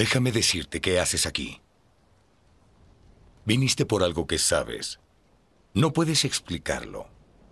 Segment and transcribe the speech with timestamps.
[0.00, 1.60] Déjame decirte qué haces aquí.
[3.44, 4.98] Viniste por algo que sabes.
[5.74, 7.06] No puedes explicarlo,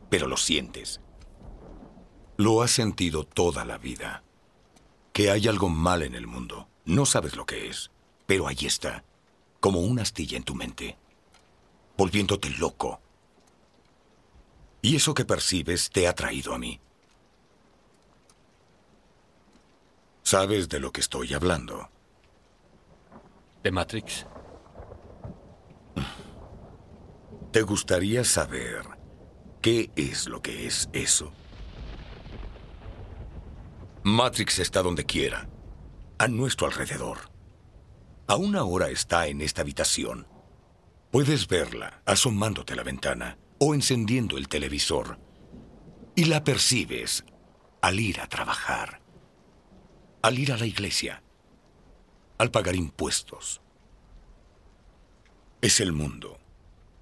[0.09, 1.03] pero lo sientes.
[2.39, 4.25] Lo has sentido toda la vida.
[5.13, 6.71] Que hay algo mal en el mundo.
[6.87, 7.91] No sabes lo que es,
[8.25, 9.05] pero ahí está,
[9.61, 10.97] como una astilla en tu mente,
[11.99, 13.03] volviéndote loco.
[14.81, 16.81] Y eso que percibes te ha traído a mí.
[20.23, 21.91] Sabes de lo que estoy hablando.
[23.69, 24.25] ¿De Matrix?
[27.53, 28.81] ¿Te gustaría saber
[29.61, 31.35] qué es lo que es eso?
[34.05, 35.51] Matrix está donde quiera,
[36.17, 37.31] a nuestro alrededor.
[38.27, 40.27] A una hora está en esta habitación.
[41.11, 45.19] Puedes verla asomándote a la ventana o encendiendo el televisor.
[46.17, 47.23] Y la percibes
[47.83, 49.03] al ir a trabajar,
[50.23, 51.23] al ir a la iglesia,
[52.39, 53.61] al pagar impuestos.
[55.61, 56.39] Es el mundo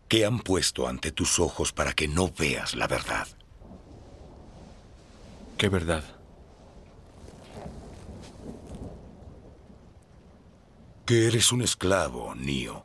[0.09, 3.29] que han puesto ante tus ojos para que no veas la verdad.
[5.59, 6.05] ¿Qué verdad?
[11.05, 12.84] Que eres un esclavo, Nio.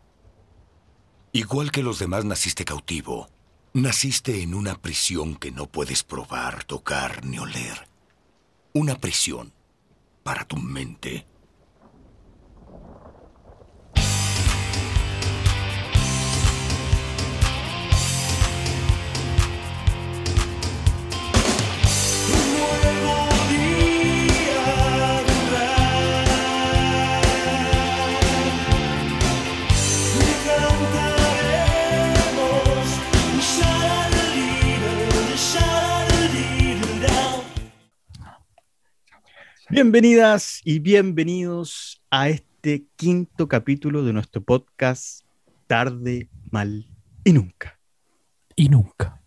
[1.33, 3.29] Igual que los demás naciste cautivo.
[3.73, 7.87] Naciste en una prisión que no puedes probar, tocar ni oler.
[8.73, 9.53] Una prisión
[10.23, 11.25] para tu mente.
[39.71, 45.25] Bienvenidas y bienvenidos a este quinto capítulo de nuestro podcast
[45.65, 46.87] Tarde, Mal
[47.23, 47.79] y Nunca.
[48.57, 49.23] Y nunca.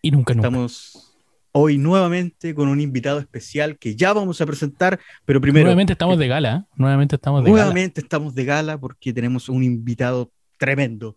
[0.00, 0.46] Y nunca, nunca.
[0.46, 1.18] Estamos
[1.50, 5.64] hoy nuevamente con un invitado especial que ya vamos a presentar, pero primero...
[5.64, 6.56] Nuevamente estamos de gala.
[6.56, 6.74] ¿eh?
[6.76, 11.16] Nuevamente estamos de Nuevamente estamos de gala porque tenemos un invitado tremendo.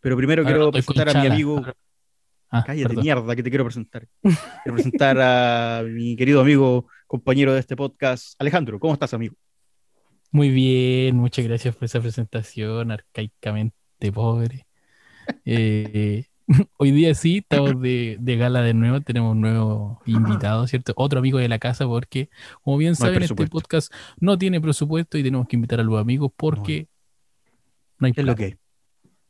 [0.00, 1.64] Pero primero Ahora quiero presentar a mi amigo...
[2.50, 3.04] Ah, Cállate, perdón.
[3.04, 4.06] mierda, que te quiero presentar.
[4.22, 8.78] Quiero presentar a mi querido amigo, compañero de este podcast, Alejandro.
[8.78, 9.34] ¿Cómo estás, amigo?
[10.30, 13.74] Muy bien, muchas gracias por esa presentación, arcaicamente
[14.14, 14.66] pobre.
[15.44, 16.24] Eh,
[16.78, 20.92] hoy día sí, estamos de, de gala de nuevo, tenemos un nuevo invitado, ¿cierto?
[20.96, 22.30] Otro amigo de la casa, porque,
[22.62, 25.84] como bien No hay saben, este podcast no tiene presupuesto y tenemos que invitar a
[25.84, 26.88] los amigos porque
[27.98, 28.58] no, hay ¿Qué es lo que?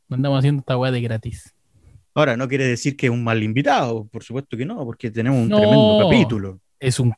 [0.08, 1.54] No andamos haciendo esta weá de gratis.
[2.14, 5.38] Ahora, no quiere decir que es un mal invitado, por supuesto que no, porque tenemos
[5.38, 5.56] un No.
[5.58, 6.60] tremendo capítulo.
[6.78, 7.12] Es un,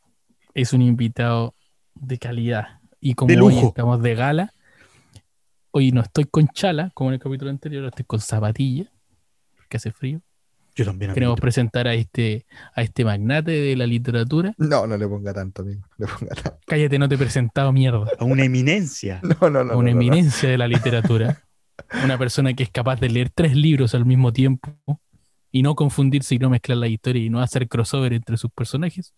[0.54, 1.54] es un invitado
[1.94, 2.80] de calidad.
[3.00, 3.68] Y como De hoy lujo.
[3.68, 4.52] estamos de gala,
[5.70, 8.90] hoy no estoy con chala, como en el capítulo anterior, estoy con zapatilla,
[9.56, 10.20] porque hace frío.
[10.74, 11.12] Yo también.
[11.12, 14.54] Queremos presentar a este, a este magnate de la literatura.
[14.56, 15.82] No, no le ponga tanto, amigo.
[15.98, 16.58] No le ponga tanto.
[16.66, 18.06] Cállate, no te he presentado mierda.
[18.18, 19.20] A una eminencia.
[19.40, 19.72] No, no, no.
[19.72, 20.12] A una no, no, no.
[20.12, 21.42] eminencia de la literatura.
[22.04, 24.70] Una persona que es capaz de leer tres libros al mismo tiempo
[25.50, 29.14] y no confundirse y no mezclar la historia y no hacer crossover entre sus personajes.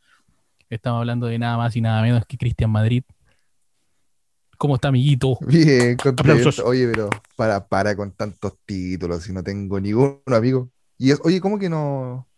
[0.75, 3.05] Estamos hablando de nada más y nada menos que Cristian Madrid.
[4.59, 5.39] ¿Cómo está, amiguito?
[5.41, 6.33] Bien, contento.
[6.33, 6.59] Aplausos.
[6.61, 10.71] Oye, pero para, para con tantos títulos, si no tengo ninguno, amigo.
[10.97, 12.29] Y es, oye, ¿cómo que no,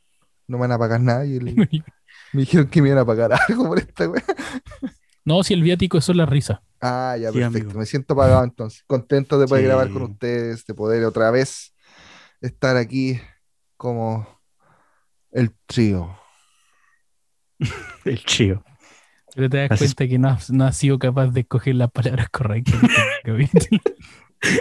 [0.48, 1.24] no me van a pagar nada?
[1.26, 1.54] Y el-
[2.32, 4.24] me dijeron que me iban a pagar algo por esta wea.
[5.24, 6.62] No, si el viático eso es la risa.
[6.80, 7.58] Ah, ya, Sí, perfecto.
[7.68, 7.78] amigo.
[7.80, 8.82] Me siento pagado entonces.
[8.86, 9.66] Contento de poder Sí.
[9.66, 11.74] grabar con ustedes, de poder otra vez
[12.40, 13.20] estar aquí
[13.76, 14.26] como
[15.32, 16.16] el trío.
[18.04, 18.62] El chío.
[19.34, 22.28] Pero te das cuenta que no has, no has sido capaz de escoger las palabras
[22.30, 22.76] correctas.
[23.24, 23.80] este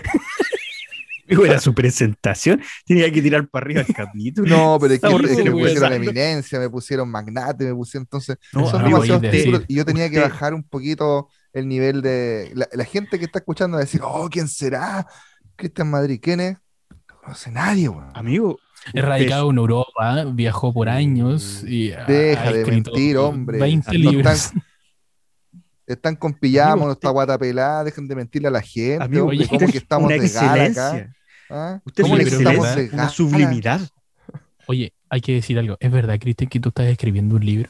[1.28, 2.62] Era su presentación.
[2.86, 4.48] Tenía que tirar para arriba el capítulo.
[4.48, 8.38] No, pero es que, es que me pusieron eminencia, me pusieron magnate, me pusieron entonces.
[8.54, 12.52] No, son demasiados títulos y yo tenía que usted- bajar un poquito el nivel de.
[12.54, 15.08] La, la gente que está escuchando va a decir, oh, ¿quién será?
[15.56, 16.58] Cristian Madrid, ¿quién es?
[17.10, 18.12] No conoce nadie, weón.
[18.14, 18.60] Amigo.
[18.94, 23.60] Es radicado en Europa, viajó por años y ha- Deja ha de mentir, hombre.
[23.60, 24.34] 20 No libros.
[24.34, 24.64] están-
[25.88, 29.38] Están con pijama, no está guata pelada, dejen de mentirle a la gente, Amigo, hombre,
[29.38, 30.66] oye, ¿cómo que es estamos de gala acá?
[30.66, 31.16] excelencia.
[31.48, 31.80] ¿Ah?
[31.86, 33.10] Usted ¿Cómo que estamos de una gala?
[33.10, 33.82] sublimidad.
[34.66, 35.78] Oye, hay que decir algo.
[35.80, 37.70] Es verdad, Cristian, que tú estás escribiendo un libro.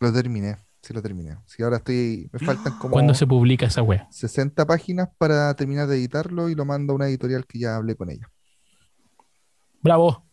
[0.00, 1.36] Lo terminé, sí lo terminé.
[1.46, 4.08] Sí, ahora estoy, me faltan como ¿Cuándo se publica esa wea?
[4.10, 7.94] 60 páginas para terminar de editarlo y lo mando a una editorial que ya hablé
[7.94, 8.28] con ella.
[9.82, 10.25] Bravo.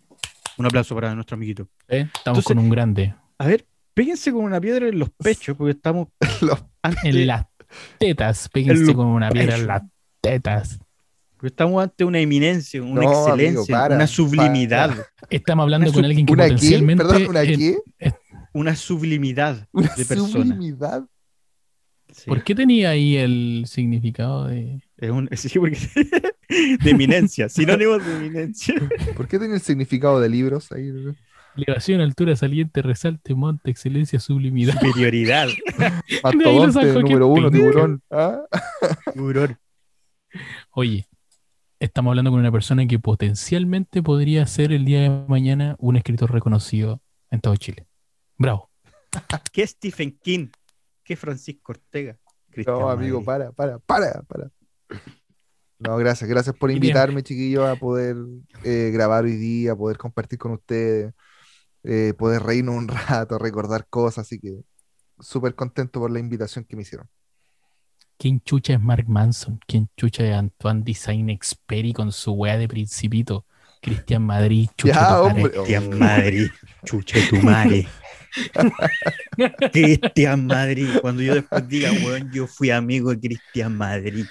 [0.58, 1.68] Un aplauso para nuestro amiguito.
[1.88, 2.02] ¿eh?
[2.02, 3.16] Estamos Entonces- con un grande.
[3.38, 6.08] A ver, péguense con una piedra en los pechos porque estamos
[6.42, 7.50] Los- ante En la
[7.98, 9.82] tetas, péguense con una piedra en las
[10.22, 10.80] tetas.
[11.42, 14.92] Estamos ante una eminencia, una No, amigo, excelencia, para, una sublimidad,
[15.30, 16.52] Estamos hablando Una con alguien que ¿Una qué?
[16.54, 17.78] potencialmente Perdón, ¿una eh, qué?
[18.54, 20.30] una sublimidad Una de persona.
[20.32, 21.04] sublimidad.
[22.14, 22.24] Sí.
[22.28, 25.78] ¿Por qué tenía ahí el significado de Es un, sí, porque-
[26.50, 28.76] de eminencia, sinónimos de eminencia.
[29.18, 30.92] ¿Por qué tiene el significado de libros ahí?
[31.58, 34.74] elevación, altura, saliente, resalte, monte, excelencia, sublimidad?
[34.80, 35.48] Superioridad.
[36.24, 38.02] Mastodonte, número uno, tiburón.
[38.10, 38.44] ¿Ah?
[39.14, 39.58] Furor.
[40.72, 41.06] Oye,
[41.80, 46.32] estamos hablando con una persona que potencialmente podría ser el día de mañana un escritor
[46.32, 47.86] reconocido en todo Chile.
[48.38, 48.72] Bravo.
[49.52, 50.48] ¿Qué Stephen King?
[51.04, 52.18] ¿Qué Francisco Ortega?
[52.50, 53.52] Cristian No, amigo, Madrid.
[53.56, 54.50] para, para, para, para.
[55.80, 58.16] No, gracias, gracias por invitarme, chiquillos, a poder
[58.64, 61.14] eh, grabar hoy día, poder compartir con ustedes,
[61.84, 64.62] eh, poder reírnos un rato, recordar cosas, así que
[65.20, 67.08] súper contento por la invitación que me hicieron.
[68.18, 69.60] ¿Quién chucha es Mark Manson?
[69.68, 73.46] ¿Quién chucha es Antoine Design Experi con su wea de principito?
[73.82, 75.28] Cristian Madrid, chucha Ya, tu madre.
[75.28, 75.52] hombre.
[75.52, 76.48] Cristian Madrid.
[76.86, 77.88] Chuche tu madre.
[79.72, 80.90] Cristian Madrid.
[81.02, 84.26] Cuando yo después diga, weón, yo fui amigo de Cristian Madrid.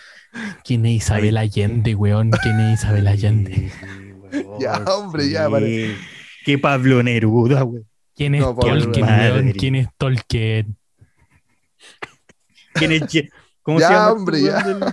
[0.64, 2.31] ¿Quién es Isabel Allende, weón?
[2.43, 3.70] ¿Quién es Isabel Allende?
[4.32, 5.94] Weón, Ya, hombre, ya, vale.
[6.44, 7.87] Qué Pablo Neruda, weón.
[8.14, 9.32] ¿Quién es No, Tolkien, madre.
[9.32, 9.52] weón?
[9.52, 10.76] ¿Quién es Tolkien?
[12.75, 13.02] ¿Quién es
[13.62, 14.06] ¿Cómo Ya, se llama?
[14.08, 14.62] este hombre, ya.
[14.62, 14.84] del-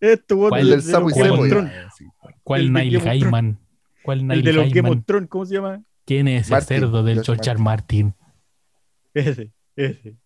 [0.00, 0.60] Este weón ¿Cuál?
[0.62, 1.48] del- El del de sapo y.
[1.50, 1.72] Thrones.
[2.42, 3.00] ¿Cuál El Neil.
[3.00, 3.58] Gaiman?
[4.02, 4.98] ¿Cuál El de los Game Gaiman?
[4.98, 5.82] of Thrones, ¿cómo se llama?
[6.06, 7.58] ¿Quién es ese Martin, cerdo del George George R.
[7.60, 8.14] Martin?
[9.14, 10.16] Ese, ese.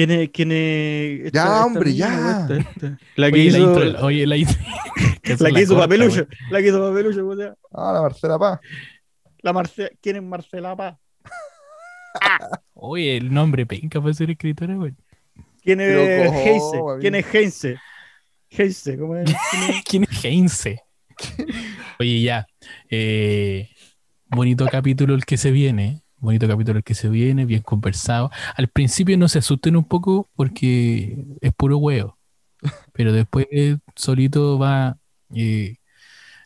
[0.00, 0.30] ¿Quién es?
[0.30, 1.32] ¿Quién es?
[1.32, 2.40] Ya, hombre, ya.
[2.48, 2.98] esta, esta.
[3.16, 3.84] La que Oye, la hizo.
[3.84, 6.26] intro, oye, la esa La que hizo Papelucho.
[6.50, 7.56] La que hizo Papelucho, ¿cómo se llama?
[7.70, 8.60] Ah, la Marcela Paz.
[9.42, 9.98] La Marce...
[10.00, 10.96] ¿Quién es Marcela Paz?
[12.72, 14.94] Oye, el nombre penca para ser escritora, güey.
[15.62, 17.00] ¿Quién es Pero, ¿cómo, Heinze?
[17.00, 17.76] ¿Quién es Heinze?
[18.48, 19.30] Heinze, ¿cómo es?
[19.50, 19.84] ¿Quién es?
[19.84, 20.82] ¿Quién es Heinze?
[22.00, 22.46] Oye, ya.
[22.88, 23.68] eh,
[24.28, 26.00] bonito capítulo el que se viene.
[26.20, 28.30] Bonito capítulo el que se viene, bien conversado.
[28.54, 32.18] Al principio no se asusten un poco porque es puro huevo.
[32.92, 33.46] Pero después
[33.96, 34.98] solito va
[35.34, 35.78] eh,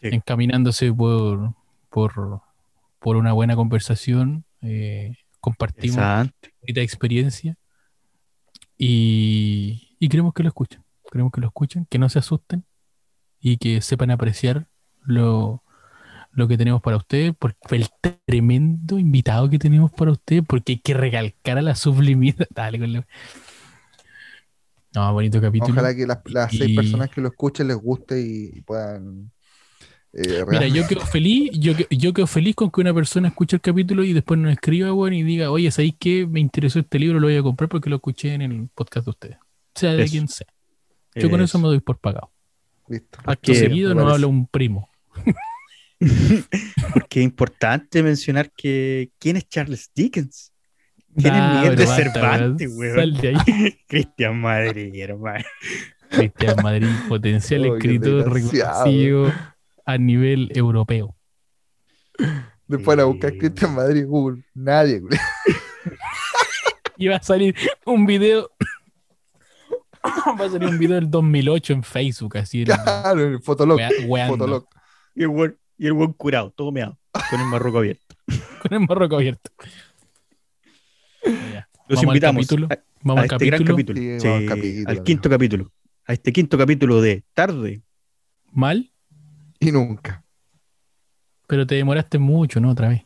[0.01, 1.55] encaminándose por,
[1.91, 2.41] por,
[3.01, 4.45] por una buena conversación.
[4.63, 7.57] eh, compartimos bonita experiencia
[8.79, 10.85] y, y queremos que lo escuchen.
[11.11, 12.65] Queremos que lo escuchen, que no se asusten
[13.41, 14.69] y que sepan apreciar
[15.03, 15.64] lo,
[16.35, 17.87] lo que tenemos para ustedes, por el
[18.27, 22.47] tremendo invitado que tenemos para ustedes, porque hay que recalcar a la sublimidad.
[22.55, 23.07] Dale, con la-
[24.95, 25.73] No, bonito capítulo.
[25.73, 29.31] Ojalá que las, las seis Y- personas que lo escuchen les guste y, puedan.
[30.13, 33.57] eh, Mira, yo quedo feliz, yo, que- yo quedo feliz con que una persona escuche
[33.57, 36.27] el capítulo y después nos escriba, bueno, y diga, oye, ¿sabéis qué?
[36.27, 39.11] Me interesó este libro, lo voy a comprar porque lo escuché en el podcast de
[39.11, 39.37] ustedes.
[39.75, 40.13] Sea de Eso.
[40.13, 40.47] quien sea.
[41.17, 42.31] Yo con eso me doy por pagado.
[42.89, 43.19] Listo.
[43.25, 44.89] Acto que- seguido nos habla un primo.
[46.93, 50.53] Porque es importante mencionar que quién es Charles Dickens.
[51.17, 52.79] ¿Quién Ah, es Miguel de Cervantes, weón.
[52.79, 52.97] weón?
[52.97, 53.79] Sal de ahí.
[53.89, 55.45] Cristian Madrid, hermano.
[56.11, 59.33] Cristian Madrid, potencial Oh, escritor reconocido
[59.87, 61.17] a nivel europeo.
[62.67, 63.37] Después a buscar.
[63.37, 64.45] Cristian Madrid en Google.
[64.55, 65.19] Nadie, güey.
[66.97, 67.57] Y va a salir
[67.87, 68.51] un video.
[70.41, 72.65] va a salir un video del 2008 en Facebook, así.
[72.65, 73.79] Claro, en el Fotolog.
[73.79, 74.69] wea- weando, Fotolog.
[75.17, 75.29] Y el
[75.79, 76.99] y el buen curado, todo meado,
[77.31, 78.15] con el marroco abierto.
[78.63, 79.51] con el marroco abierto.
[81.25, 81.69] Ya.
[81.89, 82.69] Los Vamos al invitamos capítulo.
[82.71, 83.77] a, Vamos a al este gran capítulo.
[83.77, 84.01] capítulo.
[84.01, 85.05] Sí, Sí, vamos al capítulo, al amigo.
[85.05, 85.73] quinto capítulo.
[86.07, 87.83] A este quinto capítulo de tarde.
[88.53, 88.91] Mal,
[89.61, 90.25] Y nunca.
[91.47, 92.71] pero te demoraste mucho, ¿no?
[92.71, 93.03] Otra vez.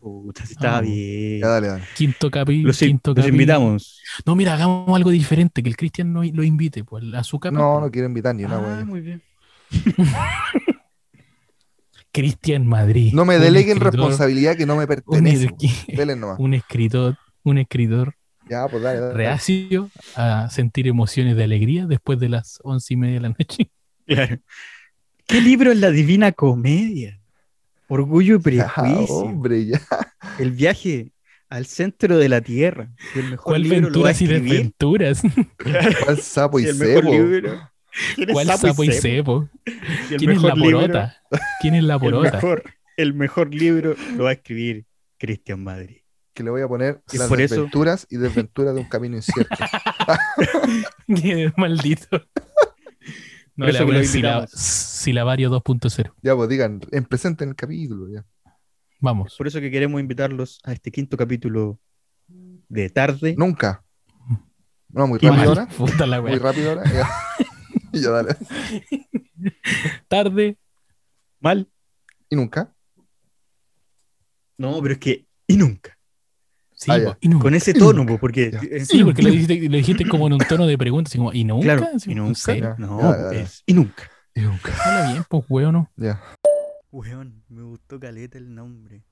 [0.00, 1.40] Puta, si estaba Ah, bien.
[1.40, 1.84] Ya, dale, dale.
[1.96, 2.68] Quinto capítulo.
[2.68, 3.34] Los, quinto los capítulo.
[3.34, 4.00] invitamos.
[4.26, 7.36] No, mira, hagamos algo diferente, que el Cristian no, lo invite pues, a su.
[7.36, 7.52] No, pues.
[7.54, 8.84] no quiero invitar ni una, Ah, güey.
[8.84, 9.22] muy bien.
[12.12, 13.12] Cristian Madrid.
[13.12, 15.48] No me un deleguen escritor- responsabilidad que no me Un, pertenece.
[16.16, 16.38] nomás.
[16.38, 18.14] un escritor, un escritor
[18.48, 19.14] Ya, pues dale, dale.
[19.14, 23.70] reacio a sentir emociones de alegría después de las once y media de la noche.
[24.06, 24.38] Claro.
[25.26, 27.20] ¿Qué libro es la Divina Comedia?
[27.88, 29.14] Orgullo y Ya, prejuicio.
[29.16, 29.80] hombre, ya.
[30.38, 31.12] El viaje
[31.50, 32.90] al centro de la Tierra.
[33.12, 34.52] Si el mejor ¿Cuál libro lo va a venturas y escribir.
[34.52, 35.22] desventuras?
[36.04, 37.70] ¿Cuál sapo y si el mejor libro.
[38.14, 39.48] ¿Quién es ¿Cuál sapo y cepo?
[39.64, 41.16] El ¿Quién es la mejor libro- porota?
[41.60, 42.32] ¿Quién es la El porota?
[42.32, 42.62] mejor,
[42.96, 44.86] el mejor libro lo va a escribir
[45.18, 45.98] Cristian Madrid.
[46.34, 49.16] Que le voy a poner Y las por eso- desventuras y desventuras de un camino
[49.16, 49.56] incierto.
[51.56, 52.22] Maldito.
[53.56, 54.46] No, eso la-.
[54.46, 56.12] Silabario 2.0.
[56.22, 58.24] ya, pues digan, en presente en el capítulo, ya.
[59.00, 59.34] Vamos.
[59.36, 61.80] Por eso que queremos invitarlos a este quinto capítulo
[62.68, 63.34] de tarde.
[63.36, 63.82] Nunca.
[64.90, 65.66] No, muy rápido ahora.
[65.66, 66.84] Puta la Muy rápido ahora.
[68.00, 68.10] Ya.
[68.10, 68.36] Dale.
[70.08, 70.56] Tarde.
[71.40, 71.68] Mal.
[72.28, 72.74] Y nunca.
[74.56, 75.26] No, pero es que.
[75.46, 75.96] Y nunca.
[76.72, 77.42] Sí, Ah, y nunca.
[77.44, 78.50] Con ese tono, po, porque.
[78.50, 78.84] Ya.
[78.84, 81.44] Sí, porque lo dijiste, lo dijiste como en un tono de pregunta, así como, ¿y
[81.44, 81.76] nunca?
[81.76, 82.76] Claro, Así, y ¿en nunca.
[82.78, 83.40] No, Ya, ya, ya.
[83.40, 84.10] es y nunca.
[84.34, 84.72] Y nunca.
[84.84, 85.90] Habla bien, pues, weón, ¿no?
[85.96, 86.22] Ya.
[86.92, 89.04] Weón, me gustó caleta el nombre.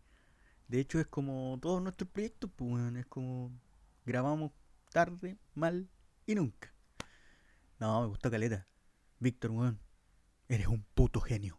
[0.68, 2.96] De hecho, es como todos nuestros proyectos, pues, weón.
[2.96, 3.50] Es como
[4.04, 4.52] grabamos
[4.92, 5.88] tarde, mal
[6.26, 6.72] y nunca.
[7.80, 8.66] No, me gustó caleta.
[9.18, 9.78] Víctor, weón,
[10.48, 11.58] eres un puto genio.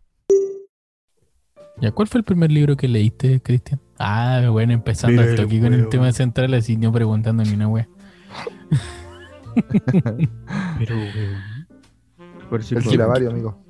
[1.80, 3.80] Ya, ¿cuál fue el primer libro que leíste, Cristian?
[4.00, 7.88] Ah, bueno, empezando hasta aquí con el tema central, así no preguntando ni una wea.
[10.80, 11.58] Pero, weón.
[12.64, 13.64] Si El silabario, amigo.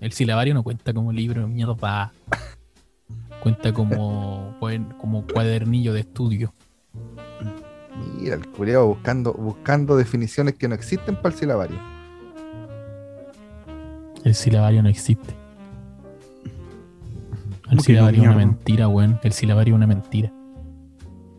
[0.00, 2.12] El silabario no cuenta como libro, mierda.
[3.40, 4.58] Cuenta como,
[4.98, 6.52] como cuadernillo de estudio.
[8.18, 11.93] Mira, el culiao buscando, buscando definiciones que no existen para el silabario.
[14.24, 15.34] El silabario no existe.
[16.44, 16.50] El
[17.62, 19.20] ¿Cómo que no, silabario es una mentira, weón.
[19.22, 20.32] El silabario es una mentira.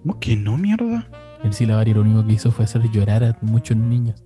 [0.01, 1.07] ¿Cómo que no, mierda?
[1.43, 4.23] El silabario lo único que hizo fue hacer llorar a muchos niños.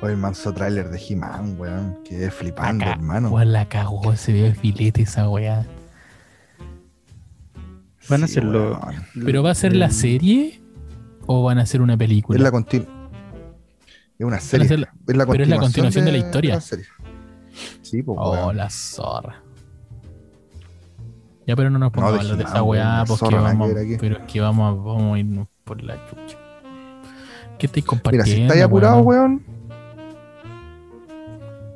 [0.00, 1.98] O el manso tráiler de He-Man, weón.
[2.04, 3.30] Quedé flipando, hermano.
[3.30, 5.66] Weón, la cagó, se ve el filete esa weá.
[8.08, 8.80] Van a hacerlo.
[8.82, 9.24] weón.
[9.26, 10.60] ¿Pero va a ser la serie
[11.26, 12.36] o van a hacer una película?
[12.38, 12.86] Es la continu-
[14.18, 14.76] Es una serie.
[14.78, 16.60] la- Es la pero es la continuación de la historia.
[16.60, 16.86] serie.
[17.82, 18.56] Sí, pues, Oh, weón.
[18.56, 19.42] la zorra.
[21.46, 23.70] Ya, pero no nos No, pongamos de a hablar de esa weá, la porque vamos,
[23.98, 26.36] pero es que vamos, a- vamos a irnos por la chucha.
[27.58, 28.24] ¿Qué estáis Mira, compartiendo?
[28.26, 29.42] si estáis apurado, weón.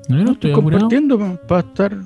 [0.08, 0.80] No, yo no estoy apurado.
[0.82, 1.96] compartiendo para estar.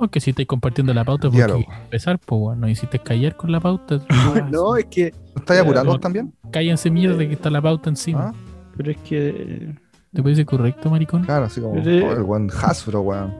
[0.00, 1.64] No, que si estáis compartiendo la pauta, porque Diálogo.
[1.84, 4.00] empezar, pues, weón, no hiciste callar con la pauta.
[4.50, 5.12] No, es que.
[5.34, 6.00] ¿No estáis apurando no.
[6.00, 6.32] también?
[6.50, 8.32] Cállense mierda que está la pauta encima.
[8.32, 8.47] ¿Ah?
[8.78, 9.74] Pero es que.
[10.14, 11.24] ¿Te parece correcto, maricón?
[11.24, 13.34] Claro, así como Pero- oh, el weón Hasbro, weón.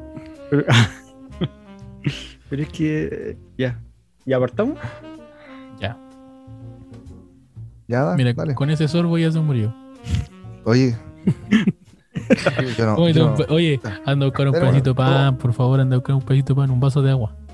[0.50, 0.64] Pero,
[2.50, 3.38] pero es que.
[3.57, 3.80] Ya.
[4.26, 4.78] ¿Ya apartamos?
[5.80, 5.97] Ya.
[7.87, 8.54] Ya, da, Mira, dale.
[8.54, 9.75] con ese sorbo ya se murió.
[10.64, 10.95] Oye.
[12.76, 15.54] yo no, Oye, yo don- no- oye, anda a buscar un pedacito de pan, por
[15.54, 17.35] favor, anda a buscar un pedacito de pan, un vaso de agua.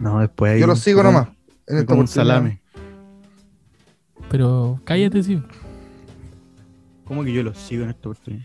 [0.00, 0.58] No, después.
[0.58, 1.28] yo lo sigo nomás.
[1.68, 2.60] En Como un salame.
[4.28, 5.40] Pero cállate, sí.
[7.04, 8.44] ¿Cómo que yo lo sigo en esta oportunidad?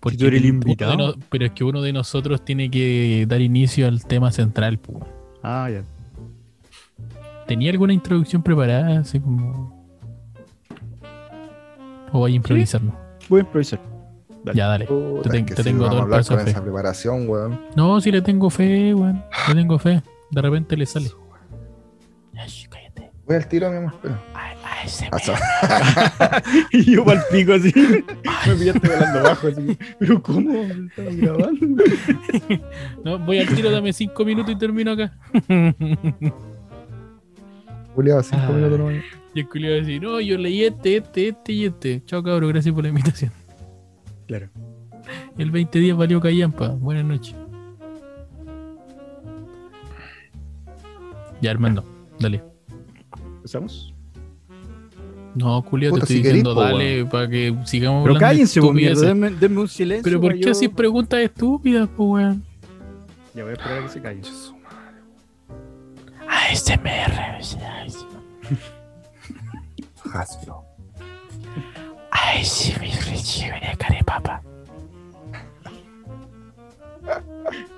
[0.00, 0.96] Porque tú eres el invitado.
[0.96, 4.78] no- pero es que uno de nosotros tiene que dar inicio al tema central.
[4.78, 4.98] pues.
[5.42, 5.82] Ah, ya.
[7.46, 9.00] ¿Tenía alguna introducción preparada?
[9.00, 9.78] Así como.
[12.12, 12.94] ¿O vaya a improvisarnos?
[13.28, 13.80] Voy a improvisar.
[14.44, 14.56] Dale.
[14.56, 14.86] Ya, dale.
[14.86, 16.50] Puta, Te sí, tengo vamos todo a el hablar peso con fe.
[16.50, 17.60] esa preparación, weón.
[17.76, 19.22] No, si le tengo fe, weón.
[19.48, 20.02] Le tengo fe.
[20.30, 21.10] De repente le sale.
[22.36, 23.10] Ay, cállate.
[23.26, 23.92] Voy al tiro, mi amor.
[23.94, 24.18] espera.
[24.34, 24.56] Ay,
[26.72, 27.72] y yo pa'l pico así.
[28.46, 29.78] Me pillaste hablando bajo así.
[29.98, 30.62] Pero ¿cómo?
[30.62, 31.84] Estaba grabando.
[33.04, 35.12] No, voy al tiro, dame cinco minutos y termino acá.
[37.94, 38.52] Juliado, cinco Ah.
[38.52, 39.04] minutos nomás.
[39.34, 42.02] y el a decir, no, yo leí este, este, este y este.
[42.04, 43.32] Chao, cabrón, gracias por la invitación.
[44.26, 44.48] Claro.
[45.38, 46.68] El 20 días valió callampa.
[46.68, 47.34] Buenas noches.
[51.40, 51.84] Ya, Armando,
[52.18, 52.42] dale.
[53.36, 53.89] ¿Empezamos?
[55.34, 59.06] No, Julio, te estoy si diciendo, po, dale, para que sigamos Pero cállense, vos, mierda.
[59.06, 60.02] Denme, denme un silencio.
[60.04, 62.44] Pero ¿por qué yo- así preguntas estúpidas, pues, weón?
[63.34, 64.20] Ya voy a esperar a que se calle.
[66.28, 67.40] ASMR.
[70.12, 70.64] Hasbro.
[72.10, 74.42] Ay, sí, mi de carepapa.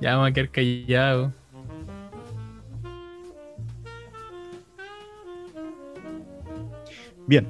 [0.00, 1.32] Ya vamos a quedar callados.
[7.28, 7.46] Bien,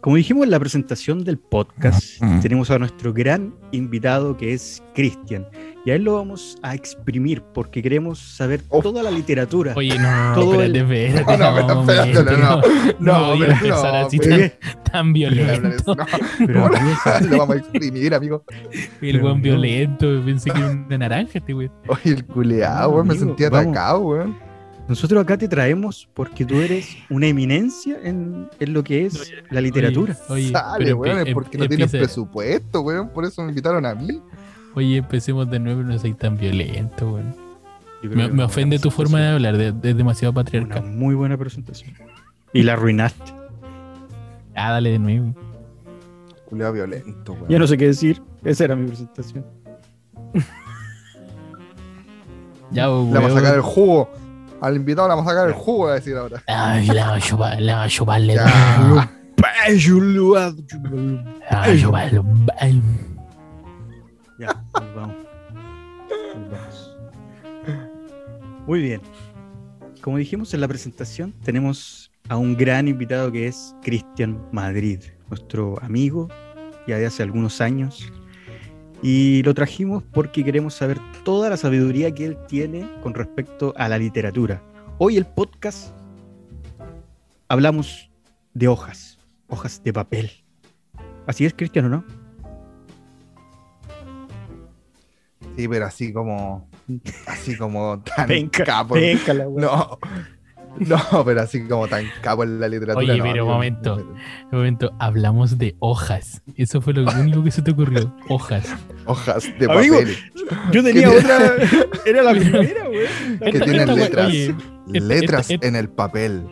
[0.00, 5.44] como dijimos en la presentación del podcast, tenemos a nuestro gran invitado que es Cristian.
[5.84, 8.82] Y a él lo vamos a exprimir porque queremos saber Uf.
[8.82, 9.72] toda la literatura.
[9.76, 11.38] Oye, no, Todo espérate, el- espérate.
[11.38, 12.62] No, no, no, espérate, no, no.
[13.00, 14.52] No, voy a pero empezar no, así tan,
[14.92, 15.94] tan violento.
[15.96, 16.06] No,
[16.38, 16.68] Pero
[17.30, 18.44] lo vamos a exprimir, amigo.
[18.70, 19.42] El Pero buen no.
[19.42, 21.70] violento, pensé que era una naranja este güey.
[21.88, 23.06] Oye, el culeado, weón.
[23.08, 23.60] Me Amigo, sentí vamos.
[23.66, 24.47] atacado, weón.
[24.88, 29.60] Nosotros acá te traemos porque tú eres una eminencia en, en lo que es la
[29.60, 30.16] literatura.
[30.30, 31.26] Oye, oye, Sale, pero weón.
[31.28, 33.10] Es porque no em- tienen empieza- presupuesto, weón.
[33.10, 34.20] Por eso me invitaron a mí.
[34.74, 37.34] Oye, empecemos de nuevo, no soy tan violento, weón.
[38.34, 40.84] Me, ofende tu forma de hablar, de- es demasiado Una patriarcal.
[40.84, 41.92] muy buena presentación.
[42.52, 43.32] Y la arruinaste.
[44.54, 45.34] Ah, dale de nuevo.
[46.46, 47.48] Culeado violento, weón.
[47.48, 48.22] Ya no sé qué decir.
[48.42, 49.44] Esa era mi presentación.
[52.70, 53.38] Ya, vos, Le vamos a weón.
[53.44, 54.10] sacar el jugo.
[54.60, 56.42] Al invitado le vamos a sacar el jugo, voy a decir ahora.
[56.46, 58.34] Ay, le va a chupar, le va a chuparle.
[58.34, 58.44] Ya.
[58.44, 58.94] todo.
[59.36, 62.22] Le va a chuparle.
[62.58, 62.82] Ay.
[64.38, 65.16] Ya, volvamos.
[66.34, 66.96] Volvamos.
[68.66, 69.00] Muy bien.
[70.02, 75.76] Como dijimos en la presentación, tenemos a un gran invitado que es Cristian Madrid, nuestro
[75.82, 76.28] amigo
[76.88, 78.10] ya de hace algunos años.
[79.02, 83.88] Y lo trajimos porque queremos saber toda la sabiduría que él tiene con respecto a
[83.88, 84.60] la literatura.
[84.98, 85.94] Hoy el podcast
[87.46, 88.10] hablamos
[88.54, 90.30] de hojas, hojas de papel.
[91.26, 92.04] Así es, Cristian, ¿o no?
[95.56, 96.68] Sí, pero así como.
[97.26, 98.94] Así como tan capo.
[98.94, 99.44] penca la.
[99.44, 99.98] No.
[100.86, 103.04] No, pero así como tan capo en la literatura.
[103.04, 103.96] Oye, no, pero un momento.
[103.96, 106.42] Un momento, hablamos de hojas.
[106.56, 108.14] Eso fue lo único que se te ocurrió.
[108.28, 108.66] Hojas.
[109.06, 110.16] Hojas de Amigo, papel.
[110.72, 111.56] Yo tenía ¿Qué otra.
[112.06, 113.06] Era la primera, güey.
[113.38, 114.26] Que Esta- tienen esta letras.
[114.28, 114.54] oye,
[114.86, 116.42] Letras esta- en el papel.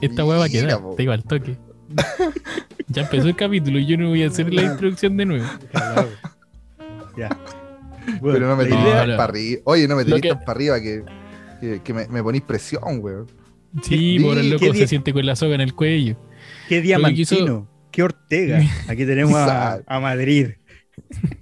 [0.00, 0.80] Esta hueá va a quedar.
[0.80, 0.94] po.
[0.96, 1.56] Te digo al toque.
[2.88, 5.46] Ya empezó el capítulo y yo no voy a hacer la introducción de nuevo.
[7.16, 7.28] Ya.
[8.20, 8.76] Bueno, pero no me no.
[9.16, 9.60] para arriba.
[9.64, 11.04] Oye, no me que- tan para arriba que,
[11.60, 13.26] que, que me, me ponís presión, weón.
[13.82, 16.16] Sí, ¿Qué- por el loco se siente con la soga en el cuello.
[16.68, 18.60] Qué que diamantino, quiso- qué Ortega.
[18.88, 20.48] Aquí tenemos a, a Madrid.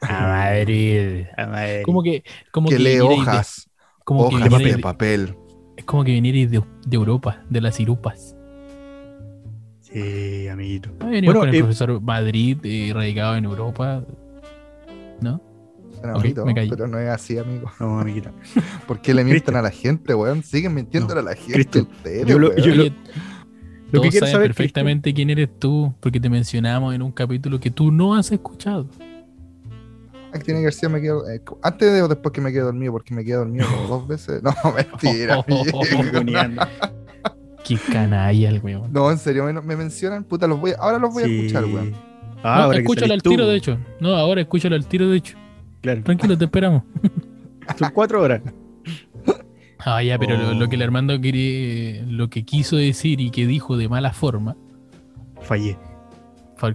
[0.00, 1.24] A Madrid.
[1.36, 1.82] A Madrid.
[1.84, 3.68] Como que, como Que que lee de- hojas.
[4.04, 5.34] como que Hojas vinierais de de- papel.
[5.76, 8.36] Es como que vinierais de, de Europa, de las Irupas.
[9.80, 10.90] Sí, amiguito.
[11.00, 14.04] Ah, venimos Bueno, con el eh, profesor Madrid, eh, radicado en Europa.
[15.20, 15.40] ¿No?
[16.04, 16.68] Suena Ok, bonito, me callo.
[16.70, 17.70] pero no es así, amigo.
[17.80, 18.30] No, amiguita.
[18.86, 20.42] ¿Por qué le mienten a la gente, weón?
[20.42, 21.86] Siguen mintiéndole a la gente.
[22.26, 22.92] Yo lo- Oye,
[23.90, 27.70] que quiero saben saber, perfectamente quién eres tú, porque te mencionamos en un capítulo que
[27.70, 28.86] tú no has escuchado.
[30.34, 31.26] Aquí tiene García me quedo.
[31.30, 34.06] eh, antes de o después que me quedo dormido, porque me quedé dormido como dos
[34.08, 34.42] veces.
[34.42, 35.42] No, mentira.
[37.64, 38.92] Qué canalla el weón.
[38.92, 41.64] No, en serio, me, me mencionan, puta, los voy a- ahora los voy a escuchar,
[41.64, 41.94] weón.
[42.42, 43.48] Ah, No, ahora que escúchalo al tiro, tú.
[43.50, 43.78] de hecho.
[44.00, 45.38] No, ahora escúchalo al tiro, de hecho.
[45.84, 46.02] Claro.
[46.02, 46.82] Tranquilo, te esperamos.
[47.78, 48.40] Son cuatro horas.
[49.84, 50.84] Ah, ya, pero lo, lo que el Oh.
[50.86, 54.56] Armando quiere, lo que quiso decir y que dijo de mala forma,
[55.42, 55.76] Fallé.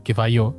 [0.04, 0.56] que falló,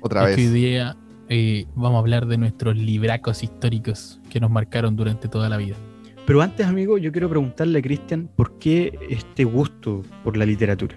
[0.00, 0.54] Otra es que hoy vez.
[0.54, 0.96] día
[1.28, 5.76] eh, vamos a hablar de nuestros libracos históricos que nos marcaron durante toda la vida.
[6.24, 10.96] Pero antes, amigo, yo quiero preguntarle a Cristian por qué este gusto por la literatura.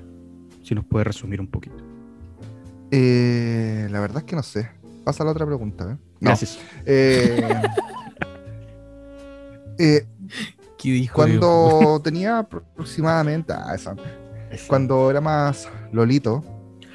[0.64, 1.76] Si nos puede resumir un poquito.
[2.92, 4.70] Eh, la verdad es que no sé.
[5.04, 5.98] Pasa la otra pregunta, ¿eh?
[6.26, 6.30] No.
[6.32, 6.60] Gracias.
[6.86, 7.48] Eh,
[9.80, 10.06] eh,
[10.78, 11.16] ¿Qué dijo?
[11.16, 13.54] cuando tenía aproximadamente.
[13.54, 13.96] Ah, esa-
[14.68, 16.44] cuando era más Lolito.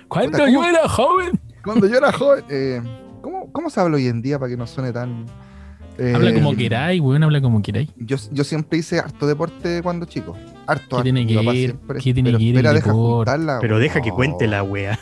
[0.09, 1.41] Cuando Puta, yo era joven.
[1.63, 2.45] Cuando yo era joven.
[2.49, 2.81] eh,
[3.21, 5.27] ¿cómo, ¿Cómo se habla hoy en día para que no suene tan.
[5.99, 7.91] eh, Habla como queráis, weón, habla como queráis.
[7.97, 10.37] Yo, yo siempre hice harto deporte cuando chico.
[10.67, 10.89] Harto.
[10.89, 11.03] ¿Qué harto.
[11.03, 14.63] tiene que siempre- ¿Qué tiene pero que espera, deja juntarla, Pero deja que cuente la
[14.63, 14.99] wea.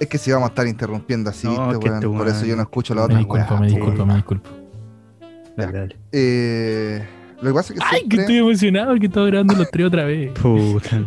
[0.00, 2.02] Es que si vamos a estar interrumpiendo así, No, ¿viste, es que weón?
[2.04, 4.14] este Por eso yo no escucho la Me otra disculpo, weá, me po, disculpo, me
[4.14, 4.50] disculpo.
[5.56, 5.96] Dale, dale.
[6.12, 7.04] Eh,
[7.40, 10.04] lo que pasa es que Ay, que estoy emocionado que estaba grabando los tres otra
[10.04, 10.30] vez.
[10.40, 11.04] Puta.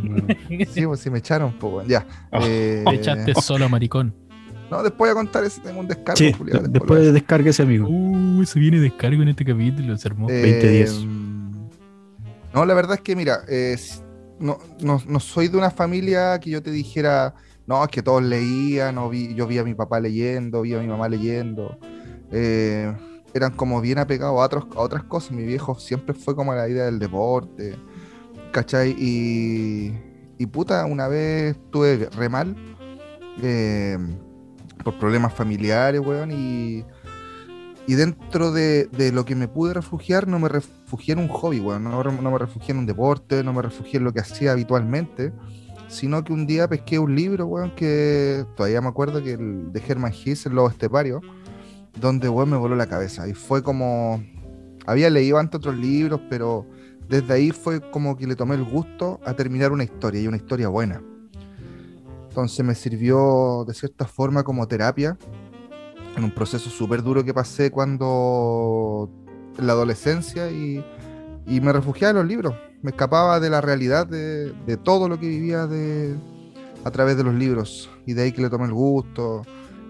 [0.73, 1.87] Sí, pues sí me echaron, pues, weón.
[1.87, 2.05] Ya.
[2.31, 4.13] Oh, Eh, Te echaste solo, maricón.
[4.69, 6.33] No, después voy a contar ese, tengo un descargo, Sí,
[6.69, 7.87] después de descarga ese amigo.
[7.89, 10.29] Uh, se viene descargo en este capítulo, se armó.
[10.29, 11.05] Eh, 2010.
[12.53, 13.77] No, la verdad es que, mira, eh,
[14.39, 17.33] no, no, no soy de una familia que yo te dijera,
[17.71, 20.79] no, es que todos leían, o vi, yo vi a mi papá leyendo, vi a
[20.79, 21.77] mi mamá leyendo.
[22.29, 22.93] Eh,
[23.33, 25.31] eran como bien apegados a, otros, a otras cosas.
[25.31, 27.77] Mi viejo siempre fue como a la idea del deporte,
[28.51, 28.93] ¿cachai?
[28.99, 29.93] Y,
[30.47, 32.57] puta, una vez estuve re mal
[33.41, 33.97] eh,
[34.83, 36.83] por problemas familiares, weón, y,
[37.87, 41.85] y dentro de, lo que me pude refugiar, no me refugié en un hobby, weón,
[41.85, 45.31] no, no me refugié en un deporte, no me refugié en lo que hacía habitualmente,
[45.91, 49.83] sino que un día pesqué un libro, weón, que todavía me acuerdo que el de
[49.85, 51.21] Herman Hesse, El Lobo Estepario,
[51.99, 53.27] donde, weón, me voló la cabeza.
[53.27, 54.23] Y fue como,
[54.85, 56.65] había leído antes otros libros, pero
[57.09, 60.37] desde ahí fue como que le tomé el gusto a terminar una historia, y una
[60.37, 61.03] historia buena.
[62.29, 65.17] Entonces me sirvió de cierta forma como terapia
[66.15, 69.09] en un proceso súper duro que pasé cuando
[69.57, 70.85] en la adolescencia y,
[71.51, 72.55] y me refugiaba en los libros.
[72.81, 76.15] Me escapaba de la realidad de, de todo lo que vivía de,
[76.83, 77.89] a través de los libros.
[78.05, 79.43] Y de ahí que le tomé el gusto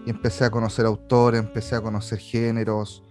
[0.05, 3.03] y empecé a conocer autores, empecé a conocer géneros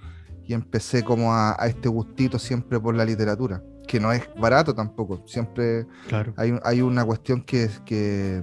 [0.47, 4.75] y empecé como a, a este gustito siempre por la literatura, que no es barato
[4.75, 5.23] tampoco.
[5.27, 6.35] Siempre Claro.
[6.37, 8.43] hay, hay una cuestión que, que,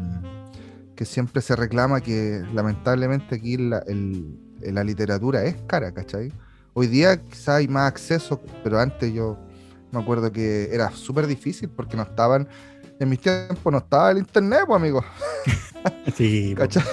[0.95, 6.31] que siempre se reclama que lamentablemente aquí la, el- la literatura es cara, ¿cachai?
[6.73, 9.37] Hoy día quizá hay más acceso, pero antes yo
[9.91, 12.47] Me acuerdo que era súper difícil porque no estaban,
[12.99, 15.03] en mis tiempos no estaba el internet, pues amigo.
[16.15, 16.53] Sí.
[16.57, 16.83] ¿Cachai?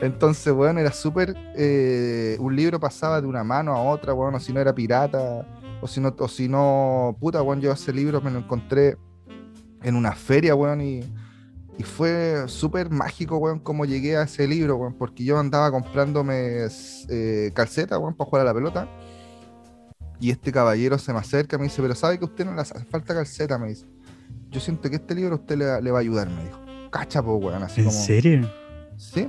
[0.00, 1.34] Entonces, weón, era súper.
[1.54, 5.46] eh, un libro pasaba de una mano a otra, weón, o si no era pirata,
[5.82, 8.96] o si no, o si no, puta, weón, yo ese libro me lo encontré
[9.82, 11.00] en una feria, weón, y,
[11.78, 16.66] y fue súper mágico, weón, cómo llegué a ese libro, weón, porque yo andaba comprándome
[17.08, 18.88] eh, calcetas, weón, para jugar a la pelota.
[20.20, 22.54] Y este caballero se me acerca y me dice, pero sabe que a usted no
[22.54, 23.86] le hace falta calceta, me dice.
[24.50, 26.58] Yo siento que este libro a usted le, le va a ayudar, me dijo.
[26.90, 27.98] Cacha, po, weón, así ¿En como.
[27.98, 28.50] serio?
[28.96, 29.28] Sí.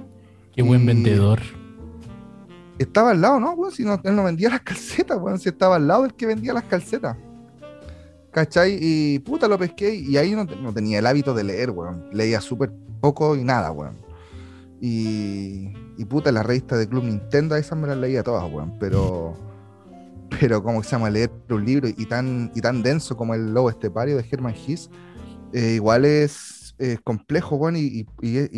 [0.56, 1.42] Qué buen Y- vendedor.
[2.80, 3.52] Estaba al lado, ¿no?
[3.54, 6.26] Weón, si no, él no vendía las calcetas, weón, si estaba al lado del que
[6.28, 7.18] vendía las calcetas.
[8.32, 8.78] ¿Cachai?
[8.80, 12.08] Y puta, lo pesqué y ahí no tenía el hábito de leer, weón.
[12.14, 12.72] Leía súper
[13.02, 13.96] poco y nada, weón.
[14.80, 18.78] Y, y puta, la revista de Club Nintendo, esas me las leía todas, weón.
[18.80, 19.36] Pero,
[20.30, 21.10] pero ¿cómo se llama?
[21.10, 24.90] Leer un libro y tan, y tan denso como El Lobo Estepario de Herman Hesse,
[25.54, 27.76] eh, igual es complejo, weón.
[27.78, 28.06] Y,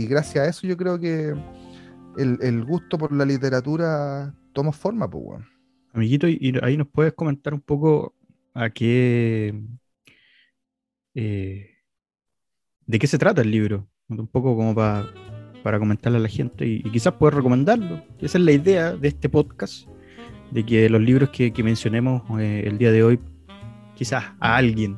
[0.08, 1.34] gracias a eso yo creo que
[2.18, 5.42] el, gusto por la literatura toma forma, pues.
[5.94, 8.14] Amiguito, y, ahí nos puedes comentar un poco
[8.54, 9.62] a qué.
[11.16, 11.70] eh,
[12.86, 13.88] ¿de qué se trata el libro?
[14.10, 15.08] Un poco como pa-
[15.64, 18.04] para comentarle a la gente y, y quizás puedes recomendarlo.
[18.20, 19.88] Esa es la idea de este podcast,
[20.52, 23.20] de que los libros que, que mencionemos eh, el día de hoy,
[23.96, 24.98] quizás a alguien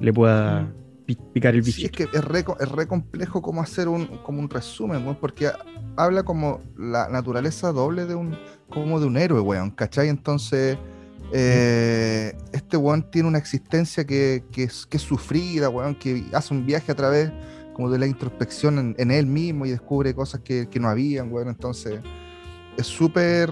[0.00, 0.72] le pueda
[1.06, 2.10] pi- picar el Sí, es bichito.
[2.10, 5.58] que es re, es re complejo como hacer un, como un resumen, weón, porque ha-
[5.96, 8.36] habla como la naturaleza doble de un,
[8.70, 10.08] como de un héroe, weón, ¿cachai?
[10.08, 10.78] Entonces,
[11.34, 16.54] eh, este weón tiene una existencia que, que es, que es sufrida, weón, que hace
[16.54, 17.30] un viaje a través
[17.74, 21.32] como de la introspección en, en él mismo y descubre cosas que, que no habían,
[21.32, 22.00] weón, entonces
[22.76, 23.50] es súper,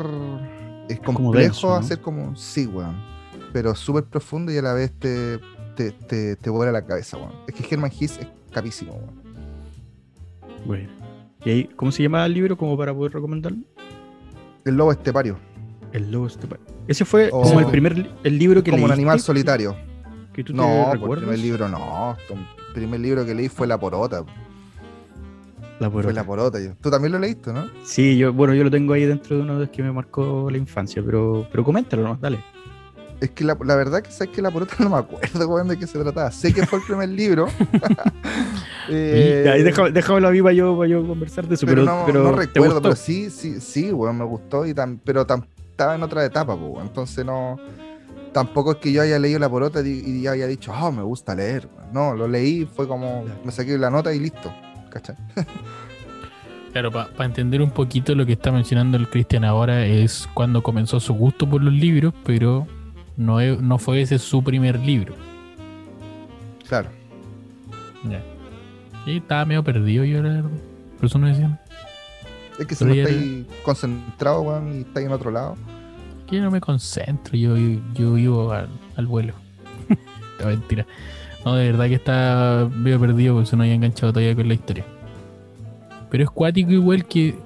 [0.92, 1.74] es complejo denso, ¿no?
[1.74, 2.96] hacer como, sí, weón,
[3.52, 5.38] pero súper profundo y a la vez te,
[5.76, 7.32] te, te, te vuela la cabeza, weón.
[7.48, 9.20] Es que Herman Hesse es capísimo, weón.
[10.66, 10.88] Bueno.
[11.44, 13.58] ¿Y ahí, cómo se llama el libro como para poder recomendarlo?
[14.64, 15.38] El lobo estepario,
[15.92, 16.64] El lobo estepario.
[16.86, 17.42] Ese fue Oh.
[17.42, 19.74] como el primer el libro que como un animal solitario.
[20.34, 22.16] que tú te No, pues, el primer libro no.
[22.28, 24.22] El primer libro que leí fue La Porota.
[25.80, 26.12] La Fue.
[26.12, 26.60] La Porota.
[26.60, 27.66] yo- Tú también lo leíste, ¿no?
[27.84, 30.48] Sí, yo, bueno, yo lo tengo ahí dentro de uno de los que me marcó
[30.50, 32.18] la infancia, pero, pero coméntalo, ¿no?
[32.20, 32.44] Dale.
[33.20, 35.78] Es que la, la verdad que sabes que La Porota no me acuerdo, weón, de
[35.78, 36.30] qué se trataba.
[36.30, 37.46] Sé que fue el primer libro.
[38.92, 42.06] Eh, déjame- déjamelo a mí para yo, para yo conversar de eso, pero, pero, no,
[42.06, 42.82] pero no ¿te recuerdo, gustó?
[42.82, 46.54] pero sí, sí, sí, weón, me gustó, y tan, pero tan- estaba en otra etapa,
[46.54, 46.88] weón.
[46.88, 47.56] entonces no,
[48.32, 51.36] tampoco es que yo haya leído la porota y, y haya dicho, ah, me gusta
[51.36, 54.52] leer, no, lo leí, fue como, me saqué la nota y listo,
[54.90, 55.16] ¿cachai?
[56.72, 61.00] Claro, para entender un poquito lo que está mencionando el Cristian ahora es cuando comenzó
[61.00, 62.66] su gusto por los libros, pero
[63.16, 65.14] no, no fue ese su primer libro.
[66.68, 66.88] Claro.
[68.08, 68.22] Ya.
[69.04, 70.50] Y estaba medio perdido yo, la verdad.
[70.96, 71.58] Por eso no decían
[72.58, 75.56] Es que si no estáis concentrado, weón, y estáis en otro lado.
[76.30, 77.56] yo no me concentro, yo,
[77.94, 79.34] yo vivo al, al vuelo.
[80.40, 80.86] No, mentira.
[81.44, 84.54] No, de verdad que está medio perdido porque se no había enganchado todavía con la
[84.54, 84.84] historia.
[86.10, 87.36] Pero es cuático igual que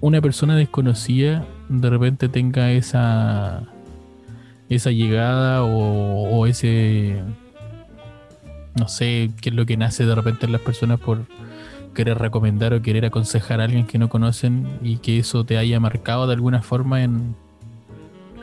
[0.00, 3.62] una persona desconocida de repente tenga esa
[4.68, 7.22] esa llegada o, o ese
[8.78, 11.26] no sé qué es lo que nace de repente en las personas por
[11.94, 15.78] querer recomendar o querer aconsejar a alguien que no conocen y que eso te haya
[15.80, 17.36] marcado de alguna forma en,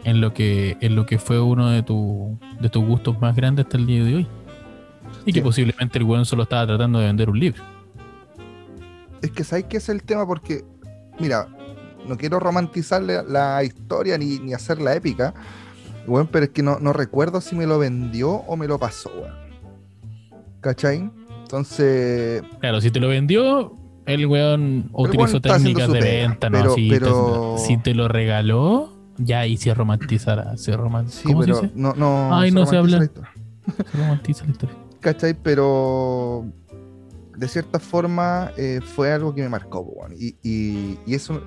[0.03, 3.65] en lo que en lo que fue uno de, tu, de tus gustos más grandes
[3.65, 4.27] hasta el día de hoy.
[5.25, 5.43] Y que Sí.
[5.43, 7.63] posiblemente el weón solo estaba tratando de vender un libro.
[9.21, 10.63] Es que sabéis que es el tema porque,
[11.19, 11.47] mira,
[12.07, 15.33] no quiero romantizar la, la historia ni, ni hacerla épica,
[16.07, 19.11] weón, pero es que no, no recuerdo si me lo vendió o me lo pasó,
[19.13, 19.33] weón.
[20.61, 21.09] ¿Cachai?
[21.43, 26.73] Entonces, Claro, si te lo vendió, el weón utilizó técnicas de venta, ¿no?
[26.73, 30.57] si, pero- Te, si te lo regaló, ya ahí se romantizará.
[30.57, 31.73] Se, roman- sí, ¿Cómo pero se dice?
[31.75, 33.11] no, no, Ay, no se romantiza habla.
[33.91, 34.75] Se romantiza la historia.
[35.01, 35.33] ¿Cachai?
[35.33, 36.45] Pero
[37.35, 39.91] de cierta forma eh, fue algo que me marcó.
[40.17, 41.41] Y, y, eso,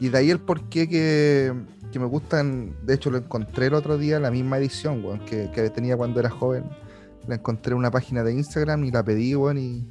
[0.00, 1.54] y de ahí el porqué que,
[1.92, 5.70] que me gustan, de hecho lo encontré el otro día, la misma edición, que, que
[5.70, 6.64] tenía cuando era joven.
[7.28, 9.86] La encontré en una página de Instagram y la pedí, y,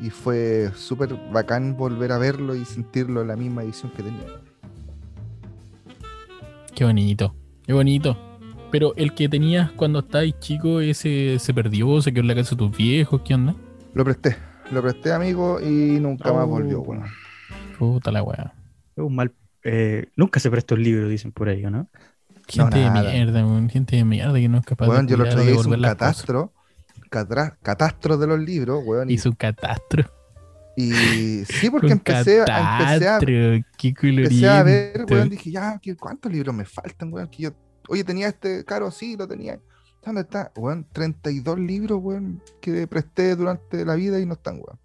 [0.00, 4.26] y fue súper bacán volver a verlo y sentirlo en la misma edición que tenía.
[6.74, 7.34] Qué bonito,
[7.64, 8.35] qué bonito.
[8.70, 12.50] Pero el que tenías cuando estabas chico, ese se perdió, se quedó en la casa
[12.50, 13.54] de tus viejos, ¿qué onda?
[13.94, 14.36] Lo presté,
[14.72, 16.48] lo presté, amigo, y nunca más Oh.
[16.48, 17.04] volvió, weón.
[17.78, 18.52] Puta la weá.
[18.96, 19.32] Es un mal.
[19.68, 21.88] eh, nunca se prestó el libro, dicen por ahí, ¿o ¿no?
[22.48, 23.68] Gente de mierda, weón.
[23.68, 25.68] Gente de mierda que no es capaz Weón, de yo el cuidar otro día hice
[25.68, 26.52] un catastro,
[27.10, 29.10] catra- catastro de los libros, weón.
[29.10, 30.04] Y, un catastro.
[30.76, 33.26] y sí, porque Un empecé, a- empecé, a, catastro,
[33.76, 37.26] qué empecé a ver, weón, dije, ya, ¿qué- ¿cuántos libros me faltan, weón?
[37.28, 37.50] Que yo,
[37.88, 39.60] oye, tenía este caro, sí, lo tenía.
[40.04, 40.52] ¿Dónde está?
[40.56, 44.78] Weón, 32 libros, weón, que presté durante la vida y no están, weón.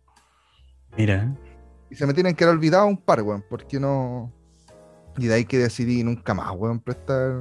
[0.98, 1.36] Mira,
[1.90, 4.32] Y se me tienen que haber olvidado un par, weón, porque no...
[5.18, 7.32] Y de ahí que decidí nunca más, weón, prestar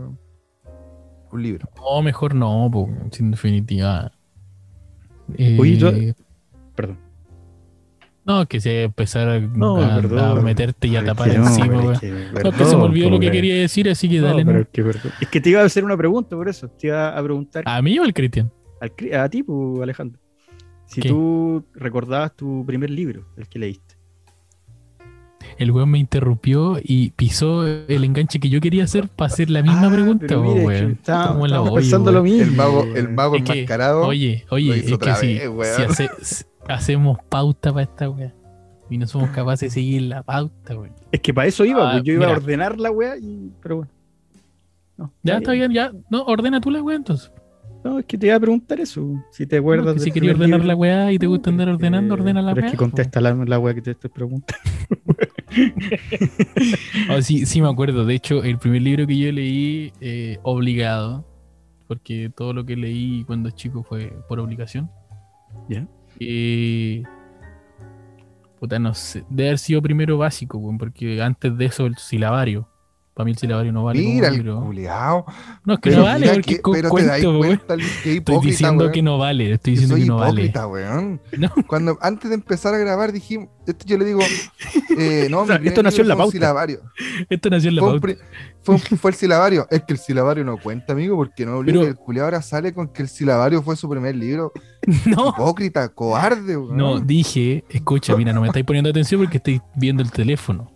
[1.32, 1.68] un libro.
[1.76, 4.12] No, mejor no, po, en definitiva.
[5.38, 5.92] Eh, Oye, yo-
[6.74, 6.98] perdón.
[8.26, 10.44] No, que se empezar a, No, a- a perdón.
[10.44, 11.92] meterte y a tapar que no, encima, weón.
[11.94, 12.10] es que-
[12.44, 14.44] No, se me olvidó lo que quería decir, así que No, dale.
[14.44, 14.62] pero ¿no?
[14.62, 15.12] es que, perdón.
[15.20, 16.68] Es que te iba a hacer una pregunta por eso.
[16.68, 18.50] Te iba a preguntar ¿A mí o al Cristian?
[19.14, 20.20] a ti, pues, Alejandro.
[20.86, 21.08] Si ¿Qué?
[21.08, 23.94] tú recordabas tu primer libro, el que leíste.
[25.58, 29.62] El weón me interrumpió y pisó el enganche que yo quería hacer para hacer la
[29.62, 30.92] misma Ah, pregunta, weón.
[30.92, 32.14] Estamos pensando weón.
[32.14, 32.42] lo mismo.
[32.42, 34.02] El mago, el mago Es que, enmascarado.
[34.06, 38.32] Oye, oye, hizo es otra que si, si hace- si hacemos pauta para esta weá
[38.88, 40.92] y no somos capaces de seguir la pauta, weón.
[41.12, 42.32] Es que para eso iba, Ah, pues, yo iba mira.
[42.34, 43.52] a ordenar la wea y.
[43.62, 43.90] Pero bueno.
[44.96, 45.92] No, Ya está bien, ya.
[46.10, 47.32] No, ordena tú la weá entonces.
[47.82, 49.14] No, es que te iba a preguntar eso.
[49.30, 50.66] Si te No, acuerdas que si primer ordenar libro.
[50.68, 52.66] la weá y te gusta andar que- ordenando, ordena la pero weá.
[52.66, 54.62] es que contesta la, la wea que te estoy preguntando.
[57.10, 58.04] Oh, sí, sí me acuerdo.
[58.04, 61.24] De hecho, el primer libro que yo leí eh, obligado,
[61.88, 64.90] porque todo lo que leí cuando chico fue por obligación.
[65.68, 65.86] Ya.
[66.20, 67.02] Y
[68.60, 69.24] puta, no sé.
[69.30, 72.68] Debe haber sido primero básico, weón, porque antes de eso el silabario.
[73.14, 74.44] Para mí el silabario no vale Mira el.
[74.44, 74.64] No,
[75.74, 77.56] es que Pero no vale, porque que- pero te das cuento, weón.
[77.58, 78.92] cuenta que Estoy diciendo weón.
[78.92, 80.52] que no vale, estoy diciendo soy que no vale.
[80.70, 81.20] weón.
[81.38, 81.50] No.
[81.66, 84.20] Cuando antes de empezar a grabar dijimos, esto yo le digo,
[84.96, 86.32] eh, no, O sea, esto nació en la pauta.
[86.32, 86.80] silabario.
[87.28, 88.08] Esto nació en la pauta.
[88.62, 89.66] fue, fue el silabario.
[89.70, 92.88] Es que el silabario no cuenta, amigo, porque no Pero- el culiao ahora sale con
[92.88, 94.52] que el silabario fue su primer libro.
[95.06, 95.28] No.
[95.30, 96.76] Hipócrita, cobarde, weón.
[96.76, 100.70] No, dije, escucha, mira, no me estáis poniendo atención porque estoy viendo el teléfono.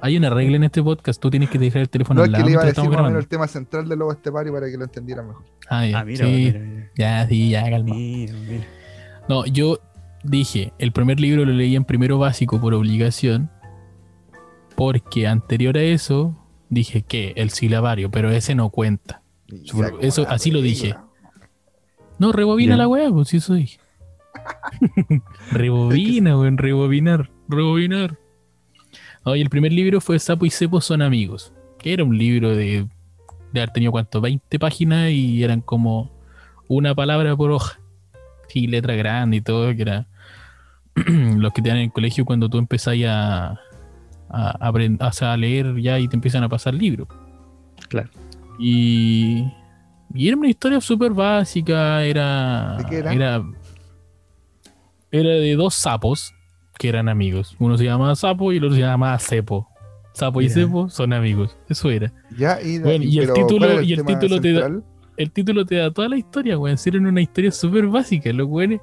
[0.00, 2.32] Hay una regla en este podcast, tú tienes que dejar el teléfono No, al es
[2.32, 4.52] que lado le iba a decir más o menos el tema central del lobo estepario
[4.52, 5.44] para que lo entendieran mejor.
[5.68, 6.90] Ah, ya, Ah, mira, sí, mira, mira.
[6.96, 7.94] ya, sí, ya, calma.
[7.94, 8.64] Mira, mira.
[9.28, 9.78] No, yo
[10.24, 13.48] dije, el primer libro lo leí en primero básico por obligación,
[14.76, 16.36] porque anterior a eso
[16.68, 19.22] dije que el silabario, pero ese no cuenta.
[19.64, 20.94] Sobre- eso- así lo dije.
[22.18, 23.78] No, rebobina la weá, pues sí eso dije.
[25.52, 28.18] rebobina, weón, rebobinar, rebobinar.
[29.24, 32.86] Oye, el primer libro fue Sapo y Cepo son amigos, que era un libro de,
[33.52, 36.10] de haber tenido cuánto, 20 páginas y eran como
[36.68, 37.78] una palabra por hoja.
[38.48, 40.06] Sí, letra grande y todo, que era
[40.94, 43.60] los que te dan en el colegio cuando tú empezás a,
[44.28, 47.08] a, a leer ya y te empiezan a pasar libros.
[47.88, 48.10] Claro.
[48.58, 49.46] Y,
[50.14, 53.12] y era una historia súper básica, era, ¿De qué era?
[53.12, 53.42] era
[55.10, 56.34] era de dos sapos
[56.78, 57.54] que eran amigos.
[57.58, 59.68] Uno se llamaba Sapo y el otro se llamaba Cepo.
[60.14, 60.48] Sapo y.
[60.48, 61.56] Cepo son amigos.
[61.68, 62.12] Eso era.
[62.36, 64.80] Ya, y, Bueno, y el título- ¿cuál era y el título te da-?
[65.18, 66.78] El título te da toda la historia, weón.
[66.78, 68.32] Si una historia súper básica.
[68.32, 68.80] Los weones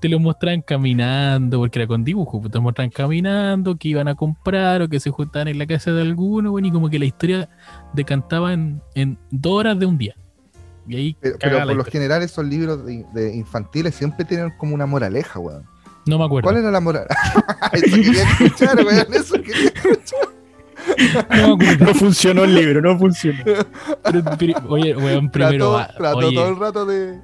[0.00, 2.40] te lo mostraban caminando, porque era con dibujo.
[2.40, 5.66] pues, Te lo mostraban caminando, que iban a comprar o que se juntaban en la
[5.66, 6.66] casa de alguno, weón.
[6.66, 7.48] Y como que la historia
[7.94, 10.16] decantaba en, en dos horas de un día.
[10.88, 14.74] Y ahí Pero, pero por lo general esos libros de, de infantiles siempre tienen como
[14.74, 15.64] una moraleja, weón.
[16.06, 16.46] No me acuerdo.
[16.48, 17.06] ¿Cuál era la moral?
[17.72, 19.06] eso quería escuchar, weón.
[19.12, 20.18] Eso quería escuchar.
[21.30, 21.84] No me acuerdo.
[21.86, 23.44] No funcionó el libro, no funcionó.
[23.44, 25.72] Pero, pero, oye, weón, primero.
[25.72, 27.20] Trató, va- trató oye, todo el rato de.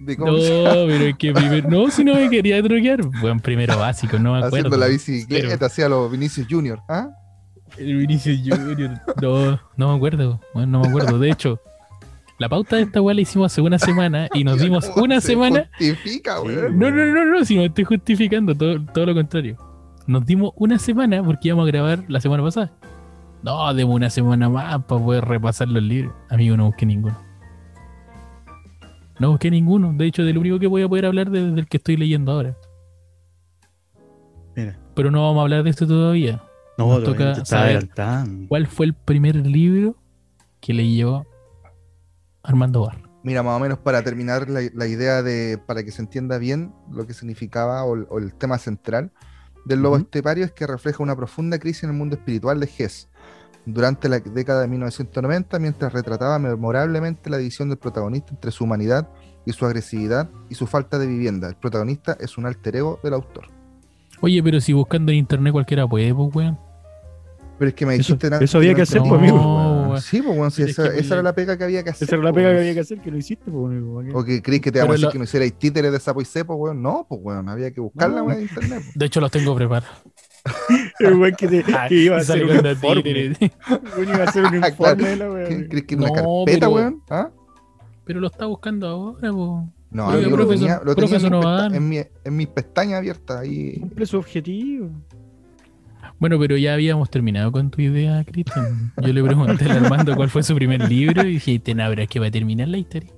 [0.00, 1.70] de cómo no, pero es que primero.
[1.70, 3.00] No, si no me quería droguear.
[3.22, 4.56] Weón, primero básico, no me acuerdo.
[4.56, 6.80] haciendo la bicicleta, hacía los Vinicius Junior.
[6.88, 7.08] ¿Ah?
[7.78, 9.00] El Vinicius Junior.
[9.22, 10.40] No, no me acuerdo.
[10.52, 11.18] Bueno, no me acuerdo.
[11.18, 11.60] De hecho,
[12.38, 15.20] la pauta de esta weá la hicimos hace una semana y nos dimos ¿Cómo una
[15.20, 15.68] se semana.
[15.78, 16.78] Justifica, weón.
[16.78, 19.56] No, no, no, no, si me estoy justificando, todo, todo lo contrario.
[20.06, 22.72] Nos dimos una semana porque íbamos a grabar la semana pasada.
[23.42, 26.14] No, demos una semana más para poder repasar los libros.
[26.30, 27.18] Amigo, no busqué ninguno.
[29.18, 29.92] No busqué ninguno.
[29.92, 32.56] De hecho, del único que voy a poder hablar es del que estoy leyendo ahora.
[34.56, 34.78] Mira.
[34.94, 36.42] Pero no vamos a hablar de esto todavía.
[36.78, 38.48] No, Nos toca saber adelantando.
[38.48, 39.96] ¿Cuál fue el primer libro
[40.60, 41.26] que leyó
[42.44, 42.98] Armando Bar?
[43.22, 46.72] Mira, más o menos para terminar la, la idea de, para que se entienda bien
[46.90, 49.10] lo que significaba o, el- o el tema central
[49.64, 53.08] del lobo estepario es que refleja una profunda crisis en el mundo espiritual de Hess
[53.64, 59.08] durante la década de 1990 mientras retrataba memorablemente la división del protagonista entre su humanidad
[59.46, 61.48] y su agresividad y su falta de vivienda.
[61.48, 63.46] El protagonista es un alter ego del autor.
[64.20, 66.58] Oye, pero si buscando en internet cualquiera puede, pues, weón.
[67.58, 68.28] Pero es que me Eso- dijiste...
[68.30, 69.38] na- eso había que hacer, pues, amigo.
[69.94, 70.00] Weón.
[70.00, 70.02] weón.
[70.02, 72.06] Sí, pues, weón, sí, esa, era la pega que había que hacer.
[72.06, 72.62] Esa era la po, pega que weón.
[72.62, 74.14] había que hacer, que no hiciste, pues, amigo, ¿para qué?
[74.14, 76.20] ¿O que crees que te vamos a decir lo- que no hicierais títeres de sapo
[76.20, 76.82] y cepo, weón?
[76.82, 78.24] No, pues, weón, había que buscarla, No.
[78.24, 78.82] weón, en internet.
[78.84, 78.90] po.
[78.94, 79.96] De hecho, los tengo preparados.
[81.00, 83.02] El weón que, te- que iba a hacer un con la informe.
[83.02, 83.26] títere.
[83.26, 83.34] El
[83.96, 84.68] weón iba a hacer un Claro.
[84.68, 85.68] informe de la weá, ¿Qué- weón.
[85.68, 87.02] ¿Crees que era una No, carpeta, pero- weón?
[87.10, 87.30] ¿Ah?
[88.04, 89.68] Pero lo está buscando ahora, po.
[89.90, 91.60] No, amigo, lo profesor, tenía, lo tenía en, mis Noval.
[91.70, 93.78] pesta- en, mi- en mis pestañas abiertas ahí.
[93.80, 94.90] Cumple su objetivo.
[96.24, 98.94] Bueno, pero ya habíamos terminado con tu idea, Cristian.
[99.02, 102.00] Yo le pregunté al Armando cuál fue su primer libro y dije, "Te no, pero
[102.00, 103.12] es que va a terminar la historia.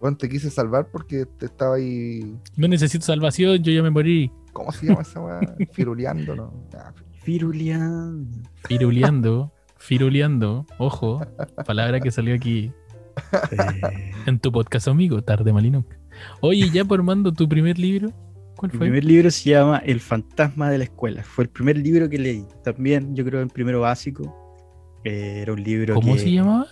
[0.00, 2.34] Weón, te quise salvar porque te estaba ahí.
[2.56, 4.32] No necesito salvación, yo ya me morí.
[4.54, 5.38] ¿Cómo se llama esa weá?
[5.72, 6.66] Firuleando, ¿no?
[6.74, 8.26] Ah, Firulian.
[8.66, 11.20] Firuleando, firuleando, ojo,
[11.66, 12.72] palabra que salió aquí
[13.50, 15.84] Eh, en tu podcast amigo, Tarde Malino.
[16.40, 18.08] Oye, ya por Armando, tu primer libro,
[18.60, 18.86] ¿cuál Mi fue?
[18.88, 21.22] primer libro se llama El fantasma de la escuela.
[21.24, 22.44] Fue el primer libro que leí.
[22.62, 24.36] También, yo creo, en primero básico.
[25.04, 26.66] Eh, era un libro ¿Cómo que- se llamaba?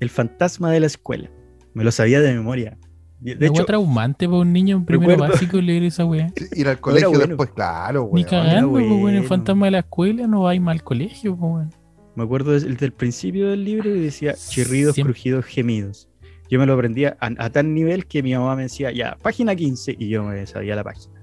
[0.00, 1.30] El fantasma de la escuela.
[1.72, 2.76] Me lo sabía de memoria.
[3.20, 6.30] De hecho, traumante para un niño en primero recuerdo- básico leer esa weá.
[6.54, 7.26] Ir al colegio bueno.
[7.26, 9.22] después, claro, Ni cagando, pues, weón, el bueno.
[9.24, 11.70] fantasma de la escuela no va a ir mal al colegio, pues, weón.
[12.14, 16.07] me acuerdo desde el principio del libro y decía chirridos, Siempre- crujidos, gemidos.
[16.50, 19.54] Yo me lo aprendía a, a tal nivel que mi mamá me decía, ya, página
[19.54, 21.14] 15, y yo me sabía la página.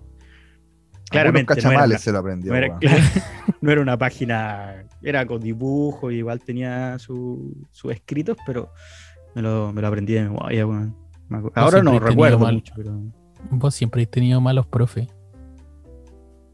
[1.09, 2.51] Claramente, no era, una, se lo aprendió.
[2.51, 2.79] no era- weón.
[2.79, 3.03] claro,
[3.61, 8.71] no era una página, era con dibujo, igual tenía su- sus escritos, pero
[9.35, 13.01] me lo, me lo aprendí de memoria, acu- Ahora no recuerdo mal- mucho, pero
[13.51, 15.07] Vos siempre has tenido malos profes.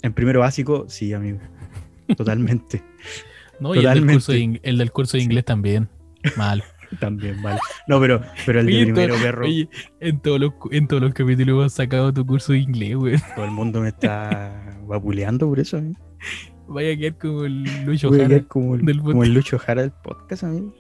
[0.01, 1.39] en primero básico, sí, amigo.
[2.17, 2.84] Totalmente.
[3.60, 5.88] No, y el del, curso de, ing- el del curso de inglés también.
[6.36, 6.63] Malo.
[6.99, 7.60] También, vale.
[7.88, 11.01] No, pero, pero el de Oye, primero, to- perro, oye, en todos los, en todos
[11.01, 13.15] los capítulos has sacado tu curso de inglés, güey.
[13.36, 15.99] todo el mundo me está vapuleando por eso, amigo.
[16.67, 18.30] Vaya a quedar como el Lucho Voy a Jara.
[18.36, 19.27] quedar como el, del como podcast.
[19.27, 20.73] el Lucho Jara del podcast, amigo.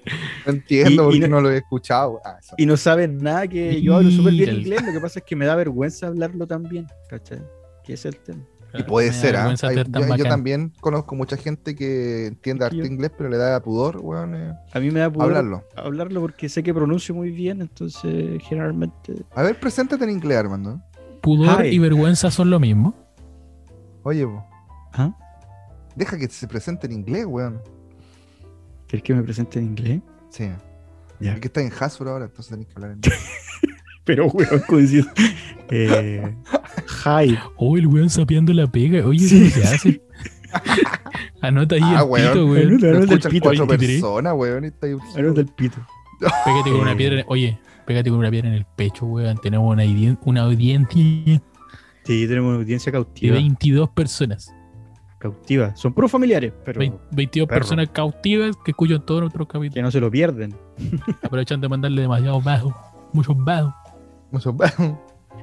[0.45, 2.21] No entiendo Y- por y qué no- no lo he escuchado.
[2.23, 2.55] Ah, eso.
[2.57, 5.35] Y no saben nada que yo hablo súper bien inglés, lo que pasa es que
[5.35, 7.39] me da vergüenza hablarlo tan bien, ¿cachai?
[7.83, 8.41] Que es el tema.
[8.73, 9.53] Y puede ser, ¿ah?
[9.63, 9.75] Hay-
[10.17, 14.53] yo, también conozco mucha gente que entiende Yo- inglés, pero le da pudor, weón, eh,
[14.73, 15.63] A mí me da pudor hablarlo.
[15.75, 19.25] hablarlo porque sé que pronuncio muy bien, entonces generalmente...
[19.35, 20.81] A ver, preséntate en inglés, Armando.
[21.21, 21.69] Pudor Hi.
[21.69, 22.95] y vergüenza son lo mismo.
[24.03, 24.43] Oye, po,
[24.93, 25.13] ¿Ah?
[25.95, 27.61] deja que se presente en inglés, weón.
[28.87, 30.01] ¿Quieres que me presente en inglés?
[30.29, 30.49] Sí.
[31.19, 31.33] Ya.
[31.33, 33.19] Es que está en Hasbro ahora, entonces tenés que hablar en inglés.
[34.05, 35.05] Pero, weón, como decir...
[35.73, 36.35] Eh,
[37.05, 37.37] hi.
[37.55, 39.05] Oh, el weón sapeando la pega.
[39.07, 40.01] Oye, Sí, se hace.
[41.41, 42.27] Anota ahí Ah, el weón.
[42.33, 42.73] pito, weón.
[42.73, 42.99] Anota.
[43.03, 44.01] Escuchan pito, cuatro 23.
[44.01, 44.63] personas, weón.
[44.65, 44.93] está ahí.
[45.15, 45.77] Ahora del pito.
[46.19, 47.19] Pégate con una piedra.
[47.21, 49.37] en- Oye, pégate con una piedra en el pecho, weón.
[49.37, 51.41] Tenemos una, audien- una audiencia
[52.03, 53.33] Sí, tenemos una audiencia de cautiva.
[53.35, 54.53] 22 personas.
[55.19, 55.73] Cautiva.
[55.77, 57.59] Son puros familiares, pero Vein- 22 perro.
[57.59, 59.75] personas cautivas que escuchan todos nuestros capítulos.
[59.75, 60.53] que no se lo pierden.
[61.23, 62.75] Aprovechan de mandarle demasiado bajo.
[63.13, 63.73] Muchos bajos.
[64.31, 64.97] Mucho- ya,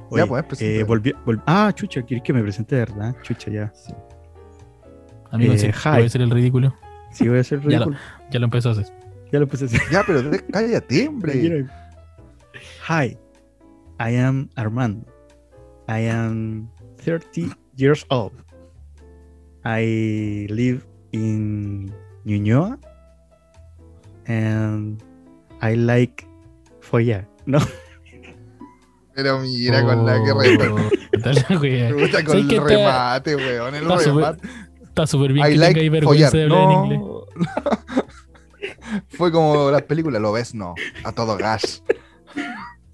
[0.09, 0.85] Oye, pues, eh, preséntate.
[0.85, 3.15] volví- vol- ah, chucha, ¿quieres que me presente de verdad?
[3.21, 3.71] Chucha, ya.
[5.31, 5.89] Amigo, Eh, sí, hi.
[5.93, 6.73] voy a hacer el ridículo.
[7.11, 7.97] Sí, voy a hacer Ya lo- ridículo.
[8.31, 8.85] Ya lo empezó a hacer.
[9.31, 9.81] Ya lo empecé a hacer.
[9.91, 11.65] Ya, pero cállate, hombre.
[12.87, 13.17] Hi,
[13.99, 15.05] I am Armando.
[15.87, 18.33] I am 30 years old.
[19.65, 21.91] I live in
[22.25, 22.79] Ñuñoa
[24.27, 25.03] and
[25.61, 26.25] I like
[26.81, 27.27] follar.
[27.45, 27.59] No,
[29.21, 30.69] Pero mira con la que remate.
[30.69, 31.89] Oh, está la wea.
[31.91, 33.75] Puta, con ¿Sabes el está- remate, weón.
[33.75, 34.47] El está remate.
[34.83, 36.59] Está súper bien I que like tengáis vergüenza de follar.
[36.61, 36.83] hablar No.
[36.85, 38.09] en inglés.
[39.09, 40.73] Fue como las películas, lo ves, no.
[41.03, 41.83] A todo gas.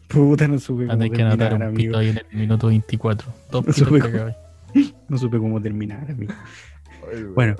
[0.07, 1.97] puta, no supe cómo que terminar, un pito amigo.
[1.97, 3.31] ahí en el minuto 24.
[3.51, 4.35] Dos No pitos supe te cómo- acabas.
[5.07, 6.33] No supe cómo terminar, amigo.
[7.33, 7.55] Bueno,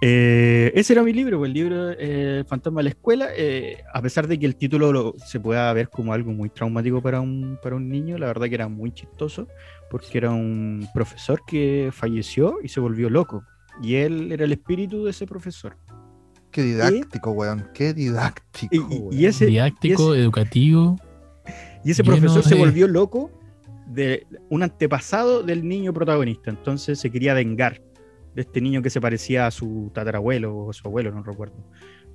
[0.00, 3.28] eh, ese era mi libro, pues, el libro eh, Fantasma de la Escuela.
[3.36, 7.02] eh, a pesar de que el título lo- se pueda ver como algo muy traumático
[7.02, 9.48] para un, para un niño, la verdad que era muy chistoso,
[9.90, 13.42] porque era un profesor que falleció y se volvió loco.
[13.82, 15.76] Y él era el espíritu de ese profesor.
[16.50, 17.68] Qué didáctico, weón.
[17.74, 18.74] Qué didáctico.
[18.74, 19.12] Y, y- weón.
[19.12, 20.96] y ese, Didáctico, educativo.
[21.84, 23.30] y ese profesor se volvió loco
[23.88, 26.50] de un antepasado del niño protagonista.
[26.50, 27.80] Entonces se quería vengar
[28.38, 31.56] de este niño que se parecía a su tatarabuelo o su abuelo, no recuerdo.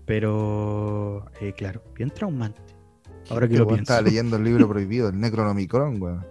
[0.05, 2.61] Pero, eh, claro, bien traumante.
[3.29, 3.83] Ahora que lo pienso.
[3.83, 6.25] Estaba leyendo el libro prohibido, el Necronomicron, weón.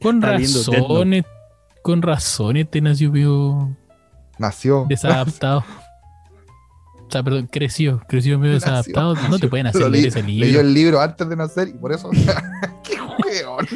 [0.00, 1.24] Con razones.
[1.82, 3.76] Con razones te nació medio
[4.38, 4.86] Nació.
[4.88, 5.64] desadaptado.
[7.04, 8.70] O sea, perdón, creció, creció medio Nació.
[8.72, 9.14] desadaptado.
[9.28, 10.60] No te pueden hacer leer ese Leyó libro.
[10.62, 12.08] el libro antes de nacer y por eso.
[12.82, 13.66] ¡Qué weón!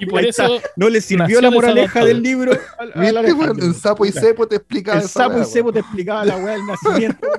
[0.00, 2.52] Y por Ahí eso No le sirvió la moraleja del libro.
[2.78, 3.52] al- al ¿Viste, Alejandro.
[3.54, 3.62] weón?
[3.62, 6.66] En sapo y cepo te explicaba El sapo y cepo te explicaba la weá del
[6.66, 7.28] nacimiento.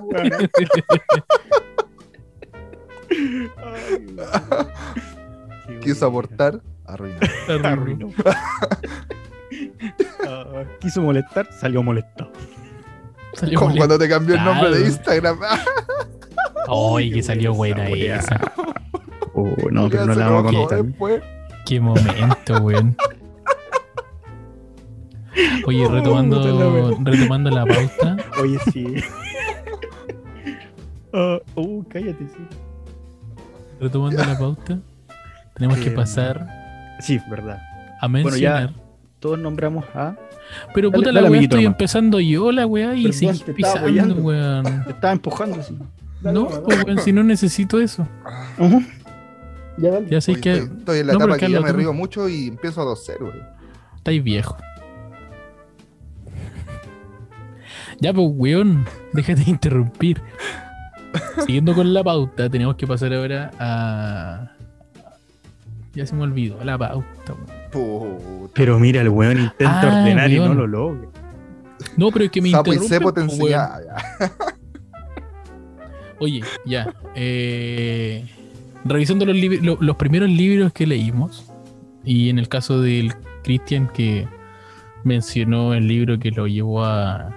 [5.82, 7.22] Quiso aportar, arruinado.
[7.64, 8.10] Arruinó.
[10.28, 12.32] Ah, quiso molestar, salió molestado.
[13.34, 13.88] salió Como molesto.
[13.88, 14.86] cuando te cambió el nombre de.
[14.88, 15.40] Instagram.
[16.68, 18.40] Ay, que salió buena Esa.
[19.34, 20.86] Oh, no, pero no la vamos a contar.
[21.70, 22.98] Qué momento, weón.
[25.68, 28.96] Oye, Oh, retomando, retomando la pauta, Oye, sí.
[31.14, 32.44] Ah, uh, cállate, sí.
[33.80, 34.80] retomando la pauta,
[35.56, 36.48] tenemos que Em, pasar
[37.02, 37.62] Sí, verdad.
[38.02, 38.74] a Bueno, ya- mencionar.
[39.20, 40.16] Todos nombramos a.
[40.74, 41.74] Pero dale- puta dale, la weá, estoy nomás.
[41.76, 44.64] empezando yo la weá y seguís pisando, weón.
[44.86, 45.78] Te estaba empujando así.
[46.22, 48.08] No, pues, weón, si no necesito eso.
[49.82, 50.08] Ya dale.
[50.10, 51.94] Ya sé Oye, que estoy, estoy en la No, etapa que ya me tú- río
[51.94, 53.42] mucho y empiezo a toser, güey.
[53.96, 54.58] estáis viejo.
[58.00, 60.22] Ya, pues, weón, déjate de interrumpir.
[61.46, 64.52] Siguiendo con la pauta, tenemos que pasar ahora a.
[65.96, 67.60] Ya se me olvidó la pauta, weón.
[67.72, 68.52] Puta.
[68.54, 71.08] Pero mira, el weón intenta Ah, ordenar y no lo logra.
[71.98, 72.80] No, pero es que me te pues.
[76.20, 76.94] Oye, ya.
[77.16, 78.26] eh,
[78.86, 81.52] revisando los, libros- lo- los primeros libros que leímos,
[82.04, 83.14] y en el caso del
[83.44, 84.28] Christian que
[85.04, 87.34] mencionó el libro que lo llevó a,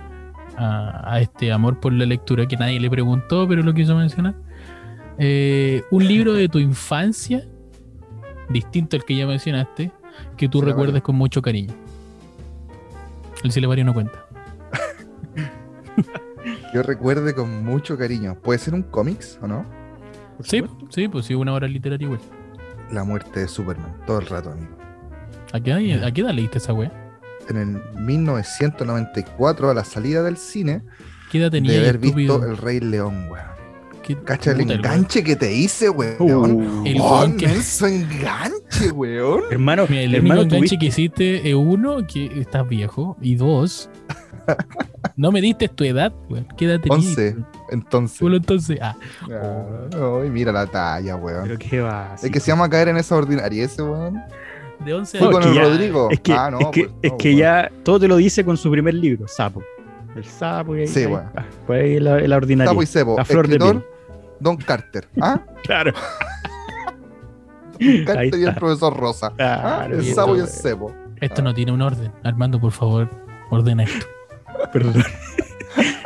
[0.56, 4.34] a, a este amor por la lectura, que nadie le preguntó, pero lo quiso mencionar.
[5.18, 7.46] eh, un libro de tu infancia,
[8.48, 9.92] distinto al que ya mencionaste,
[10.36, 11.74] que tú recuerdes con mucho cariño.
[13.44, 14.26] El silabario no cuenta.
[16.74, 18.36] Yo recuerde con mucho cariño.
[18.40, 19.64] ¿Puede ser un cómics o no?
[20.42, 20.86] Sí, supuesto.
[20.90, 22.20] sí, pues sí, una obra literaria igual.
[22.90, 24.76] La muerte de Superman, todo el rato, amigo.
[25.52, 26.92] ¿A qué, edad- a qué edad leíste esa wea?
[27.48, 30.82] En el 1994, a la salida del cine,
[31.30, 32.38] ¿Qué edad tenía de haber estúpido?
[32.38, 33.46] visto El Rey León, weón.
[34.02, 36.16] ¿Qué- Cacha el enganche que te hice, weón.
[36.20, 39.42] Uh, El Oh, weón que- enganche, weón.
[39.50, 43.36] hermano, Mira, el hermano, único enganche tuviste- que hiciste es uno, que estás viejo, y
[43.36, 43.88] dos,
[45.16, 46.46] no me diste tu edad, weón.
[46.56, 47.06] ¿Qué edad tenías?
[47.06, 47.36] 11,
[47.70, 48.18] entonces.
[48.18, 48.96] Solo entonces, ah,
[49.30, 49.62] Ah,
[50.22, 51.42] Ay, mira la talla, weón.
[51.44, 52.14] Pero qué va.
[52.22, 54.22] Es que se llama caer en esa ordinaria ese, weón.
[54.84, 56.08] de 11 Fue No, con el ya- Rodrigo.
[56.10, 58.56] Es que, ah, no, es que, pues, es que ya todo te lo dice con
[58.56, 59.62] su primer libro, Sapo.
[60.16, 61.26] El sapo y ahí, Sí, ahí- weón.
[61.36, 62.70] ah, pues ahí la, la ordinaria.
[62.70, 63.16] Sapo y Cebo.
[63.16, 63.88] La flor de escritor,
[64.40, 65.08] Don Carter.
[65.20, 65.40] ¿Ah?
[65.62, 65.92] Claro.
[68.06, 69.32] Carter Ahí y el profesor Rosa.
[69.38, 69.86] ¿Ah?
[69.90, 70.94] El y Sapo y el Cebo.
[71.20, 72.12] esto no tiene un orden.
[72.22, 73.08] Armando, por favor,
[73.50, 74.06] ordena esto.
[74.72, 75.02] Perdón.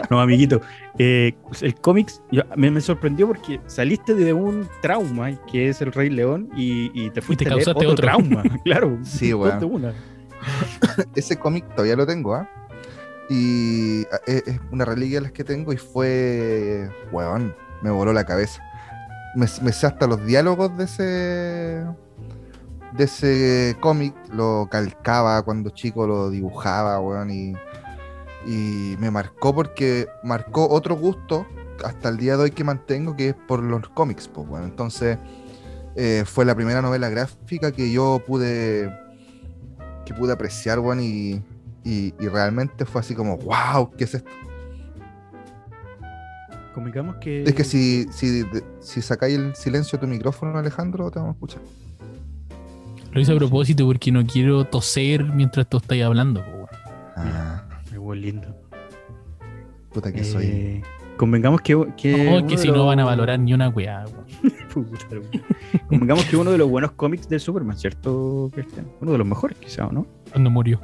[0.09, 0.61] No, amiguito.
[0.99, 5.91] eh, el cómics yo- me, me sorprendió porque saliste de un trauma que es el
[5.91, 8.29] Rey León y, y te fuiste te a leer causaste otro, otro.
[8.29, 8.43] trauma.
[8.65, 8.97] claro.
[9.03, 9.93] Sí, una.
[11.17, 12.49] Ese cómic todavía lo tengo, ¿ah?
[13.29, 16.89] Y ah, es, es una reliquia de las que tengo y fue.
[17.11, 18.63] Weón, me voló la cabeza.
[19.35, 21.85] Me, me sé hasta los diálogos de ese.
[22.97, 27.53] De ese cómic, lo calcaba cuando chico, lo dibujaba, weón, y,
[28.47, 31.47] y me marcó porque marcó otro gusto
[31.85, 34.65] hasta el día de hoy que mantengo, que es por los cómics, pues, weón.
[34.65, 35.19] Entonces,
[35.97, 38.93] eh, fue la primera novela gráfica que yo pude
[40.05, 41.43] que pude apreciar, weón, y,
[41.85, 44.31] y, y realmente fue así como, wow, ¿qué es esto?
[46.73, 47.43] Convengamos que.
[47.43, 48.45] Es que si, si,
[48.81, 51.63] si sacáis el silencio de tu micrófono, Alejandro, te vamos a escuchar.
[53.11, 56.45] Lo hice a propósito porque no quiero toser mientras tú estás hablando.
[57.17, 57.66] Ah,
[58.07, 58.49] weón, lindo.
[59.93, 60.45] puta que soy.
[60.47, 60.83] Eh,
[61.17, 61.73] convengamos que.
[61.97, 64.05] que No, si no los- van a valorar ni una weá.
[65.89, 68.87] convengamos que uno de los buenos cómics de Superman, ¿cierto, Cristian?
[69.01, 70.07] Uno de los mejores, quizá, ¿o no?
[70.31, 70.81] Cuando murió.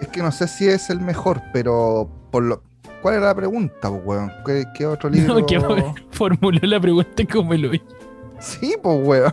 [0.00, 2.62] Es que no sé si es el mejor, pero por lo.
[3.02, 4.32] ¿Cuál era la pregunta, pues, weón?
[4.44, 5.38] ¿Qué, qué otro libro?
[5.40, 5.60] No, que
[6.10, 7.84] formuló la pregunta como lo hizo.
[8.40, 9.32] Sí, pues, weón.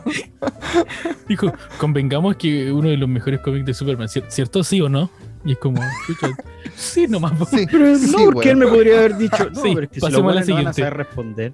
[1.27, 4.63] Dijo, convengamos que uno de los mejores cómics de Superman, ¿cier- ¿cierto?
[4.63, 5.09] ¿Sí o no?
[5.45, 6.29] Y es como, chucha,
[6.75, 7.33] sí, nomás.
[7.49, 9.95] Sí, Pero sí, no, porque él me podría haber dicho, no, Sí, pero es que
[9.95, 11.53] si pasemos los a la buenos no van a saber responder,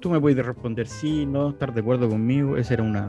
[0.00, 3.08] tú me puedes responder sí, no, estar de acuerdo conmigo, esa era una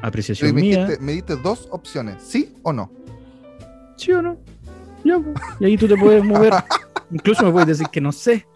[0.00, 0.86] apreciación me, mía.
[0.86, 2.92] diste, me diste dos opciones, ¿sí o no?
[3.96, 4.36] ¿Sí o no?
[5.04, 5.20] Ya.
[5.60, 6.52] Y ahí tú te puedes mover.
[7.10, 8.46] Incluso me puedes decir que no sé.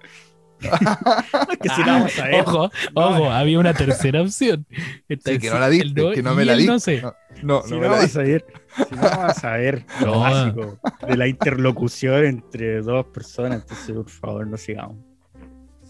[0.63, 2.41] No, es que si la vamos a ver.
[2.43, 4.67] Ojo, ojo, había una tercera opción.
[5.09, 6.73] Está Sí, que no la diste, que no me la diste.
[6.73, 7.03] No sé.
[7.03, 8.21] No, no, Si no no, me la vamos diste.
[8.21, 8.45] a ver,
[8.89, 14.09] si no vamos a ver lo básico de la interlocución entre dos personas, entonces por
[14.11, 14.97] favor no sigamos.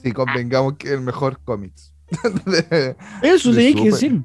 [0.03, 1.93] Sí, convengamos que es el mejor cómics.
[2.47, 4.23] De- Eso tenéis que decir.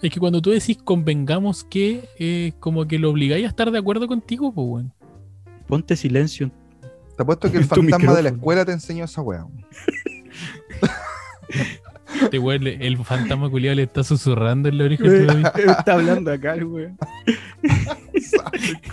[0.00, 3.78] Es que cuando tú decís convengamos que, eh, como que lo obligáis a estar de
[3.78, 4.92] acuerdo contigo, pues, weón.
[5.66, 6.50] Ponte silencio.
[7.18, 9.44] Te apuesto que el fantasma de la escuela te enseñó esa weá.
[12.22, 15.04] Este weón, el fantasma culiado le está susurrando en la oreja.
[15.56, 16.96] Está hablando acá, el weón.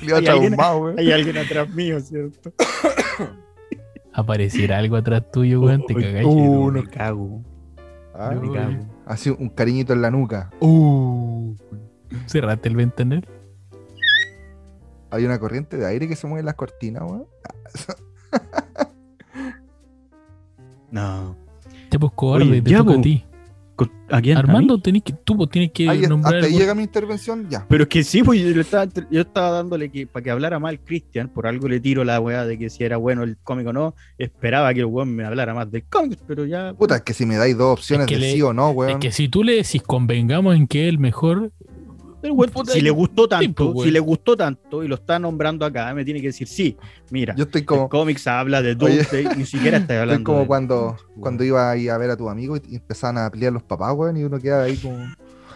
[0.01, 0.95] Hay alguien- traumado.
[0.97, 2.51] Hay alguien atrás mío, ¿cierto?
[4.13, 6.26] Apareciera algo atrás tuyo, weón, te cagáis.
[6.26, 6.82] Uh, no.
[6.82, 7.43] me cago.
[8.15, 8.88] Ah, me cago.
[9.05, 10.49] Así un cariñito en la nuca.
[10.59, 11.53] Uh.
[12.26, 13.28] Cerraste el ventanal.
[15.11, 17.28] Hay una corriente de aire que se mueve en las cortinas, weón.
[20.92, 21.36] No.
[21.92, 23.24] Ya pues cobarde, Oye, te ya, toca a ti.
[23.76, 24.38] Con- ¿A quién?
[24.38, 24.48] ¿A mí?
[24.50, 27.66] Armando, tenés que, tú pues, tienes que Ahí, nombrar hasta ahí llega mi intervención, ya.
[27.68, 30.80] Pero es que sí, pues yo, estaba, yo estaba dándole que para que hablara mal
[30.80, 33.74] Cristian, por algo le tiro la weá de que si era bueno el cómic o
[33.74, 33.94] no.
[34.18, 36.74] Esperaba que el weón me hablara más del cómic, pero ya.
[36.74, 38.70] Puta, es que si me dais dos opciones Es que de le- sí o no,
[38.70, 39.00] Es weón.
[39.02, 41.52] que si tú le decís convengamos en que es el mejor,
[42.32, 46.05] puta, si le gustó tanto, si le gustó tanto y lo está nombrando acá, me
[46.05, 46.78] tiene que decir sí.
[47.11, 50.13] Mira, Yo estoy el como, cómics habla de Oye, Doomsday, ni siquiera está hablando.
[50.13, 53.30] estoy como de- cuando, cuando iba ahí a ver a tu amigo y empezaban a
[53.30, 54.97] pelear los papás, weón, y uno queda ahí como.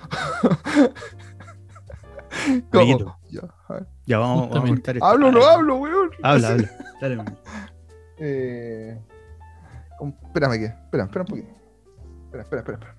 [2.72, 3.42] como ya,
[4.16, 5.06] a vamos, vamos a cortar esto.
[5.06, 6.10] Hablo o no hablo, weón.
[6.24, 6.72] Habla, habla.
[7.02, 7.24] Dale.
[8.18, 9.00] Eh,
[10.26, 11.48] espérame que, espera, espera un poquito.
[12.26, 12.96] Espera, espera, espera, espera.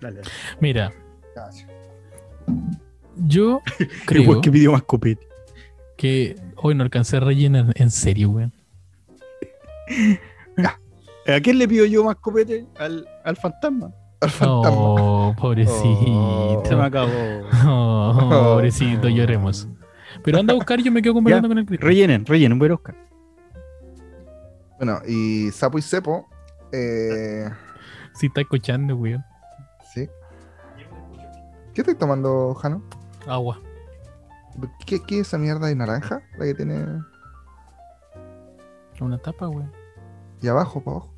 [0.00, 0.16] dale.
[0.16, 0.28] dale.
[0.60, 0.92] mira,
[1.50, 1.64] sí.
[3.16, 3.60] Yo
[4.06, 5.26] creo que pidió más copete.
[5.96, 8.52] que hoy no alcancé a rellenar en serio, weón.
[11.28, 12.66] ¿A quién le pido yo más copete?
[12.78, 13.90] Al, al fantasma.
[14.20, 14.78] Al fantasma.
[14.78, 16.62] Oh, pobrecito.
[16.64, 17.10] Se me acabó.
[17.68, 19.66] Oh, pobrecito, lloremos.
[20.22, 21.88] Pero anda a buscar, yo me quedo conversando con el Cristian.
[21.88, 22.94] Rellenen, rellenen, voy a Oscar.
[24.78, 26.26] Bueno, y Sapo y Cepo.
[26.72, 27.48] Eh,
[28.14, 29.24] Si está escuchando, weón.
[31.76, 32.80] ¿Qué estás tomando, Jano?
[33.26, 33.60] Agua.
[34.86, 36.22] ¿Qué, ¿Qué es esa mierda de naranja?
[36.38, 37.02] La que tiene.
[38.98, 39.70] Una tapa, weón.
[40.40, 41.15] Y abajo, para abajo.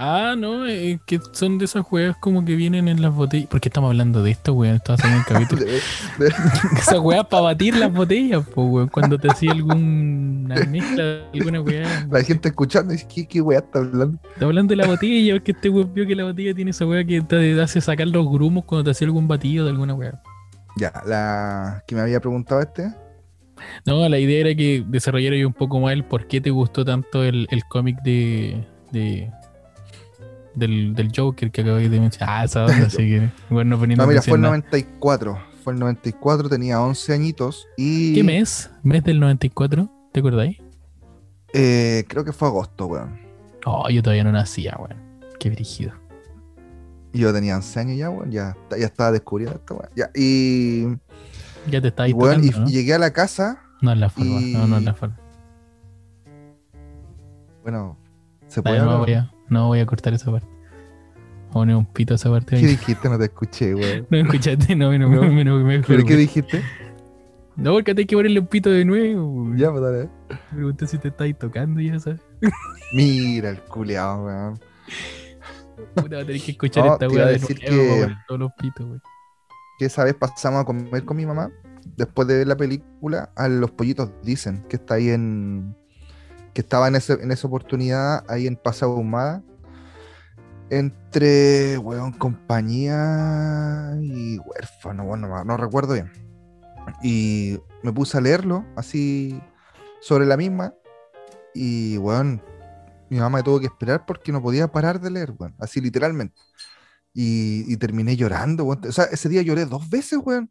[0.00, 3.48] Ah, no, eh, que son de esas weas como que vienen en las botellas.
[3.48, 4.76] ¿Por qué estamos hablando de esto, weón?
[4.76, 5.62] Estaba haciendo un capítulo.
[6.78, 8.88] Esas weas para batir las botellas, pues, weón.
[8.90, 12.06] Cuando te hacía alguna mezcla, alguna wea.
[12.08, 14.20] la gente escuchando dice: ¿Qué, qué weá está hablando?
[14.34, 17.04] Está hablando de la botella, porque este weón vio que la botella tiene esa wea
[17.04, 20.22] que te hace sacar los grumos cuando te hacía algún batido de alguna wea.
[20.76, 22.88] Ya, la que me había preguntado este.
[23.84, 26.84] No, la idea era que desarrollara yo un poco más el por qué te gustó
[26.84, 29.28] tanto el, el cómic de, de
[30.54, 32.40] del, del Joker que acabáis de mencionar.
[32.40, 34.56] Ah, esa onda, así que bueno, no poniendo No, mira, fue el nada.
[34.56, 35.38] 94.
[35.64, 37.66] Fue el 94, tenía 11 añitos.
[37.76, 38.14] Y.
[38.14, 38.70] ¿Qué mes?
[38.82, 39.90] ¿Mes del 94?
[40.12, 40.58] ¿Te acordáis?
[41.52, 43.18] Eh, creo que fue agosto, weón.
[43.64, 44.96] Oh, yo todavía no nacía, weón.
[45.38, 45.92] Qué brígido.
[47.12, 48.30] Y yo tenía 11 años ya, weón.
[48.30, 49.90] Ya, ya estaba descubriendo esto, weón.
[49.96, 50.86] Ya, y.
[51.70, 52.66] Ya te estáis weón, tocando, y ¿no?
[52.68, 53.60] llegué a la casa.
[53.82, 55.18] No es la forma, y- no, no es la forma.
[57.62, 57.98] Bueno,
[58.46, 58.78] se puede.
[58.78, 59.30] no, hablar?
[59.50, 60.46] No voy a cortar esa parte.
[60.48, 62.58] Voy a poner un pito a esa parte.
[62.60, 63.08] ¿Qué dijiste?
[63.08, 64.06] No te escuché, weón.
[64.10, 65.22] No escuchaste, no, no, No.
[65.32, 66.62] me, no, me, ¿Pero qué dijiste?
[67.56, 69.52] No, porque te hay que ponerle un pito de nuevo.
[69.56, 70.08] Ya, pues dale.
[70.52, 72.20] Me pregunté si te estáis tocando ya, ¿sabes?
[72.92, 74.60] Mira el culeado, weón.
[75.94, 78.52] Puta, va a tener que escuchar No, esta weá de decir nuevo, que- todos los
[78.58, 79.02] pitos, weón.
[79.78, 81.50] Que esa vez pasamos a comer con mi mamá.
[81.96, 85.74] Después de ver la película, a los pollitos dicen que está ahí en.
[86.54, 89.42] Que estaba en, ese- en esa oportunidad ahí en Paseo Ahumada.
[90.70, 96.10] Entre, weón, compañía y huérfano, bueno, no, recuerdo bien.
[97.02, 99.40] Y me puse a leerlo así
[100.00, 100.74] sobre la misma.
[101.54, 102.42] Y, weón,
[103.08, 106.34] mi mamá me tuvo que esperar porque no podía parar de leer, weón, así literalmente.
[107.14, 108.66] Y, terminé llorando.
[108.66, 110.50] O sea, ese día lloré dos veces, weón.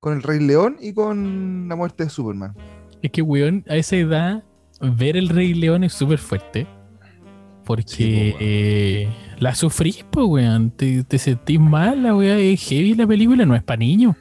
[0.00, 2.54] Con el Rey León y con la muerte de Superman.
[3.02, 4.44] Es que, weón, a esa edad,
[4.80, 6.66] ver el Rey León es súper fuerte.
[7.64, 8.36] Porque Sí, po, weón.
[8.40, 9.08] eh,
[9.38, 10.70] la sufrís, pues, weón.
[10.70, 14.14] Te, te sentís mal, la weá es heavy la película, no es para niños.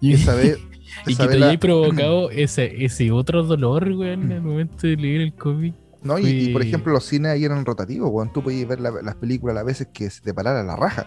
[0.00, 0.14] Y,
[1.06, 5.32] que te la- haya provocado ese, ese otro dolor, weón, al momento de leer el
[5.34, 5.74] cómic.
[6.02, 8.30] No, y, y, por ejemplo, los cines ahí eran rotativos, weón.
[8.32, 11.06] Tú podías ver la- las películas las veces que se te parara la raja.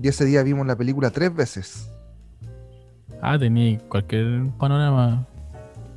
[0.00, 1.90] Y ese día vimos la película tres veces.
[3.20, 5.26] Ah, tenía cualquier panorama.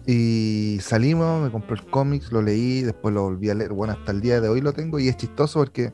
[0.07, 3.73] Y salimos, me compré el cómic, lo leí, después lo volví a leer.
[3.73, 5.93] Bueno, hasta el día de hoy lo tengo y es chistoso porque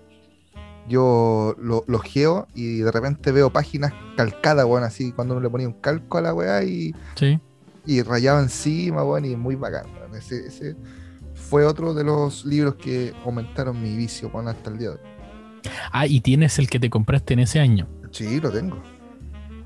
[0.90, 5.50] yo lo, lo geo y de repente veo páginas calcadas, weón, así cuando uno le
[5.50, 7.40] ponía un calco a la weá y, Sí.
[7.86, 9.86] y rayaba encima, weón, y muy bacán.
[10.18, 10.76] Ese, ese
[11.34, 15.02] fue otro de los libros que aumentaron mi vicio, weón, hasta el día de hoy.
[15.94, 17.88] Ah, y tienes el que te compraste en ese año.
[18.12, 18.82] Sí, lo tengo.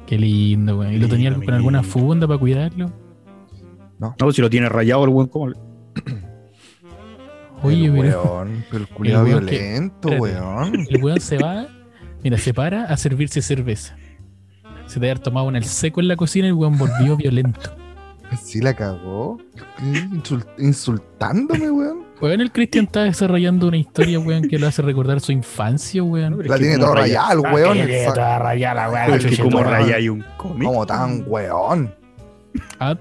[0.05, 0.93] Qué lindo, weón.
[0.93, 2.91] ¿Y lo tenía con alguna funda para cuidarlo?
[4.19, 5.53] No, si lo tiene rayado el buen como.
[7.63, 10.21] Oye, el pero weón, pero el culiado weón que- violento, espérate.
[10.41, 10.87] weón.
[10.89, 11.67] el weón se va,
[12.23, 13.95] mira, se para a servirse cerveza.
[14.85, 17.71] Se debe haber tomado una el seco en la cocina y el weón volvió violento.
[18.41, 19.37] Sí la cagó.
[19.81, 22.05] Insul- insultándome, weón.
[22.21, 26.37] Weón, el Cristian está desarrollando una historia, weón, que lo hace recordar su infancia, weón.
[26.45, 27.77] La tiene todo rayada el weón.
[27.77, 29.19] el fa- toda rayada, weón.
[29.19, 30.63] Que raya un cómic.
[30.67, 31.93] Como tan weón.
[32.79, 32.95] Ah,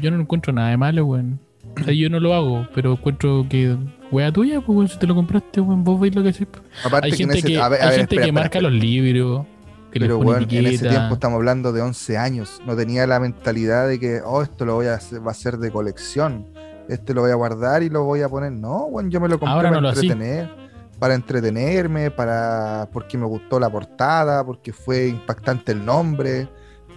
[0.00, 1.40] yo no encuentro nada de malo, weón.
[1.80, 3.76] O sea, yo no lo hago, pero encuentro que
[4.10, 6.46] wea tuya, pues weón, si te lo compraste, weón, vos veis lo que haces.
[6.84, 7.48] Aparte Hay que en gente ese.
[7.48, 8.70] que, a ver, a hay ver, gente espera, que espera, marca espera.
[8.70, 9.46] los libros,
[9.90, 12.62] que Pero les pone bueno, en ese tiempo estamos hablando de 11 años.
[12.66, 15.58] No tenía la mentalidad de que, oh, esto lo voy a hacer, va a ser
[15.58, 16.46] de colección.
[16.88, 18.52] Este lo voy a guardar y lo voy a poner.
[18.52, 20.12] No, bueno, yo me lo compré Ahora para no lo hacía.
[20.12, 20.50] entretener.
[20.98, 26.48] Para entretenerme, para porque me gustó la portada, porque fue impactante el nombre.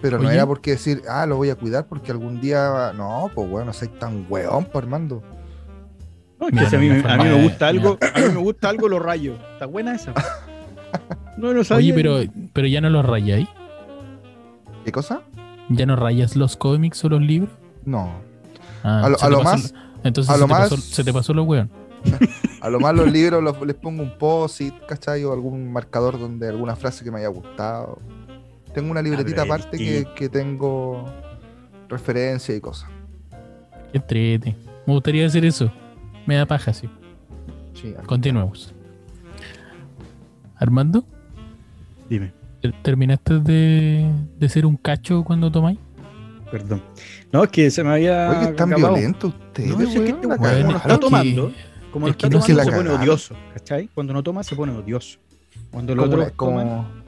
[0.02, 2.92] Pero no era porque decir, ah, lo voy a cuidar porque algún día.
[2.96, 5.24] No, pues bueno, no soy tan weón, pues Armando.
[6.40, 7.68] No, es que Mira, si a mí, no, me- no, a mí no, me gusta
[7.68, 9.34] algo, a mí me gusta algo, lo rayo.
[9.54, 10.14] Está buena esa.
[11.38, 11.94] No lo sabía.
[11.94, 12.20] Oye, pero,
[12.54, 13.48] pero ya no los rayáis.
[14.86, 15.22] ¿Qué cosa?
[15.70, 17.52] ¿Ya no rayas los cómics o los libros?
[17.86, 18.10] No.
[18.84, 19.74] Ah, A lo- se a te lo pasó- más-
[20.04, 21.70] Entonces a se, lo te pasó, más- se te pasó lo weón.
[22.62, 25.24] A lo más los libros los- les pongo un post-it, ¿cachai?
[25.26, 28.00] O algún marcador donde alguna frase que me haya gustado.
[28.78, 31.04] Tengo una libretita aparte que, que tengo
[31.90, 32.88] referencia y cosas.
[33.92, 34.56] Qué entrete.
[34.86, 35.72] Me gustaría hacer eso.
[36.28, 36.88] Me da paja, sí.
[37.74, 37.96] Sí.
[38.06, 38.72] Continuemos.
[40.58, 41.04] Armando,
[42.08, 45.80] Dime, ¿ter- ¿terminaste de, de ser un cacho cuando tomáis?
[46.52, 46.84] perdón.
[47.32, 48.30] No, es que se me había.
[48.30, 48.94] Oye, están acabado.
[48.94, 51.52] violentos ustedes, No, es que este Bueno, como no está es que- tomando,
[51.92, 53.36] como no es que está tomando, se pone odioso.
[53.56, 53.90] ¿Cachai?
[53.94, 55.18] Cuando no toma, se pone odioso.
[55.72, 57.07] Cuando los Como, otros como, toman,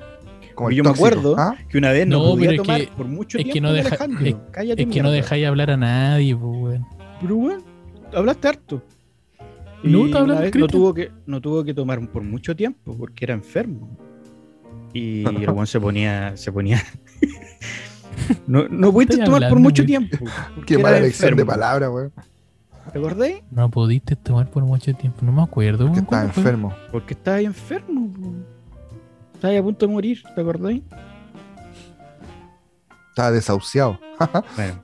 [0.60, 1.56] como yo me acuerdo ¿ah?
[1.70, 3.70] que una vez no, No, podía tomar que- por mucho es que tiempo.
[3.70, 6.86] no deja- es- Cállate, Es que no dejáis hablar a nadie, pues, weón.
[7.22, 7.64] Pero bueno,
[8.14, 8.84] hablaste harto.
[9.84, 13.24] Y No, una vez no tuvo, que, no tuvo que tomar por mucho tiempo porque
[13.26, 13.88] era enfermo.
[14.94, 16.36] Y el weón se ponía.
[16.36, 16.82] Se ponía
[18.48, 19.88] no, no pudiste tomar por mucho güey.
[19.88, 20.18] tiempo.
[20.56, 22.12] porque Qué mala elección de palabras, weón.
[22.92, 23.30] ¿Te acordás?
[23.52, 25.20] No pudiste tomar por mucho tiempo.
[25.24, 26.04] No me acuerdo, Que weón.
[26.04, 26.74] estaba enfermo.
[26.92, 28.12] Porque estaba ahí enfermo.
[28.12, 28.34] po.
[29.40, 30.74] Estaba a punto de morir, ¿te acordás?
[33.10, 33.98] Estaba desahuciado.
[34.58, 34.84] Bueno,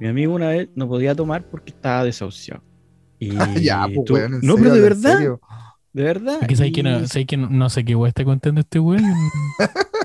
[0.00, 2.62] mi amigo una vez no podía tomar porque estaba desahuciado.
[3.20, 3.30] Y
[3.62, 5.40] ya, pues, tú- weón, en no, serio, pero de verdad, serio.
[5.92, 6.38] de verdad.
[6.40, 8.80] Es que sabes que, no, sabes que no, no sé qué weón está contando este
[8.80, 9.04] weón.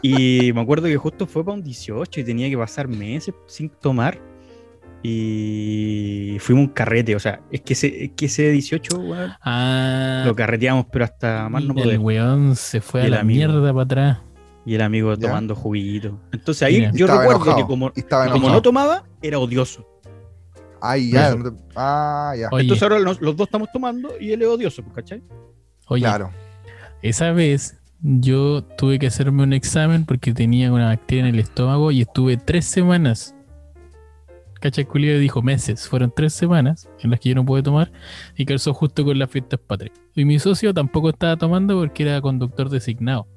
[0.03, 3.69] Y me acuerdo que justo fue para un 18 y tenía que pasar meses sin
[3.69, 4.21] tomar.
[5.07, 10.23] Y fuimos un carrete, o sea, es que ese, es que ese 18, weón, Ah,
[10.25, 13.37] lo carreteamos, pero hasta más no y el weón se fue a la amigo.
[13.51, 14.17] mierda para atrás.
[14.65, 15.27] Y el amigo ¿Ya?
[15.27, 16.19] tomando juguito.
[16.31, 16.91] Entonces ahí Mira.
[16.93, 19.87] Yo estaba recuerdo enojado, que como, no tomaba, era odioso.
[20.81, 21.29] Ay, ya.
[21.29, 21.37] Eso.
[21.37, 22.49] no te- Ah, ya.
[22.51, 25.21] Oye, Entonces ahora los, los dos estamos tomando y él es odioso, pues, ¿cachai?
[25.87, 26.31] oye, Claro.
[27.03, 31.91] esa vez yo tuve que hacerme un examen porque tenía una bacteria en el estómago
[31.91, 33.34] y estuve tres semanas.
[34.65, 34.85] ¿Cachai?
[34.85, 35.87] Culio dijo meses.
[35.87, 37.91] Fueron tres semanas en las que yo no pude tomar
[38.35, 39.95] y calzó justo con las fiestas patrias.
[40.15, 43.27] Y mi socio tampoco estaba tomando porque era conductor designado.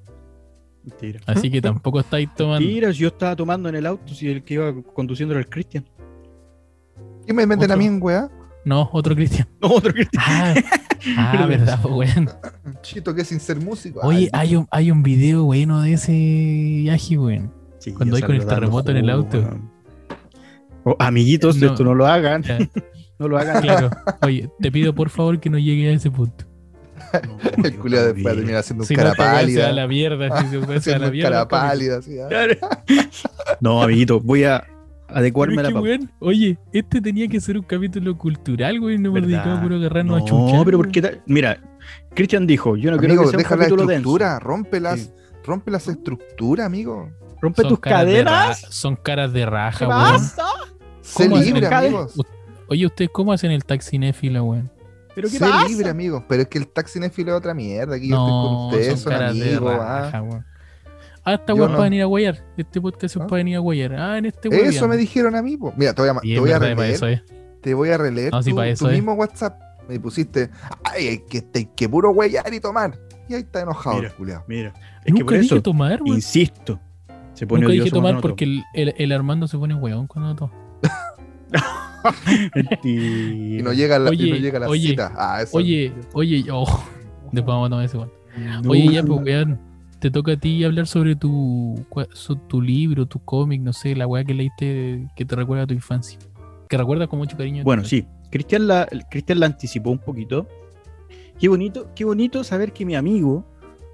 [0.82, 1.20] Mentira.
[1.26, 2.66] Así que tampoco estáis tomando.
[2.66, 5.50] Mira, si yo estaba tomando en el auto, si el que iba conduciendo era el
[5.50, 5.84] Cristian.
[7.26, 8.30] ¿Qué me meten a mí en weá?
[8.64, 9.46] No, otro Cristian.
[9.60, 10.24] No, otro Cristian.
[10.26, 10.54] Ah,
[11.18, 12.30] ah verdad, pues, weón.
[12.80, 14.00] Chito que sin ser músico.
[14.02, 17.52] Oye, Ay, hay un, hay un video bueno de ese viaje, weón.
[17.80, 19.60] Sí, Cuando hay con el terremoto en el auto.
[20.98, 21.66] Amiguitos, No.
[21.68, 22.42] esto no lo hagan.
[22.42, 22.58] Ya,
[23.18, 23.62] No lo hagan.
[23.62, 23.90] claro.
[24.22, 26.44] Oye, te pido por favor que no llegue a ese punto.
[27.56, 29.72] No, el culiado después termina haciendo un Si no, cara se va a pálida.
[29.72, 30.40] la mierda.
[30.42, 31.30] si se va a Haciendo la un mierda.
[31.30, 32.16] cara pálida, así.
[32.20, 32.28] ah.
[33.60, 34.64] No, amiguito, voy a
[35.06, 38.98] Pero adecuarme a la weón, oye, este tenía que ser un capítulo cultural, güey.
[38.98, 39.28] No hemos ¿Verdad?
[39.28, 40.64] dedicado a puro agarrarnos a No, chunchar.
[40.64, 40.86] pero güey.
[40.86, 41.22] ¿por qué tal?
[41.26, 41.60] Mira,
[42.14, 44.46] Cristian dijo, yo no quiero que sea un deja la capítulo estructura, denso.
[44.46, 45.10] rompe las, Sí.
[45.44, 47.10] rompe las estructuras, amigo.
[47.40, 48.60] Rompe Son tus ra- cadenas.
[48.68, 50.22] Son caras de ¿Qué raja, weón.
[51.08, 52.14] Sé ¿Cómo hacen libre, amigos.
[52.68, 54.70] Oye, ¿ustedes cómo hacen el taxinéfilo, weón?
[55.14, 55.66] ¿Pero qué Sé pasa?
[55.68, 56.24] libre, amigo.
[56.28, 57.96] Pero es que el taxi néfilo es otra mierda.
[57.96, 59.72] Aquí yo estoy con ustedes, son son caras de amigos.
[59.80, 60.10] ah.
[60.12, 60.44] raja.
[61.24, 61.76] Ah, esta weón no.
[61.76, 62.44] para venir a guayar.
[62.56, 63.26] Este podcast es ¿Ah?
[63.26, 63.94] para venir a guayar.
[63.94, 64.66] Ah, en este weón.
[64.66, 65.56] Eso me dijeron a mí.
[65.56, 65.72] po.
[65.76, 66.94] Mira, te voy a, te es voy a releer.
[66.94, 67.22] eso es.
[67.60, 68.94] Te voy a releer No, sí, tu, para tu eso es.
[68.94, 69.60] mismo WhatsApp.
[69.88, 70.50] Me pusiste,
[70.84, 72.96] ay, hay que, hay que puro huellar y tomar.
[73.28, 74.08] Y ahí está enojado Mira.
[74.08, 74.44] el culiao.
[74.46, 76.16] Mira, es que Nunca por dije eso, tomar, weón.
[76.16, 76.78] insisto,
[77.34, 80.52] se pone Nunca dije tomar porque el, el, el Armando se pone weón cuando toma.
[82.84, 85.12] Y no llega la, y Oye, no llega la oye, cita.
[85.16, 85.56] Ah, eso.
[85.56, 86.64] Oye, oye, oh,
[87.32, 87.98] después vamos a tomar ese.
[87.98, 88.70] No.
[88.70, 89.60] Oye, ya, pues, weón.
[89.98, 91.84] te toca a ti hablar sobre tu,
[92.46, 95.74] tu libro, tu cómic, no sé, la weá que leíste que te recuerda a tu
[95.74, 96.18] infancia.
[96.68, 97.64] Que recuerdas con mucho cariño.
[97.64, 100.46] Bueno, sí, Cristian la, Cristian la anticipó un poquito.
[101.38, 103.44] Qué bonito, qué bonito saber que mi amigo,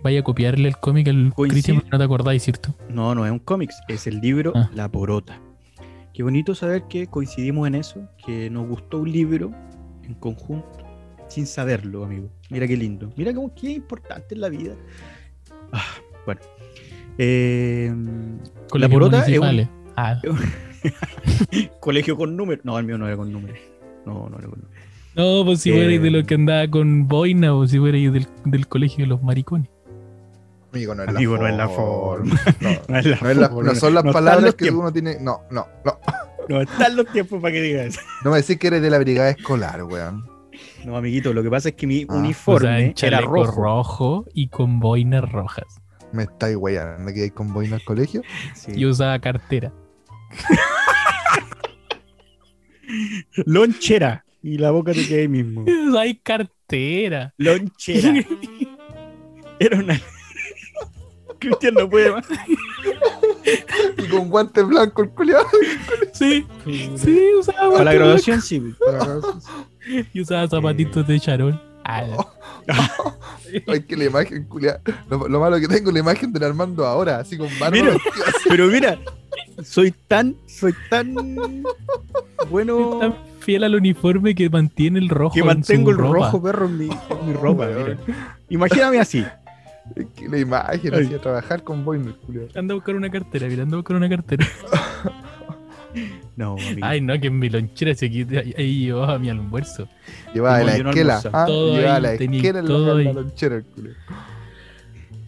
[0.02, 2.74] Vaya a copiarle el cómic al Cristian porque no te acordáis, ¿cierto?
[2.90, 4.68] no, no es un cómics, es el libro Ah.
[4.74, 5.40] La Porota.
[6.14, 9.52] Qué bonito saber que coincidimos en eso, que nos gustó un libro
[10.04, 10.68] en conjunto,
[11.28, 12.30] sin saberlo, amigo.
[12.50, 13.12] Mira qué lindo.
[13.16, 14.76] Mira cómo qué importante en la vida.
[15.72, 15.82] Ah,
[16.24, 16.40] bueno.
[17.18, 19.68] Eh, la Colegios Porota es un.
[19.96, 20.20] Ah,
[21.80, 22.64] colegio con números.
[22.64, 23.58] No, el mío no era con números.
[24.06, 24.70] No, no era con números.
[25.16, 28.28] no, pues si Eh, fuerais de lo que andaba con Boina o si fuerais del,
[28.44, 29.68] del colegio de los maricones.
[30.74, 32.40] Amigo, no es Amigo, la no es la forma.
[32.60, 34.82] No, No, es la no es la- forma, no son las palabras que tiempos.
[34.82, 35.18] uno tiene.
[35.20, 35.98] No, no, no.
[36.48, 38.00] No están los tiempos para que digas eso.
[38.24, 40.26] No me decís que eres de la brigada escolar, weón.
[40.84, 43.52] No, amiguito, lo que pasa es que mi Ah, O uniforme sea, era rojo.
[43.62, 45.64] rojo y con boinas rojas.
[46.12, 48.22] Me estáis weyando que hay con boina al colegio.
[48.54, 48.72] Sí.
[48.76, 49.72] Y usaba cartera.
[53.46, 54.24] Lonchera.
[54.42, 55.64] Y la boca te queda ahí mismo.
[55.98, 57.32] Hay cartera.
[57.38, 58.24] Lonchera.
[59.58, 60.00] Era una.
[61.44, 62.26] Cristian no puede más.
[63.98, 65.46] Y con guante blanco el culiado.
[66.14, 66.46] Sí,
[66.96, 68.62] sí, usaba Para la graduación, sí.
[70.14, 71.60] y usaba zapatitos de charol.
[71.84, 72.04] Ah,
[73.68, 74.80] Ay, que la imagen, culiada.
[75.10, 77.76] Lo, lo malo que tengo es la imagen del Armando ahora, así con barba.
[77.76, 77.96] Mira.
[78.48, 78.98] Pero mira,
[79.62, 81.14] soy tan, soy tan
[82.48, 85.34] bueno tan fiel al uniforme que mantiene el rojo.
[85.34, 86.26] que en mantengo su el ropa.
[86.26, 87.66] rojo perro en mi, en mi ropa.
[87.76, 87.98] mira.
[88.48, 89.22] Imagíname así.
[89.94, 91.04] Es que la imagen, Ay.
[91.04, 92.48] así a trabajar con boina el culiado.
[92.54, 94.46] Anda a buscar una cartera, mira, anda a buscar una cartera.
[96.36, 96.80] No, amigo.
[96.82, 98.40] Ay, no, que en mi lonchera se quita.
[98.40, 99.88] Ahí, ahí llevaba mi almuerzo.
[100.32, 101.22] Llevaba la esquela.
[101.32, 101.46] ¿ah?
[101.46, 103.96] Llevaba la esquela en la, lonchera el culiado.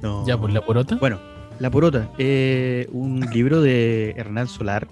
[0.03, 0.27] No.
[0.27, 0.97] Ya, pues la porota.
[0.97, 1.21] Bueno,
[1.59, 4.89] La Porota, eh, un libro de Hernán Solar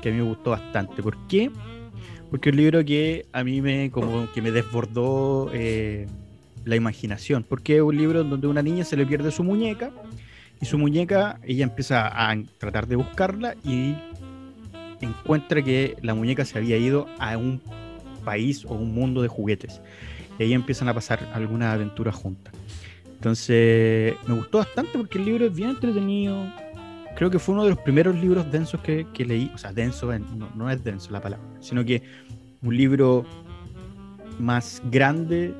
[0.00, 1.02] que a mí me gustó bastante.
[1.02, 1.50] ¿Por qué?
[2.30, 6.06] Porque es un libro que a mí me como que me desbordó eh,
[6.64, 7.44] la imaginación.
[7.48, 9.90] Porque es un libro en donde una niña se le pierde su muñeca
[10.60, 13.96] y su muñeca, ella empieza a tratar de buscarla y
[15.00, 17.60] encuentra que la muñeca se había ido a un
[18.24, 19.80] país o un mundo de juguetes.
[20.38, 22.54] Y ahí empiezan a pasar algunas aventuras juntas.
[23.14, 26.46] Entonces, me gustó bastante porque el libro es bien entretenido.
[27.16, 29.50] Creo que fue uno de los primeros libros densos que, que leí.
[29.54, 32.02] O sea, denso, en- no, no es denso la palabra, sino que
[32.62, 33.24] un libro
[34.38, 35.54] más grande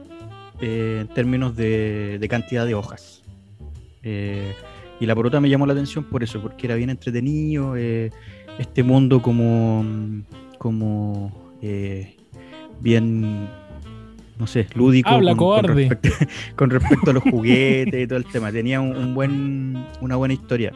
[0.63, 3.23] eh, en términos de, de cantidad de hojas.
[4.03, 4.55] Eh,
[5.01, 7.77] y la porota me llamó la atención por eso, porque era bien entretenido.
[7.77, 8.11] eh,
[8.59, 9.85] este mundo como,
[10.59, 11.33] como
[11.63, 12.17] eh,
[12.81, 13.49] bien,
[14.39, 15.09] no sé, lúdico.
[15.09, 15.89] Habla, con- con cobarde.
[15.89, 18.53] respecto- con respecto a los juguetes y todo el tema.
[18.53, 20.73] Tenía un, un buen, una buena historia.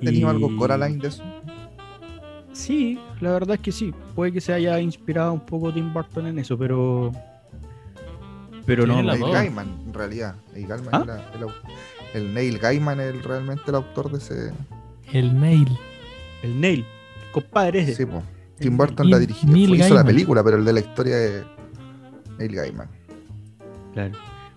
[0.00, 1.24] ¿Tenía Y- algo Coraline de eso?
[2.52, 3.92] Sí, la verdad es que sí.
[4.14, 7.12] Puede que se haya inspirado un poco Tim Burton en eso, pero.
[8.68, 9.02] Pero no.
[9.02, 9.32] Neil.
[9.32, 10.36] Gaiman, en realidad.
[10.54, 11.18] Neil Gaiman ¿Ah?
[12.14, 14.52] el, Neil Gaiman es el- realmente el autor de ese.
[15.12, 15.68] El Nail.
[16.42, 16.84] El Nail,
[17.32, 17.94] compadre ese.
[17.96, 18.22] Sí, po.
[18.58, 19.48] Tim Burton la Neil- dirigió.
[19.50, 21.42] Neil hizo la película, pero el de la historia es
[22.38, 22.88] Neil Gaiman.
[23.94, 24.12] Claro.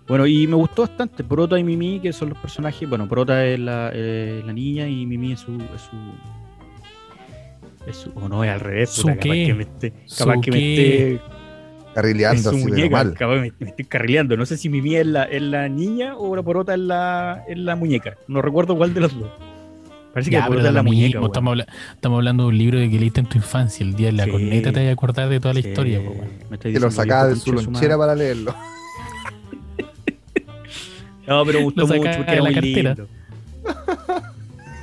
[0.06, 1.24] Bueno, y me gustó bastante.
[1.24, 2.88] Prota y Mimi, que son los personajes.
[2.88, 5.52] Bueno, Prota es la, eh, la niña y Mimi es su.
[5.56, 5.96] Es su,
[7.88, 8.90] es su- o no, es al revés.
[8.90, 9.92] ¿Su puta, capaz que me esté.
[10.06, 11.20] ¿Su Capaz que me esté.
[11.94, 12.90] Carrileando es su así, muñeca.
[12.96, 13.14] mal.
[13.14, 14.36] Capaz me, me estoy carrileando.
[14.36, 17.58] No sé si Mimi es la, es la niña o la Porota es la, es
[17.58, 18.16] la muñeca.
[18.28, 19.28] No recuerdo cuál de las dos.
[20.14, 21.18] Parece que Ya, la pero Porota es la muñeca.
[21.18, 23.84] mismo, estamos, habla- estamos hablando de un libro de que leíste en tu infancia.
[23.84, 24.30] El día de la Sí.
[24.30, 26.00] corneta te vas a acordar de toda la Sí, historia.
[26.50, 28.54] me Que lo sacaba de su lonchera para leerlo.
[31.26, 32.94] No, pero me gustó mucho porque era la muy cartera.
[32.94, 33.08] lindo.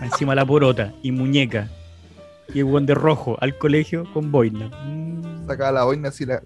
[0.01, 1.67] Encima la porota y muñeca.
[2.53, 4.67] Y el buen de rojo al colegio con boina.
[4.85, 5.18] Mm,
[5.49, 6.41] Sacaba la boina así, la,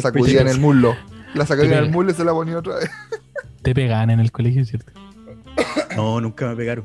[0.00, 0.96] sacudía en el muslo.
[1.34, 2.90] La sacudía en el muslo y se la ponía otra vez.
[3.62, 4.90] Te pegaban en el colegio, ¿cierto?
[5.96, 6.84] No, nunca me pegaron.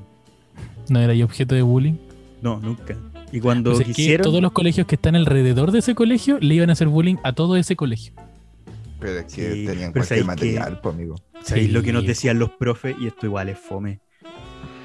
[0.89, 1.95] No era yo objeto de bullying.
[2.41, 2.95] No, nunca.
[3.31, 4.23] Y cuando Pues es que quisieron.
[4.25, 7.33] todos los colegios que están alrededor de ese colegio le iban a hacer bullying a
[7.33, 8.13] todo ese colegio.
[8.99, 11.15] Pero es que Sí, tenían cualquier material, pues, amigo.
[11.43, 12.95] ¿Sabéis lo que nos decían los profes?
[12.99, 14.01] Y esto igual es fome.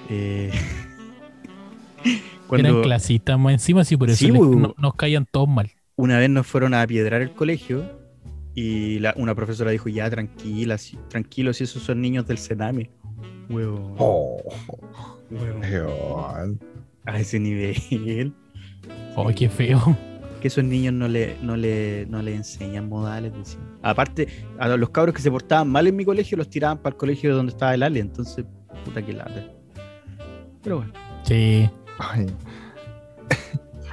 [0.08, 0.50] Eh,
[2.04, 5.48] Eran cuando clasistas más encima, sí, por eso Sí, les- bu- no- nos caían todos
[5.48, 5.70] mal.
[6.02, 7.84] Una vez nos fueron a apiedrar el colegio
[8.54, 12.90] y la- una profesora dijo, ya, tranquila, si- tranquilo, si esos son niños del Sename.
[13.48, 14.36] Huevo, Oh,
[15.30, 16.26] huevo.
[17.06, 18.32] A ese nivel.
[19.16, 19.96] ¡Oh, qué feo!
[20.40, 23.32] Que esos niños no le, no le, no le enseñan modales.
[23.82, 24.26] Aparte,
[24.58, 27.34] a los cabros que se portaban mal en mi colegio los tiraban para el colegio
[27.36, 28.00] donde estaba el Ale.
[28.00, 28.44] Entonces,
[28.84, 29.44] Puta que lata.
[30.64, 30.92] Pero bueno.
[31.22, 31.70] Sí.
[31.98, 32.26] Ay.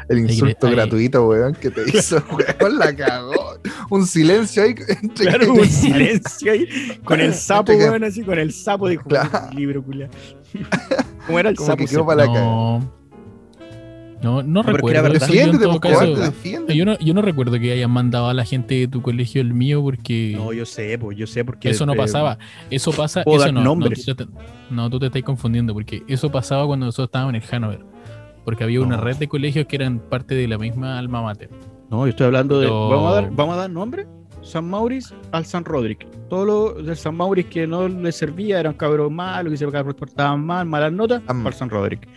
[0.10, 3.58] El insulto ahí- gratuito, weón, que te hizo, weón, la cagó.
[3.90, 6.68] Un silencio ahí entre Claro, que- un silencio ahí.
[7.04, 9.30] Con el sapo, Entre que- weón, así, con el sapo dijo, Claro.
[9.30, 10.10] "Puta, libro, culia.
[11.28, 11.78] ¿Cómo era el Como sapo?
[11.78, 12.34] que quedó para la.
[12.34, 13.00] No.
[14.22, 15.08] No, no era recuerdo.
[15.14, 16.76] eso, yo caso- te defiende.
[16.76, 19.54] yo no, yo no recuerdo que hayan mandado a la gente de tu colegio el
[19.54, 21.70] mío porque No, yo sé, pues, yo sé porque...
[21.70, 22.38] eso no pasaba.
[22.70, 23.22] Eso pasa.
[23.26, 24.04] Eso no, no, nombres.
[24.04, 24.28] tú te,
[24.70, 27.80] no, tú te estás confundiendo porque eso pasaba cuando nosotros estábamos en el Hanover.
[28.46, 31.50] Porque había una red de colegios que eran parte de la misma alma mater.
[31.90, 32.68] No, yo estoy hablando de...
[32.68, 34.08] Pero- ¿Vamos, a dar, ¿Vamos a dar nombre?
[34.42, 36.08] San Maurice al San Roderick.
[36.30, 36.46] Todos
[36.78, 40.66] los del San Maurice que no les servía eran cabros malos, que se portaban mal,
[40.66, 42.08] malas notas, San- para el San Roderick.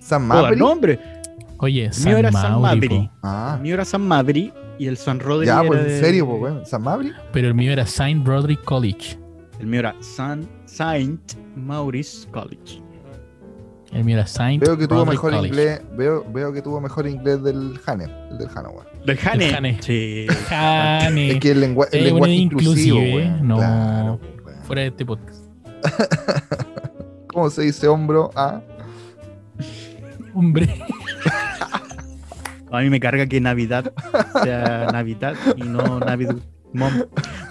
[0.00, 0.58] San ¿Puedo dar Maverick.
[0.58, 0.98] nombre?
[1.58, 3.10] Oye, El mío era San Maverick.
[3.22, 6.00] Ah, El mío era San Madrid y el San Roderick ya, era pues en de-
[6.00, 6.66] serio, pues, weón.
[6.66, 7.14] San Maverick.
[7.32, 9.18] pero el mío era Saint Roderick College.
[9.60, 12.82] El mío era San Saint Maurice College.
[13.92, 15.48] El mío era Saint Veo que tuvo mejor College.
[15.48, 15.80] inglés.
[15.96, 18.68] Veo, veo que tuvo mejor inglés del Hane, el del Hane.
[19.04, 19.54] Del Hane.
[19.54, 19.82] Hane.
[19.82, 20.26] Sí.
[20.48, 21.32] Jane.
[21.32, 23.48] Es que el, lengua- el Eh, lenguaje inclusivo, inclusive, weón.
[23.48, 23.56] no.
[23.56, 24.20] Claro.
[24.62, 25.40] Fuera de este podcast.
[27.28, 28.30] ¿Cómo se dice hombro?
[28.36, 28.60] Ah,
[30.34, 30.68] Hombre.
[32.72, 33.92] A mí me carga que Navidad
[34.44, 36.36] sea Navidad y no Navidad.
[36.72, 36.92] Mom.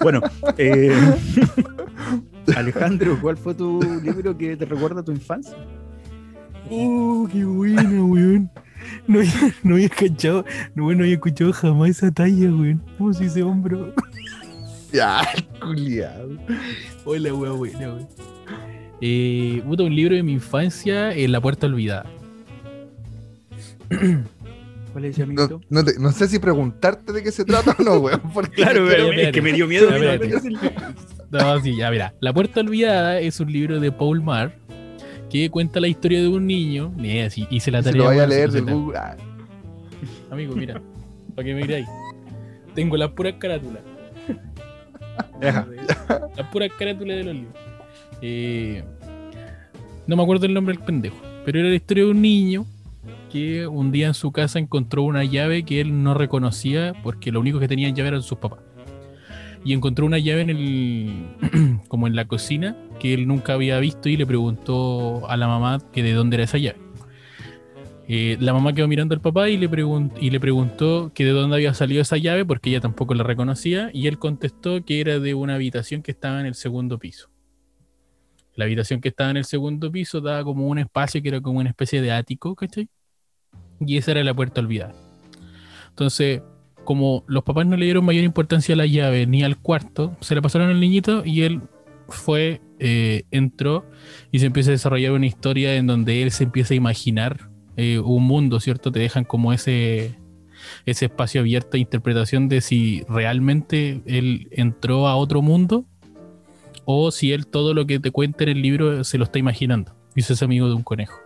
[0.01, 0.21] Bueno,
[0.57, 0.97] eh,
[2.55, 5.57] Alejandro, ¿cuál fue tu libro que te recuerda a tu infancia?
[6.70, 8.49] Oh, qué buena, weón.
[9.07, 9.32] No había,
[9.63, 10.45] no había escuchado,
[10.76, 12.82] no, no había escuchado jamás esa talla, weón.
[12.97, 13.93] ¿Cómo se dice hombro?
[14.93, 15.22] ya,
[15.61, 16.38] culiado.
[17.05, 18.07] Hola, weón, buena, weón.
[19.01, 22.05] Eh, puta, un libro de mi infancia, eh, La Puerta Olvidada.
[24.91, 25.61] ¿Cuál es ese No, amiguito?
[25.70, 28.22] no te- no sé si preguntarte de qué se trata o no, weón.
[28.34, 29.89] Porque Claro, pero- pero es que me dio miedo.
[29.91, 30.17] Mira,
[31.32, 32.13] No, sí, ya, mira.
[32.22, 34.55] La Puerta Olvidada es un libro de Paul Mar
[35.30, 36.91] que cuenta la historia de un niño.
[36.95, 38.01] Ni así, hice la se tarea.
[38.01, 38.49] lo vaya a leer.
[38.61, 38.97] Google.
[38.97, 39.15] Ah,
[40.32, 40.82] Amigo, mira,
[41.36, 41.88] para que me miráis.
[42.75, 43.82] Tengo las puras carátulas.
[45.41, 47.53] Las puras carátulas de los libros.
[48.21, 48.84] Eh,
[50.07, 52.65] no me acuerdo el nombre del pendejo, pero era la historia de un niño
[53.32, 57.39] que un día en su casa encontró una llave que él no reconocía porque lo
[57.39, 58.59] único que tenían llave eran sus papás.
[59.64, 64.10] Y encontró una llave en el como en la cocina que él nunca había visto
[64.10, 66.80] y le preguntó a la mamá que de dónde era esa llave.
[68.12, 69.70] Eh, la mamá quedó mirando al papá y le,
[70.20, 73.91] y le preguntó que de dónde había salido esa llave porque ella tampoco la reconocía
[73.93, 77.30] y él contestó que era de una habitación que estaba en el segundo piso.
[78.55, 81.60] La habitación que estaba en el segundo piso daba como un espacio que era como
[81.60, 82.89] una especie de ático, ¿cachai?
[83.80, 84.95] Y esa era la puerta olvidada.
[85.89, 86.41] Entonces,
[86.89, 90.33] como los papás no le dieron mayor importancia a la llave ni al cuarto, se
[90.33, 91.61] la pasaron al niñito y él
[92.07, 93.85] fue, eh, entró
[94.31, 97.99] y se empieza a desarrollar una historia en donde él se empieza a imaginar eh,
[97.99, 98.91] un mundo, ¿cierto?
[98.91, 100.15] Te dejan como ese,
[100.87, 105.85] ese espacio abierto a interpretación de si realmente él entró a otro mundo
[106.85, 109.95] o si él todo lo que te cuenta en el libro se lo está imaginando
[110.15, 111.19] y se es amigo de un conejo.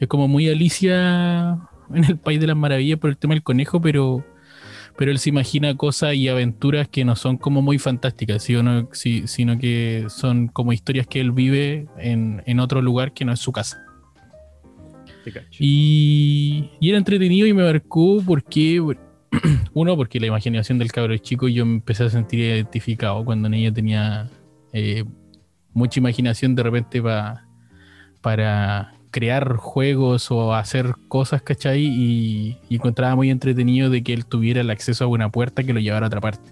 [0.00, 1.60] Es como muy Alicia
[1.94, 4.24] en el País de las Maravillas por el tema del conejo, pero,
[4.96, 8.88] pero él se imagina cosas y aventuras que no son como muy fantásticas, ¿sí no?
[8.92, 13.32] Sí, sino que son como historias que él vive en, en otro lugar que no
[13.32, 13.80] es su casa.
[15.58, 18.80] Y, y era entretenido y me marcó porque,
[19.72, 23.72] uno, porque la imaginación del cabro chico yo me empecé a sentir identificado cuando ella
[23.72, 24.28] tenía
[24.72, 25.04] eh,
[25.72, 27.46] mucha imaginación de repente pa-
[28.20, 31.84] para crear juegos o hacer cosas, ¿cachai?
[31.84, 35.72] Y, y encontraba muy entretenido de que él tuviera el acceso a una puerta que
[35.72, 36.50] lo llevara a otra parte.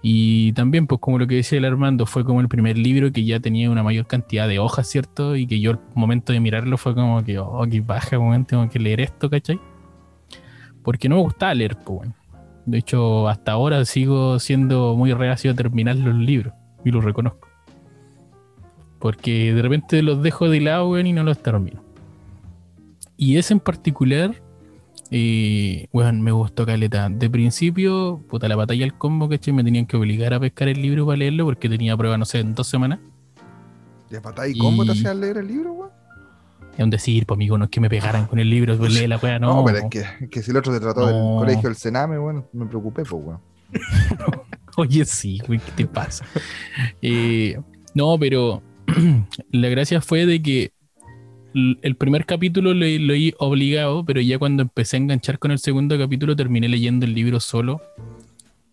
[0.00, 3.24] Y también, pues como lo que decía el Armando, fue como el primer libro que
[3.24, 5.34] ya tenía una mayor cantidad de hojas, ¿cierto?
[5.34, 8.10] Y que yo al momento de mirarlo fue como que, oh, qué baja,
[8.46, 9.58] tengo que leer esto, ¿cachai?
[10.84, 12.14] Porque no me gustaba leer, pues, weón.
[12.66, 16.54] De hecho, hasta ahora sigo siendo muy reacio a terminar los libros,
[16.84, 17.47] y lo reconozco.
[18.98, 21.82] Porque de repente los dejo de lado, weón, y no los termino.
[23.16, 24.34] Y ese en particular,
[25.10, 27.08] eh, weón, me gustó caleta.
[27.08, 29.54] De principio, puta, la batalla del combo, ¿cachai?
[29.54, 32.40] Me tenían que obligar a pescar el libro para leerlo porque tenía prueba, no sé,
[32.40, 32.98] en dos semanas.
[34.10, 35.90] ¿De patada y combo te Y- hacían leer el libro, weón?
[36.76, 39.08] Es un decir, pues amigo, no es que me pegaran con el libro, pues lee
[39.08, 39.52] la weá, no.
[39.56, 41.36] No, pero es que, que si el otro te trató del No.
[41.38, 43.40] colegio del Sename, bueno, me preocupé, pues, weón.
[44.76, 46.24] Oye, sí, güey, ¿qué te pasa?
[47.02, 47.58] Eh,
[47.94, 48.62] no, pero
[49.52, 50.72] la gracia fue de que
[51.54, 55.98] el primer capítulo lo leí obligado, pero ya cuando empecé a enganchar con el segundo
[55.98, 57.80] capítulo terminé leyendo el libro solo.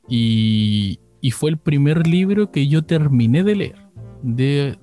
[0.08, 3.76] Y, y fue el primer libro que yo terminé de leer.
[4.22, 4.78] De,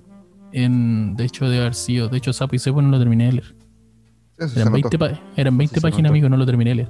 [0.52, 2.08] en, de hecho, de haber sido.
[2.08, 3.54] De hecho, Sapo y Cepo no lo terminé de leer.
[4.38, 4.88] Eso Eran notó.
[4.90, 6.88] 20, pa- eran 20 se páginas, amigo, no lo terminé de leer.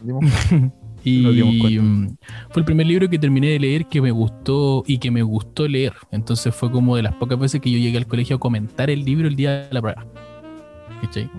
[1.10, 2.16] Dimos- Nos dimos Y mm,
[2.50, 5.68] fue el primer libro que terminé de leer que me gustó y que me gustó
[5.68, 5.92] leer.
[6.10, 9.04] Entonces fue como de las pocas veces que yo llegué al colegio a comentar el
[9.04, 10.04] libro el día de la prueba.
[11.02, 11.30] ¿Cachai?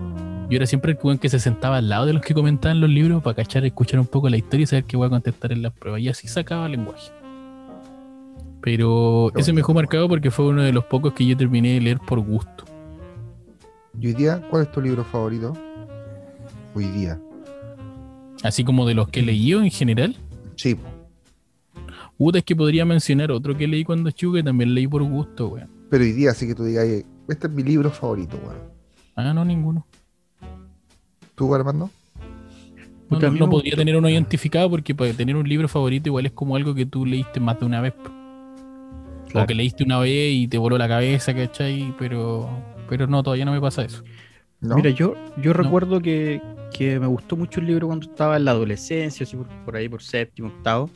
[0.49, 2.89] Yo era siempre el weón que se sentaba al lado de los que comentaban los
[2.89, 5.61] libros para cachar, escuchar un poco la historia y saber qué voy a contestar en
[5.61, 5.99] las pruebas.
[6.01, 7.11] Y así sacaba lenguaje.
[8.61, 11.81] Pero ese me dejó marcado porque fue uno de los pocos que yo terminé de
[11.81, 12.63] leer por gusto.
[13.99, 15.53] ¿Y hoy día cuál es tu libro favorito?
[16.75, 17.19] Hoy día.
[18.43, 20.15] Así como de los que leí en general.
[20.55, 20.75] Sí.
[22.17, 25.69] Puta, es que podría mencionar otro que leí cuando que también leí por gusto, weón.
[25.89, 28.57] pero hoy día sí que tú digas, "Oye, este es mi libro favorito, weón.
[29.15, 29.85] Ah, no, ninguno.
[31.35, 31.89] ¿Tú, Armando?
[33.09, 36.55] No, no- podría tener uno identificado porque para tener un libro favorito igual es como
[36.55, 37.93] algo que tú leíste más de una vez.
[39.33, 41.93] O que leíste una vez y te voló la cabeza, ¿cachai?
[41.99, 42.49] Pero,
[42.89, 44.03] pero no, todavía no me pasa eso.
[44.59, 44.75] ¿No?
[44.75, 46.41] Mira, yo, yo recuerdo que,
[46.73, 49.87] que me gustó mucho el libro cuando estaba en la adolescencia, así por, por ahí,
[49.87, 50.89] por séptimo, octavo.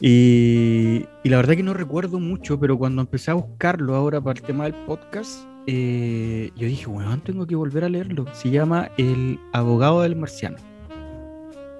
[0.00, 4.38] Y, y la verdad que no recuerdo mucho, pero cuando empecé a buscarlo ahora para
[4.38, 8.24] el tema del podcast, eh, yo dije, bueno, tengo que volver a leerlo.
[8.32, 10.56] Se llama El abogado del marciano.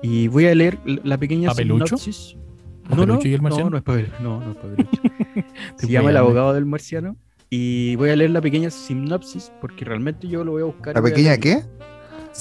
[0.03, 1.97] Y voy a leer la pequeña ¿Papelucho?
[1.97, 2.37] sinopsis.
[2.85, 3.71] No, no, ¿Papelucho y el no, marciano?
[3.71, 4.13] no es papelucho.
[4.21, 5.03] No, no es papelucho.
[5.77, 7.17] Te Se llama El abogado del marciano.
[7.51, 10.95] Y voy a leer la pequeña sinopsis porque realmente yo lo voy a buscar.
[10.95, 11.63] ¿La pequeña qué?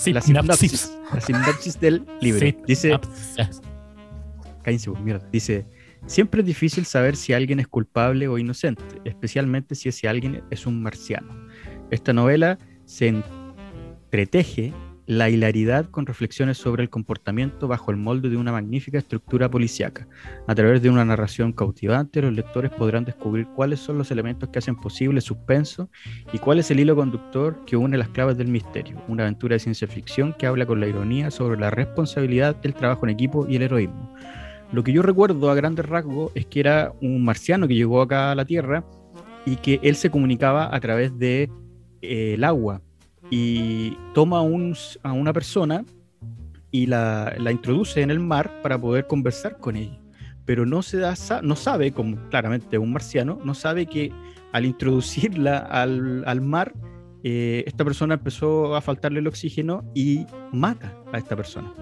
[0.08, 0.24] La Sinapsis.
[0.24, 0.97] sinopsis.
[1.14, 2.39] La sinopsis del libro.
[2.41, 2.99] Sí, Dice,
[4.64, 5.28] cállense, pues, mierda.
[5.32, 5.66] Dice,
[6.05, 10.68] siempre es difícil saber si alguien es culpable o inocente, especialmente si ese alguien es
[10.68, 11.30] un marciano.
[11.89, 14.74] Esta novela se entreteje
[15.08, 20.05] la hilaridad con reflexiones sobre el comportamiento bajo el molde de una magnífica estructura policíaca.
[20.47, 24.60] A través de una narración cautivante, los lectores podrán descubrir cuáles son los elementos que
[24.60, 25.89] hacen posible suspenso
[26.34, 29.01] y cuál es el hilo conductor que une las claves del misterio.
[29.08, 33.05] Una aventura de ciencia ficción que habla con la ironía sobre la responsabilidad, el trabajo
[33.05, 34.14] en equipo y el heroísmo.
[34.74, 38.32] Lo que yo recuerdo a grandes rasgos es que era un marciano que llegó acá
[38.32, 38.84] a la Tierra
[39.45, 41.49] y que él se comunicaba a través de
[42.01, 42.82] eh, el agua
[43.30, 45.84] y toma un- a una persona
[46.71, 49.99] y la, la introduce en el mar para poder conversar con ella.
[50.45, 51.13] Pero no, se da,
[51.43, 54.11] no sabe, como claramente un marciano, no sabe que
[54.53, 56.73] al introducirla al, al mar,
[57.23, 61.73] eh, esta persona empezó a faltarle el oxígeno y mata a esta persona.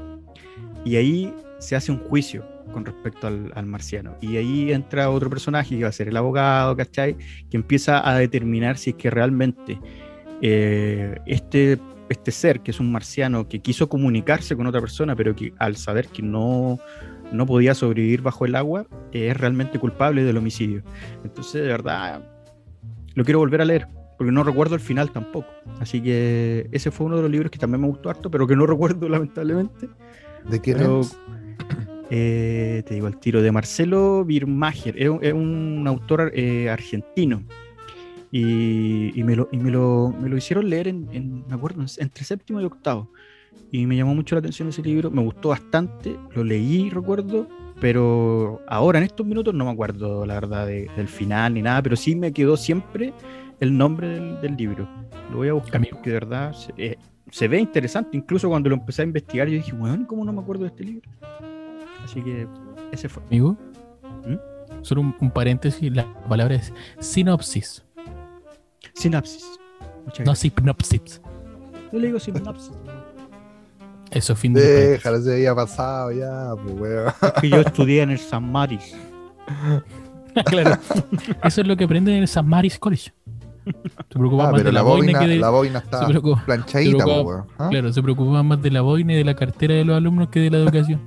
[0.84, 2.44] Y ahí se hace un juicio
[2.74, 4.16] con respecto al, al marciano.
[4.22, 7.16] Y ahí entra otro personaje que va a ser el abogado, ¿cachai?
[7.50, 9.80] Que empieza a determinar si es que realmente
[10.42, 11.80] eh, este,
[12.10, 15.76] este ser, que es un marciano, que quiso comunicarse con otra persona, pero que al
[15.76, 16.80] saber que no,
[17.32, 20.84] no podía sobrevivir bajo el agua, eh, es realmente culpable del homicidio.
[21.24, 22.22] Entonces, de verdad,
[23.16, 25.48] lo quiero volver a leer, porque no recuerdo el final tampoco.
[25.80, 28.56] Así que ese fue uno de los libros que también me gustó harto, pero que
[28.56, 29.88] no recuerdo lamentablemente.
[30.50, 31.02] ¿De quién Pero,
[32.12, 37.44] eh, te digo el tiro de Marcelo Birmacher, es, un- es un autor eh, argentino.
[38.38, 41.82] Y, y me, lo, y me, lo, me lo hicieron leer en, en- me acuerdo,
[41.82, 43.10] en- entre séptimo y octavo.
[43.72, 47.48] Y me llamó mucho la atención ese libro, me gustó bastante, lo leí, recuerdo,
[47.80, 51.82] pero ahora en estos minutos no me acuerdo, la verdad, de- del final ni nada,
[51.82, 53.14] pero sí me quedó siempre
[53.62, 54.86] el nombre del, del libro.
[55.32, 55.96] Lo voy a buscar, Amigo.
[55.96, 56.98] porque de verdad se, eh,
[57.32, 58.18] se ve interesante.
[58.18, 60.84] Incluso cuando lo empecé a investigar, yo dije, bueno, ¿cómo no me acuerdo de este
[60.84, 61.10] libro?
[62.04, 62.48] Así que
[62.92, 63.24] ese fue.
[63.28, 63.56] Amigo,
[64.28, 64.84] ¿Mm?
[64.84, 67.85] solo un, un paréntesis, la palabra es sinopsis,
[68.96, 69.46] Sinapsis.
[70.06, 71.22] Muchas no sinopsis.
[71.92, 72.72] Yo le digo sinapsis.
[74.12, 74.62] Eso es fin de.
[74.92, 77.14] Déjalo, se había pasado ya, pues, weón.
[77.22, 78.96] Es que yo estudié en el San Maris.
[80.46, 80.78] claro.
[81.44, 83.14] Eso es lo que aprenden en el San Maris College.
[83.66, 83.74] Se
[84.20, 85.36] preocupan Ah, más pero de la la, boina, boina, que de.
[85.38, 87.48] la boina está preocupa- planchadita, pero- pues, weón.
[87.58, 87.68] ¿Ah?
[87.72, 90.40] Claro, se preocupan más de la boina y de la cartera de los alumnos que
[90.40, 91.02] de la educación.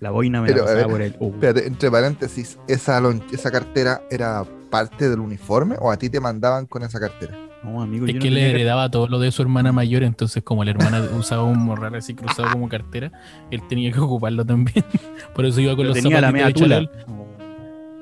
[0.00, 1.16] La boina me Pero, la a pasaba ver, por el.
[1.20, 6.08] uh, Espérate, entre paréntesis, ¿esa, lon- ¿esa cartera era parte del uniforme o a ti
[6.10, 7.36] te mandaban con esa cartera?
[7.64, 10.04] no, amigo, Es yo no que le que- heredaba todo lo de su hermana mayor,
[10.04, 13.10] entonces como la hermana usaba un morral así cruzado como cartera,
[13.50, 14.84] él tenía que ocuparlo también.
[15.34, 16.90] Por eso iba con pero los tenía la media de tula.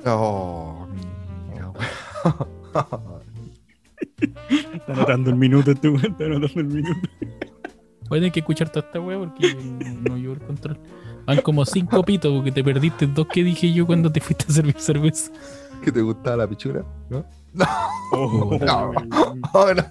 [0.07, 0.87] Oh.
[4.21, 7.01] Está anotando el minuto, este weón, está anotando el minuto.
[8.09, 10.79] Voy a tener que escuchar toda esta wea porque no, no llevo el control.
[11.27, 14.53] Van como cinco pitos porque te perdiste dos que dije yo cuando te fuiste a
[14.53, 15.31] servir cerveza.
[15.85, 16.83] ¿Que te gustaba la pichura?
[17.11, 17.25] ¿No?
[18.13, 18.93] Oh, No.
[19.53, 19.85] Oh, no.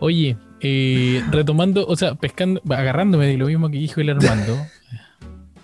[0.00, 4.56] Oye, eh, retomando, o sea, pescando, agarrándome de lo mismo que dijo el Armando.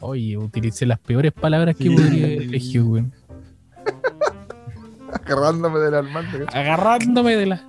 [0.00, 1.90] Oye, utilicé las peores palabras que Sí.
[1.90, 3.12] podría elegido, weón.
[5.12, 6.38] Agarrándome del Armando.
[6.52, 7.62] agarrándome de la.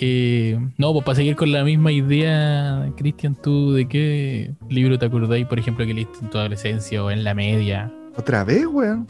[0.00, 5.06] Eh, no, pues para seguir con la misma idea, Cristian, ¿tú de qué libro te
[5.06, 7.92] acordáis, por ejemplo, que leíste en tu adolescencia o en la media?
[8.16, 9.06] ¿Otra vez, weón?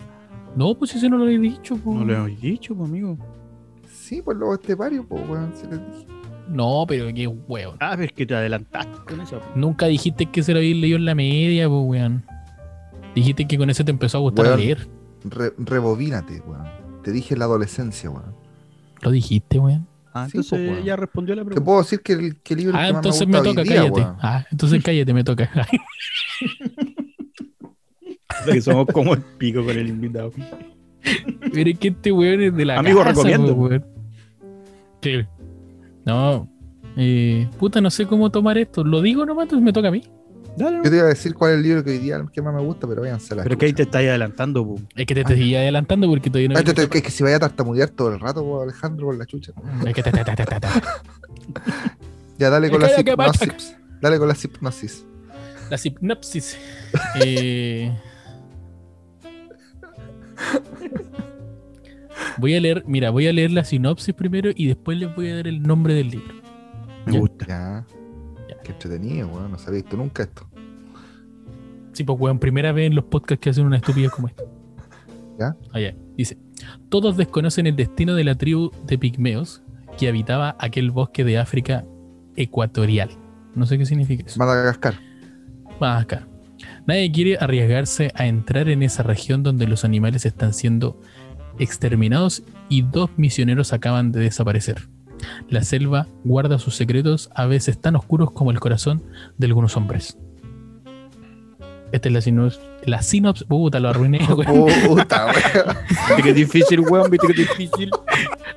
[0.57, 1.76] No, pues ese no lo he dicho.
[1.76, 1.99] pues.
[1.99, 3.18] No lo hemos dicho, pues, amigo.
[3.91, 5.53] Sí, pues luego este vario, pues, weón.
[5.55, 6.07] Si les dije.
[6.49, 7.74] No, pero qué huevo.
[7.80, 9.39] Ah, pero es que te adelantaste con eso.
[9.41, 9.57] pues.
[9.57, 12.24] Nunca dijiste que se lo habías leído en la media, pues, weón.
[13.14, 14.59] Dijiste que con ese te empezó a gustar Weón.
[14.61, 14.89] leer.
[15.24, 16.64] Re- rebobínate, weón.
[17.03, 18.34] Te dije en la adolescencia, weón.
[19.03, 19.86] Lo dijiste, weón.
[20.14, 20.84] Ah, Sí, entonces pues, weón.
[20.84, 21.64] ya respondió la Te pregunta.
[21.64, 23.76] puedo decir que el, que el libro Ah, que más entonces me toca, hoy día,
[23.76, 24.00] cállate.
[24.00, 24.16] weón.
[24.20, 25.50] Ah, entonces cállate, me toca.
[28.44, 30.30] Que somos como el pico con el invitado.
[31.52, 33.54] Pero es que este weón es de la Amigo, casa, recomiendo.
[33.54, 33.84] weón.
[35.02, 35.12] Sí.
[36.04, 36.48] No.
[36.96, 38.84] Eh, puta, no sé cómo tomar esto.
[38.84, 39.44] ¿Lo digo nomás?
[39.44, 40.02] Entonces me toca a mí.
[40.59, 42.54] Dale, Yo te iba a decir cuál es el libro que hoy día que más
[42.54, 44.74] me gusta, pero váyanse a la Pero que ahí te estáis adelantando.
[44.96, 46.59] Es que te estoy adelantando porque todavía no.
[46.59, 49.16] Ah, te- te- es que si vaya a tartamudear todo el rato, po, Alejandro, por
[49.16, 49.52] la chucha.
[49.86, 50.68] Es que te- te- te- te- te- te.
[52.38, 53.76] Ya, dale con la que- hipnosis.
[54.00, 55.04] Dale con la hipnosis.
[55.70, 56.56] La sinopsis.
[57.22, 57.92] Eh,
[62.38, 65.36] Voy a leer, mira, voy a leer la sinopsis primero y después les voy a
[65.36, 66.34] dar el nombre del libro.
[67.06, 67.18] Me Ya.
[67.20, 67.46] gusta.
[67.46, 67.86] Ya.
[68.48, 68.56] Ya.
[68.62, 69.50] Qué entretenido, weón.
[69.50, 70.47] No se había visto nunca esto.
[71.99, 74.44] Sí, pues, weón, primera vez en los podcasts que hacen una estupidez como esta.
[75.36, 75.57] ¿Ya?
[75.72, 75.96] Allá.
[76.16, 76.38] Dice:
[76.88, 79.62] Todos desconocen el destino de la tribu de pigmeos
[79.99, 81.84] que habitaba aquel bosque de África
[82.36, 83.11] ecuatorial.
[83.57, 84.38] No sé qué significa eso.
[84.38, 84.94] Madagascar.
[85.80, 86.28] Acá.
[86.86, 91.01] Nadie quiere arriesgarse a entrar en esa región donde los animales están siendo
[91.59, 94.88] exterminados y dos misioneros acaban de desaparecer.
[95.49, 99.03] La selva guarda sus secretos a veces tan oscuros como el corazón
[99.36, 100.16] de algunos hombres.
[101.91, 102.61] Esta es la sinopsis.
[102.84, 103.47] La sinopsis.
[103.47, 104.70] Puta, lo arruiné, weón.
[104.86, 105.76] Puta, weón.
[106.09, 107.11] Viste que es difícil, weón.
[107.11, 107.91] Viste que es difícil.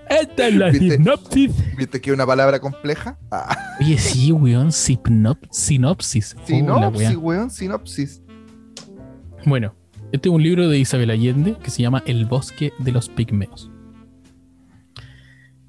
[0.10, 0.98] Esta es la ¿Viste?
[0.98, 1.76] sinopsis.
[1.78, 3.18] ¿Viste que es una palabra compleja?
[3.32, 4.68] Ah, Oye, sí, weón.
[4.70, 6.36] Sinop- sinopsis.
[6.46, 7.18] Sinopsis, weón.
[7.24, 8.22] weón, sinopsis.
[9.46, 9.74] Bueno,
[10.12, 13.70] este es un libro de Isabel Allende que se llama El bosque de los pigmeos.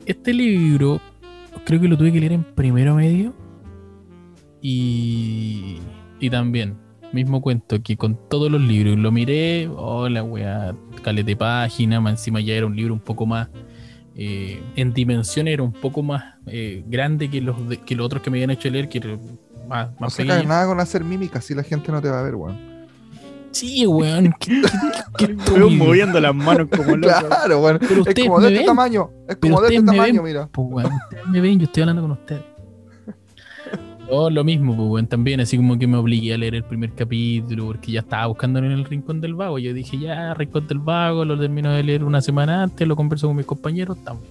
[0.04, 1.00] Este libro
[1.64, 3.32] creo que lo tuve que leer en primero medio
[4.60, 5.78] y,
[6.20, 6.76] y también,
[7.12, 12.40] mismo cuento que con todos los libros lo miré, hola weá, calete página, más encima
[12.40, 13.48] ya era un libro un poco más,
[14.16, 18.22] eh, en dimensión era un poco más eh, grande que los, de- que los otros
[18.22, 19.16] que me habían hecho leer, que era
[19.68, 20.48] más, No más se cae pequeño.
[20.48, 22.72] nada con hacer mímica, si la gente no te va a ver, weón.
[23.52, 24.34] Sí, weón.
[25.18, 25.34] qué-
[25.76, 27.14] moviendo las manos como loco.
[27.28, 27.78] Claro, weón.
[27.80, 28.66] Pero Es ustedes como de este ven.
[28.66, 29.10] tamaño.
[29.28, 30.32] Es como de este tamaño, ven.
[30.32, 30.48] mira.
[30.50, 32.42] Pues, weón, ustedes me ven, yo estoy hablando con ustedes.
[34.14, 36.92] Oh, lo mismo, pues, weón, también, así como que me obligué a leer el primer
[36.92, 39.58] capítulo porque ya estaba buscando en el Rincón del Vago.
[39.58, 43.26] Yo dije, ya, Rincón del Vago, lo termino de leer una semana antes, lo converso
[43.26, 44.22] con mis compañeros, estamos.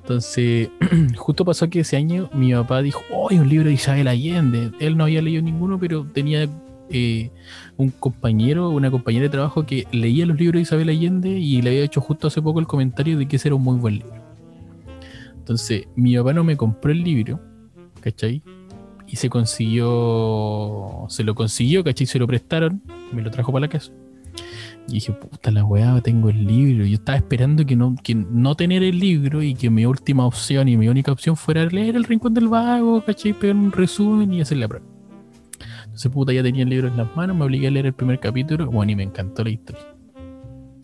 [0.00, 0.70] Entonces,
[1.18, 4.72] justo pasó que ese año mi papá dijo, hay un libro de Isabel Allende.
[4.80, 6.48] Él no había leído ninguno, pero tenía
[6.88, 7.30] eh,
[7.76, 11.68] un compañero, una compañera de trabajo que leía los libros de Isabel Allende y le
[11.68, 14.22] había hecho justo hace poco el comentario de que ese era un muy buen libro.
[15.36, 17.40] Entonces, mi papá no me compró el libro,
[18.10, 18.42] ¿cachai?
[19.06, 22.06] Y se consiguió, se lo consiguió, ¿cachai?
[22.06, 22.82] Se lo prestaron,
[23.12, 23.92] me lo trajo para la casa.
[24.86, 26.84] Y dije, puta la weá, tengo el libro.
[26.86, 30.68] Yo estaba esperando que no, que no tener el libro y que mi última opción
[30.68, 33.32] y mi única opción fuera leer El Rincón del Vago, ¿cachai?
[33.34, 34.86] Pegar un resumen y hacer la prueba.
[35.84, 38.20] Entonces, puta, ya tenía el libro en las manos, me obligué a leer el primer
[38.20, 38.70] capítulo.
[38.70, 39.82] Bueno, y me encantó la historia.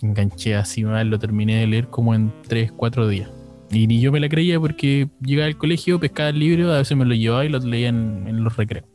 [0.03, 3.31] Enganché así mal, lo terminé de leer como en 3, 4 días.
[3.75, 6.97] Y ni yo me la creía porque llegaba al colegio, pescaba el libro, a veces
[6.97, 8.87] me lo llevaba y lo leía en, en los recreos.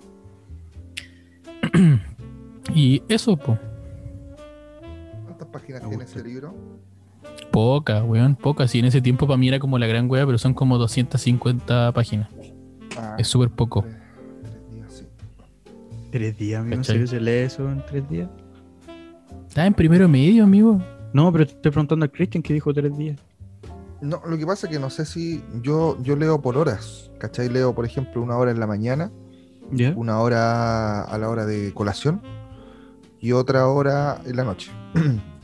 [2.74, 3.60] y eso, pues,
[5.26, 6.54] ¿Cuántas páginas Me tiene ese libro?
[7.52, 8.74] pocas, weón, pocas.
[8.76, 11.92] Y en ese tiempo para mí era como la gran wea, pero son como 250
[11.94, 12.30] páginas.
[12.98, 13.82] Ah, Es súper poco.
[13.84, 13.98] tres-
[14.42, 15.06] tres días, sí.
[16.12, 16.76] Tres días, amigo.
[16.76, 16.94] ¿En ¿Cachai?
[16.96, 18.30] serio se lee eso en tres días?
[19.48, 20.82] Estaba en primero medio, amigo.
[21.14, 23.20] No, pero te estoy preguntando a Christian que dijo tres días.
[24.02, 27.50] No, lo que pasa es que no sé si yo, yo leo por horas, ¿cachai?
[27.50, 29.12] Leo, por ejemplo, una hora en la mañana,
[29.96, 32.22] una hora a la hora de colación
[33.20, 34.72] y otra hora en la noche.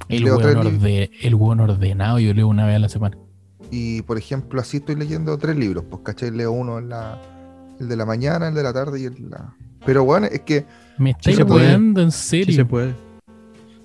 [0.07, 0.65] El Leo libros.
[0.67, 3.17] orde- el weón ordenado, yo leo una vez a la semana.
[3.71, 6.29] Y, por ejemplo, así estoy leyendo tres libros, pues, ¿cachai?
[6.29, 7.19] Leo uno en la,
[7.79, 9.55] el de la mañana, el de la tarde y el de la...
[9.83, 10.65] Pero bueno, es que,
[10.99, 11.65] Me estáis se puede.
[11.67, 12.55] weando en Sí serio.
[12.55, 12.93] se puede.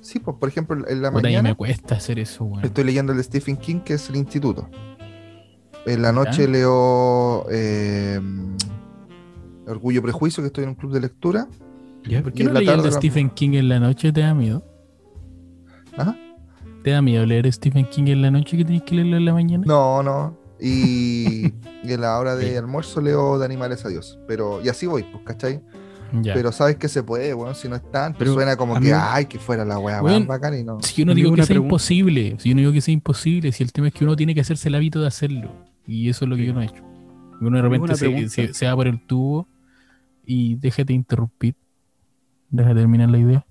[0.00, 2.64] Sí, pues, por ejemplo, en la Puta, mañana me cuesta hacer eso, weón.
[2.64, 4.68] estoy leyendo el de Stephen King, que es el Instituto.
[5.86, 6.48] En la noche Ya.
[6.50, 8.20] leo eh,
[9.66, 11.46] Orgullo y Prejuicio, que estoy en un club de lectura.
[12.04, 12.22] ¿Ya?
[12.22, 14.12] ¿Por qué no la- Stephen King en la noche?
[14.12, 14.64] ¿Te da miedo?
[15.96, 16.16] Ajá.
[16.82, 19.32] ¿Te da miedo leer Stephen King en la noche que tenés que leerlo en la
[19.34, 19.64] mañana?
[19.66, 20.36] No, no.
[20.60, 21.52] Y,
[21.84, 24.18] y en la hora de almuerzo leo de animales a Dios.
[24.26, 25.60] Pero, y así voy, pues, ¿cachai?
[26.22, 26.34] Ya.
[26.34, 28.98] Pero sabes que se puede, bueno, si no es tanto, Pero, suena como que, amigo-
[29.00, 30.80] ay, que fuera la weá Weón, weón, bacán y no.
[30.82, 31.66] Si yo no digo que sea pregunta.
[31.74, 34.34] imposible, si yo no digo que sea imposible, si el tema es que uno tiene
[34.34, 35.52] que hacerse el hábito de hacerlo.
[35.86, 36.48] Y eso es lo que Sí.
[36.48, 36.82] yo no he hecho.
[37.40, 38.28] Uno de repente se, pregunta.
[38.30, 39.48] se- se va por el tubo
[40.26, 41.54] y déjate interrumpir.
[42.50, 43.46] Deja terminar la idea.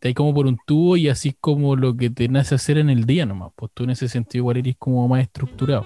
[0.00, 2.78] Te hay como por un tubo y así es como lo que te nace hacer
[2.78, 3.50] en el día nomás.
[3.56, 5.84] Pues tú en ese sentido igual eres como más estructurado.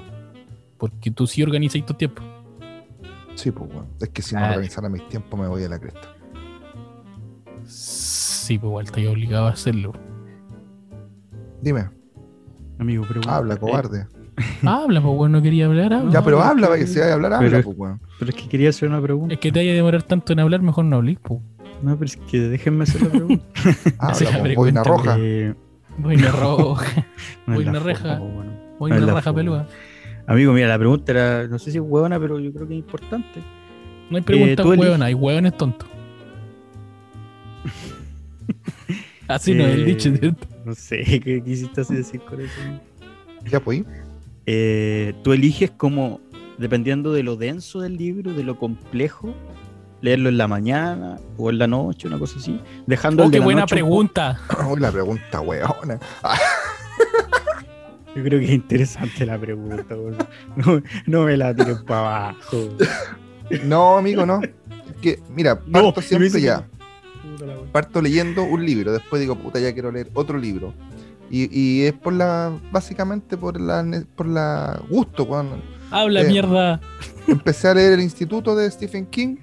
[0.77, 2.23] Porque tú sí organizas tu tiempo.
[3.35, 3.87] Sí, pues, weón.
[4.01, 4.55] Es que si no Dale.
[4.55, 6.09] organizara mis tiempos me voy a la cresta.
[7.65, 9.93] Sí, pues igual estás obligado a hacerlo.
[11.61, 11.89] Dime,
[12.79, 13.37] Amigo, pregunta.
[13.37, 14.07] habla, Eh, cobarde.
[14.63, 15.93] Habla, pues bueno, no quería hablar.
[15.93, 16.11] habla.
[16.11, 18.01] ya, pero no, habla, que- vaya, si hay que hablar, pero- habla, pues, weón.
[18.19, 19.35] pero es que quería hacer una pregunta.
[19.35, 21.41] Es que te vaya a demorar tanto en hablar, mejor no hablís, pues.
[21.83, 23.45] No, pero es que déjenme hacer la pregunta.
[23.99, 25.17] Hace la Habla, pues, boina roja.
[25.19, 25.55] Eh,
[25.99, 27.05] Boina roja,
[27.47, 28.17] Boina la reja.
[28.17, 28.53] forma, bueno.
[28.79, 29.67] boina la raja forma.
[30.33, 32.79] Amigo, mira, la pregunta era, no sé si es huevona, pero yo creo que es
[32.81, 33.41] importante.
[34.09, 35.89] No hay preguntas tú eliges- hueonas, hay hueones tontos.
[39.29, 40.47] Así no es el Eh, dicho, ¿cierto?
[40.65, 42.53] No sé qué quisiste así decir con eso.
[43.51, 43.85] Ya, pues.
[44.47, 46.21] Eh, tú eliges como,
[46.59, 49.35] dependiendo de lo denso del libro, de lo complejo,
[50.01, 53.37] leerlo en la mañana o en la noche, una cosa así, dejando Oh, el de
[53.37, 54.41] qué la buena noche pregunta.
[54.71, 55.99] Uy, la pregunta, weona.
[58.15, 59.97] Yo creo que es interesante la pregunta.
[60.57, 62.69] No, no me la tires para abajo.
[63.65, 64.41] No, amigo, no.
[64.43, 64.51] Es
[65.01, 66.67] que, mira, parto siempre que ya.
[67.73, 70.75] Parto leyendo un libro, después digo, puta, ya quiero leer otro libro.
[71.31, 73.85] Y, y es por la, básicamente por la,
[74.15, 75.61] por la gusto, cuando
[75.91, 76.81] Habla Eh, mierda.
[77.27, 79.37] empecé a leer el Instituto de Stephen King.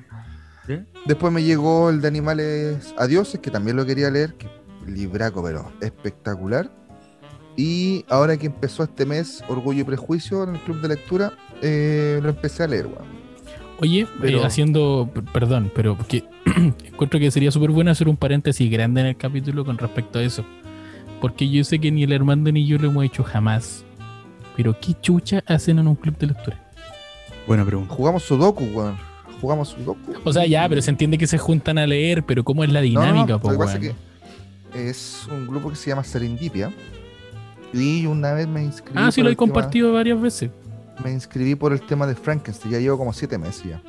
[0.68, 0.80] ¿Sí?
[1.08, 4.48] Después me llegó el de Animales a Dioses, que también lo quería leer, que
[4.86, 6.70] libraco, pero espectacular.
[7.60, 12.22] Y ahora que empezó este mes Orgullo y Prejuicio en el club de lectura, eh,
[12.23, 13.03] lo empecé a leer, weón.
[13.81, 16.23] Oye, pero- eh, haciendo, perdón, pero porque
[16.86, 20.23] encuentro que sería súper bueno hacer un paréntesis grande en el capítulo con respecto a
[20.23, 20.45] eso.
[21.19, 23.84] Porque yo sé que ni el Armando ni yo lo hemos hecho jamás.
[24.56, 26.72] Pero ¿qué chucha hacen en un club de lectura?
[27.45, 27.94] Buena pregunta.
[27.94, 28.95] Jugamos Sudoku, weón.
[29.41, 30.14] Jugamos Sudoku.
[30.23, 32.81] O sea, ya, pero se entiende que se juntan a leer, pero ¿cómo es la
[32.81, 33.80] No, no, no, dinámica, lo po, que pasa es
[34.73, 36.72] que es un grupo que se llama Serendipia.
[37.74, 38.98] Y una vez me inscribí.
[39.00, 40.50] Ah, sí, lo he tema- compartido varias veces.
[41.04, 42.74] me inscribí por el tema de Frankenstein.
[42.74, 43.82] Ya llevo como siete meses ya.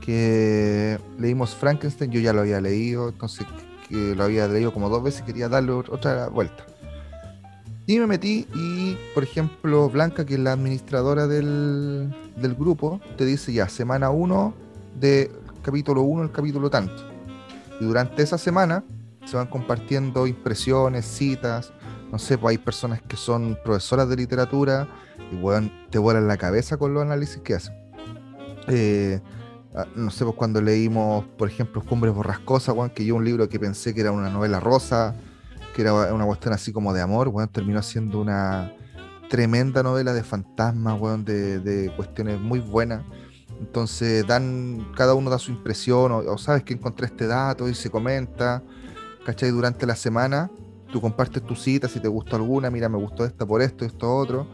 [0.00, 3.46] Que leímos Frankenstein, yo ya lo había leído, entonces
[3.88, 6.64] que lo había leído como dos veces y quería darle ot- otra vuelta.
[7.86, 13.24] Y me metí y, por ejemplo, Blanca, que es la administradora del, del grupo, te
[13.26, 14.54] dice ya, semana 1
[14.98, 15.30] de
[15.62, 17.02] capítulo 1 el capítulo tanto.
[17.80, 18.84] Y durante esa semana
[19.26, 21.72] se van compartiendo impresiones, citas.
[22.14, 24.86] No sé, pues hay personas que son profesoras de literatura
[25.32, 27.74] y weón, te vuelan la cabeza con los análisis que hacen.
[28.68, 29.20] Eh,
[29.96, 33.58] no sé, pues cuando leímos, por ejemplo, Cumbres Borrascosas, weón, que yo un libro que
[33.58, 35.16] pensé que era una novela rosa,
[35.74, 38.72] que era una cuestión así como de amor, weón, terminó siendo una
[39.28, 43.02] tremenda novela de fantasmas, de, de cuestiones muy buenas.
[43.58, 47.74] Entonces dan, cada uno da su impresión, o, o sabes que encontré este dato y
[47.74, 48.62] se comenta,
[49.26, 49.50] ¿cachai?
[49.50, 50.48] Durante la semana,
[50.94, 54.16] tú compartes tu cita, si te gustó alguna, mira, me gustó esta por esto, esto,
[54.16, 54.46] otro.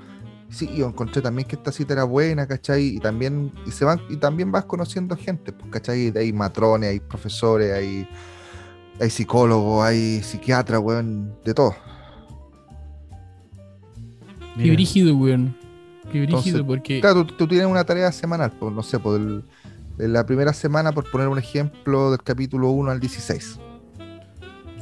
[0.49, 2.97] Sí, yo encontré también que esta cita era buena, ¿cachai?
[2.97, 6.11] Y también, y se van, y también vas conociendo gente, pues, ¿cachai?
[6.17, 8.09] Hay matrones, hay profesores, hay,
[8.99, 11.75] hay psicólogos, hay psiquiatras, weón, de todo.
[14.57, 15.55] Qué Mira, brígido, weón.
[16.11, 17.01] Qué brígido, Entonces, porque.
[17.03, 19.45] Claro, tú, tú tienes una tarea semanal, pues, no sé, por el-
[19.99, 23.59] la primera semana, por poner un ejemplo, del capítulo 1 al 16.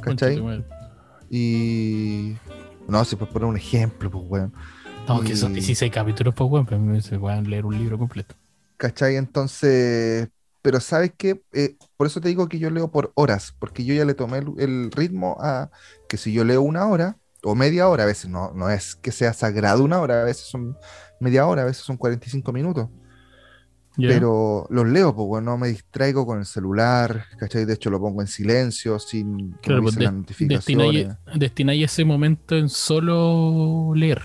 [0.01, 0.78] Concha tu ¿Cachai?
[1.29, 2.35] Y.
[2.87, 4.53] No, si puedes poner un ejemplo, pues, weón.
[5.07, 6.65] No, que son y- 16 16 capítulos, pues, weón.
[6.65, 8.35] Pero se pueden leer un libro completo.
[8.77, 9.15] ¿Cachai?
[9.17, 10.29] Entonces,
[10.61, 11.41] pero ¿sabes qué?
[11.53, 14.39] Eh, por eso te digo que yo leo por horas, porque yo ya le tomé
[14.39, 15.69] el, el ritmo a
[16.07, 19.11] que si yo leo una hora o media hora, a veces no, no es que
[19.11, 20.77] sea sagrado una hora, a veces son
[21.19, 22.89] media hora, a veces son 45 minutos,
[24.07, 27.65] Pero los leo, pues bueno, no me distraigo con el celular, ¿cachai?
[27.65, 31.17] De hecho lo pongo en silencio, sin que Claro, me pues, avisen las notificaciones.
[31.35, 34.21] destináis ese momento en solo leer.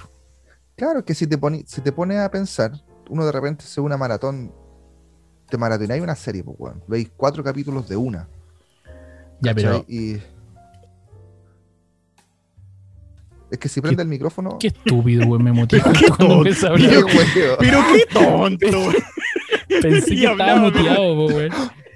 [0.76, 2.72] Claro que si te, poni- si te pones a pensar,
[3.09, 4.52] uno de repente se una maratón,
[5.48, 6.82] te maratonáis una serie, pues weón.
[6.88, 8.28] Veis cuatro capítulos de una.
[9.40, 9.84] Ya, pero.
[13.51, 14.56] Es que si prende el micrófono.
[14.59, 15.44] Qué estúpido, weón.
[15.44, 16.44] Me motiva Qué tonto.
[17.60, 18.66] Pero qué tonto.
[19.82, 21.51] Pensé que estaba muteado, weón.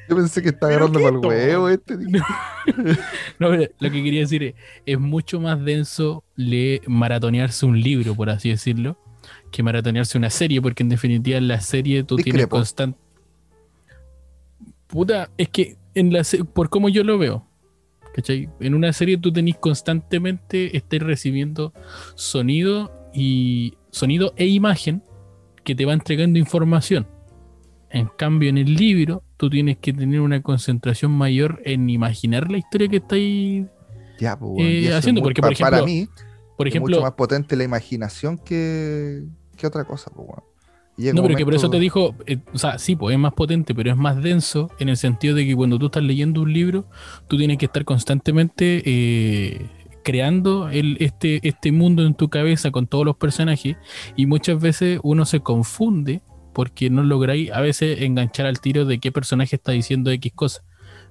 [0.09, 1.97] Yo pensé que estaba ¿Pero agarrando para el huevo este.
[1.99, 2.19] dije.
[3.39, 4.55] No, pero lo que quería decir es,
[4.87, 8.97] es mucho más denso leer, maratonearse un libro, por así decirlo,
[9.51, 12.99] que maratonearse una serie, porque en definitiva en la serie tú tienes constante...
[14.87, 16.23] Puta, es que en la
[16.55, 17.47] por cómo yo lo veo,
[18.15, 18.49] ¿cachai?
[18.61, 21.75] En una serie tú tenés constantemente, estás recibiendo
[22.15, 25.03] sonido y sonido e imagen
[25.65, 27.07] que te va entregando información.
[27.91, 32.59] En cambio, en el libro, tú tienes que tener una concentración mayor en imaginar la
[32.59, 33.67] historia que estáis
[34.21, 36.09] Ya, pues, Eh, haciendo, muy- porque, por para ejemplo, mí
[36.57, 39.23] Por es mucho ejemplo, más potente la imaginación que,
[39.57, 40.29] que otra cosa, pues,
[41.15, 43.73] no, pero que por eso te dijo, eh, o sea, sí, pues es más potente,
[43.73, 46.87] pero es más denso en el sentido de que cuando tú estás leyendo un libro,
[47.29, 49.71] tú tienes que estar constantemente eh,
[50.03, 53.77] creando el, este, este mundo en tu cabeza con todos los personajes
[54.17, 56.21] y muchas veces uno se confunde
[56.59, 60.65] porque no lográis a veces enganchar al tiro de qué personaje está diciendo X cosa.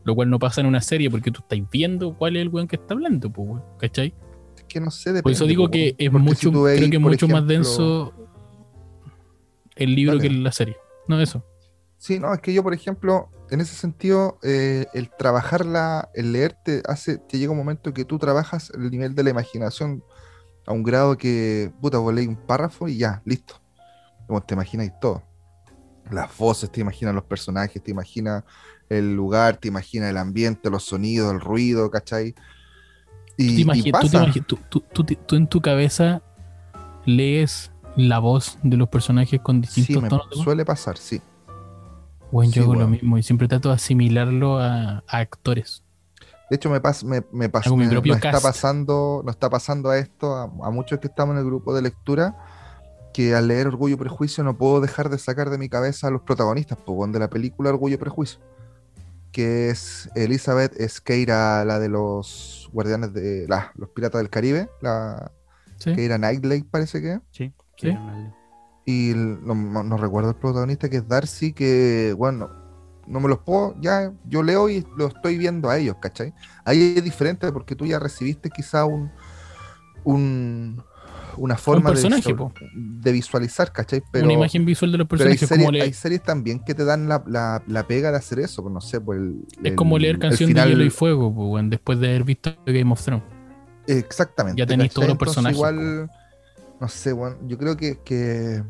[0.04, 2.68] Lo cual no pasa en una serie porque tú estás viendo cuál es el weón
[2.68, 4.14] que está hablando, pues, weón, ¿cachai?
[4.58, 6.98] Es que no sé, Por eso digo que es mucho, si tú veis, creo que
[6.98, 8.14] es mucho más denso
[9.78, 10.28] el libro Dale.
[10.28, 10.76] que la serie.
[11.08, 11.46] No, eso.
[11.98, 16.84] Sí, no, es que yo, por ejemplo, en ese sentido, eh, el trabajarla, el leerte,
[16.90, 20.04] hace, te llega un momento que tú trabajas el nivel de la imaginación
[20.66, 23.62] a un grado que, puta, vos lees un párrafo y ya, listo.
[24.28, 25.24] Como te imagináis todo.
[26.12, 28.44] Las voces, te imaginas los personajes, te imaginas
[28.90, 32.34] el lugar, te imaginas el ambiente, los sonidos, el ruido, ¿cachai?
[32.34, 32.42] Tú,
[33.38, 34.26] Y, te y imagi- tú te pasa.
[35.26, 36.22] tú- en tu cabeza
[37.06, 40.44] lees la voz de los personajes con Sí, distintos me tonos voz.
[40.44, 41.22] suele pasar, sí.
[42.32, 45.84] Bueno, yo sí, hago lo mismo y siempre trato de asimilarlo a, a actores.
[46.50, 47.50] De hecho, me, pas, me, me
[48.14, 51.46] me- está pasando, nos está pasando a esto, a, a muchos que estamos en el
[51.46, 52.36] grupo de lectura,
[53.18, 56.12] que al leer Orgullo y Prejuicio no puedo dejar de sacar de mi cabeza a
[56.12, 58.40] los protagonistas, pues, de la película Orgullo y Prejuicio,
[59.32, 65.32] que es Elizabeth Esqueira, la de los guardianes de la- los piratas del Caribe, la
[65.78, 65.96] ¿sí?
[65.96, 67.90] que era Knightlake parece que, Sí, Sí.
[68.86, 72.50] Y no recuerdo el protagonista que es Darcy, que bueno,
[73.08, 76.36] no me los puedo, ya yo leo y lo estoy viendo a ellos, ¿cachai?
[76.66, 79.12] Ahí es diferente porque tú ya recibiste quizá un,
[80.04, 80.84] un
[81.38, 82.36] una forma de, personaje,
[83.12, 84.02] visualizar, ¿cachai?
[84.12, 85.50] Pero, Una imagen visual de los pero hay, personajes.
[85.50, 88.40] series, como le- hay series también que te dan la, la- la pega de hacer
[88.40, 90.90] eso, pues no sé, pues el, es el- como leer canción final- de Hielo y
[90.90, 93.24] Fuego, después de haber visto Game of Thrones.
[93.88, 94.60] Exactamente.
[94.60, 96.10] Ya tenéis todos los personajes, Igual,
[96.80, 98.64] no sé, bueno, yo creo que, que,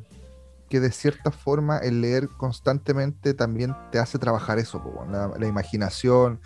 [0.70, 5.48] que de cierta forma el leer constantemente también te hace trabajar eso, po, la, la
[5.48, 6.40] imaginación,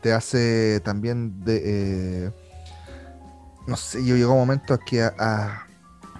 [0.00, 1.62] te hace también de...
[2.26, 2.30] eh,
[3.66, 5.66] no sé, yo llego a momentos que a- a-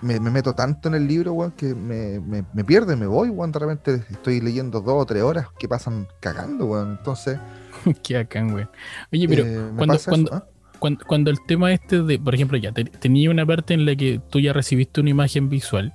[0.03, 3.07] me, me meto tanto en el libro, weón, que me, me, me pierdo y me
[3.07, 7.39] voy, weón, de repente estoy leyendo dos o tres horas que pasan cagando, weón, entonces...
[8.03, 8.71] Qué bacán, weón.
[9.13, 10.47] Oye, pero eh, cuando- eso, cuando- ¿ah?
[10.79, 13.97] cuando, cuando el tema este de, por ejemplo, ya te- tenía una parte en la
[13.97, 15.93] que tú ya recibiste una imagen visual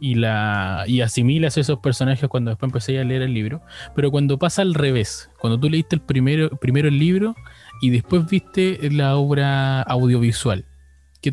[0.00, 3.62] y la y asimilas esos personajes cuando después empecé a leer el libro,
[3.96, 7.34] pero cuando pasa al revés, cuando tú leíste el primero, primero el libro
[7.80, 10.66] y después viste la obra audiovisual,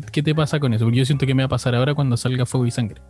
[0.00, 0.84] qué te pasa con eso?
[0.84, 3.02] Porque yo siento que me va a pasar ahora cuando salga Fuego y Sangre.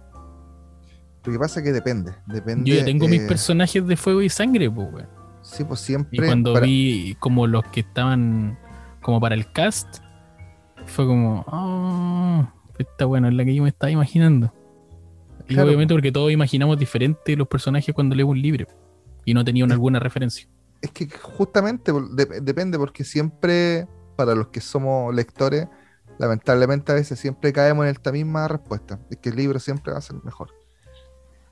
[1.24, 2.68] Lo que pasa es que depende, depende...
[2.68, 5.08] Yo ya tengo mis eh, personajes de Fuego y Sangre, pues, weón.
[5.42, 6.26] Sí, pues Y siempre.
[6.26, 8.58] cuando para- vi como los que estaban
[9.00, 9.98] como para el cast,
[10.86, 12.48] fue como, oh,
[12.78, 14.52] esta bueno, es la que yo me estaba imaginando.
[15.48, 18.66] Y Claro, obviamente porque todos imaginamos diferente los personajes cuando leemos un libro
[19.24, 19.72] y no tenían Sí.
[19.74, 20.48] alguna referencia.
[20.80, 23.86] Es que justamente de- depende, porque siempre,
[24.16, 25.68] para los que somos lectores,
[26.18, 28.98] lamentablemente a veces siempre caemos en esta misma respuesta.
[29.10, 30.50] Es que el libro siempre va a ser mejor.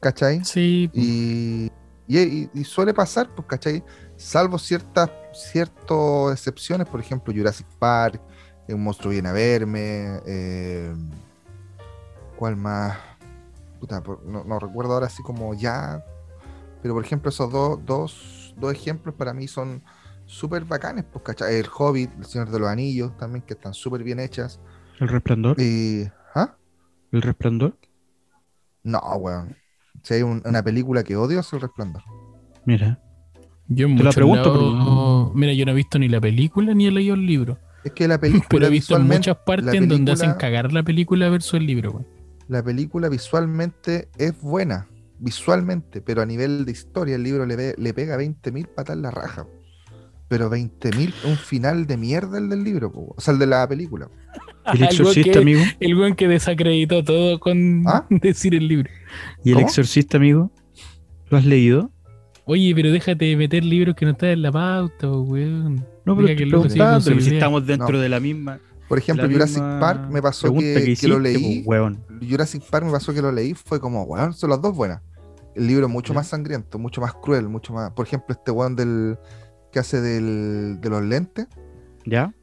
[0.01, 0.45] ¿Cachai?
[0.45, 1.70] Sí, Y,
[2.09, 3.85] y, suele pasar, pues, ¿cachai?
[4.16, 8.20] Salvo ciertas ciertas excepciones, por ejemplo, Jurassic Park,
[8.66, 10.93] eh, Un monstruo viene a verme, eh,
[12.37, 12.99] ¿cuál más?
[13.78, 16.05] Puta, no, no recuerdo ahora así como ya,
[16.82, 19.82] pero por ejemplo esos dos, dos, dos ejemplos para mí son
[20.31, 21.57] súper bacanes, pues, ¿cachai?
[21.57, 24.61] El Hobbit, El Señor de los Anillos, también que están súper bien hechas.
[25.01, 25.61] El resplandor.
[25.61, 26.05] Y,
[26.35, 26.55] ¿ah?
[27.12, 27.77] El resplandor.
[28.82, 29.57] No, weón.
[30.02, 32.02] Si hay un- una película que odio es El Resplandor.
[32.65, 33.02] Mira.
[33.69, 36.90] yo te la pregunto, lados- Mira, yo no he visto ni la película ni he
[36.90, 37.59] leído el libro.
[37.85, 40.82] Es que la película Pero he visto en muchas partes en donde hacen cagar la
[40.82, 42.07] película versus el libro, weón.
[42.48, 44.89] la película visualmente es buena,
[45.19, 49.02] visualmente, pero a nivel de historia el libro le, ve- le pega 20.000 patas en
[49.02, 49.47] la raja.
[50.31, 53.69] Pero 20.000, un final de mierda el del libro, po, o sea, el de la
[53.69, 54.09] película.
[54.73, 55.61] El exorcista, que- amigo.
[55.81, 58.07] El weón que desacreditó todo con ¿Ah?
[58.11, 58.89] decir el libro.
[59.44, 59.66] Y el ¿Cómo?
[59.66, 60.52] exorcista, amigo.
[61.31, 61.90] ¿Lo has leído?
[62.44, 65.85] Oye, pero déjate de meter libros que no están en la pauta, weón.
[66.05, 67.98] No, pero que loco pero si estamos dentro No.
[67.98, 68.61] de la misma.
[68.89, 71.62] Por ejemplo, Jurassic Park me pasó que, que lo leí.
[71.65, 72.05] pues, weón.
[72.28, 75.01] Jurassic Park me pasó que lo leí, fue como, weón, son las dos buenas.
[75.57, 77.90] El libro es mucho más sangriento, mucho más cruel, mucho más.
[77.93, 79.16] Por ejemplo, este weón del
[79.72, 81.47] que hace del, de los lentes,
[82.06, 82.34] ¿Ya?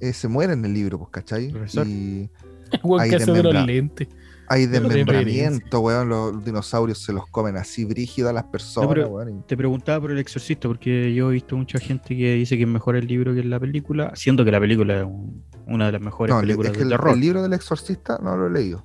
[0.00, 1.50] eh, se muere en el libro, pues, ¿cachai?
[1.50, 1.86] Profesor.
[1.86, 2.30] Y
[2.82, 4.08] Weón, Ahí que hace de los lentes.
[4.48, 6.08] hay desmembramiento, weón.
[6.08, 9.38] Los dinosaurios se los comen así brígido a las personas, pero- weón.
[9.38, 12.62] y- Te preguntaba por el exorcista, porque yo he visto mucha gente que dice que
[12.64, 15.92] es mejor el libro que la película, siendo que la película es un- una de
[15.92, 17.14] las mejores No, películas es que de el, terror.
[17.14, 18.84] el libro del exorcista no lo he leído.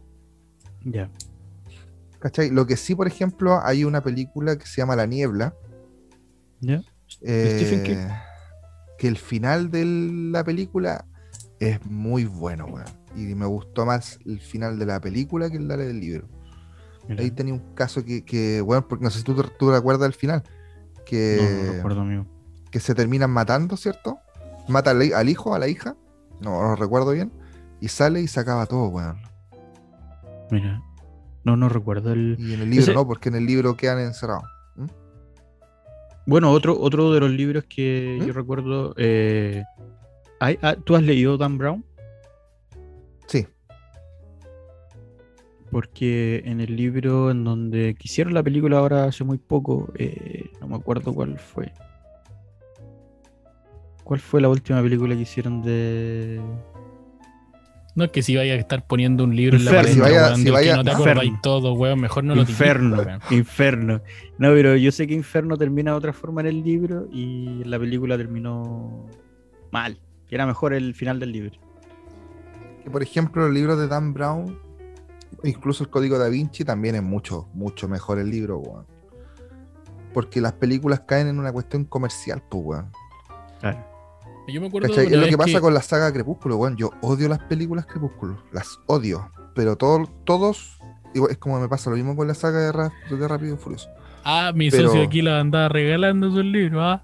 [0.85, 1.09] Ya.
[2.19, 2.49] ¿Cachai?
[2.51, 5.53] Lo que sí, por ejemplo, hay una película que se llama La Niebla.
[6.61, 6.81] ¿Ya?
[7.21, 8.07] Eh, King?
[8.97, 11.05] Que el final de la película
[11.59, 12.85] es muy bueno, weón.
[13.15, 16.27] Y me gustó más el final de la película que el del libro.
[17.07, 17.23] Mira.
[17.23, 20.13] Ahí tenía un caso que, que bueno, porque no sé si tú, tú recuerdas el
[20.13, 20.43] final.
[21.05, 22.25] Que, No, no recuerdo, amigo.
[22.69, 24.19] que se terminan matando, ¿cierto?
[24.67, 25.95] Mata al, al hijo, a la hija.
[26.39, 27.31] No, no recuerdo bien.
[27.81, 29.17] Y sale y se acaba todo, weón.
[30.51, 30.81] Mira.
[31.43, 32.35] No, no recuerdo el.
[32.37, 34.43] Y en el libro Ese- no, porque en el libro quedan encerrados.
[36.29, 38.25] Bueno, otro, otro de los libros que ¿Mm?
[38.27, 38.93] yo recuerdo.
[38.97, 39.63] eh,
[40.39, 41.83] hay- ah, ¿Tú has leído Dan Brown?
[43.25, 43.47] Sí.
[45.71, 50.67] Porque en el libro en donde quisieron la película ahora hace muy poco, eh, no
[50.67, 51.71] me acuerdo cuál fue.
[54.03, 56.39] ¿Cuál fue la última película que hicieron de.
[57.99, 59.79] No es que si vaya a estar poniendo un libro Inferno.
[59.81, 61.39] en la Si pared, vaya- weón, si vaya- que no te acordáis Inferno.
[61.43, 63.19] todo, weón, mejor no lo tiréis, Inferno, weón.
[63.29, 64.01] Inferno.
[64.37, 67.77] No, pero yo sé que Inferno termina de otra forma en el libro y la
[67.77, 69.05] película terminó
[69.71, 69.99] mal.
[70.29, 71.51] Y era mejor el final del libro.
[72.83, 74.57] Que por ejemplo, el libro de Dan Brown,
[75.43, 78.85] incluso el Código Da Vinci, también es mucho, mucho mejor el libro, weón.
[80.13, 82.91] Porque las películas caen en una cuestión comercial, pues, weón.
[83.59, 83.85] Claro.
[84.51, 85.07] Yo me acuerdo ¿Cachai?
[85.07, 86.75] una Es lo que pasa con la saga Crepúsculo, weón.
[86.77, 89.31] Yo odio las películas Crepúsculo, las odio.
[89.55, 90.79] Pero todo- todos,
[91.13, 93.57] igual, es como me pasa lo mismo con la saga de, Ra- de Rápido y
[93.57, 93.89] Furioso.
[94.23, 97.03] Ah, mi Pero- socio aquí la andaba regalando sus libros, ah.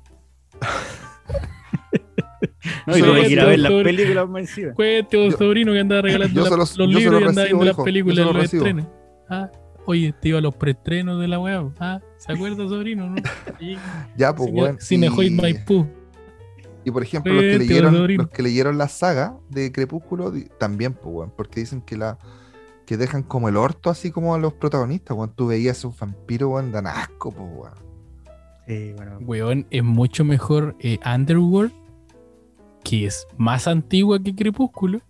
[2.87, 4.73] No, y tuve que ir a ver las películas más encima.
[4.73, 7.75] Cuente un Yo- sobrino que andaba regalando la- los libros y andaba recibo, viendo las
[7.85, 8.65] películas los recibo.
[8.65, 8.87] estrenos.
[9.29, 9.49] Ah,
[9.85, 11.63] oye, te iba a los preestrenos de la weá.
[11.79, 13.09] Ah, ¿se acuerda, sobrino?
[13.09, 13.15] No?
[13.59, 13.77] Sí,
[14.17, 14.77] Ya, pues, Cine- weón.
[14.79, 15.87] Cinehoid y- Maipú.
[16.85, 21.15] Y por ejemplo, los que, leyeron, los que leyeron la saga de Crepúsculo también, pues,
[21.15, 22.19] weón, porque dicen que la
[22.85, 25.33] que dejan como el orto así como a los protagonistas, weón.
[25.35, 27.73] Tú veías a un vampiro, weón, dan asco, pues, weón.
[28.67, 29.17] Sí, bueno.
[29.21, 31.73] Weón, es mucho mejor eh, Underworld,
[32.83, 35.01] que es más antigua que Crepúsculo.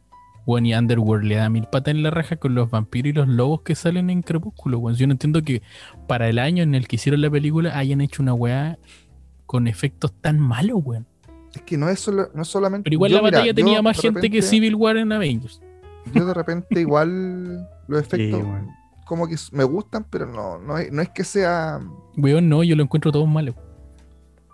[0.46, 3.28] Weón, y Underworld le da mil patas en la raja con los vampiros y los
[3.28, 4.80] lobos que salen en Crepúsculo.
[4.80, 5.62] Weón, yo no entiendo que
[6.08, 8.78] para el año en el que hicieron la película hayan hecho una weá
[9.46, 11.08] con efectos tan malos, weón.
[11.56, 12.84] Es que no es, solo, no es solamente.
[12.84, 15.62] Pero igual yo, la mira, batalla tenía más gente que Civil War en Avengers.
[16.14, 18.42] Yo de repente igual los efectos
[19.06, 21.80] como que me gustan, pero no, no, es, no es que sea.
[22.18, 23.56] Weón, no, yo lo encuentro todos malos.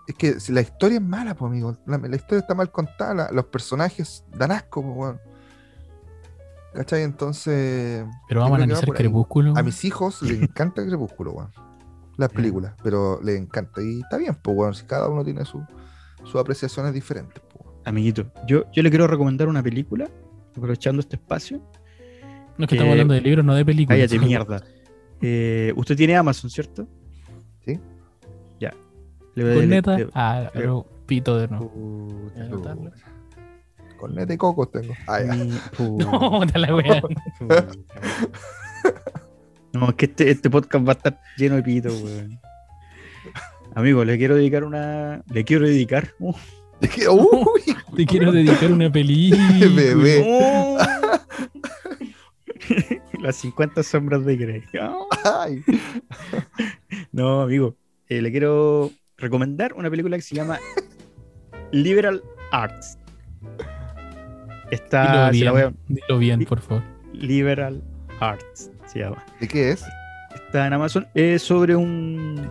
[0.08, 1.78] Es que si la historia es mala, pues, amigo.
[1.86, 5.20] La, la historia está mal contada, la- los personajes dan asco, pues, weón.
[6.74, 7.04] ¿Cachai?
[7.04, 8.06] Entonces.
[8.28, 8.96] Pero vamos a va analizar ahí.
[8.96, 9.54] Crepúsculo.
[9.58, 11.52] A mis hijos les encanta Crepúsculo, weón.
[12.18, 13.82] Las películas, pero les encanta.
[13.82, 14.74] Y está bien, pues, weón.
[14.74, 15.64] Si cada uno tiene su-
[16.24, 17.66] sus apreciaciones diferentes, pues.
[17.66, 17.82] weón.
[17.86, 20.10] Amiguito, yo, yo le quiero recomendar una película,
[20.56, 21.58] aprovechando este espacio.
[22.58, 23.98] No es que que- estamos hablando de libros, no de películas.
[24.00, 24.64] Cállate, mierda.
[25.22, 26.88] Eh, usted tiene Amazon, ¿cierto?
[27.66, 27.80] Sí.
[28.60, 28.74] Ya.
[29.36, 29.98] Le voy a- le- Corneta.
[29.98, 31.72] le- Ah, pero pito de nuevo.
[32.50, 32.76] Puta.
[33.98, 34.94] Con nete cocos tengo.
[35.08, 35.34] Ah, ya.
[35.36, 35.52] mi-
[36.00, 37.02] No, te la wea.
[39.74, 42.40] No, es que este, este podcast va a estar lleno de pito, weón.
[43.76, 45.24] Amigo, le quiero dedicar una.
[45.32, 46.10] Le quiero dedicar.
[46.20, 46.34] uh,
[47.12, 47.62] uy,
[47.96, 49.50] Te quiero dedicar una película.
[49.76, 50.24] bebé.
[50.26, 50.78] uh.
[53.22, 54.64] Las 50 sombras de Grey.
[55.24, 55.64] Ay.
[57.12, 57.76] No, amigo.
[58.10, 60.60] eh, le quiero recomendar una película que se llama
[61.72, 62.98] Liberal Arts.
[64.72, 65.30] Está.
[65.32, 66.84] Dilo se la bien, voy a- dilo bien, por favor.
[67.14, 67.84] Liberal
[68.20, 69.24] Arts se llama.
[69.40, 69.84] ¿De qué es?
[70.34, 71.08] Está en Amazon.
[71.14, 72.50] Es sobre un,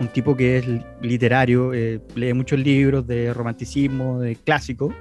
[0.00, 0.64] un tipo que es
[1.02, 4.92] literario, eh, lee muchos libros de romanticismo, de clásico,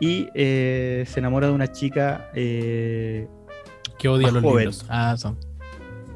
[0.00, 3.26] y eh, se enamora de una chica eh,
[3.98, 4.58] Que odia los joven.
[4.58, 4.86] libros.
[4.88, 5.36] Ah, son.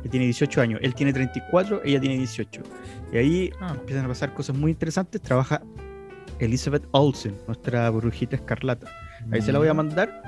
[0.02, 0.80] que tiene 18 años.
[0.82, 2.62] Él tiene 34, ella tiene 18.
[3.12, 3.74] Y ahí Ah.
[3.78, 5.20] empiezan a pasar cosas muy interesantes.
[5.20, 5.60] Trabaja
[6.38, 8.86] Elizabeth Olsen, nuestra brujita escarlata.
[9.32, 10.22] Ahí se la voy a mandar.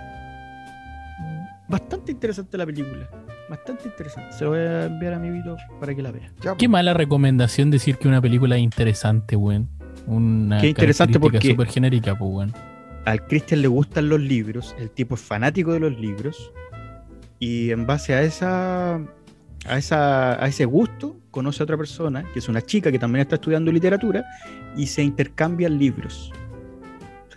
[1.70, 3.08] Bastante interesante la película.
[3.48, 4.32] Bastante interesante.
[4.36, 6.30] Se lo voy a enviar a mi Vito para que la vea.
[6.42, 6.68] Ya, Qué pues.
[6.70, 9.68] mala recomendación decir que una película es interesante, weón.
[10.06, 12.52] Una Qué interesante porque- súper genérica, pues, weón.
[13.06, 16.52] Al Christian le gustan los libros, el tipo es fanático de los libros,
[17.38, 18.96] y en base a esa
[19.66, 23.22] a, esa, a ese gusto conoce a otra persona, que es una chica que también
[23.22, 24.24] está estudiando literatura,
[24.76, 26.32] y se intercambian libros.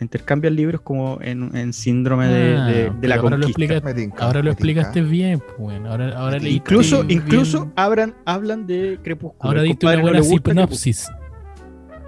[0.04, 3.74] Intercambian libros como en, en síndrome de, Ah, de- de pero la ahora lo conquista.
[3.76, 5.80] explica- Me tinca, Ahora lo explicaste bien, pues.
[5.86, 9.50] Ahora, ahora leíste Incluso, bien- incluso hablan, hablan de Crepúsculo.
[9.50, 11.06] Ahora diste una no buena gusta sinopsis.
[11.08, 11.24] Crepúsculo.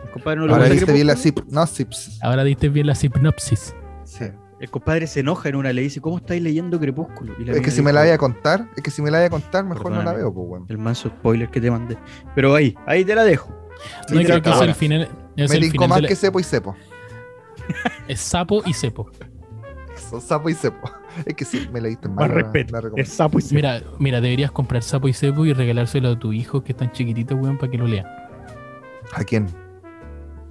[0.06, 1.16] El compadre no Ahora viste bien la
[1.50, 2.20] no sips.
[2.22, 3.76] Ahora diste bien la sinopsis.
[4.04, 4.26] Sí.
[4.58, 7.34] El compadre se enoja en una, le dice, ¿cómo estáis leyendo Crepúsculo?
[7.38, 9.12] Y la Es que si dijo, me la vaya a contar, es que si me
[9.12, 10.66] la vaya a contar, mejor no la veo, pues, weón.
[10.70, 11.98] El manso spoiler que te mandé.
[12.34, 13.50] Pero ahí, ahí te la dejo.
[14.10, 15.10] No, creo que es el final.
[15.36, 16.74] Es Me el final más la- que sepo y sepo.
[18.08, 19.10] Es sapo y cepo.
[19.96, 20.90] Eso, sapo y sepo.
[21.26, 22.30] Es que sí, me leíste Más mal.
[22.30, 22.82] la- respeto.
[22.82, 23.56] la Es sapo y sepo.
[23.56, 26.92] Mira, mira, deberías comprar sapo y cepo y regalárselo a tu hijo que es tan
[26.92, 28.06] chiquitito, weón, para que lo lea.
[29.14, 29.48] ¿A quién?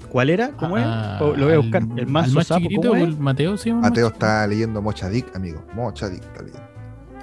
[0.08, 0.52] ¿Cuál era?
[0.52, 0.84] ¿Cómo es?
[0.86, 1.82] Ah, Oh, lo voy a buscar.
[1.82, 2.60] al- El manso más sapo.
[2.60, 3.08] chiquitito, ¿cómo es?
[3.08, 3.72] el Mateo, ¿sí?
[3.72, 5.62] Mateo está leyendo Mocha Dick, amigo.
[5.74, 6.68] Mocha Dick está leyendo.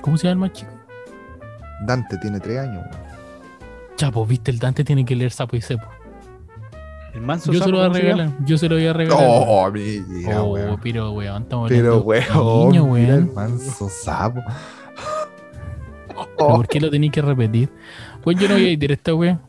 [0.01, 0.71] ¿Cómo se llama el más chico?
[1.87, 3.11] Dante tiene tres años, weón.
[3.95, 5.87] Chapo, viste, el Dante tiene que leer sapo y cepo.
[7.13, 7.65] El manso Yo sapo.
[7.65, 8.29] se lo voy a regalar.
[8.45, 9.25] Yo se lo voy a regalar.
[9.29, 10.79] Oh, mira, Oh, weón.
[10.81, 13.33] pero weón, estamos Pero, weón, niño, mira el weón.
[13.35, 14.41] manso sapo.
[16.07, 17.69] ¿Pero ¿Por qué lo tenéis que repetir?
[18.23, 19.39] Pues yo no voy a editar esta weón.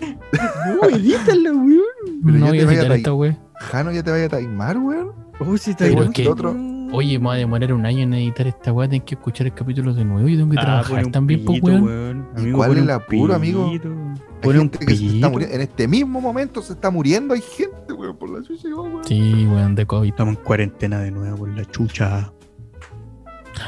[0.00, 1.82] No, edítalo, weón.
[2.24, 3.38] Pero No ya voy te a editar a esta weón.
[3.60, 5.12] Jano, ya te vaya a taimar, weón.
[5.40, 6.54] Oh, sí, está Pero que- el otro.
[6.92, 9.52] Oye, me va a demorar un año en editar esta weá, tengo que escuchar el
[9.54, 12.28] capítulo de nuevo y tengo que Ah, trabajar también, pues weón.
[12.36, 13.66] ¿Y Amigo, cuál es el apuro, amigo?
[13.66, 15.30] Hay gente que se está pillito.
[15.30, 15.54] muriendo.
[15.56, 17.34] En este mismo momento se está muriendo.
[17.34, 19.04] Hay gente, weón, por la chucha, weón.
[19.04, 20.08] Sí, weón, de COVID.
[20.08, 22.32] Estamos en cuarentena de nuevo por la chucha.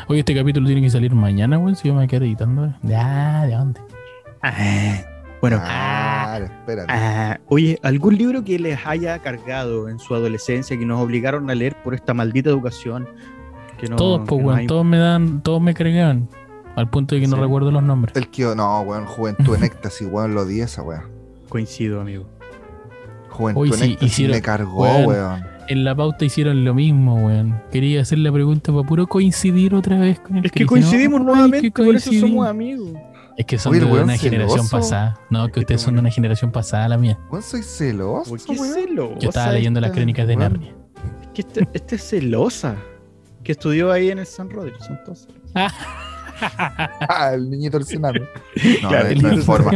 [0.07, 2.75] Oye, este capítulo tiene que salir mañana, weón, si yo me voy a quedar editando.
[2.83, 3.81] Ya, ¿de dónde?
[4.43, 4.53] Ah,
[5.43, 5.61] bueno,
[6.39, 6.93] Claro, espérate.
[6.93, 11.55] Ah, oye, ¿algún libro que les haya cargado en su adolescencia que nos obligaron a
[11.55, 13.09] leer por esta maldita educación?
[13.79, 16.29] Que no, todos, pues, ha todos me dan, todos me cargaban.
[16.77, 18.15] Al punto de que no recuerdo los nombres.
[18.17, 21.03] El que no, weón, Juventud en Éxtasis, weón, lo di esa, weón.
[21.49, 22.27] Coincido, amigo.
[23.31, 25.07] Juventud Oye, en sí, Éxtasis hicieron- me cargó, weón.
[25.07, 25.45] weón.
[25.69, 27.61] En la pauta hicieron lo mismo, weón.
[27.73, 31.27] Quería hacer la pregunta para puro coincidir otra vez con el Es que coincidimos No,
[31.33, 32.93] nuevamente, que por eso somos amigos.
[33.41, 35.19] Es que son Oye, de weón una generación pasada.
[35.31, 37.19] No, que ustedes son de una generación pasada, la mía.
[37.31, 38.75] Weón, soy celoso, ¿Por qué weón.
[38.75, 39.19] celosa?
[39.19, 40.53] Yo estaba leyendo las crónicas de weón.
[40.53, 40.75] Narnia.
[41.23, 42.77] Es que este, este es celosa.
[43.43, 44.85] Que estudió ahí en el San Rodríguez.
[44.85, 45.43] Son todos celosos.
[45.55, 48.21] Ah, el niñito del cename.
[48.83, 49.73] No, Claro, no, no es forma.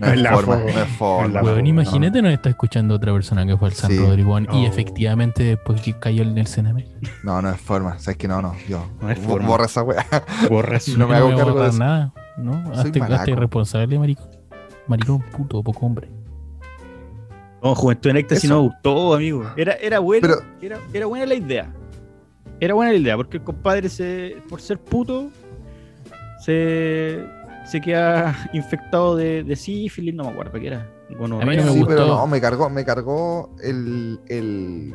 [0.00, 1.42] No es La forma, no es forma.
[1.42, 3.98] Weón, imagínate nos está escuchando otra persona que fue al San Sí.
[3.98, 6.84] Rodrigo y efectivamente después que cayó en el CNM.
[7.24, 7.98] No, no es forma.
[7.98, 8.54] Sabes que no, no.
[8.68, 8.86] Yo.
[9.00, 9.48] No es forma.
[9.48, 10.06] Borra esa weá.
[10.48, 10.96] Borra eso.
[10.96, 12.72] No me hago cargo de nada, ¿no?
[12.72, 14.28] Hazte, hazte responsable, maricón.
[14.86, 16.08] Maricón, puto, poco hombre.
[17.62, 18.54] No, Juventud en Éxtasis Eso.
[18.54, 19.44] no gustó, amigo.
[19.56, 21.74] Era, era bueno, Pero- era, era buena la idea.
[22.60, 25.30] Era buena la idea, porque el compadre, se, por ser puto,
[26.40, 27.24] se,
[27.66, 30.88] se queda infectado de, de sífilis, no me acuerdo qué era.
[31.18, 31.86] Bueno, A mí no me sí, gustó.
[31.88, 34.94] pero no, me cargó, me cargó el, el,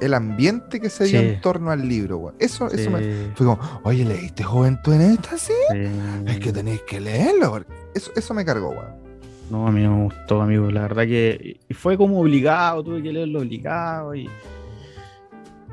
[0.00, 1.26] el ambiente que se dio Sí.
[1.26, 2.34] en torno al libro, weón.
[2.38, 3.30] Eso, eso me.
[3.34, 5.54] Fue como, oye, ¿leíste Juventud en Éxtasis?
[6.26, 7.64] Es que tenéis que leerlo.
[7.94, 9.00] Eso, eso me cargó, weón.
[9.50, 10.70] No, a mí no me gustó, amigo.
[10.70, 14.14] La verdad que y fue como obligado, tuve que leerlo obligado.
[14.14, 14.28] Y,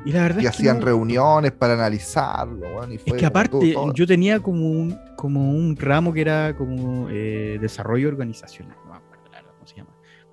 [0.04, 2.92] y la verdad Y es que hacían no- reuniones para analizarlo, weón.
[2.92, 6.12] y Es fue que como aparte, todo- todo- yo tenía como un, como un ramo
[6.12, 8.76] que era como eh, desarrollo organizacional,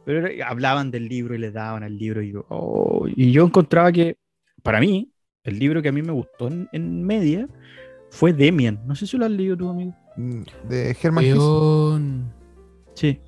[0.05, 3.91] Pero hablaban del libro y le daban al libro y yo, oh, y yo encontraba
[3.91, 4.17] que,
[4.61, 5.11] para mí,
[5.43, 7.47] el libro que a mí me gustó en, en media
[8.11, 8.79] fue Demian.
[8.85, 9.95] No sé si lo has leído tú, amigo.
[10.15, 12.31] Mm, De Hesse, Weón.
[12.93, 13.19] Sí.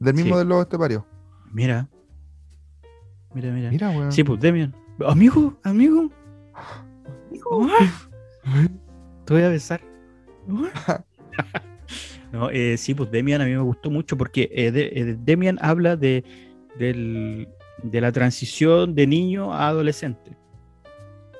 [0.00, 0.38] del mismo sí.
[0.38, 1.06] del lobo estepario.
[1.52, 1.88] Mira.
[3.32, 3.70] Mira, mira.
[3.70, 4.12] Mira, weón.
[4.12, 4.74] Sí, pues Demian.
[5.06, 6.10] Amigo, amigo.
[7.78, 8.68] Ay,
[9.24, 9.80] Te voy a besar.
[12.32, 15.58] No, eh, sí, pues Demian a mí me gustó mucho porque eh, de- eh, Demian
[15.62, 16.24] habla de,
[16.78, 17.48] del-
[17.82, 20.32] de la transición de niño a adolescente.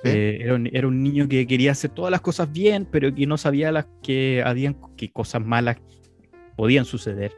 [0.02, 0.10] Sí.
[0.10, 3.27] Eh, era, un, era un niño que quería hacer todas las cosas bien, pero que
[3.27, 5.77] no sabía las que habían que cosas malas
[6.56, 7.32] podían suceder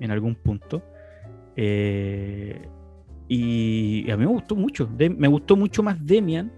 [0.00, 0.82] en algún punto.
[3.28, 4.86] Y a mí me gustó mucho.
[4.86, 6.52] De- me gustó mucho más Demian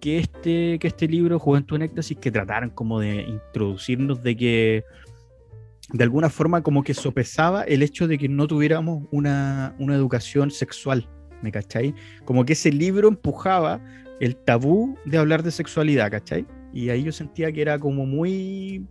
[0.00, 4.84] que este, que este libro, Juventud en Éxtasis, que trataron como de introducirnos de que
[5.92, 10.50] de alguna forma como que sopesaba el hecho de que no tuviéramos una, una educación
[10.50, 11.08] sexual,
[11.42, 11.94] ¿me cachai?
[12.24, 13.80] Como que ese libro empujaba
[14.20, 16.46] el tabú de hablar de sexualidad, ¿cachai?
[16.72, 18.86] Y ahí yo sentía que era como muy.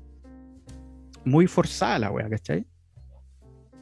[1.24, 2.66] Muy forzada la wea, ¿cachai?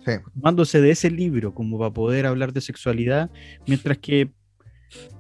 [0.06, 0.14] Sí.
[0.34, 3.30] Tomándose de ese libro como para poder hablar de sexualidad,
[3.68, 4.32] mientras que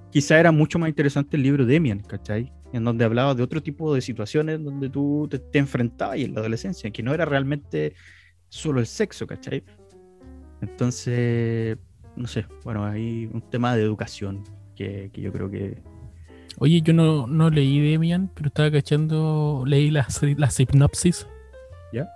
[0.10, 2.52] quizá era mucho más interesante el libro de Demian, ¿cachai?
[2.73, 6.33] En donde hablaba de otro tipo de situaciones donde tú te, te enfrentabas y en
[6.33, 7.93] la adolescencia, que no era realmente
[8.49, 9.63] solo el sexo, ¿cachai?
[10.61, 11.77] Entonces,
[12.15, 14.43] no sé, bueno, hay un tema de educación
[14.75, 15.81] que, que yo creo que
[16.59, 21.27] Oye, yo no, no leí Demian, pero estaba cachando, leí la, la sinopsis.
[21.91, 22.07] ¿Ya?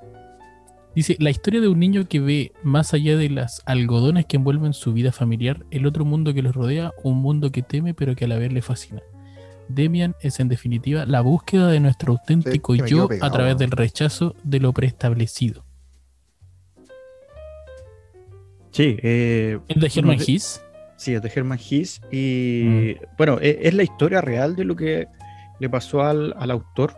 [0.95, 4.73] Dice, la historia de un niño que ve más allá de las algodones que envuelven
[4.73, 8.25] su vida familiar, el otro mundo que los rodea, un mundo que teme pero que
[8.25, 9.01] a la vez le fascina.
[9.69, 13.59] Demian es en definitiva la búsqueda de nuestro auténtico yo pegado, a través ¿no?
[13.59, 15.63] del rechazo de lo preestablecido.
[18.71, 20.61] Sí, eh, ¿Es de Herman Hesse?
[20.97, 22.01] Sí, es de Herman Hesse.
[22.11, 25.07] Y bueno, e- es, la historia real de lo que
[25.59, 26.93] le pasó al, al autor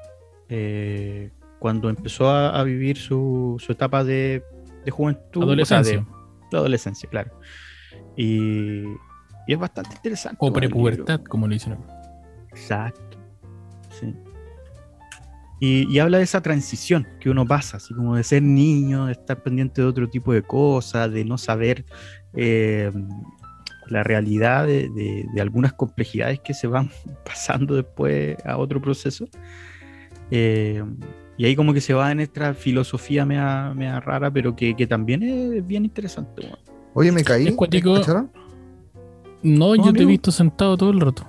[0.50, 4.44] eh, cuando empezó a, a vivir su, su etapa de,
[4.84, 5.42] de juventud.
[5.44, 5.98] o sea, Adolescencia.
[6.00, 6.06] de,
[6.52, 7.32] de adolescencia, claro.
[8.18, 8.84] Y,
[9.48, 10.38] y es bastante interesante.
[10.40, 11.78] O prepubertad, como le dicen.
[12.52, 13.18] Exacto.
[14.00, 14.14] Sí.
[15.62, 19.12] Y, y habla de esa transición que uno pasa, así como de ser niño, de
[19.14, 21.84] estar pendiente de otro tipo de cosas, de no saber
[22.34, 22.92] eh,
[23.88, 26.90] la realidad de, de- de algunas complejidades que se van
[27.26, 29.28] pasando después a otro proceso.
[30.32, 30.82] Eh,
[31.38, 34.88] y ahí como que se va en esta filosofía mea, mea rara, pero que, que
[34.88, 36.50] también es bien interesante.
[36.94, 37.52] Oye, me caí.
[37.54, 37.96] Cuático.
[37.96, 38.32] ¿Cacharon?
[39.42, 40.10] No, yo te he amigo.
[40.10, 41.26] visto sentado todo el rato.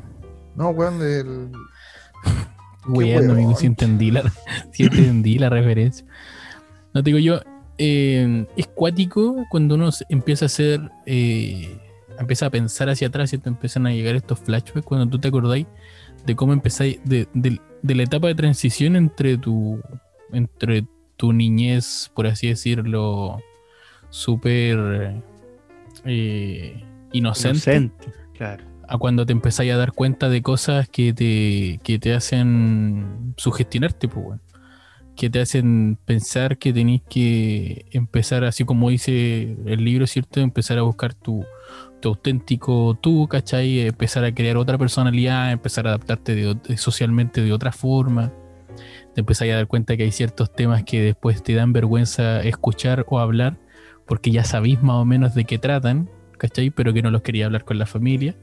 [0.60, 1.50] No, weón, del.
[2.86, 3.30] Huevón.
[3.30, 4.22] amigo, si entendí la,
[4.72, 6.04] si entendí la referencia.
[6.92, 7.40] No te digo yo,
[7.78, 11.78] eh, es cuático cuando uno empieza a hacer, eh,
[12.18, 15.28] empieza a pensar hacia atrás y te empiezan a llegar estos flashbacks cuando tú te
[15.28, 15.66] acordáis
[16.26, 19.80] de cómo empezáis, de, de- de la etapa de transición entre tu,
[20.32, 23.38] entre tu niñez, por así decirlo,
[24.10, 25.22] súper
[26.04, 28.64] eh, inocente Inocente, claro.
[28.90, 34.08] A cuando te empezáis a dar cuenta de cosas que te, que te hacen sugestionarte,
[34.08, 34.40] pues,
[35.16, 40.40] que te hacen pensar que tenéis que empezar, así como dice el libro, ¿cierto?
[40.40, 41.44] Empezar a buscar tu,
[42.00, 43.80] tu auténtico tú, ¿cachai?
[43.86, 48.32] Empezar a crear otra personalidad, empezar a adaptarte de socialmente de otra forma.
[49.14, 53.06] Te empezáis a dar cuenta que hay ciertos temas que después te dan vergüenza escuchar
[53.08, 53.56] o hablar,
[54.04, 56.70] porque ya sabéis más o menos de qué tratan, ¿cachai?
[56.70, 58.34] Pero que no los quería hablar con la familia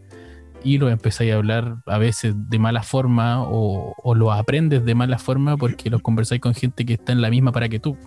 [0.64, 4.96] y lo empezáis a hablar a veces de mala forma o, o lo aprendes de
[4.96, 7.98] mala forma porque los conversáis con gente que está en la misma para que tú.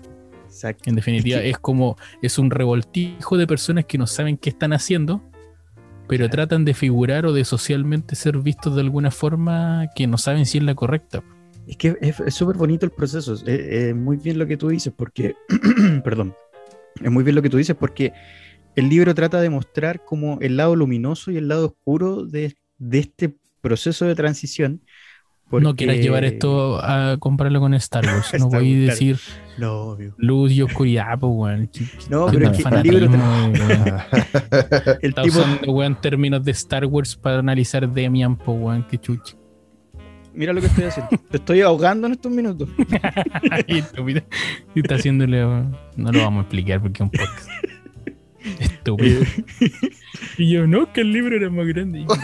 [0.47, 0.91] Exacto.
[0.91, 4.51] En definitiva, Es que- es como, es un revoltijo de personas que no saben qué
[4.51, 5.23] están haciendo,
[6.09, 6.31] pero Claro.
[6.33, 10.59] tratan de figurar o de socialmente ser vistos de alguna forma que no saben si
[10.59, 11.23] es la correcta.
[11.69, 13.35] Es que es es súper bonito el proceso.
[13.35, 15.37] Es, es muy bien lo que tú dices, porque.
[16.05, 16.35] perdón.
[17.01, 18.13] Es muy bien lo que tú dices, porque
[18.77, 22.99] el libro trata de mostrar como el lado luminoso y el lado oscuro de, de
[22.99, 24.83] este proceso de transición.
[25.53, 28.31] No quieras llevar esto a compararlo con Star Wars.
[28.39, 29.19] No voy a decir
[29.59, 31.71] No, luz y oscuridad, pues, weón.
[32.09, 33.53] No, pero es que el libro weón.
[35.03, 38.97] El Está tipo, usando, weón, términos de Star Wars para analizar Demian, po, weón, qué
[38.97, 39.35] chucha.
[40.33, 41.11] mira lo que estoy haciendo.
[41.31, 42.69] Te estoy ahogando en estos minutos.
[43.67, 44.23] Estúpido.
[44.77, 45.41] Y está haciéndole.
[45.97, 47.49] No lo vamos a explicar porque es un podcast.
[48.61, 49.23] Estúpido.
[50.39, 52.01] Y yo, no, que el libro era más grande.
[52.01, 52.15] Esto.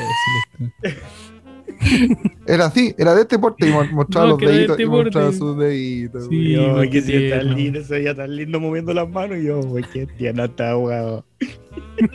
[2.47, 4.83] Era así, era de este porte y mo- mostraba No, los que de deditos este
[4.85, 5.39] y mostraba porte.
[5.39, 6.23] sus deditos.
[6.25, 6.29] Sí.
[6.29, 6.53] güey.
[6.53, 9.39] yo, güey, que se veía tan lindo, se veía tan lindo moviendo las manos.
[9.39, 11.25] Y yo, güey, qué tierno está ahogado.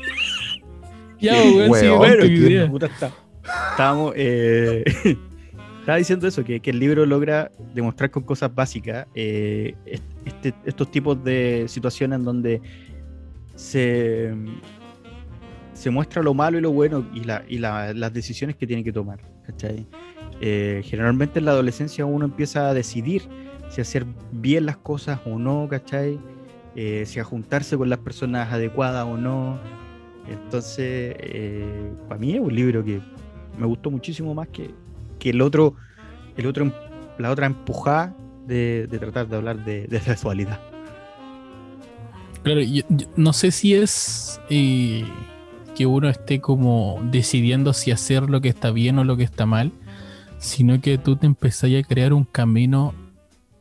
[1.19, 2.67] Ya, weón, sí, bueno, qué.
[2.67, 3.13] Puta está.
[3.71, 4.13] Estábamos.
[4.15, 4.83] eh,
[5.79, 10.55] estaba diciendo eso, que, que el libro logra demostrar con cosas básicas eh, est- este-
[10.65, 12.59] estos tipos de situaciones en donde
[13.61, 14.33] se,
[15.73, 18.83] se muestra lo malo y lo bueno y, la- y la- las decisiones que tiene
[18.83, 19.19] que tomar.
[19.45, 19.85] ¿cachai?
[20.39, 23.23] Eh, generalmente en la adolescencia uno empieza a decidir
[23.69, 26.19] si hacer bien las cosas o no, ¿cachai?
[26.75, 29.59] Eh, si a juntarse con las personas adecuadas o no.
[30.27, 32.99] Entonces, eh, para mí es un libro que
[33.57, 34.71] me gustó muchísimo más que,
[35.19, 35.75] que el otro,
[36.37, 36.71] el otro,
[37.17, 38.15] la otra empujada
[38.47, 40.59] de, de tratar de hablar de, de sexualidad.
[42.43, 45.05] Claro, yo- yo no sé si es eh,
[45.75, 49.45] que uno esté como decidiendo si hacer lo que está bien o lo que está
[49.45, 49.71] mal,
[50.39, 52.93] sino que tú te empezás a crear un camino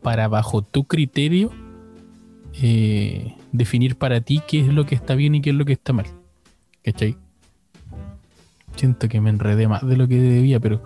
[0.03, 1.51] para bajo tu criterio
[2.63, 5.75] eh, definir para ti qué es lo que está bien y qué es lo que
[5.75, 6.07] está mal.
[6.83, 7.17] ¿Cachai?
[8.77, 10.83] Siento que me enredé más de lo que debía, pero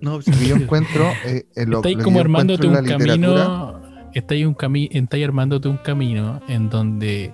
[0.00, 1.14] No, que yo encuentro.
[1.24, 3.77] eh, lo, Estáis como armándote un camino.
[4.18, 7.32] Estáis, un cami estáis armándote un camino en donde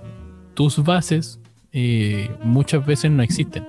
[0.55, 1.41] tus bases
[1.73, 3.65] eh, muchas veces no existen.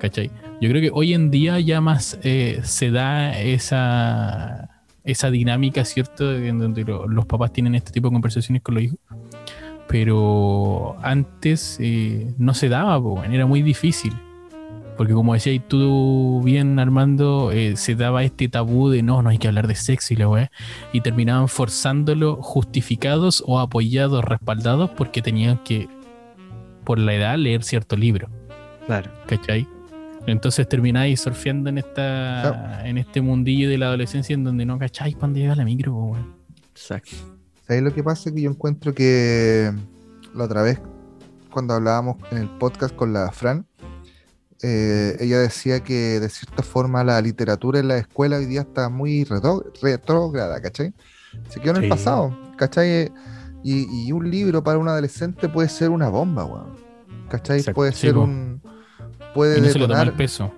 [0.00, 0.30] ¿Cachai?
[0.60, 6.34] Yo creo que hoy en día ya más eh, se da esa, esa dinámica, ¿cierto?
[6.34, 8.98] En donde lo- los papás tienen este tipo de conversaciones con los hijos.
[9.88, 14.12] Pero antes eh, no se daba, po, era muy difícil.
[14.98, 19.38] Porque como decías tú bien, Armando, eh, se daba este tabú de no, no hay
[19.38, 20.50] que hablar de sexo y la weá.
[20.92, 25.88] Y terminaban forzándolo justificados o apoyados, respaldados, porque tenían que,
[26.82, 28.28] por la edad, leer cierto libro.
[28.86, 29.08] Claro.
[29.28, 29.68] ¿Cachai?
[30.26, 35.14] Entonces termináis surfeando en esta en este mundillo de la adolescencia en donde no cacháis
[35.14, 36.34] cuando llega la micro, weón.
[36.72, 37.12] Exacto.
[37.68, 38.32] ¿Sabes lo que pasa?
[38.32, 39.72] Que yo encuentro que
[40.34, 40.80] la otra vez,
[41.52, 43.67] cuando hablábamos en el podcast con la Fran,
[44.62, 48.88] eh, ella decía que de cierta forma la literatura en la escuela hoy día está
[48.88, 50.92] muy retró- retrógrada, ¿cachai?
[51.48, 53.12] Se quedó en el pasado, ¿cachai?
[53.62, 56.76] Y, y un libro para un adolescente puede ser una bomba, weón.
[57.28, 57.58] ¿Cachai?
[57.58, 57.76] Exacto.
[57.76, 58.62] Puede ser un.
[59.34, 60.52] Puede no detonar, peso.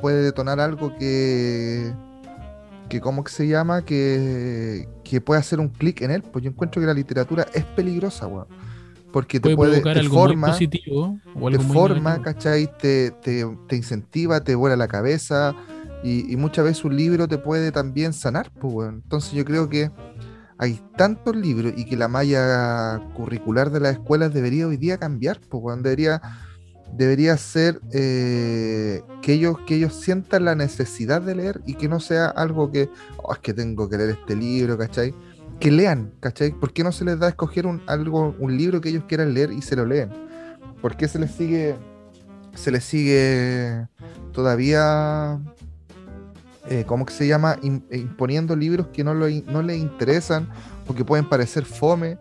[0.00, 1.92] puede detonar algo que.
[2.88, 3.84] que ¿Cómo que se llama?
[3.84, 6.22] Que, que puede hacer un clic en él.
[6.22, 8.46] Pues yo encuentro que la literatura es peligrosa, weón.
[9.12, 12.10] Porque te Puede puede, provocar te algo forma, muy positivo o te algo muy forma,
[12.10, 12.24] negativo.
[12.24, 12.70] ¿cachai?
[12.78, 15.54] Te, te, te incentiva, te vuela la cabeza.
[16.02, 19.00] Y, y muchas veces un libro te puede también sanar, pues, weón.
[19.02, 19.90] Entonces yo creo que
[20.58, 25.40] hay tantos libros y que la malla curricular de las escuelas debería hoy día cambiar,
[25.50, 25.82] pues, weón.
[25.82, 26.20] Debería,
[26.96, 32.00] debería ser eh, que, ellos, que ellos sientan la necesidad de leer y que no
[32.00, 32.88] sea algo que,
[33.22, 35.14] "Oh, es que tengo que leer este libro, ¿cachai?
[35.60, 36.52] Que lean, ¿cachai?
[36.52, 39.34] ¿Por qué no se les da a escoger un, algo, un libro que ellos quieran
[39.34, 40.10] leer y se lo leen?
[40.80, 41.76] ¿Por qué se les sigue,
[42.54, 43.86] se les sigue
[44.32, 45.38] todavía,
[46.70, 47.58] eh, ¿cómo que se llama?
[47.62, 50.48] Eh, imponiendo libros que no, lo, no les interesan
[50.88, 52.16] o que pueden parecer fome.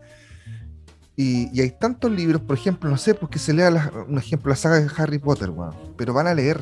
[1.15, 4.49] Y, y hay tantos libros, por ejemplo, no sé, porque se lea la- un ejemplo,
[4.49, 5.73] la saga de Harry Potter, weón.
[5.97, 6.61] Pero van a leer,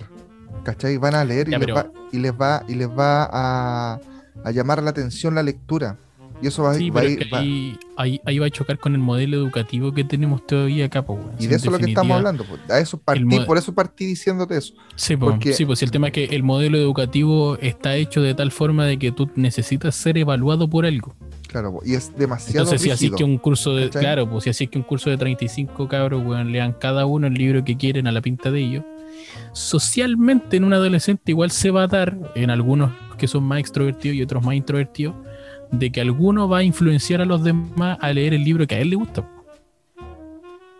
[0.63, 0.97] ¿cachai?
[0.97, 3.99] Van a leer y, les, va, y les va, y les va a,
[4.43, 5.97] a llamar la atención la lectura.
[6.41, 8.45] Y eso va, Sí, va a pero ir- es que va- ahí, ahí, ahí va
[8.45, 11.31] a chocar con el modelo educativo que tenemos todavía acá, po, weón.
[11.39, 12.43] Y de eso es lo que estamos hablando.
[12.45, 12.61] pues.
[12.69, 14.73] A eso partí, por eso partí diciéndote eso.
[14.95, 18.33] Sí, po, porque- sí, pues el tema es que el modelo educativo está hecho de
[18.35, 21.15] tal forma de que tú necesitas ser evaluado por algo.
[21.47, 23.17] Claro, y es demasiado Entonces, si así es rígido.
[23.17, 23.85] que un curso de.
[23.85, 24.01] ¿cachai?
[24.01, 27.25] Claro, pues si así es que un curso de 35 cabros, weón, lean cada uno
[27.27, 28.83] el libro que quieren a la pinta de ellos.
[29.53, 34.15] Socialmente en un adolescente igual se va a dar, en algunos que son más extrovertidos
[34.15, 35.15] y otros más introvertidos,
[35.71, 38.79] de que alguno va a influenciar a los demás a leer el libro que a
[38.79, 39.27] él le gusta.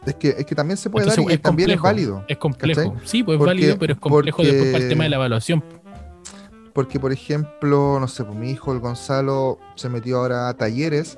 [0.06, 2.24] Es que, es que también se puede Entonces, dar y es también es válido.
[2.30, 2.94] Es complejo.
[2.94, 3.08] ¿Cachai?
[3.08, 5.64] Sí, pues es válido, pero es complejo después para el tema de la evaluación.
[6.74, 11.18] Porque, por ejemplo, no sé, pues mi hijo, el Gonzalo, se metió ahora a talleres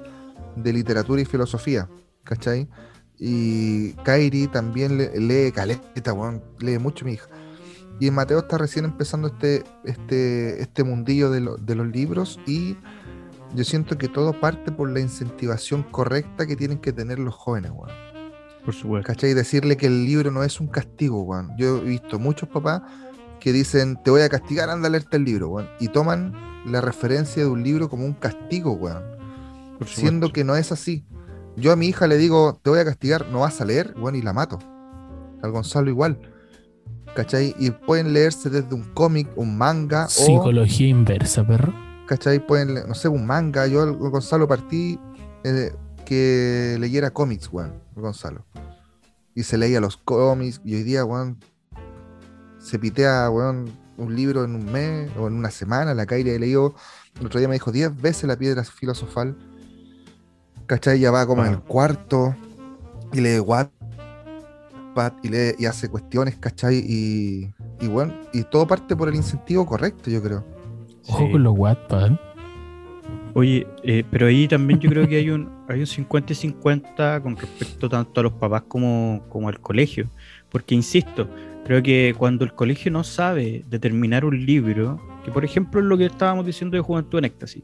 [0.55, 1.87] de literatura y filosofía,
[2.23, 2.67] ¿cachai?
[3.19, 7.27] Y Kairi también le- lee caleta, weón, lee mucho mi hija.
[7.99, 12.77] Y Mateo está recién empezando este, este, este mundillo de, lo- de los libros y
[13.55, 17.71] yo siento que todo parte por la incentivación correcta que tienen que tener los jóvenes,
[17.71, 17.91] weón.
[18.63, 19.07] Por supuesto.
[19.07, 19.33] ¿Cachai?
[19.33, 21.51] Decirle que el libro no es un castigo, weón.
[21.57, 22.81] Yo he visto muchos papás
[23.39, 25.69] que dicen, te voy a castigar, anda a leerte el libro, weón.
[25.79, 26.33] Y toman
[26.65, 29.03] la referencia de un libro como un castigo, weón.
[29.85, 31.05] Siendo que no es así.
[31.55, 34.15] Yo a mi hija le digo, te voy a castigar, no vas a leer, weón,
[34.15, 34.59] y la mato.
[35.41, 36.19] Al Gonzalo igual.
[37.15, 37.55] ¿Cachai?
[37.57, 41.88] Y pueden leerse desde un cómic, un manga, o, Psicología inversa, perro.
[42.09, 42.39] ¿Cachai?
[42.39, 43.67] Pueden, no sé, un manga.
[43.67, 44.99] Yo al Gonzalo partí
[45.43, 45.71] eh,
[46.05, 48.43] que leyera cómics, weón, Gonzalo.
[49.35, 51.37] Y se leía los cómics, y hoy día, weón,
[52.57, 55.93] se pitea, weón, un libro en un mes o en una semana.
[55.93, 56.73] La Kairi leído,
[57.19, 59.37] el otro día me dijo 10 veces la piedra filosofal.
[60.65, 60.99] ¿Cachai?
[60.99, 61.65] Ya va como en el Wow.
[61.65, 62.35] cuarto
[63.13, 66.77] y lee Wattpad y, lee, y hace cuestiones, ¿cachai?
[66.77, 70.58] Y, y bueno, y todo parte por el incentivo correcto, yo creo.
[71.07, 71.31] Ojo Sí.
[71.31, 72.11] con los Wattpad.
[73.33, 77.21] Oye, eh, pero ahí también yo creo que hay un, hay un 50 y 50
[77.21, 80.07] con respecto tanto a los papás como, como al colegio.
[80.49, 81.29] Porque, insisto,
[81.65, 85.97] creo que cuando el colegio no sabe determinar un libro, que por ejemplo es lo
[85.97, 87.63] que estábamos diciendo de Juventud en Éxtasis.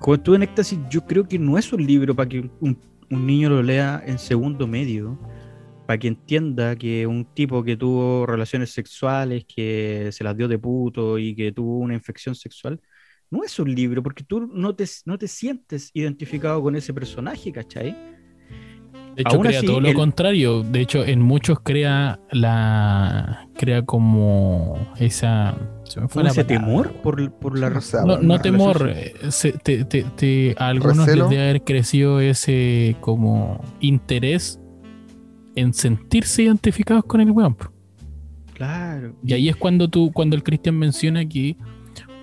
[0.00, 2.76] Juventud en Éxtasis yo creo que no es un libro para que un,
[3.10, 5.16] un niño lo lea en segundo medio,
[5.86, 10.58] para que entienda que un tipo que tuvo relaciones sexuales, que se las dio de
[10.58, 12.80] puto y que tuvo una infección sexual,
[13.30, 17.50] no es un libro, porque tú no te, no te sientes identificado con ese personaje,
[17.52, 17.96] ¿cachai?
[19.14, 20.62] De hecho, Aún crea así, todo lo el- contrario.
[20.62, 23.46] De hecho, en muchos crea la.
[23.58, 25.54] crea como esa.
[25.84, 28.40] Se me fue ¿Fue la ese palabra, temor por, por la No sé, No, no
[28.40, 31.24] temor, eh, se- te- te- te- a algunos ¿Recelo?
[31.24, 34.58] les debe haber crecido ese como interés
[35.56, 37.56] en sentirse identificados con el weón.
[38.54, 39.14] Claro.
[39.24, 41.56] Y ahí es cuando tú, cuando el Cristian menciona que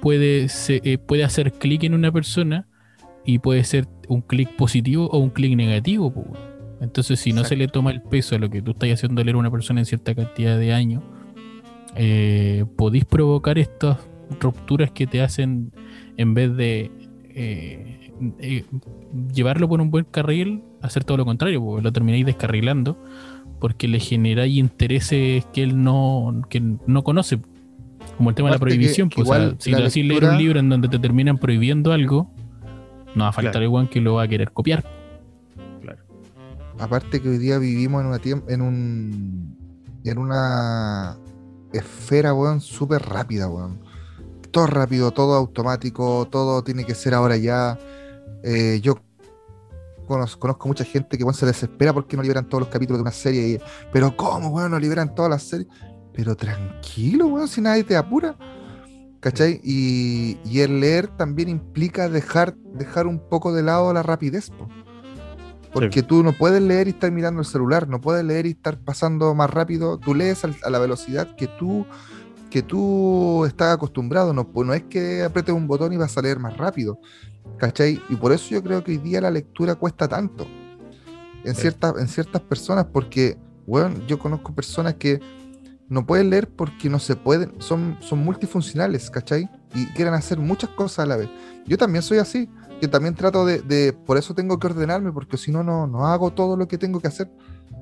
[0.02, 2.68] puede, se- eh, puede hacer clic en una persona
[3.26, 6.12] y puede ser un clic positivo o un clic negativo.
[6.14, 6.26] po.
[6.82, 9.36] Entonces, si no se le toma el peso a lo que tú estás haciendo leer
[9.36, 11.04] a una persona en cierta cantidad de años,
[11.96, 13.98] eh, podéis provocar estas
[14.40, 15.72] rupturas que te hacen,
[16.16, 16.92] en vez de
[17.36, 18.64] eh, eh,
[19.34, 22.98] llevarlo por un buen carril, hacer todo lo contrario, porque lo termináis descarrilando,
[23.60, 27.40] porque le generáis intereses que él no, que no conoce.
[28.18, 29.84] Como el tema de la que- prohibición, que pues, o sea, igual si la le
[29.86, 32.30] decís leer un libro en donde te terminan prohibiendo algo,
[33.16, 33.66] no va a faltar Claro.
[33.66, 34.84] el weón que lo va a querer copiar.
[36.80, 39.58] Aparte que hoy día vivimos en una en un
[40.06, 41.18] en una
[41.74, 43.80] esfera, weón, súper rápida, weón.
[44.52, 47.78] Todo rápido, todo automático, todo tiene que ser ahora ya.
[48.44, 48.96] Eh, yo
[50.10, 53.04] conozco, conozco mucha gente que weón, se desespera porque no liberan todos los capítulos de
[53.04, 53.48] una serie.
[53.48, 53.60] y-
[53.94, 54.72] pero ¿cómo, weón?
[54.72, 55.70] No liberan todas las series.
[56.14, 58.36] Pero tranquilo, weón, si nadie te apura.
[59.22, 59.60] ¿Cachai?
[59.64, 64.68] Y, y el leer también implica dejar, dejar un poco de lado la rapidez, po.
[65.74, 68.80] Porque tú no puedes leer y estar mirando el celular, no puedes leer y estar
[68.80, 69.98] pasando más rápido.
[70.00, 71.86] Tú lees al- a la velocidad que tú,
[72.50, 74.34] que tú estás acostumbrado.
[74.34, 76.98] No, pu- no es que apretes un botón y vas a leer más rápido.
[77.58, 78.02] ¿Cachai?
[78.10, 80.46] Y por eso yo creo que hoy día la lectura cuesta tanto.
[81.44, 81.62] En, Sí.
[81.62, 85.20] ciertas, en ciertas personas, porque, bueno, yo conozco personas que
[85.88, 89.50] no pueden leer porque no se pueden, son, son multifuncionales, ¿cachai?
[89.74, 91.30] Y quieren hacer muchas cosas a la vez.
[91.66, 92.50] Yo también soy así.
[92.82, 96.08] Yo también trato de, de- por eso tengo que ordenarme, porque si no, no, no
[96.08, 97.30] hago todo lo que tengo que hacer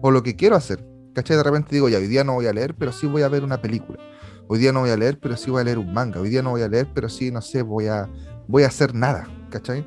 [0.02, 0.84] o lo que quiero hacer.
[1.14, 1.38] ¿Cachai?
[1.38, 3.44] De repente digo, ya, hoy día no voy a leer, pero sí voy a ver
[3.44, 4.00] una película.
[4.48, 6.20] Hoy día no voy a leer, pero sí voy a leer un manga.
[6.22, 8.08] Hoy día no voy a leer, pero sí, no sé, voy a,
[8.48, 9.86] voy a hacer nada, ¿cachai?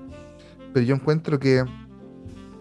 [0.73, 1.65] Pero yo encuentro que,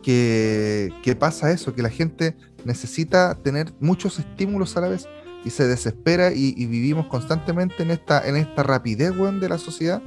[0.02, 2.36] que, que pasa eso, que la gente
[2.66, 5.08] necesita tener muchos estímulos a la vez
[5.46, 9.58] y se desespera y, y vivimos constantemente en esta, en esta rapidez, weón, de la
[9.58, 10.02] sociedad,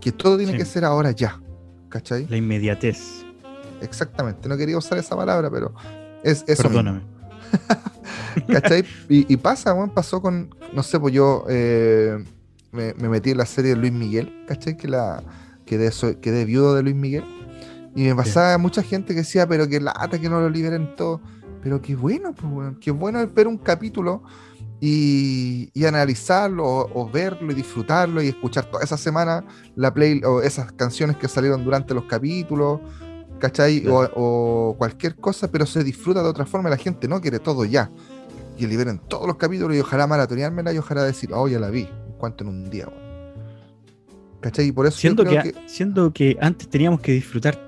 [0.00, 0.58] que todo tiene Sí.
[0.58, 1.40] que ser ahora ya,
[1.88, 2.26] ¿cachai?
[2.28, 3.24] La inmediatez.
[3.82, 5.74] Exactamente, no quería usar esa palabra, pero
[6.22, 6.62] es eso.
[6.64, 7.02] Perdóname.
[8.48, 8.84] ¿Cachai?
[9.08, 12.22] Y, y pasa, weón, pasó con, no sé, pues yo eh,
[12.72, 14.76] me, me metí en la serie de Luis Miguel, ¿cachai?
[14.76, 15.22] Que la
[15.66, 17.24] quedé, soy- quedé viudo de Luis Miguel.
[17.94, 21.20] Y me pasaba mucha gente que decía, pero que lata que no lo liberen todo.
[21.62, 24.22] Pero qué bueno, pues, weón, qué bueno ver un capítulo
[24.80, 30.20] y, y analizarlo o, o verlo y disfrutarlo y escuchar toda esa semana la play
[30.24, 32.80] o esas canciones que salieron durante los capítulos,
[33.40, 33.84] ¿cachai?
[33.88, 36.70] O, o cualquier cosa, pero se disfruta de otra forma.
[36.70, 37.90] La gente no quiere todo ya.
[38.56, 41.88] Y liberen todos los capítulos y ojalá maratoneármela y ojalá decir, oh, ya la vi,
[42.18, 43.08] en cuanto en un día, weón.
[44.40, 44.66] ¿Cachai?
[44.66, 47.58] Y por eso creo que, que siendo que antes teníamos que disfrutar,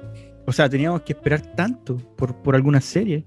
[0.47, 3.27] o sea, teníamos que esperar tanto por, por alguna serie.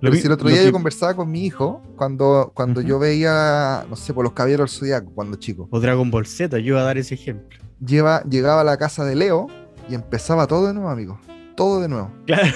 [0.00, 2.98] Lo Pero si el otro día que- yo conversaba con mi hijo cuando, cuando yo
[2.98, 5.68] veía, no sé, por los caballeros del Zodiaco, cuando chico.
[5.70, 7.58] O Dragon Ball Z, yo iba a dar ese ejemplo.
[7.84, 9.46] Lleva, llegaba a la casa de Leo
[9.88, 11.20] y empezaba todo de nuevo, amigo.
[11.56, 12.10] Todo de nuevo.
[12.26, 12.48] Claro.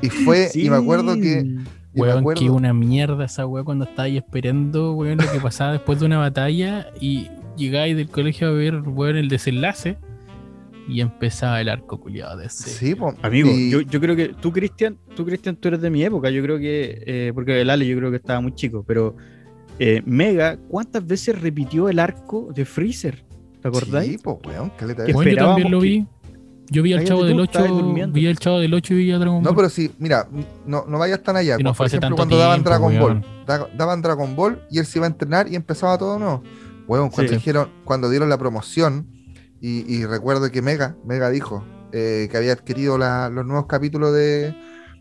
[0.00, 1.56] Y fue, y me acuerdo que.
[1.94, 5.98] Weón, que una mierda esa weá cuando estaba ahí esperando, weón, lo que pasaba después
[6.00, 9.98] de una batalla y llegáis del colegio a ver, weón, el desenlace
[10.88, 12.68] y empezaba el arco culiado de ese.
[12.70, 15.90] Sí, po, Amigo, y- yo, yo creo que tú, Cristian, tú, Cristian, tú eres de
[15.90, 16.30] mi época.
[16.30, 19.16] Yo creo que, eh, porque el Ale yo creo que estaba muy chico, pero
[19.78, 23.24] eh, Mega, ¿cuántas veces repitió el arco de Freezer?
[23.62, 24.12] ¿Te acordáis?
[24.12, 26.06] Sí, po, weón, caleta Que de- Bueno, yo también esperábamos lo que- vi.
[26.70, 28.14] Yo vi al chavo del estabas 8, durmiendo.
[28.14, 29.56] vi al chavo del 8 y vi a Dragon No, Ball.
[29.56, 30.28] pero sí, mira,
[30.66, 31.56] no, no vayas tan allá.
[31.58, 33.20] Y no Por ejemplo, cuando daban Dragon weón.
[33.22, 36.42] Ball, da- daban Dragon Ball y él se iba a entrenar y empezaba todo nuevo.
[36.86, 37.36] Weón, cuando Sí.
[37.38, 39.08] dijeron, cuando dieron la promoción,
[39.60, 44.14] y, y recuerdo que Mega, Mega dijo eh, que había adquirido la- los nuevos capítulos
[44.14, 44.54] de,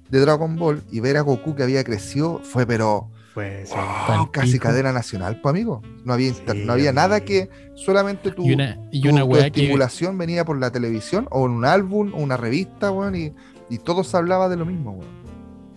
[0.10, 3.74] de Dragon Ball y ver a Goku que había crecido fue, pero Fue sí.
[4.08, 4.64] wow, casi pico.
[4.64, 5.82] cadena nacional, pues amigo.
[6.04, 9.32] No había, Sí, no había nada que solamente tu, y una, y tu- una tu
[9.32, 9.40] que.
[9.62, 13.32] estimulación venía por la televisión o en un álbum o una revista, weón, y,
[13.70, 15.20] y todo se hablaba de lo mismo, weón.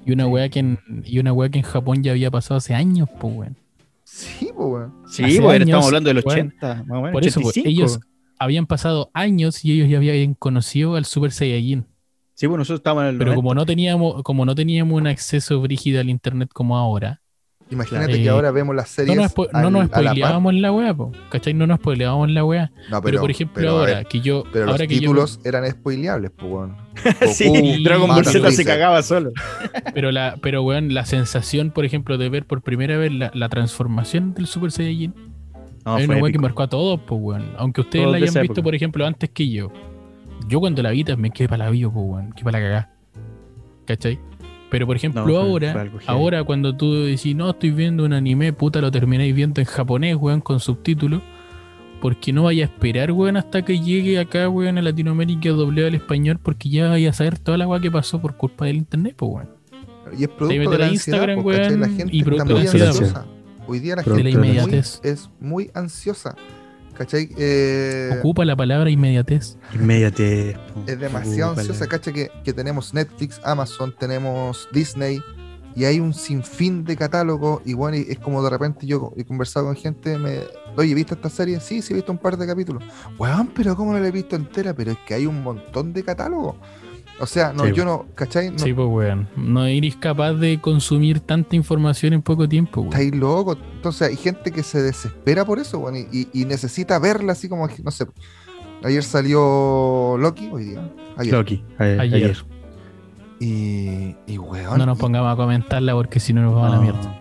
[0.04, 2.74] Y una weá que en, y una weá que en Japón ya había pasado hace
[2.74, 3.56] años, pues weón.
[4.04, 4.92] Sí, pues, weón.
[5.08, 6.38] Sí, Hace bueno, años, estamos hablando del weón.
[6.48, 7.68] 80, más o menos, Por eso, pues, 85.
[7.68, 8.00] ellos
[8.38, 11.86] habían pasado años y ellos ya habían conocido al Super Saiyajin.
[12.34, 13.36] Sí, bueno, nosotros estábamos en el Pero 90.
[13.36, 17.20] como no teníamos, como no teníamos un acceso brígido al internet como ahora,
[17.72, 19.16] Imagínate que ahora vemos las series.
[19.16, 20.02] No nos, spo- no nos a la par.
[20.04, 21.54] spoileábamos en la weá, po, ¿cachai?
[21.54, 22.70] No nos spoileábamos en la weá.
[22.90, 24.44] No, Pero, por ejemplo, pero, ahora ver, que yo.
[24.52, 26.76] pero los ahora que yo- títulos eran spoileables, pues, weón.
[27.32, 29.32] sí, Dragon Ball Z se cagaba solo.
[29.94, 33.48] Pero la, pero weón, la sensación, por ejemplo, de ver por primera vez la, la
[33.48, 35.14] transformación del Super Saiyajin,
[35.84, 37.52] No, es una weá que marcó a todos, pues weón.
[37.58, 38.62] Aunque ustedes Todos la hayan visto, época.
[38.62, 39.72] por ejemplo, antes que yo.
[40.48, 42.32] Yo cuando la vi también quedé para la bio, pues weón.
[42.32, 42.90] Quedé para la cagá.
[43.86, 44.18] ¿Cachai?
[44.72, 48.54] Pero por ejemplo, No, ahora, fue ahora cuando tú decís, no, estoy viendo un anime,
[48.54, 51.20] puta, lo termináis viendo en japonés, weón, con subtítulos.
[52.00, 55.94] Porque no vaya a esperar, weón, hasta que llegue acá, weón, a Latinoamérica doblado al
[55.94, 59.14] español, porque ya vaya a saber toda la weá que pasó por culpa del internet,
[59.14, 59.50] pues weón.
[60.18, 63.26] Y es producto de la ansiedad, Instagram, gente y producto de la ansiedad.
[63.66, 66.34] Hoy día la gente la es muy ansiosa.
[66.96, 67.30] ¿Cachai?
[67.38, 69.56] Eh, Ocupa la palabra inmediatez.
[69.74, 70.56] Inmediatez.
[70.86, 72.12] es demasiado ansiosa, ¿cachai?
[72.12, 75.20] Que, que tenemos Netflix, Amazon, tenemos Disney
[75.74, 77.62] y hay un sinfín de catálogos.
[77.64, 80.40] Y bueno, es como de repente yo he conversado con gente, me,
[80.76, 81.60] oye, ¿viste esta serie?
[81.60, 82.82] Sí, sí, he visto un par de capítulos.
[83.18, 84.74] Weón, pero ¿cómo no la he visto entera?
[84.74, 86.56] Pero es que hay un montón de catálogos.
[87.22, 88.50] O sea, no, Sí, yo no, ¿cachai?
[88.50, 89.28] No, Sí, pues weón.
[89.36, 92.92] No eres capaz de consumir tanta información en poco tiempo, weón.
[92.92, 93.56] Estáis loco.
[93.76, 97.48] Entonces hay gente que se desespera por eso, weón, y, y- y necesita verla así
[97.48, 98.06] como, no sé.
[98.82, 100.92] Ayer salió Loki, hoy día.
[101.16, 101.32] Ayer.
[101.34, 102.00] Loki, Ayer.
[102.00, 102.36] ayer.
[103.38, 104.78] Y, y weón.
[104.78, 106.82] No nos y- pongamos a comentarla porque si no nos vamos a la No.
[106.82, 107.18] mierda.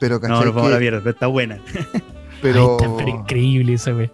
[0.00, 0.44] pero, No, ¿cachai?
[0.44, 1.58] nos vamos a la mierda, pero está buena.
[2.42, 4.12] pero, Ay, está pero increíble esa weón.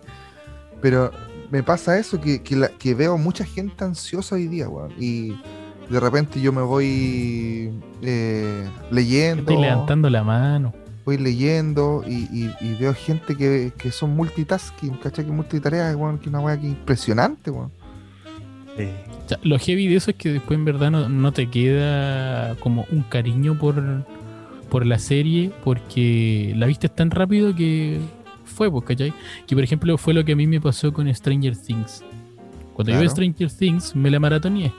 [0.81, 1.11] pero
[1.55, 4.93] me pasa eso, que, que, la- que veo mucha gente ansiosa hoy día, weón.
[4.99, 5.29] Y
[5.89, 7.71] de repente yo me voy
[8.03, 9.43] eh, leyendo.
[9.43, 10.75] Estoy levantando la mano.
[11.05, 15.25] voy leyendo y, y- y veo gente que, que son multitasking, ¿cachai?
[15.27, 17.71] Que multitareas, weón, que una weá que impresionante, weón.
[18.77, 18.89] Sí.
[19.25, 22.57] O sea, lo heavy de eso es que después en verdad no, no te queda
[22.57, 23.81] como un cariño por,
[24.69, 28.01] por la serie porque la viste tan rápido que
[28.55, 29.13] fue, pues, ¿cachai?
[29.47, 32.03] Que por ejemplo fue lo que a mí me pasó con Stranger Things.
[32.73, 33.09] Cuando yo vi.
[33.09, 34.73] Stranger Things me la maratoneé.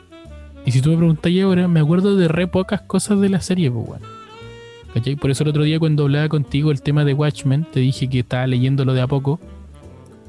[0.65, 3.69] Y si tú me preguntáis ahora, me acuerdo de re pocas cosas de la serie,
[3.69, 4.02] pues, weón.
[4.93, 5.15] ¿Cachai?
[5.15, 8.19] Por eso el otro día cuando hablaba contigo el tema de Watchmen, te dije que
[8.19, 9.39] estaba leyéndolo de a poco.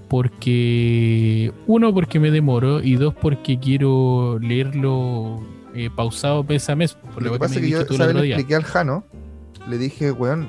[0.09, 5.43] Porque, uno, porque me demoro, y dos, porque quiero leerlo
[5.75, 6.95] eh, pausado mes a mes.
[6.95, 9.05] Por Lo que pasa es que yo otro le expliqué al Jano,
[9.69, 10.49] le dije, weón,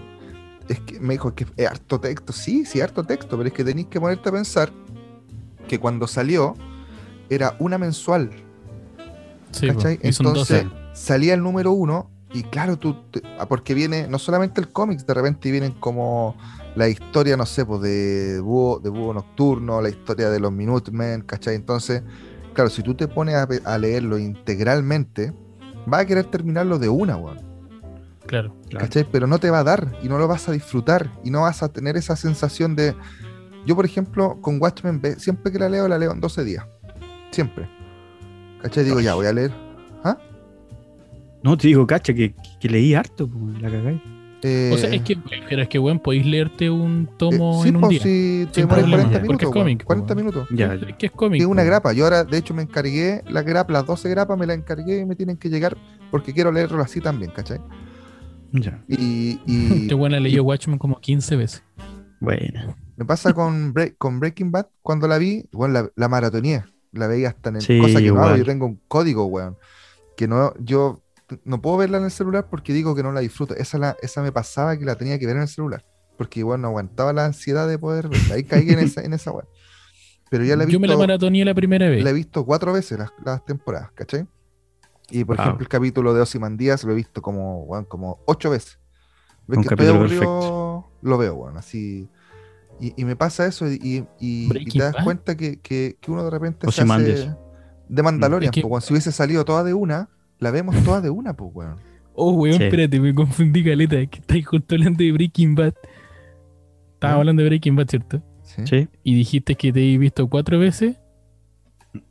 [0.70, 2.34] es que me dijo que es harto texto.
[2.34, 4.72] Sí, sí, harto texto, pero es que tenéis que ponerte a pensar
[5.68, 6.56] que cuando salió
[7.30, 8.30] era una mensual,
[9.52, 10.00] Sí, ¿cachai?
[10.02, 10.68] Entonces 12.
[10.94, 15.06] salía el número uno y claro, tú, te- ah, porque viene no solamente el cómics,
[15.06, 16.36] de repente vienen como
[16.76, 21.22] la historia, no sé, pues de Búho, de Búho Nocturno, la historia de los Minutemen,
[21.22, 21.56] ¿cachai?
[21.56, 22.04] Entonces,
[22.54, 25.34] claro, si tú te pones a, a leerlo integralmente,
[25.86, 27.47] vas a querer terminarlo de una, weón.
[28.28, 28.56] Claro.
[28.70, 28.86] Claro.
[28.86, 29.06] ¿cachai?
[29.12, 31.64] Pero no te va a dar y no lo vas a disfrutar y no vas
[31.64, 32.94] a tener esa sensación de...
[33.66, 36.66] Yo, por ejemplo, con Watchmen, siempre que la leo, la leo en 12 días.
[37.32, 37.68] Siempre.
[38.62, 38.84] ¿Cachai?
[38.86, 39.52] Digo, ya, voy a leer.
[41.44, 43.30] No, te digo, cacha, que, que leí harto,
[43.62, 44.02] la cagáis.
[44.44, 45.18] Eh, O sea, es que,
[45.50, 48.02] pero es que, weón, podéis leerte un tomo eh, sí, en un pues, día.
[48.02, 49.42] si te problema, 40 porque minutos.
[49.42, 50.26] es weón, cómic, 40 weón.
[50.26, 50.48] minutos.
[50.52, 51.42] Ya, Es que es cómic.
[51.42, 51.68] Es una po.
[51.68, 51.94] grapa.
[51.94, 55.06] Yo ahora, de hecho, me encargué la grapa, las 12 grapas me las encargué y
[55.06, 55.78] me tienen que llegar
[56.12, 57.60] porque quiero leerlo así también, ¿cachai?
[58.52, 58.84] Ya.
[58.88, 61.64] Y, y Este weón la leyó Watchmen como 15 veces.
[62.20, 62.76] Buena.
[62.96, 66.64] me pasa con, Bre- con Breaking Bad, cuando la vi, bueno, la, la maratoneé.
[66.92, 68.38] La veía hasta en Sí, cosa que no hago.
[68.38, 69.56] Yo tengo un código, weón.
[70.16, 71.04] Que no, yo
[71.44, 73.54] no puedo verla en el celular porque digo que no la disfruto.
[73.56, 75.86] Esa, la, esa me pasaba que la tenía que ver en el celular.
[76.18, 78.34] Porque igual no aguantaba la ansiedad de poder verla.
[78.36, 79.48] Ahí caí en esa, en esa weón.
[80.32, 82.04] Pero ya la he Yo me la visto- maratoneé la primera vez.
[82.04, 84.26] la he visto cuatro veces las, las temporadas, ¿cachai?
[85.10, 85.46] Y por Wow.
[85.46, 88.80] ejemplo, el capítulo de Ozymandias lo he visto como, weón, como ocho veces.
[89.48, 92.10] Ves Un que estoy capítulo aburrido, lo veo, weón, así.
[92.80, 95.04] Y, y me pasa eso y, y- te das Bad.
[95.04, 97.34] cuenta que, que- que uno de repente se hace
[97.90, 98.82] de Mandalorian, pues, weón.
[98.82, 100.10] si hubiese salido toda de una,
[100.40, 101.78] la vemos toda de una, pues, weón.
[102.14, 102.64] Oh, weón, Sí.
[102.66, 103.96] espérate, me confundí, caleta.
[103.98, 105.74] Es que estáis justo hablando de Breaking Bad.
[106.96, 107.20] Estabas ¿Ah?
[107.20, 108.22] hablando de Breaking Bad, ¿cierto?
[108.44, 110.98] Sí, Sí, Y dijiste que te he visto cuatro veces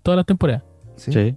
[0.02, 0.62] todas las temporadas.
[0.96, 1.36] sí.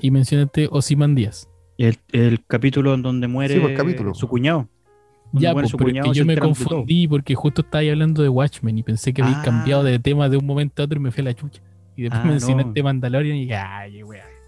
[0.00, 1.48] Y mencionaste Ozymandias.
[1.76, 4.14] Y El, el capítulo en donde muere Sí, pues, capítulo.
[4.14, 4.68] su cuñado.
[5.32, 7.90] Ya, muere pues, su pero es cuñado, que se yo me confundí porque justo estabais
[7.92, 9.42] hablando de Watchmen y pensé que habéis Ah.
[9.44, 11.60] cambiado de tema de un momento a otro y me fui a la chucha.
[11.96, 12.84] Y después Ah, mencionaste no.
[12.84, 14.00] Mandalorian y dije, ay.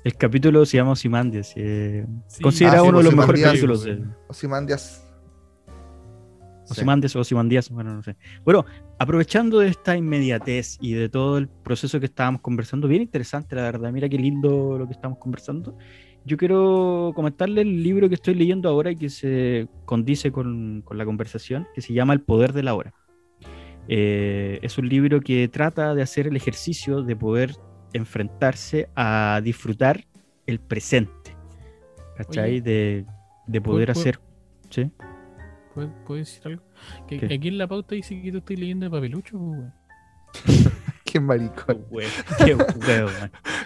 [0.05, 1.53] El capítulo se llama Ozymandias.
[1.57, 2.43] eh, Sí.
[2.43, 3.53] considerado Ah, sí, uno de los mejores Ozymandias.
[3.53, 3.83] capítulos.
[3.83, 5.11] Sí.
[6.71, 8.17] Ozymandias o Ozymandias, bueno, no sé.
[8.45, 8.65] Bueno,
[9.01, 13.63] aprovechando de esta inmediatez y de todo el proceso que estábamos conversando, bien interesante, la
[13.63, 13.91] verdad.
[13.93, 15.77] Mira qué lindo lo que estamos conversando.
[16.27, 20.99] yo quiero comentarle el libro que estoy leyendo ahora y que se condice con, con
[20.99, 22.93] la conversación, que se llama El Poder de la Hora.
[23.89, 27.57] Eh, es un libro que trata de hacer el ejercicio de poder
[27.95, 30.05] enfrentarse a disfrutar
[30.47, 31.35] el presente.
[32.19, 32.51] ¿Cachai?
[32.51, 33.07] Oye, de,
[33.47, 34.21] de poder ¿puedo- hacer.
[34.69, 34.91] ¿Sí?
[35.75, 36.63] ¿Puedo, puedo decir algo?
[37.09, 37.35] Que ¿Qué?
[37.35, 39.73] aquí en la pauta dice que tú estoy leyendo de papelucho, pues, weón.
[41.05, 41.85] Qué maricón.
[42.45, 43.11] Qué huevo.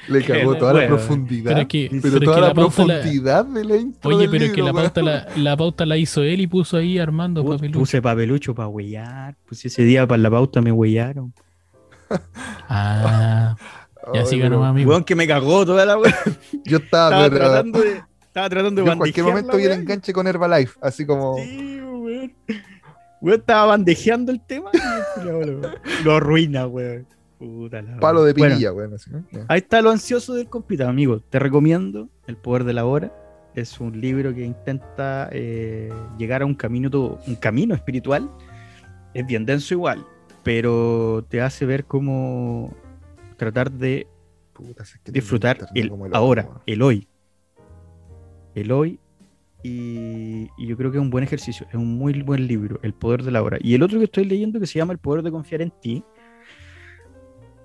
[0.09, 1.51] Le cagó toda la profundidad.
[1.51, 3.77] Pero es que, Pero pero es toda que la, la pauta la- profundidad de la
[3.77, 4.85] intro Oye, del pero es que libro, la weón.
[4.87, 7.79] pauta la, la pauta la hizo él y puso ahí armando Pus- papelucho.
[7.81, 9.37] Puse papelucho para huellar.
[9.47, 11.35] Puse ese día para la pauta, me huellaron.
[12.69, 13.57] Ah,
[14.15, 14.91] ya Ay, siga pero nomás, amigo.
[14.91, 16.15] Weón, que me cagó toda la wea.
[16.65, 18.03] Yo estaba, Estaba pero- tratando de.
[18.23, 19.75] Estaba tratando de en cualquier momento wea.
[19.75, 22.33] enganche con Herbalife, así como Sí, weón.
[23.25, 27.07] Weón estaba bandejeando el tema y lo, arruina, weón.
[27.39, 28.95] Puta la palo de Bueno, pirilla, weón.
[29.49, 31.21] ahí está lo ansioso del compita, amigo.
[31.21, 33.11] Te recomiendo El Poder de la Hora.
[33.55, 38.31] Es un libro que intenta eh, llegar a un camino, un camino espiritual.
[39.15, 40.05] Es bien denso igual,
[40.43, 42.75] pero te hace ver cómo
[43.39, 44.07] tratar de
[44.53, 47.09] Puta, si es que tengo disfrutar el ahora, el hoy.
[48.55, 49.01] El hoy.
[49.65, 53.23] Y, yo creo que es un buen ejercicio, es un muy buen libro, El poder
[53.23, 53.57] de la hora.
[53.63, 56.05] Y el otro que estoy leyendo que se llama El poder de confiar en ti,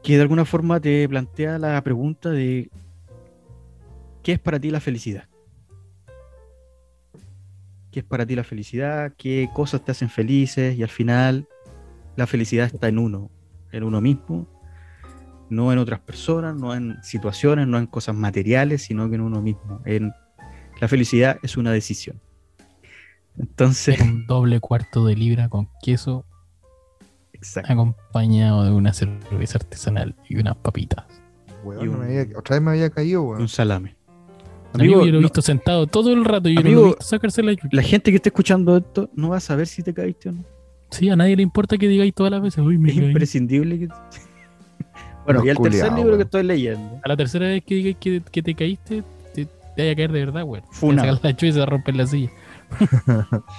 [0.01, 2.69] que de alguna forma te plantea la pregunta de
[4.23, 5.27] ¿qué es para ti la felicidad?
[7.91, 9.13] ¿Qué es para ti la felicidad?
[9.17, 10.77] ¿Qué cosas te hacen felices?
[10.77, 11.49] Y al final
[12.15, 13.29] la felicidad está en uno,
[13.73, 14.47] en uno mismo
[15.49, 19.41] no en otras personas, no en situaciones, no en cosas materiales, sino que en uno
[19.41, 19.81] mismo.
[19.83, 20.13] En,
[20.79, 22.19] la felicidad es una decisión.
[23.37, 26.25] Entonces, Un doble cuarto de libra con queso
[27.33, 27.71] exacto.
[27.71, 31.05] acompañado de una cerveza artesanal y unas papitas.
[31.63, 33.41] Weón, y no un- me había- otra vez me había caído, weón.
[33.41, 33.95] un salame.
[34.73, 36.67] Amigo, Amigo, yo lo he no- visto sentado todo el rato y yo no lo
[36.69, 37.69] Amigo, he visto sacarse la chucha.
[37.71, 40.43] la gente que esté escuchando esto no va a saber si te caíste o no.
[40.91, 42.59] Sí, a nadie le importa que digáis todas las veces.
[42.63, 43.05] Uy, me Es caí.
[43.07, 43.87] imprescindible que...
[45.25, 46.99] bueno, Los y el tercer libro que estoy leyendo.
[47.03, 49.03] A la tercera vez que digáis que, que te caíste,
[49.79, 50.61] te, te vaya a caer de verdad, güey.
[50.61, 51.07] Te Funado.
[51.07, 52.29] vas a sacar la chucha y se va a romper la silla.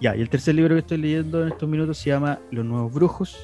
[0.00, 2.92] Ya, y el tercer libro que estoy leyendo en estos minutos se llama Los Nuevos
[2.92, 3.36] Brujos,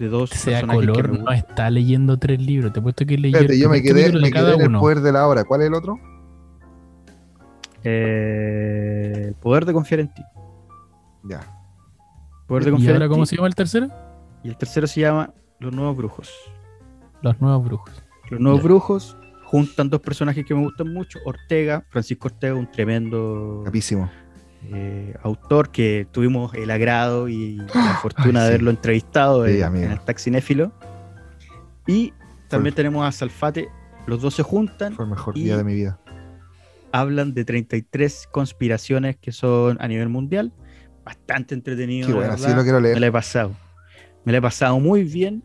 [0.00, 2.72] de dos Sea personajes que color, me no está leyendo tres libros.
[2.72, 4.80] Te he puesto que leí yo me quedé, me quedé en el uno.
[4.80, 5.44] poder de la hora.
[5.44, 6.00] ¿Cuál es el otro?
[7.84, 10.22] Eh, el poder de confiar en ti.
[11.22, 11.40] Ya.
[12.48, 13.30] Poder de ¿Y ahora en cómo ti.
[13.30, 13.88] se llama el tercero?
[14.42, 16.30] Y el tercero se llama Los Nuevos Brujos.
[17.22, 18.02] Los nuevos brujos.
[18.28, 18.64] Los Nuevos Ya.
[18.64, 19.16] Brujos
[19.52, 21.18] juntan dos personajes que me gustan mucho.
[21.26, 24.10] Ortega, Francisco Ortega, un tremendo Capísimo.
[24.72, 28.48] eh, autor que tuvimos el agrado y la fortuna Ay, de sí.
[28.48, 30.72] haberlo entrevistado Sí, en, en el Taxinéfilo.
[31.86, 32.12] Y
[32.48, 33.68] también tenemos a Salfate.
[34.06, 36.00] Los dos se juntan, Fue el mejor día de mi vida.
[36.92, 40.52] hablan de 33 conspiraciones que son a nivel mundial.
[41.04, 42.06] Bastante entretenido.
[42.08, 43.04] Qué bueno, sí lo quiero Me la leer.
[43.04, 43.52] he pasado.
[44.24, 45.42] Me la he pasado muy bien.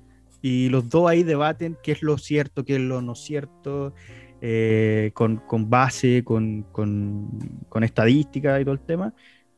[0.47, 3.93] Y los dos ahí debaten qué es lo cierto, qué es lo no cierto,
[4.41, 7.27] eh, con, con base, con, con,
[7.67, 9.13] con estadística y todo el tema.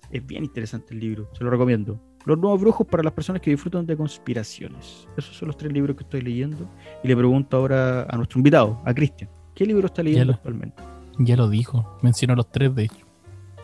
[0.09, 1.99] Es bien interesante el libro, se lo recomiendo.
[2.25, 5.07] Los nuevos brujos para las personas que disfrutan de conspiraciones.
[5.15, 6.67] Esos son los tres libros que estoy leyendo.
[7.03, 10.81] Y le pregunto ahora a nuestro invitado, a Cristian, ¿qué libro está leyendo lo- actualmente?
[11.19, 11.97] Ya lo dijo.
[12.01, 13.05] Mencionó los tres, de hecho.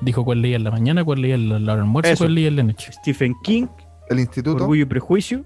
[0.02, 2.24] Dijo cuál leía en la mañana, cuál leía en la, la almuerzo, Eso.
[2.26, 2.92] cuál leía en la noche.
[2.92, 3.68] Stephen King,
[4.10, 5.44] El Instituto, Orgullo y Prejuicio.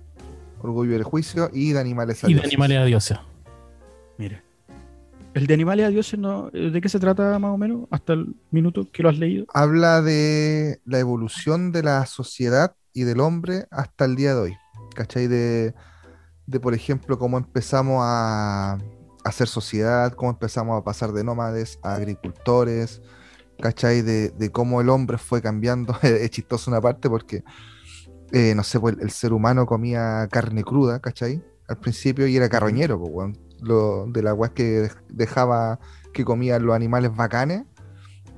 [0.64, 2.54] Y el Juicio y de Animales a Y de Dioses.
[2.54, 3.18] animales a dioses.
[4.18, 4.44] Mira.
[5.34, 7.88] El de Animales a Dioses, no, ¿de qué se trata más o menos?
[7.92, 9.46] Hasta el minuto que lo has leído.
[9.54, 14.58] Habla de la evolución de la sociedad y del hombre hasta el día de hoy.
[14.96, 15.28] ¿Cachai?
[15.28, 15.74] De,
[16.48, 18.80] de por ejemplo, cómo empezamos a, a
[19.24, 23.02] hacer sociedad, cómo empezamos a pasar de nómades a agricultores,
[23.62, 24.02] ¿cachai?
[24.02, 25.96] De, de cómo el hombre fue cambiando.
[26.02, 27.44] es chistoso una parte porque,
[28.32, 31.44] eh, no sé, pues el, el ser humano comía carne cruda, ¿cachai?
[31.68, 33.38] Al principio y era carroñero, pues, weón.
[33.62, 35.80] Lo, de la weá que dej- dejaba
[36.14, 37.64] que comían los animales bacanes.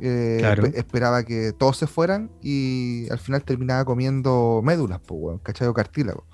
[0.03, 0.63] eh, Claro.
[0.63, 5.67] espe- esperaba que todos se fueran y al final terminaba comiendo médulas, pues, weón, ¿cachai?
[5.67, 6.25] O cartílago.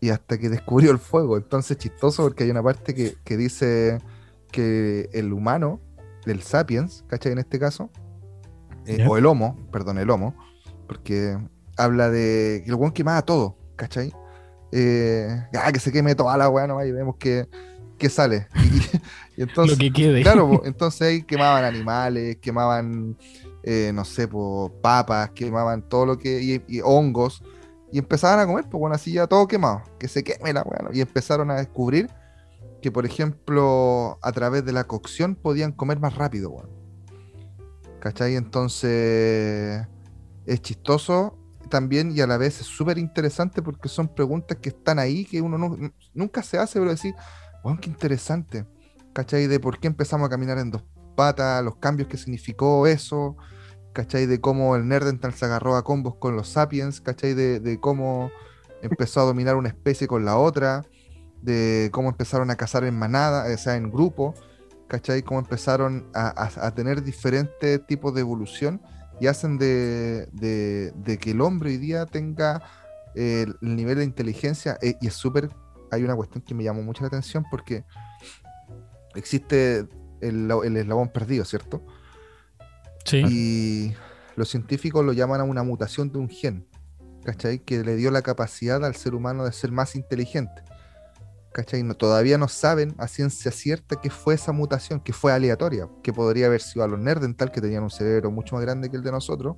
[0.00, 1.36] Y hasta que descubrió el fuego.
[1.36, 3.98] Entonces, chistoso porque hay una parte que, que dice
[4.52, 5.80] que el humano,
[6.26, 7.32] el sapiens, ¿cachai?
[7.32, 7.90] En este caso,
[8.86, 10.34] eh, o el homo, perdón, el homo,
[10.86, 11.38] porque
[11.80, 14.12] habla de que el weón quemaba todo, ¿cachai?
[14.72, 17.48] Eh, ah, que se queme toda la weá nomás y vemos que,
[17.98, 18.46] que sale.
[19.36, 20.22] Y, y entonces, lo que quede.
[20.22, 23.16] Claro, entonces ahí quemaban animales, quemaban,
[23.62, 27.42] eh, no sé, po, papas, quemaban todo lo que, y, y hongos,
[27.90, 30.82] y empezaban a comer, pues bueno, así ya todo quemado, que se queme la weá,
[30.82, 30.90] ¿no?
[30.92, 32.10] y empezaron a descubrir
[32.82, 36.70] que, por ejemplo, a través de la cocción podían comer más rápido, weón.
[38.00, 38.36] ¿Cachai?
[38.36, 39.86] Entonces
[40.46, 41.39] es chistoso
[41.70, 45.40] también y a la vez es súper interesante porque son preguntas que están ahí que
[45.40, 45.76] uno no-
[46.12, 47.14] nunca se hace, pero decir,
[47.64, 48.66] weón, qué interesante.
[49.14, 49.46] ¿Cachai?
[49.46, 50.84] De por qué empezamos a caminar en dos
[51.16, 53.36] patas, los cambios que significó eso,
[53.92, 54.26] ¿cachai?
[54.26, 57.34] De cómo el Nerdental se agarró a combos con los Sapiens, ¿cachai?
[57.34, 58.30] De, cómo
[58.82, 60.84] empezó a dominar una especie con la otra,
[61.42, 64.34] de cómo empezaron a cazar en manada, o sea, en grupo,
[64.88, 65.22] ¿cachai?
[65.22, 68.80] Cómo empezaron a tener diferentes tipos de evolución
[69.20, 72.62] y hacen de, de- de que el hombre hoy día tenga
[73.14, 75.50] eh, el nivel de inteligencia, eh, y es súper,
[75.90, 77.84] hay una cuestión que me llamó mucho la atención porque
[79.14, 79.86] existe
[80.20, 81.84] el, el eslabón perdido, ¿cierto?
[83.04, 83.22] Sí.
[83.28, 83.94] Y
[84.36, 86.66] los científicos lo llaman a una mutación de un gen,
[87.24, 87.58] ¿cachai?
[87.60, 90.62] Que le dio la capacidad al ser humano de ser más inteligente.
[91.52, 91.82] ¿Cachai?
[91.82, 96.12] No, todavía no saben a ciencia cierta qué fue esa mutación, que fue aleatoria, que
[96.12, 99.02] podría haber sido a los Nerdental, que tenían un cerebro mucho más grande que el
[99.02, 99.56] de nosotros,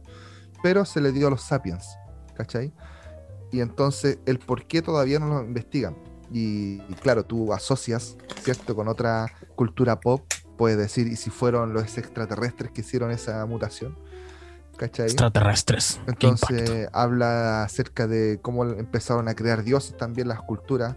[0.63, 1.99] pero se le dio a los Sapiens,
[2.35, 2.73] ¿cachai?
[3.51, 5.97] Y entonces el por qué todavía no lo investigan.
[6.33, 8.75] Y, y claro, tú asocias, ¿cierto?
[8.75, 10.23] Con otra cultura pop,
[10.57, 13.99] puedes decir, ¿y si fueron los extraterrestres que hicieron esa mutación?
[14.77, 15.07] ¿Cachai?
[15.07, 16.01] Extraterrestres.
[16.07, 20.97] Entonces habla acerca de cómo empezaron a crear dioses también las culturas,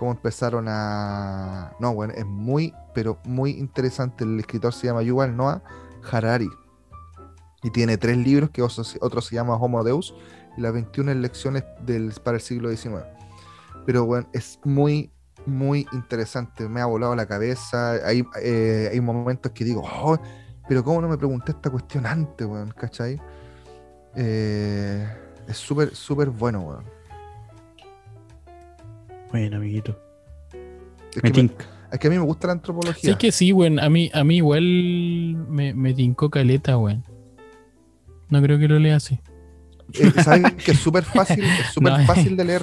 [0.00, 1.74] cómo empezaron a...
[1.78, 4.24] No, bueno, es muy, pero muy interesante.
[4.24, 5.62] El escritor se llama Yuval Noah
[6.10, 6.48] Harari
[7.62, 10.14] y tiene tres libros que otro, se- llama Homo Deus
[10.56, 13.04] y las 21 lecciones del, para el siglo XIX.
[13.84, 15.10] Pero bueno, es muy,
[15.44, 16.66] muy interesante.
[16.66, 17.92] Me ha volado la cabeza.
[18.06, 20.18] Hay, eh, hay momentos que digo, "Oh,
[20.66, 22.70] pero ¿cómo no me pregunté esta cuestión antes, weón?
[22.70, 23.20] ¿Cachai?
[24.16, 25.06] Eh,
[25.46, 26.99] es súper, súper bueno, weón.
[29.30, 29.98] Bueno, amiguito.
[31.14, 31.50] Es Me que, me-
[31.92, 33.12] es que a mí me gusta la antropología.
[33.12, 33.78] Sí que sí, weón.
[33.80, 34.62] A mí, a mí igual
[35.48, 37.04] me, me tincó caleta, weón.
[38.28, 39.18] No creo que lo lea así.
[39.94, 42.62] Eh, ¿Sabes que es súper fácil, es súper No, fácil de leer?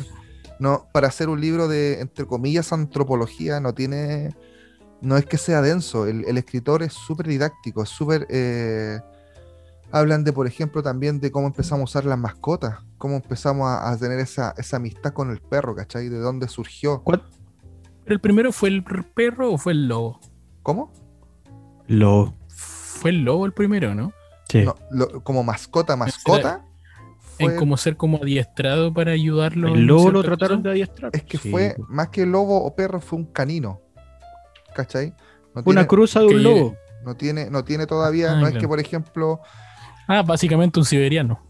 [0.59, 4.33] No, para hacer un libro de, entre comillas, antropología, no tiene.
[5.01, 6.07] No es que sea denso.
[6.07, 8.25] El, el escritor es súper didáctico, es súper.
[8.29, 8.99] eh,
[9.91, 13.89] hablan de, por ejemplo, también de cómo empezamos a usar las mascotas, cómo empezamos a,
[13.91, 16.09] a tener esa, esa amistad con el perro, ¿cachai?
[16.09, 17.01] De dónde surgió.
[17.03, 17.23] ¿Cuál?
[18.03, 20.19] ¿Pero el primero fue el perro o fue el lobo?
[20.63, 20.91] ¿Cómo?
[21.87, 22.33] Lo.
[22.47, 24.11] Fue el lobo el primero, ¿no?
[24.49, 24.63] Sí.
[24.63, 26.63] No, lo- como mascota, mascota.
[27.39, 29.67] En fue- como ser como adiestrado para ayudarlo.
[29.69, 31.11] el en lobo lo trataron de adiestrar.
[31.13, 33.81] Es que Sí, fue, más que lobo o perro, fue un canino.
[34.75, 35.09] ¿Cachai?
[35.53, 36.75] No Una tiene, cruza de un lobo.
[37.05, 39.41] no tiene, no tiene todavía, Ah, no es que por ejemplo,
[40.07, 41.43] Ah, básicamente un siberiano.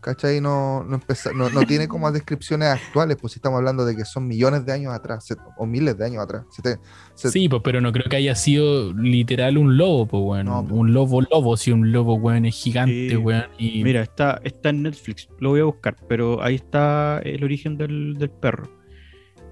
[0.00, 0.38] ¿cachai?
[0.38, 4.04] No, no, empeza- no, no tiene como descripciones actuales, pues si estamos hablando de que
[4.04, 6.44] son millones de años atrás, se- o miles de años atrás.
[6.50, 6.78] Se te-
[7.14, 10.44] se- Sí, pues, pero no creo que haya sido literal un lobo, pues, weón.
[10.44, 10.74] No, po.
[10.74, 13.16] un lobo lobo, si un lobo, weón, es gigante, Sí.
[13.16, 13.46] weón.
[13.58, 17.78] Y Mira, está, está en Netflix, lo voy a buscar, pero ahí está el origen
[17.78, 18.68] del, del perro.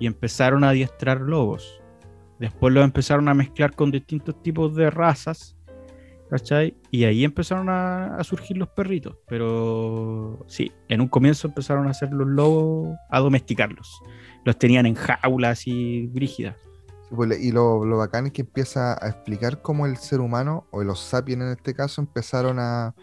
[0.00, 1.80] Y empezaron a adiestrar lobos.
[2.40, 5.56] Después lo empezaron a mezclar con distintos tipos de razas,
[6.32, 6.74] ¿cachai?
[6.90, 9.16] Y ahí empezaron a, surgir los perritos.
[9.28, 14.00] Pero sí, en un comienzo empezaron a hacer los lobos, a domesticarlos.
[14.46, 16.56] Los tenían en jaulas y brígidas.
[17.10, 20.82] pues, y lo, lo bacán es que empieza a explicar cómo el ser humano, o
[20.82, 22.94] los sapiens en este caso, empezaron a,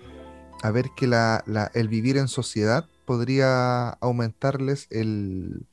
[0.64, 5.68] a ver que la, la- el vivir en sociedad podría aumentarles el,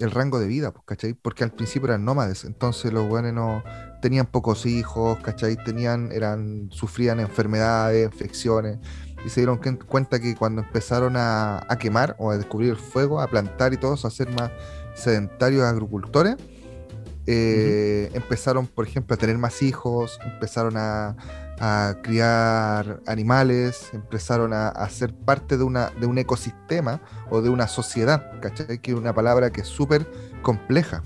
[0.00, 1.14] el rango de vida, pues, ¿cachai?
[1.14, 3.62] Porque al principio eran nómades, entonces los buenos no
[4.02, 5.56] tenían pocos hijos, ¿cachai?
[5.62, 8.78] Tenían, eran, sufrían enfermedades, infecciones,
[9.24, 12.76] y se dieron cuen- cuenta que cuando empezaron a, a quemar o a descubrir el
[12.76, 14.50] fuego, a plantar y todo, eso, a ser más
[14.94, 16.36] sedentarios agricultores,
[17.26, 21.16] eh, empezaron, por ejemplo, a tener más hijos, empezaron a,
[21.60, 27.50] a criar animales, empezaron a, a ser parte de, una, de un ecosistema o de
[27.50, 28.78] una sociedad, ¿cachai?
[28.78, 30.10] Que es una palabra que es súper
[30.40, 31.02] compleja,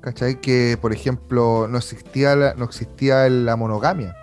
[0.00, 0.40] ¿cachai?
[0.40, 4.16] Que, por ejemplo, no existía la, no existía la monogamia,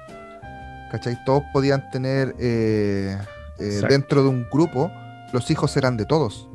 [0.91, 1.18] ¿cachai?
[1.24, 3.18] Todos podían tener, eh,
[3.60, 3.88] eh, Exacto.
[3.88, 4.91] dentro de un grupo,
[5.32, 6.49] los hijos eran de todos,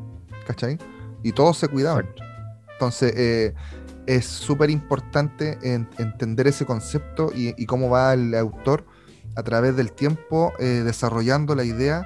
[0.47, 0.77] ¿cachai?
[1.23, 2.09] Y todos se cuidaban.
[2.75, 3.55] Entonces, eh,
[4.07, 8.85] es súper importante en- entender ese concepto y, y cómo va el autor
[9.37, 12.05] a través del tiempo eh, desarrollando la idea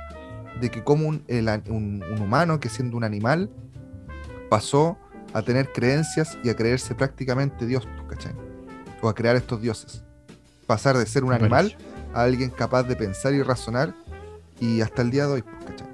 [0.61, 3.51] de que como un, el un- un humano, que siendo un animal,
[4.49, 4.97] pasó
[5.33, 8.33] a tener creencias y a creerse prácticamente Dios, pues, ¿cachai?
[9.03, 10.03] O a crear estos dioses.
[10.67, 11.77] Pasar de ser un animal
[12.15, 13.95] a alguien capaz de pensar y razonar
[14.61, 15.89] y hasta el día de hoy, pues, ¿cachai?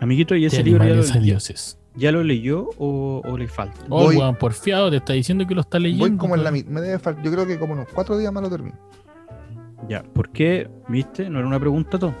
[0.00, 1.78] Amiguito, y de ese libro ya lo dioses.
[1.94, 3.78] ¿Ya lo leyó o, o le falta?
[3.90, 6.08] Oh, Voy- weón, porfiado, te está diciendo que lo está leyendo.
[6.08, 6.50] Voy como en la.
[6.50, 8.76] Me debe Yo creo que como unos cuatro días más lo termino.
[9.88, 10.70] Ya, ¿por qué?
[10.88, 11.28] ¿Viste?
[11.28, 12.18] No era una pregunta tonta.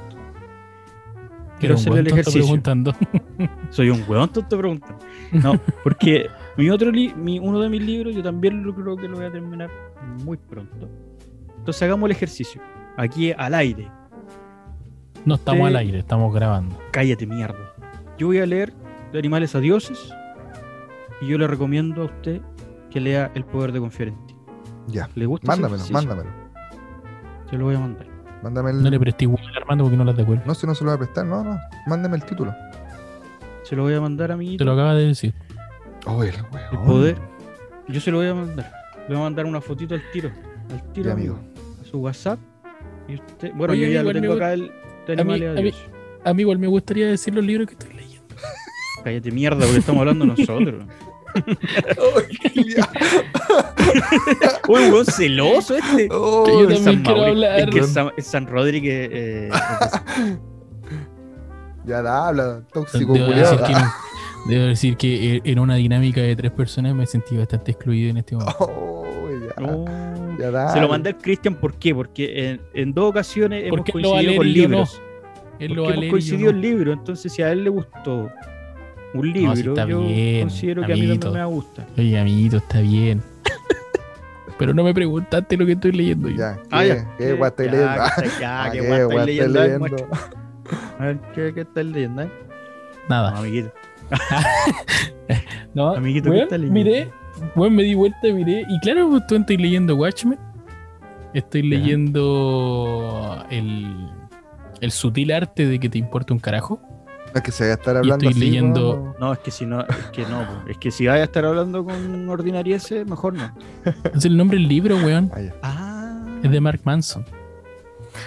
[1.58, 2.40] Quiero hacerle el ejercicio.
[2.42, 2.92] preguntando.
[3.70, 4.98] Soy un weón tonto preguntando.
[5.30, 6.26] No, porque
[6.56, 9.26] mi otro li- mi, uno de mis libros yo también lo creo que lo voy
[9.26, 9.70] a terminar
[10.24, 10.88] muy pronto.
[11.56, 12.60] Entonces hagamos el ejercicio.
[12.96, 13.88] Aquí al aire.
[15.24, 16.76] No estamos al aire, estamos grabando.
[16.90, 17.72] Cállate, mierda.
[18.18, 18.72] Yo voy a leer
[19.12, 20.12] de Animales a Dioses
[21.20, 22.40] y yo le recomiendo a usted
[22.90, 24.34] que lea El poder de confiar en ti.
[24.88, 25.08] Ya.
[25.14, 25.46] ¿Le gusta?
[25.46, 26.30] Mándamelo, mándamelo.
[27.48, 28.06] Se lo voy a mandar.
[28.42, 28.82] Mándame el.
[28.82, 30.42] No le presté igual a Armando porque no las devuelve.
[30.46, 31.58] No, si no se lo voy a prestar, no, no.
[31.86, 32.52] Mándame el título.
[33.62, 35.32] Se lo voy a mandar a mi Te lo acaba de decir.
[36.06, 36.34] Oh, el
[36.72, 37.16] El poder.
[37.88, 38.72] Yo se lo voy a mandar.
[39.02, 40.30] Le voy a mandar una fotito al tiro.
[40.70, 41.38] Al tiro, Ya, amigo.
[41.80, 42.40] A su WhatsApp.
[43.08, 43.52] Y usted.
[43.54, 44.70] Bueno, Oye, yo ya lo me tengo acá el
[45.06, 45.72] de a mí- Animales a a mí-.
[46.24, 47.91] A mí igual me gustaría decir los libros que estoy.
[49.04, 50.84] Cállate mierda, porque estamos hablando nosotros.
[54.68, 56.08] Uy, weón, celoso este.
[56.10, 57.58] Oh, Que yo Es también San quiero Mauri- hablar.
[57.60, 59.08] Es que es San, es San Rodríguez.
[59.12, 59.50] eh,
[61.86, 63.74] ya da, habla, tóxico, Debo decir, que,
[64.54, 68.36] debo decir que en una dinámica de tres personas me sentí bastante excluido en este
[68.36, 68.56] momento.
[68.60, 70.38] Oh, ya, no.
[70.38, 70.68] ya da.
[70.72, 71.94] Se lo mandé al Cristian, ¿por qué?
[71.94, 74.54] Porque en, en dos ocasiones hemos Porque él lo va a coincidido leer con y
[74.54, 74.76] yo no.
[74.76, 75.02] libros.
[75.58, 76.62] Él lo Porque va a hemos leer y yo coincidido en no.
[76.62, 78.30] libros, entonces si a él le gustó
[79.14, 81.86] un libro, si está yo bien, considero que a mí también me va a gustar.
[81.98, 83.22] Oye, amiguito, está bien.
[84.58, 86.36] Pero no me preguntaste lo que estoy leyendo yo.
[86.36, 87.16] Ya, ¿qué, Ah, ya.
[87.18, 87.92] qué guay estoy leyendo?
[88.40, 89.60] ya, que ¿qué estoy leyendo.
[89.60, 89.78] A ver, leyendo?
[89.78, 90.06] muestra.
[90.98, 92.22] A ver, ¿qué, qué estás leyendo?
[92.22, 92.30] eh?
[93.08, 93.30] Nada.
[93.32, 93.72] No, amiguito.
[95.74, 96.74] No, Amiguito, ¿qué weón, estás leyendo?
[96.78, 97.08] Miré,
[97.54, 98.64] bueno, me di vuelta, miré.
[98.68, 100.38] Y claro, pues, tú estoy leyendo Watchmen.
[101.32, 104.10] Estoy leyendo el,
[104.82, 106.78] el sutil arte de que te importa un carajo.
[107.32, 109.16] No es que se vaya a estar hablando estoy así, leyendo-.
[109.18, 111.84] No, es que si no, es que no, es que si vaya a estar hablando
[111.84, 113.54] con ordinarieses, mejor no.
[114.14, 115.30] Es el nombre del libro, weón.
[115.62, 117.24] Ah, Es de Mark Manson.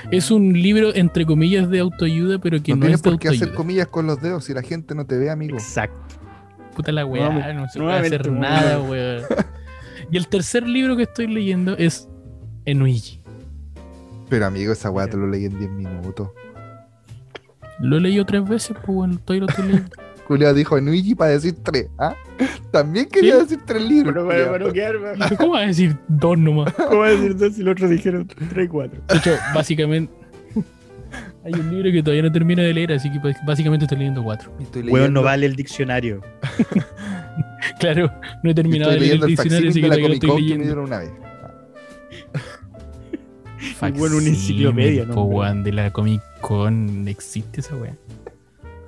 [0.10, 3.20] Es un libro, entre comillas, de autoayuda, pero que No, no, tienes es de por
[3.20, 5.56] qué hacer comillas con los dedos si la gente no te ve, amigo.
[5.56, 6.16] Exacto.
[6.76, 9.24] Puta la weá, Nuevamente- no se puede hacer nada, weón.
[10.12, 12.10] Y el tercer libro que estoy leyendo es
[12.66, 13.22] Enuigi.
[14.30, 16.30] Pero amigo, esa weá te lo leí en 10 minutos.
[17.80, 19.90] Lo he leído tres veces, pues bueno, todavía lo estoy leyendo.
[20.28, 22.16] Julio dijo Nuigi para decir tres, ¿ah?
[22.72, 23.40] También quería ¿Sí?
[23.42, 24.26] decir tres libros.
[24.28, 26.74] Pero, pero, pero, ¿qué Dije, ¿Cómo vas a decir dos nomás?
[26.90, 29.02] ¿Cómo va a decir dos si los otros dijeron tres y cuatro?
[29.08, 30.12] De hecho, básicamente.
[31.46, 34.24] Hay un libro que todavía no termino de leer, así que pues, básicamente estoy leyendo
[34.24, 34.52] cuatro.
[34.60, 36.22] Estoy Weón, no vale el diccionario.
[37.80, 38.12] Claro,
[38.42, 40.36] no he terminado de leer el el diccionario, así que la todavía lo estoy que
[40.36, 40.64] me leyendo.
[40.64, 41.12] dieron una vez.
[43.98, 47.96] Bueno, una enciclopedia, ¿no, weón, de la Comic Con existe esa weá.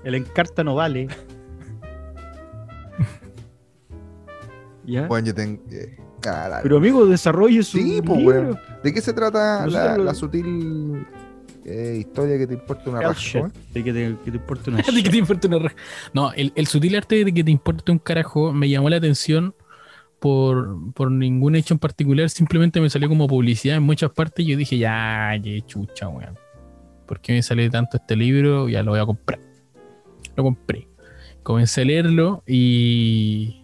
[0.04, 1.08] El encarta no vale.
[4.86, 5.08] ¿Ya?
[5.08, 5.62] Bueno, yo tengo.
[5.72, 5.98] eh,
[6.28, 6.60] ah.
[6.64, 8.40] Pero amigo, desarrolle su Sí, pues, libro.
[8.42, 8.60] weón.
[8.84, 11.06] ¿De qué se trata la, lo- la sutil
[11.66, 13.52] eh, historia que te importa una raja?
[13.74, 15.76] De que te, que te importa una De que te importa una raja.
[16.14, 19.54] No, el, el sutil arte de que te importe un carajo me llamó la atención
[20.20, 22.30] por, por ningún hecho en particular.
[22.30, 26.38] Simplemente me salió como publicidad en muchas partes y yo dije, ya, ya, chucha, weón.
[27.06, 28.68] ¿Por qué me sale tanto este libro?
[28.68, 29.40] Ya lo voy a comprar.
[30.36, 30.88] Lo compré.
[31.44, 33.64] Comencé a leerlo y.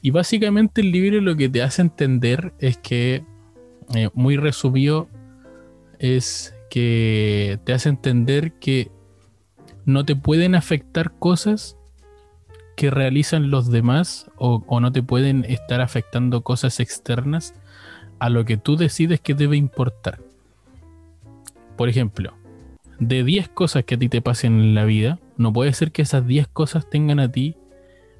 [0.00, 3.24] Y básicamente el libro lo que te hace entender es que,
[3.94, 5.08] eh, muy resumido,
[5.98, 8.92] es que te hace entender que
[9.86, 11.77] no te pueden afectar cosas
[12.78, 17.52] que realizan los demás o, o no te pueden estar afectando cosas externas
[18.20, 20.20] a lo que tú decides que debe importar.
[21.76, 22.34] Por ejemplo,
[23.00, 26.02] de 10 cosas que a ti te pasen en la vida, no puede ser que
[26.02, 27.56] esas 10 cosas tengan a ti,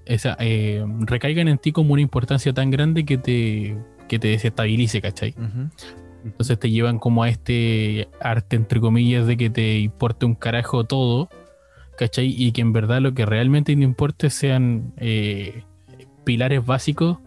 [0.06, 3.78] esa, eh, recaigan en ti como una importancia tan grande que te,
[4.08, 5.36] que te desestabilice, ¿cachai?
[6.24, 10.82] Entonces te llevan como a este arte, entre comillas, de que te importe un carajo
[10.82, 11.28] todo,
[11.98, 12.34] ¿cachai?
[12.36, 15.64] Y que en verdad lo que realmente te importe sean eh,
[16.24, 17.18] pilares básicos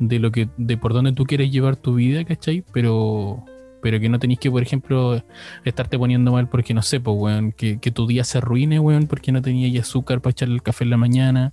[0.00, 2.64] de lo que, de por dónde tú quieres llevar tu vida, ¿cachai?
[2.72, 3.44] Pero,
[3.82, 5.22] pero que no tenéis que, por ejemplo,
[5.64, 9.06] estarte poniendo mal porque no sé, pues, weón, que, que tu día se arruine, weón,
[9.06, 11.52] porque no tenías azúcar para echarle el café en la mañana.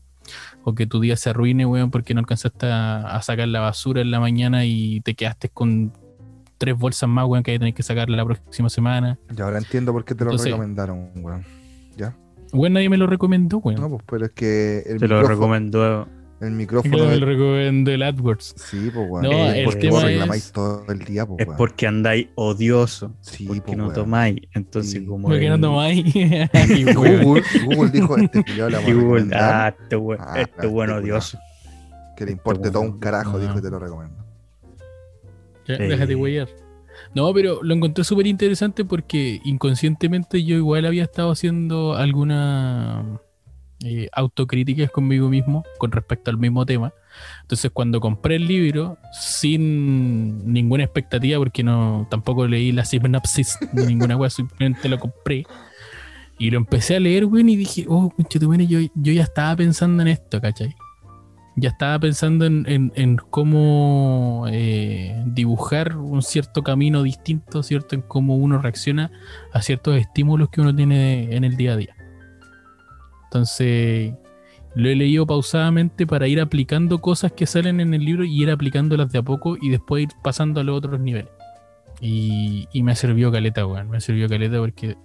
[0.63, 4.01] O que tu día se arruine, weón, porque no alcanzaste a, a sacar la basura
[4.01, 5.93] en la mañana y te quedaste con
[6.57, 9.19] tres bolsas más, weón, que hay que tener que sacar la próxima semana.
[9.37, 11.43] Y ahora entiendo por qué te lo Entonces- recomendaron, weón.
[12.55, 13.79] Weón, nadie me lo recomendó, weón.
[13.79, 16.07] No, pues, pero es que el Te lo recomendó
[16.41, 16.97] El micrófono.
[17.05, 18.55] me de- lo recomendó el AdWords.
[18.57, 19.23] Sí, pues, weón.
[19.23, 21.57] No, Eh, el porque tema vos es- reclamáis todo el día, pues, Es weón.
[21.57, 23.13] porque andáis odioso.
[23.21, 23.95] Sí, porque pues, no weón.
[23.95, 24.41] tomáis.
[24.53, 25.05] Entonces, Sí.
[25.05, 25.27] como.
[25.27, 26.03] Porque no tomáis.
[26.95, 30.67] Google, Google dijo: Este culiao le vamos Y a Google, ah, este buen, Ah, este
[30.67, 31.39] este odioso.
[32.17, 32.93] que le importe este todo weón.
[32.95, 34.23] un carajo, dijo y te lo recomiendo.
[35.67, 35.87] Ya, Eh.
[35.87, 36.47] déjate huellar.
[37.15, 43.21] No, pero lo encontré súper interesante porque inconscientemente yo igual había estado haciendo alguna
[43.85, 46.93] eh, autocríticas conmigo mismo con respecto al mismo tema.
[47.43, 53.85] Entonces cuando compré el libro, sin ninguna expectativa, porque no tampoco leí la sinopsis ni
[53.85, 55.45] ninguna cosa, simplemente lo compré.
[56.37, 60.01] Y lo empecé a leer, güey, y dije, oh, conchetumare, yo, yo ya estaba pensando
[60.01, 60.75] en esto, ¿cachai?
[61.57, 67.95] Ya estaba pensando en, en- en cómo eh, dibujar un cierto camino distinto, ¿cierto?
[67.95, 69.09] En cómo uno reacciona
[69.53, 71.95] a ciertos estímulos que uno tiene en el día a día.
[73.25, 74.13] Entonces,
[74.75, 78.51] lo he leído pausadamente para ir aplicando cosas que salen en el libro y ir
[78.51, 81.31] aplicándolas de a poco y después ir pasando a los otros niveles.
[82.01, 83.89] Y, y me servido caleta, weón.
[83.89, 84.97] Me servido caleta porque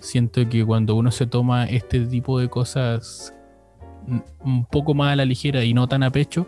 [0.00, 3.32] siento que cuando uno se toma este tipo de cosas
[4.44, 6.46] un- poco más a la ligera y no tan a pecho,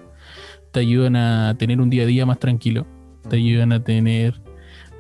[0.73, 2.87] te ayudan a tener un día a día más tranquilo,
[3.29, 4.41] te ayudan a tener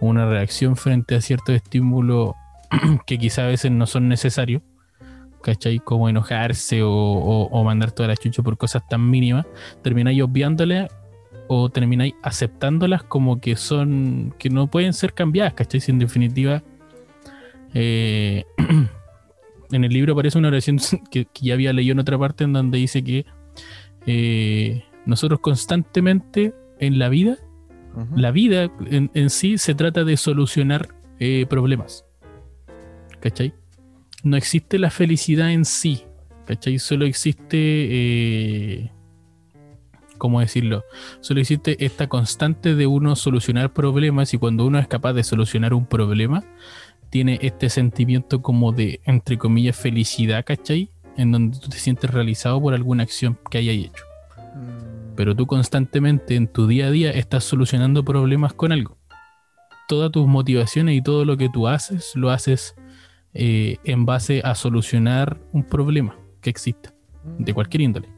[0.00, 2.34] una reacción frente a ciertos estímulos
[3.06, 4.62] que quizá a veces no son necesarios,
[5.42, 5.78] ¿cachai?
[5.78, 9.46] Como enojarse o, o- o mandar toda la chucha por cosas tan mínimas,
[9.82, 10.90] termináis obviándolas
[11.48, 15.80] o termináis aceptándolas como que son, que no pueden ser cambiadas, ¿cachai?
[15.80, 16.62] Si en definitiva,
[17.74, 18.44] eh,
[19.70, 20.78] en el libro aparece una oración
[21.10, 23.26] que, que ya había leído en otra parte en donde dice que
[24.06, 27.36] eh, nosotros constantemente en la vida,
[28.16, 30.88] la vida en, en sí se trata de solucionar
[31.20, 32.04] eh, problemas.
[33.20, 33.54] ¿Cachai?
[34.22, 36.02] No existe la felicidad en sí.
[36.46, 36.78] ¿Cachai?
[36.78, 37.56] Solo existe...
[37.56, 38.90] eh,
[40.18, 40.84] ¿Cómo decirlo?
[41.20, 45.74] Solo existe esta constante de uno solucionar problemas y cuando uno es capaz de solucionar
[45.74, 46.44] un problema,
[47.14, 50.90] tiene este sentimiento como de, entre comillas, felicidad, ¿cachai?
[51.16, 54.02] En donde tú te sientes realizado por alguna acción que hayas hecho
[54.54, 58.96] Mm, pero tú constantemente en tu día a día estás solucionando problemas con algo.
[59.86, 62.74] Todas tus motivaciones y todo lo que tú haces lo haces
[63.32, 66.92] eh, en base a solucionar un problema que exista,
[67.38, 68.08] de cualquier índole.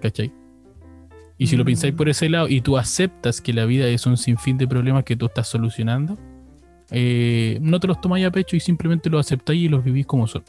[0.00, 0.32] ¿Cachai?
[1.36, 4.16] Y si lo pensáis por ese lado y tú aceptas que la vida es un
[4.16, 6.16] sinfín de problemas que tú estás solucionando,
[6.90, 10.26] eh, no te los tomáis a pecho y simplemente los aceptáis y los vivís como
[10.26, 10.42] son.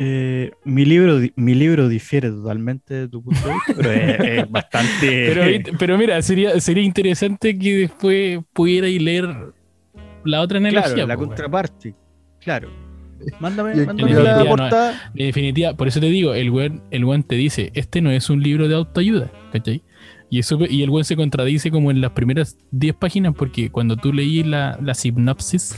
[0.00, 4.50] Eh, mi, libro, mi libro difiere totalmente de tu punto de vista, pero es, es
[4.50, 5.66] bastante.
[5.78, 9.28] Pero, mira, sería, sería interesante que después pudierais leer
[10.24, 11.06] la otra claro, analogía.
[11.06, 11.28] la po, weón.
[11.30, 11.94] contraparte.
[12.40, 12.70] Claro.
[13.40, 15.10] Mándame, la no, no, portada.
[15.14, 18.30] En definitiva, por eso te digo, el weón, el weón te dice, este no es
[18.30, 19.82] un libro de autoayuda, ¿cachai?
[20.30, 23.96] Y, eso, y el weón se contradice como en las primeras 10 páginas, porque cuando
[23.96, 25.74] tú leí la, la sinopsis,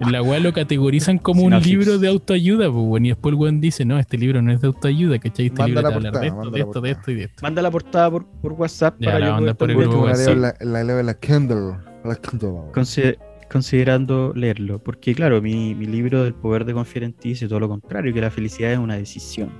[0.00, 3.84] la weá lo categorizan como un libro de autoayuda, pues, y después el weón dice,
[3.84, 5.46] no, este libro no es de autoayuda, ¿cachai?
[5.46, 7.14] Este Manda libro te hablar de portada, esto, manda de la esto, de esto y
[7.14, 7.42] de esto.
[7.42, 9.88] Manda la portada por, por WhatsApp Ya, para la yo manda poder por también el
[9.88, 10.62] grupo la, leo, WhatsApp.
[10.62, 11.76] la, la leo en la Kindle.
[12.04, 12.50] La Kindle.
[12.72, 13.18] consider-
[13.50, 14.78] considerando leerlo.
[14.82, 18.12] Porque, claro, mi, mi libro del poder de confiar en ti dice todo lo contrario,
[18.12, 19.50] que la felicidad es una decisión.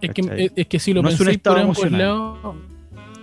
[0.00, 0.44] Es que, ¿Cachai?
[0.46, 2.00] es, es que si lo No es un pensáis estado por ambos emocional.
[2.08, 2.56] lados,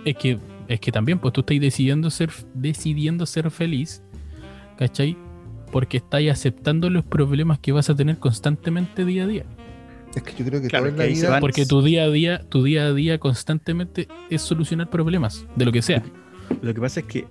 [0.04, 0.38] es que,
[0.68, 4.02] es que también, pues tú estás decidiendo ser, decidiendo ser feliz,
[4.76, 5.16] ¿cachai?
[5.72, 9.44] Porque estáis aceptando los problemas que vas a tener constantemente día a día.
[10.14, 11.40] Es que yo creo que Claro, todo en que la vida.
[11.40, 15.72] Porque tu día a día, tu día a día constantemente es solucionar problemas, de lo
[15.72, 16.02] que sea.
[16.62, 17.26] Lo que pasa es que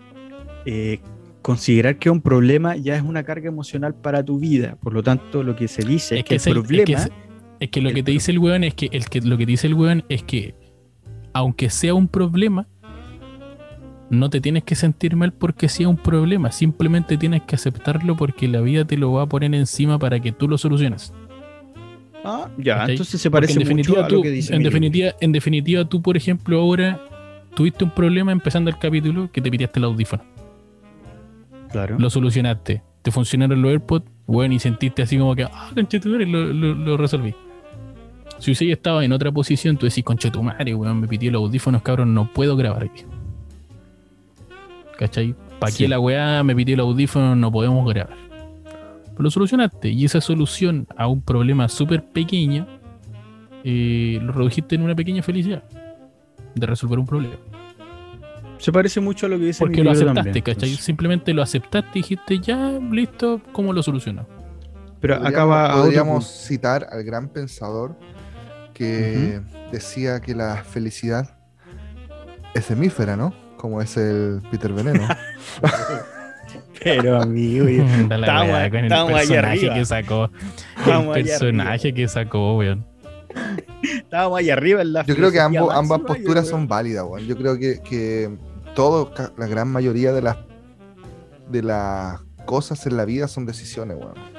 [0.66, 1.00] eh,
[1.42, 4.78] considerar que un problema ya es una carga emocional para tu vida.
[4.82, 6.84] Por lo tanto, lo que se dice es, que, es el el- problema.
[7.00, 7.12] es que
[7.60, 9.46] es- que lo el que te dice el weón es que, el que lo que
[9.46, 10.56] te dice el weón es que
[11.34, 12.68] aunque sea un problema,
[14.10, 16.52] no te tienes que sentir mal porque sea un problema.
[16.52, 20.32] Simplemente tienes que aceptarlo porque la vida te lo va a poner encima para que
[20.32, 21.14] tú lo soluciones.
[22.24, 25.12] Ah, ya, entonces se parece en mucho definitiva, a tú, lo que dice en definitiva,
[25.22, 27.00] en definitiva, tú, por ejemplo, ahora
[27.54, 30.24] tuviste un problema empezando el capítulo que te pidiste el audífono.
[31.72, 31.98] Claro.
[32.00, 32.82] Lo solucionaste.
[33.02, 36.98] Te funcionaron los AirPods, bueno, y sentiste así como que, ah, conchetumare, lo, lo, lo
[36.98, 37.34] resolví.
[38.40, 42.14] Si hubiese estado en otra posición, tú decís, conchetumare, weón, me pidió los audífonos, cabrón,
[42.14, 43.04] no puedo grabar aquí.
[44.98, 45.36] ¿Cachai?
[45.60, 45.84] ¿Para Sí.
[45.84, 47.38] qué la weá me pidió los audífonos?
[47.38, 48.16] No podemos grabar.
[49.12, 49.90] Pero lo solucionaste.
[49.90, 52.68] Y esa solución a un problema súper pequeño,
[53.64, 55.64] eh, lo redujiste en una pequeña felicidad
[56.56, 57.36] de resolver un problema.
[58.60, 60.44] Se parece mucho a lo que dice Porque mi lo aceptaste, también.
[60.44, 60.54] ¿cachai?
[60.70, 64.26] Entonces, Simplemente lo aceptaste y dijiste, ya, listo, ¿cómo lo soluciono?
[65.00, 67.96] Pero Podríamos- acaba a otro podríamos citar al gran pensador
[68.78, 69.42] que
[69.72, 71.36] decía que la felicidad
[72.54, 73.34] es hemífera, ¿no?
[73.58, 75.08] Como es el Peter Veneno.
[76.84, 80.30] Pero amigo, Estamos- con el personaje que sacó.
[80.86, 82.86] El personaje que sacó, weón.
[83.82, 87.26] estábamos ahí arriba en la Yo creo que ambos, ambas posturas yo son válidas, weón.
[87.26, 88.38] Yo creo que, que
[88.76, 90.38] todo, la gran mayoría de las
[91.50, 94.37] de las cosas en la vida son decisiones, weón.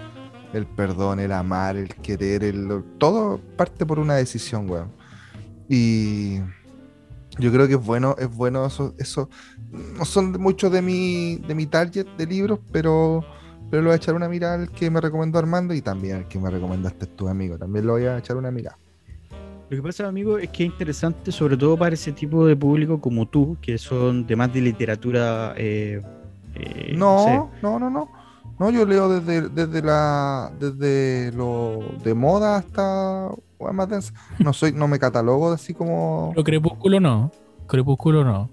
[0.52, 4.90] El perdón, el amar, el querer, el, todo parte por una decisión, weón.
[5.68, 6.38] Y
[7.38, 9.28] yo creo que es bueno, es bueno eso, eso.
[9.70, 13.22] No son muchos de mi, de mi target de libros, pero,
[13.70, 16.28] pero le voy a echar una mirada al que me recomendó Armando y también al
[16.28, 17.58] que me recomendaste tu amigo.
[17.58, 18.78] También le voy a echar una mirada.
[19.68, 22.98] Lo que pasa, amigo, es que es interesante, sobre todo para ese tipo de público
[23.02, 25.52] como tú, que son de más de literatura.
[25.58, 26.00] eh,
[26.54, 27.60] eh, No, sé.
[27.62, 28.18] no, no, no.
[28.59, 33.28] No, yo leo desde, desde la desde lo de moda hasta
[33.59, 34.12] weas más densa.
[34.40, 36.30] No soy, no me catalogo así como.
[36.35, 37.30] Pero Crepúsculo no.
[37.66, 38.51] Crepúsculo no.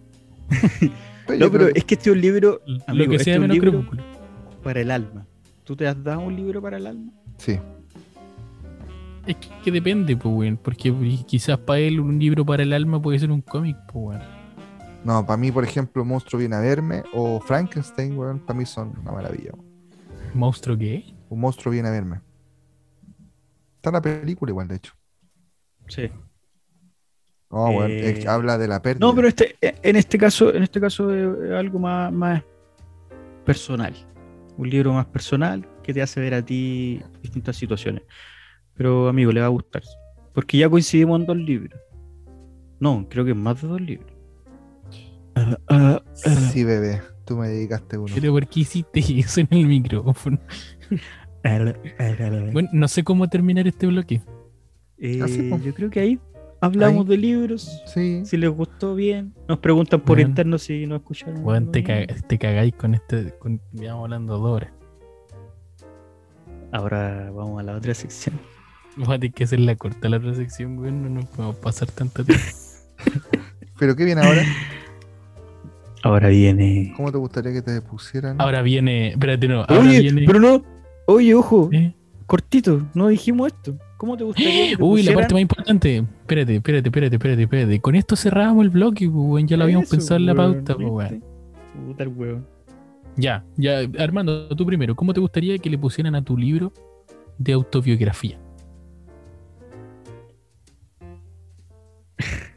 [1.28, 3.16] Pero No, yo pero creo que- es que este es un libro Amigo, Lo que
[3.16, 4.04] este sea es un menos libro- Crepúsculo.
[4.64, 5.26] para el alma.
[5.64, 7.12] ¿Tú te has dado un libro para el alma?
[7.38, 7.58] Sí.
[9.26, 10.58] Es que, que depende, pues, weón.
[10.62, 10.94] Porque
[11.26, 14.22] quizás para él un libro para el alma puede ser un cómic, pues, weón.
[15.04, 18.94] No, para mí, por ejemplo, Monstruo viene a verme o Frankenstein, weón, para mí son
[19.02, 19.50] una maravilla.
[19.54, 19.66] weón.
[20.36, 21.06] ¿Monstruo qué?
[21.30, 22.22] Un monstruo viene a verme.
[23.78, 24.94] Está en la película igual, de hecho.
[25.88, 26.10] Sí.
[27.50, 29.06] No, weón, Eh, es habla de la pérdida.
[29.06, 32.44] No, pero este, en este caso, en este caso es algo más, más
[33.46, 33.94] personal.
[34.58, 38.04] Un libro más personal que te hace ver a ti distintas situaciones.
[38.74, 39.84] Pero amigo, le va a gustar.
[40.34, 41.80] Porque ya coincidimos en dos libros.
[42.80, 44.12] No, creo que en más de dos libros.
[46.14, 48.14] Sí, bebé, tú me dedicaste uno.
[48.14, 50.40] Pero ¿por qué hiciste eso en el micrófono?
[52.54, 54.20] Bueno, no sé cómo terminar este bloque.
[54.98, 55.20] Eh,
[55.64, 56.20] yo creo que ahí
[56.60, 57.10] hablamos Ahí.
[57.10, 57.84] de libros.
[57.86, 58.24] Sí.
[58.26, 59.34] Si les gustó bien.
[59.48, 61.46] Nos preguntan por interno si no escucharon.
[61.46, 63.32] Weón, te, cagáis con este.
[63.38, 64.72] Con, hablando dos horas.
[66.72, 68.40] Ahora vamos a la otra sección.
[68.98, 71.04] Vamos a tener que hacer la corta la otra sección, weón.
[71.04, 72.44] No nos podemos pasar tanto tiempo.
[73.78, 74.44] Pero ¿qué viene ahora?
[76.06, 76.94] Ahora viene.
[76.96, 78.40] ¿Cómo te gustaría que te pusieran?
[78.40, 79.08] Ahora viene.
[79.08, 79.62] Espérate, no.
[79.62, 80.24] Ahora Oye, viene.
[80.28, 80.64] pero no.
[81.08, 81.96] Oye, ojo, ¿eh?
[82.28, 83.76] cortito, no dijimos esto.
[83.98, 85.98] ¿Cómo te gustaría que te Uy, la parte más importante.
[85.98, 87.80] Espérate, espérate, espérate, espérate, espérate.
[87.82, 89.48] Con esto cerrábamos el bloque, pues, weón.
[89.48, 91.14] Ya lo habíamos Eso, pensado en la pauta, pues.
[91.88, 92.46] Puta el weón.
[93.16, 93.80] Ya, ya.
[93.98, 94.96] Armando, tú primero.
[94.96, 96.72] ¿Cómo te gustaría que le pusieran a tu libro
[97.40, 98.38] de autobiografía?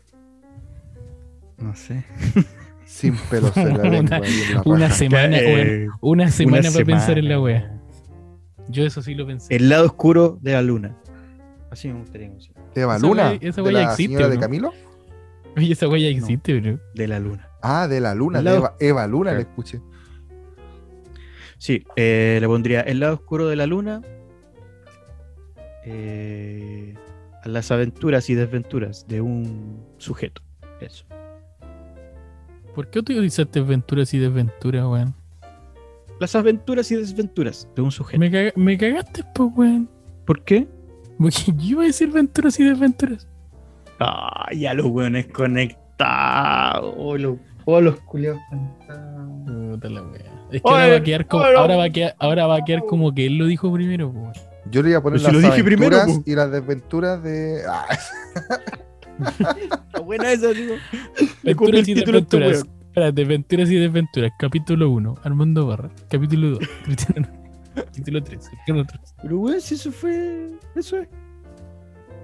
[1.57, 2.05] No sé.
[2.99, 4.20] Sin pelos en la lengua.
[4.65, 5.87] Una semana, Eh.
[6.01, 7.81] Una semana una para pensar en la wea.
[8.69, 9.55] Yo eso sí lo pensé.
[9.55, 10.97] El lado oscuro de la luna.
[11.70, 12.31] Así me gustaría
[12.75, 13.31] Esa Luna.
[13.33, 14.39] wea- esa de la existe, señora de.
[14.39, 14.73] Camilo.
[15.57, 16.79] Oye, esa wea ya existe, bro.
[16.95, 17.49] De la luna.
[17.62, 18.41] Ah, de la Luna.
[18.43, 19.51] De Eva, Eva Luna le Claro.
[19.51, 19.81] escuché.
[21.57, 24.01] Sí, eh, le pondría el lado oscuro de la luna.
[25.85, 26.95] eh,
[27.43, 30.43] a las aventuras y desventuras de un sujeto.
[30.81, 31.05] Eso.
[32.79, 35.13] ¿Por qué utilizaste aventuras y desventuras, weón?
[36.21, 38.21] Las aventuras y desventuras de un sujeto.
[38.21, 39.91] Me, caga- me cagaste, pues, weón.
[40.25, 40.69] ¿Por qué?
[41.19, 43.27] Porque yo iba a decir aventuras y desventuras.
[43.99, 46.95] Ah, ya los weones conectados.
[46.97, 49.73] Oh, los, oh, los culiados conectados.
[49.73, 50.47] Puta la wea.
[50.53, 52.65] Es que ahora va a quedar como, oye, ahora va a quedar, ahora va a
[52.65, 54.33] quedar como que él lo dijo primero, weón.
[54.71, 56.23] Yo le iba a poner Pero si las lo dije primero, po.
[56.25, 57.61] y las desventuras de.
[57.69, 57.87] Ah,
[59.39, 60.74] Está buena esa, digo.
[61.45, 62.65] Aventuras y este desventuras.
[62.89, 64.32] Espérate, aventuras y desventuras.
[64.39, 65.90] Capítulo 1, Armando Barra.
[66.11, 67.28] Capítulo 2, Cristiano.
[67.74, 69.15] Capítulo 3, Cristiano 3.
[69.23, 70.51] Pero weón, si eso fue.
[70.74, 71.09] Eso es.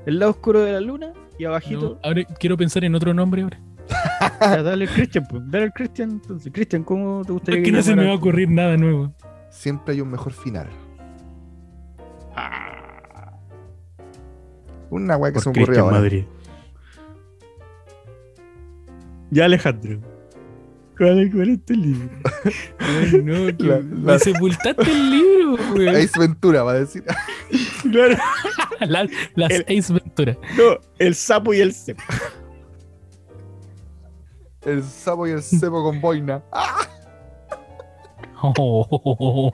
[0.06, 1.98] El lado oscuro de la luna y abajito.
[2.02, 3.60] ahora quiero pensar en otro nombre ahora.
[4.40, 5.42] Ya, dale Christian, pues.
[5.50, 6.50] Dale al Christian entonces.
[6.52, 9.12] Cristian, ¿cómo te gustaría Es que no se me va a ocurrir nada nuevo.
[9.50, 10.68] siempre hay un mejor final.
[14.90, 15.98] Una weá que se Por me ocurrió ahora.
[15.98, 16.24] Madrid.
[19.35, 19.98] Ya, Alejandro.
[20.97, 22.09] ¿Cuál, cuál es tu libro?
[22.78, 25.89] Ay, no, que La- me la- sepultaste el libro, güey.
[25.89, 27.02] Ace Ventura va a decir.
[27.90, 28.16] Claro.
[28.81, 30.36] La- las El- Ace Ventura.
[30.56, 32.02] No, el sapo y el cepo.
[34.62, 36.43] El sapo y el cepo con boina.
[36.52, 36.86] Ah,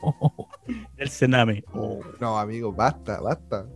[0.98, 1.64] El cename.
[2.20, 3.66] No, amigo, basta, basta.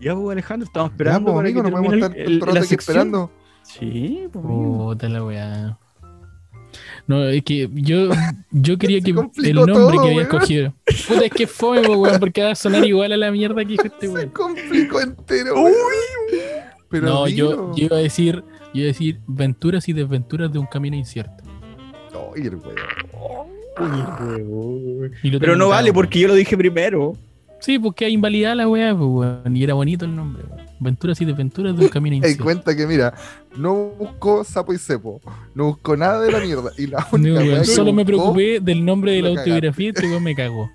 [0.00, 1.32] Ya, pues, Alejandro, estamos Ya, esperando.
[1.32, 2.96] pues, para amigo, que no podemos estar el- el- rato la aquí sección.
[2.96, 3.30] esperando.
[3.62, 4.44] Sí, pues.
[4.44, 5.78] Puta la weá.
[7.06, 8.08] No, es que yo,
[8.52, 10.20] yo quería Se que el nombre todo, que había weón.
[10.22, 10.74] escogido.
[11.08, 13.84] Puta, es que fue, weón, porque va a sonar igual a la mierda que dijo
[13.84, 14.28] este Se weón.
[14.30, 15.54] complicó entero.
[15.54, 15.74] weón.
[16.88, 20.58] Pero No, yo, yo iba a decir, yo iba a decir venturas y desventuras de
[20.58, 21.44] un camino incierto.
[22.34, 22.80] Ay, el weón.
[25.22, 25.94] Y lo Pero tengo no vale weón.
[25.94, 27.14] porque yo lo dije primero.
[27.60, 29.56] Sí, porque hay invalidada la weá, pues, weón.
[29.56, 30.66] Y era bonito el nombre, weón.
[30.80, 32.44] Venturas y desventuras de un camino Te incierto.
[32.44, 33.14] cuenta que, mira,
[33.56, 35.20] no buscó sapo y cepo.
[35.54, 36.70] No buscó nada de la mierda.
[36.78, 39.86] Y la No, única weón, weá que solo me preocupé del nombre de la autobiografía
[39.86, 40.70] y este weón me cagó.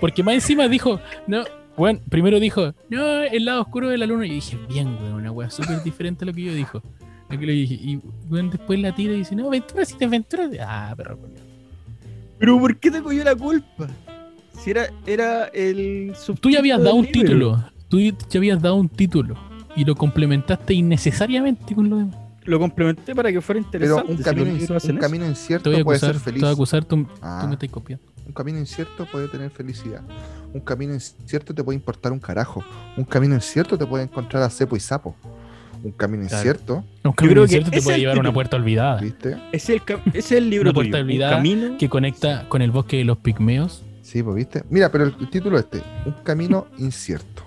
[0.00, 1.44] Porque más encima dijo, no,
[1.76, 4.26] weón, primero dijo, no, el lado oscuro de la luna.
[4.26, 6.82] Y yo dije, bien, weón, una weá súper diferente a lo que yo dijo.
[7.30, 7.74] Lo que le dije.
[7.74, 10.50] Y weón, después la tira y dice, no, venturas y desventuras.
[10.50, 10.60] de-".
[10.60, 11.18] Ah, pero
[12.38, 13.86] Pero ¿por qué te cogió la culpa?
[14.62, 17.20] Si era, era el tú ya habías dado un libro.
[17.22, 17.64] título.
[17.88, 19.36] Tú ya habías dado un título.
[19.76, 22.16] Y lo complementaste innecesariamente con lo demás.
[22.44, 24.12] Lo complementé para que fuera Pero interesante.
[24.12, 26.40] un si camino, un camino Te incierto puede ser te feliz.
[26.40, 27.44] voy a acusar, tú, tú Ah.
[27.46, 28.04] me estás copiando.
[28.26, 30.02] Un camino incierto puede tener felicidad.
[30.52, 32.64] Un camino incierto te puede importar un carajo.
[32.96, 35.14] Un camino incierto te puede encontrar a cepo y sapo.
[35.84, 36.36] Un camino Claro.
[36.38, 39.00] incierto, Un camino creo que incierto te puede llevar a una puerta olvidada.
[39.00, 39.36] ¿viste?
[39.52, 42.62] Ese es el, es el libro Una puerta tuyo, un olvidada camino que conecta con
[42.62, 43.84] el bosque de los pigmeos.
[44.08, 44.64] Sí, pues viste.
[44.70, 47.42] Mira, pero el título este, un camino incierto.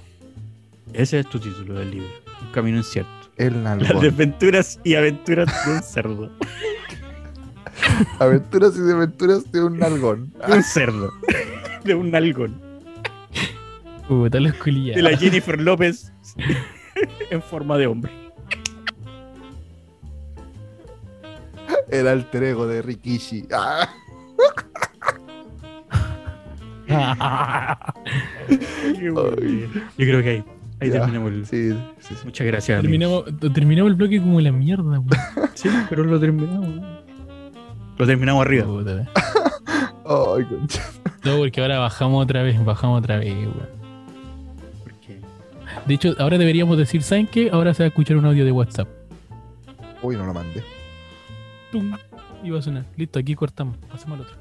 [0.94, 2.10] Ese es tu título del libro.
[2.40, 3.10] Un camino incierto.
[3.36, 4.04] El Las nalgón.
[4.04, 6.32] desventuras y aventuras de un cerdo.
[8.20, 10.32] Aventuras y desventuras de un nalgón.
[10.48, 11.12] De un cerdo.
[11.84, 12.62] De un nalgón.
[14.08, 14.96] La esculilla.
[14.96, 16.14] De la Jennifer López
[17.32, 18.12] en forma de hombre.
[21.90, 23.48] El alter ego de Rikishi.
[23.52, 23.90] Ah.
[29.02, 29.14] Yo
[29.98, 30.44] creo que ahí,
[30.80, 31.00] ahí Ya.
[31.00, 31.46] terminamos el.
[31.46, 32.22] sí, sí, sí.
[32.26, 32.82] Muchas gracias.
[32.82, 35.02] terminamos, terminamos el bloque como la mierda.
[35.54, 36.70] Sí, pero lo terminamos.
[37.98, 38.66] Lo terminamos arriba.
[40.04, 40.82] Concha.
[41.24, 43.36] No, porque ahora bajamos otra vez, bajamos otra vez,
[45.86, 47.50] De hecho, ahora deberíamos decir, ¿saben qué?
[47.52, 48.88] Ahora se va a escuchar un audio de WhatsApp.
[50.02, 50.64] Uy, no lo mandé.
[51.72, 51.94] ¡Tum!
[52.44, 52.86] Y va a sonar.
[52.98, 53.78] Listo, aquí cortamos.
[53.92, 54.36] Pasemos al otro.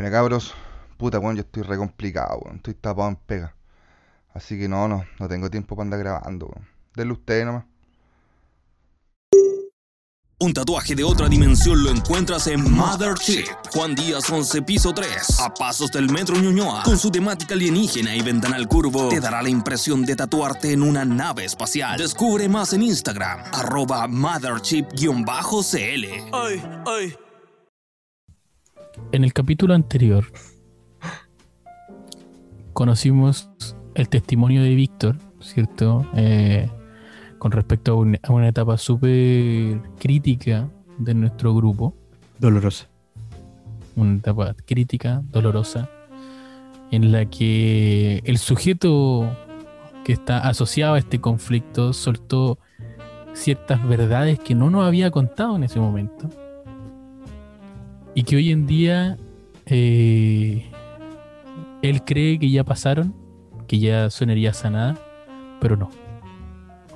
[0.00, 0.54] Bueno, cabros.
[0.96, 2.56] Puta, weón, yo estoy re complicado, weón.
[2.56, 3.54] Estoy tapado en pega.
[4.32, 6.66] Así que no, no, no tengo tiempo para andar grabando, weón.
[6.94, 7.66] Denle usted nomás.
[10.38, 13.44] Un tatuaje de otra dimensión lo encuentras en Mother Chip.
[13.74, 15.40] Juan Díaz 11, piso 3.
[15.40, 16.82] A pasos del Metro Ñuñoa.
[16.82, 21.04] Con su temática alienígena y ventanal curvo, te dará la impresión de tatuarte en una
[21.04, 21.98] nave espacial.
[21.98, 23.42] Descubre más en Instagram.
[23.52, 26.30] Arroba Motherchip-CL.
[26.32, 27.14] Ay, ay.
[29.12, 30.24] En el capítulo anterior
[32.72, 33.50] conocimos
[33.94, 36.06] el testimonio de Víctor, ¿cierto?
[36.14, 36.68] Eh,
[37.38, 40.68] con respecto a, un- a una etapa súper crítica
[40.98, 41.94] de nuestro grupo,
[42.38, 42.86] dolorosa.
[43.96, 45.88] una etapa crítica, dolorosa,
[46.90, 49.28] en la que el sujeto
[50.04, 52.58] que está asociado a este conflicto soltó
[53.34, 56.28] ciertas verdades que no nos había contado en ese momento
[58.14, 59.16] y que hoy en día
[59.66, 60.70] eh,
[61.82, 63.14] él cree que ya pasaron,
[63.66, 64.62] que ya son heridas
[65.60, 65.90] pero no.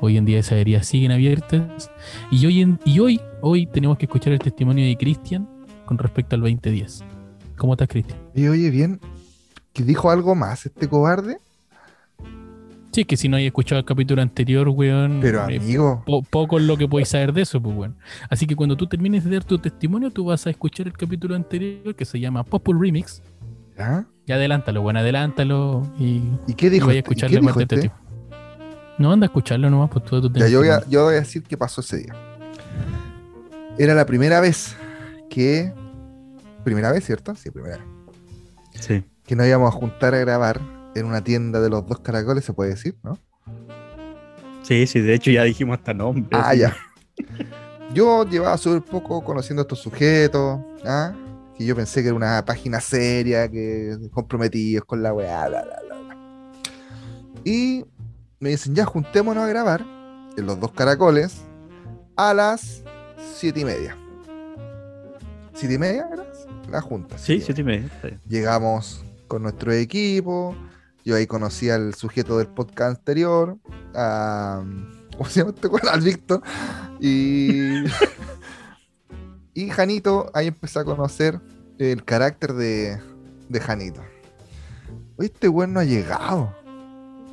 [0.01, 1.91] Hoy en día esas heridas siguen abiertas
[2.31, 5.49] y hoy, y hoy, hoy tenemos que escuchar el testimonio de Cristian
[5.87, 7.05] con respecto al 2010.
[7.57, 8.19] ¿Cómo estás, Cristian?
[8.35, 9.01] Y oye, bien,
[9.73, 11.39] que dijo algo más este cobarde.
[12.95, 16.23] Sí, es que si no hay escuchado el capítulo anterior, weón, Pero eh, amigo, po-
[16.23, 17.97] poco es lo que podéis saber de eso, pues, weón.
[18.31, 21.35] Así que cuando tú termines de dar tu testimonio, tú vas a escuchar el capítulo
[21.35, 23.21] anterior que se llama Popul Remix.
[23.77, 24.07] ¿ya?
[24.27, 26.87] Y adelántalo, bueno, adelántalo y, ¿Y qué y dijo?
[26.87, 27.11] vaya a este?
[27.11, 27.87] ¿Y escuchar qué la dijo parte de este?
[27.89, 28.97] este tipo.
[28.99, 31.19] No, anda a escucharlo nomás, pues todo tu Ya, yo voy, a, yo voy a
[31.19, 32.15] decir qué pasó ese día.
[33.77, 34.77] Era la primera vez
[35.29, 35.73] que.
[36.63, 37.35] Primera vez, ¿cierto?
[37.35, 37.87] Sí, primera vez.
[38.81, 39.03] Sí.
[39.27, 40.61] Que nos íbamos a juntar a grabar
[40.95, 43.19] en una tienda de los dos caracoles, se puede decir, ¿no?
[44.63, 46.29] Sí, sí, de hecho ya dijimos hasta nombre.
[46.33, 46.77] Ah, ya.
[47.95, 51.13] Yo llevaba súper poco conociendo a estos sujetos, ¿ah?
[51.57, 55.81] que yo pensé que era una página seria, que comprometidos con la weá, bla, bla,
[55.87, 56.17] bla, bla.
[57.45, 57.85] Y
[58.41, 59.85] me dicen, ya juntémonos a grabar
[60.37, 61.43] en los dos caracoles
[62.17, 62.83] a las
[63.37, 63.97] siete y media.
[65.55, 66.27] ¿Siete y media era?
[66.71, 67.17] La junta.
[67.19, 67.89] Sí, siete y media.
[68.29, 70.57] Llegamos con nuestro equipo.
[71.05, 73.59] Yo ahí conocí al sujeto del podcast anterior.
[73.95, 74.63] A,
[75.17, 75.69] ¿Cómo se llama este?
[75.91, 76.43] Al Víctor.
[77.01, 77.85] Y.
[79.55, 81.41] y Janito, ahí empecé a conocer
[81.79, 82.99] el carácter de,
[83.49, 84.01] de Janito.
[85.17, 86.55] Oye, este weón no ha llegado.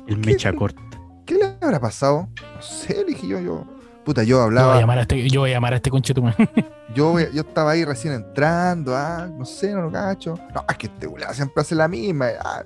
[0.06, 0.82] El mecha corta.
[1.24, 2.28] ¿Qué le habrá pasado?
[2.54, 3.64] No sé, le dije yo, yo.
[4.04, 4.80] Puta, yo Yo voy a hablaba.
[4.80, 6.34] llamar a este, yo voy a llamar a este conchetumán.
[6.94, 10.34] Yo, yo estaba ahí recién entrando, ah, no sé, no lo cacho.
[10.54, 12.26] No, es que este weón siempre hace la misma.
[12.38, 12.64] ah.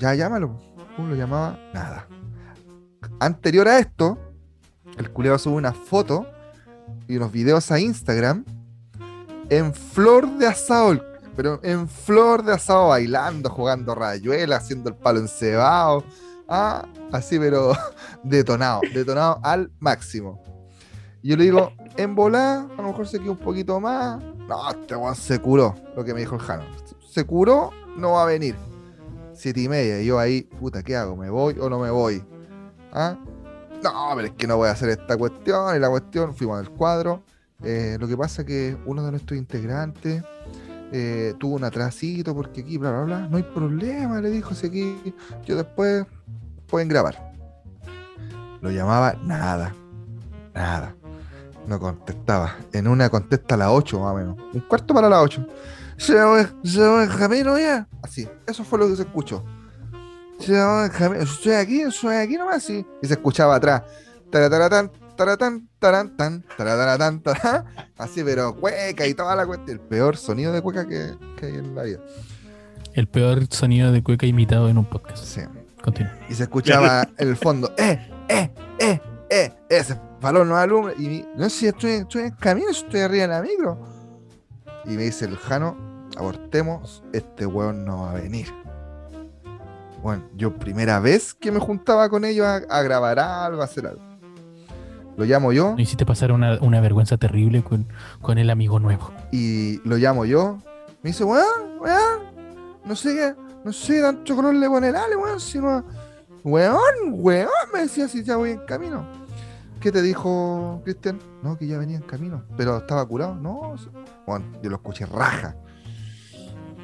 [0.00, 0.58] Ya llámalo.
[0.96, 1.58] ¿Cómo lo llamaba?
[1.74, 2.08] Nada.
[3.20, 4.18] Anterior a esto,
[4.96, 6.26] el culeado sube una foto
[7.06, 8.44] y unos videos a Instagram
[9.50, 10.98] en flor de asado,
[11.36, 16.02] pero en flor de asado bailando, jugando rayuela, haciendo el palo encebado.
[16.48, 17.72] Ah, así, pero
[18.24, 20.42] detonado, detonado al máximo.
[21.22, 24.22] Yo le digo, en volá, a lo mejor se quedó un poquito más.
[24.48, 26.64] No, este weón se curó, lo que me dijo el Jano.
[27.06, 28.56] Se curó, no va a venir.
[29.40, 31.16] Siete y media, y yo ahí, puta, ¿qué hago?
[31.16, 32.22] ¿Me voy o no me voy?
[32.92, 33.16] ¿Ah?
[33.82, 35.74] No, pero es que no voy a hacer esta cuestión.
[35.74, 37.22] Y la cuestión, fuimos al cuadro.
[37.62, 40.22] Eh, lo que pasa es que uno de nuestros integrantes
[40.92, 43.28] eh, tuvo un atrasito porque aquí, bla, bla, bla.
[43.28, 45.14] No hay problema, le dijo, si aquí
[45.46, 46.04] yo después
[46.66, 47.32] pueden grabar.
[48.60, 49.74] Lo llamaba, nada,
[50.52, 50.94] nada.
[51.66, 52.56] No contestaba.
[52.74, 54.36] En una contesta a las 8 más o menos.
[54.52, 55.46] Un cuarto para las 8.
[56.00, 57.86] Se va se en camino ya.
[58.02, 59.44] Así, eso fue lo que se escuchó.
[60.38, 61.22] Se en camino.
[61.22, 62.62] Estoy aquí, estoy aquí nomás.
[62.62, 62.86] Sí.
[63.02, 63.82] Y se escuchaba atrás.
[64.30, 67.66] Tarataratán, taratán, tarantán, tarataratán, tará.
[67.98, 69.78] Así, pero cueca y toda la cuestión.
[69.78, 71.98] El peor sonido de cueca que, que hay en la vida.
[72.94, 75.22] El peor sonido de cueca imitado en un podcast.
[75.22, 75.42] Sí.
[75.82, 76.12] Continúa.
[76.30, 79.52] y se escuchaba en el fondo, ¡eh, eh, eh, eh!
[79.68, 80.94] Ese balón no alumbra.
[80.98, 83.78] Y no sé si estoy, estoy en camino, estoy arriba de la micro.
[84.86, 85.89] Y me dice el Jano,
[86.20, 88.46] abortemos, este weón no va a venir.
[90.02, 93.86] Bueno, yo primera vez que me juntaba con ellos a, a grabar algo, a hacer
[93.86, 94.00] algo.
[95.16, 97.86] Lo llamo yo Me hiciste pasar una, una vergüenza terrible con,
[98.22, 99.10] con el amigo nuevo.
[99.32, 100.58] y lo llamo yo.
[101.02, 102.20] Me dice, weón, weón,
[102.84, 103.34] no sé qué,
[103.64, 105.84] no sé tanto color le pone el ale, weón, si no.
[106.44, 109.04] Weón, weón, me decía si ya voy en camino.
[109.80, 111.18] ¿Qué te dijo Cristian?
[111.42, 113.34] No, que ya venía en camino, pero estaba curado.
[113.34, 113.74] No,
[114.26, 115.56] bueno, yo lo escuché raja.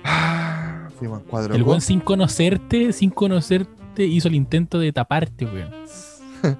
[0.06, 1.54] Ah, fuimos en cuadro.
[1.54, 5.70] El weón sin conocerte, sin conocerte, hizo el intento de taparte, weón.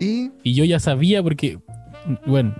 [0.00, 1.58] y Y yo ya sabía porque,
[2.26, 2.54] bueno,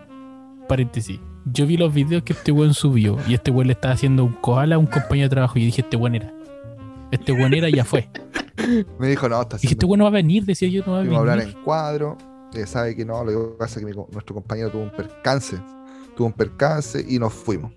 [0.68, 1.20] paréntesis.
[1.50, 4.32] Yo vi los videos que este weón subió y este weón le estaba haciendo un
[4.34, 6.32] koala a un compañero de trabajo y dije, este weón era.
[7.10, 8.08] Este weón era y ya fue.
[8.98, 10.92] me dijo, no, está Dije, este haciendo weón no va a venir, decía yo, no
[10.92, 11.54] va a Fuimos a hablar venir.
[11.56, 12.18] en cuadro.
[12.54, 15.56] eh, sabe que no, lo que pasa es que mi nuestro compañero tuvo un percance.
[16.16, 17.72] Tuvo un percance y nos fuimos.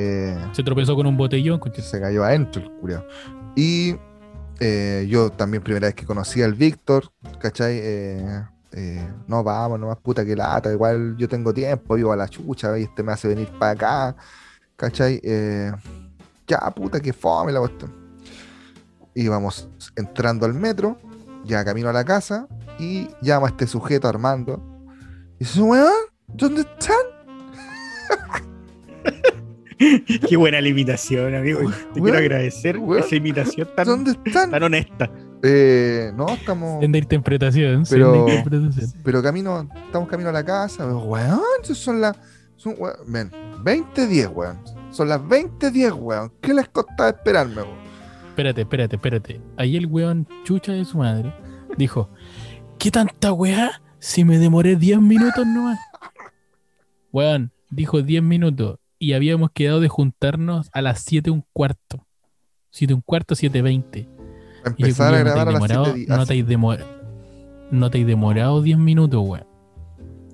[0.00, 3.04] Eh, Se tropezó con un botellón, conche- se cayó adentro el culiao.
[3.56, 3.96] Y
[4.60, 7.10] eh, yo también, primera vez que conocí al Víctor,
[7.40, 7.78] ¿cachai?
[7.82, 10.70] Eh, eh, no, vamos, no más puta que lata.
[10.72, 14.16] Igual yo tengo tiempo, vivo a la chucha, y este me hace venir para acá,
[14.76, 15.20] ¿cachai?
[15.24, 15.72] Eh,
[16.46, 17.92] ya, puta, que fome la cuestión.
[19.14, 20.96] Íbamos entrando al metro,
[21.44, 22.46] ya camino a la casa,
[22.78, 24.62] y llama a este sujeto Armando.
[25.40, 25.92] Y dice, weón,
[26.28, 26.96] ¿dónde están?
[30.28, 31.60] Qué buena la imitación, amigo.
[31.60, 34.50] Te Weón, quiero agradecer weón, esa imitación tan, ¿Dónde están?
[34.50, 35.10] tan honesta.
[35.42, 36.80] Eh, no, estamos.
[36.80, 38.92] Senda interpretación, Pero- senda interpretación.
[39.04, 42.16] Pero camino, estamos camino a la casa, weón, son las.
[42.56, 42.74] Son,
[43.06, 43.30] ven,
[43.62, 44.58] 20-10, weón.
[44.90, 46.32] Son las 20-10, weón.
[46.40, 47.78] ¿Qué les costaba esperarme, weón?
[48.30, 49.40] Espérate, espérate, espérate.
[49.56, 51.32] Ahí el weón chucha de su madre
[51.76, 52.10] dijo,
[52.78, 55.78] ¿qué tanta weá si me demoré 10 minutos nomás?
[57.12, 62.06] Weón, dijo 10 minutos y habíamos quedado de juntarnos a las 7 un cuarto.
[62.70, 64.06] 7 un cuarto, 7.20.
[64.62, 66.86] Para Y yo, empezar a grabar a las demorado, 7 no te has demorado.
[67.70, 69.46] No te has demorado 10 minutos, weón.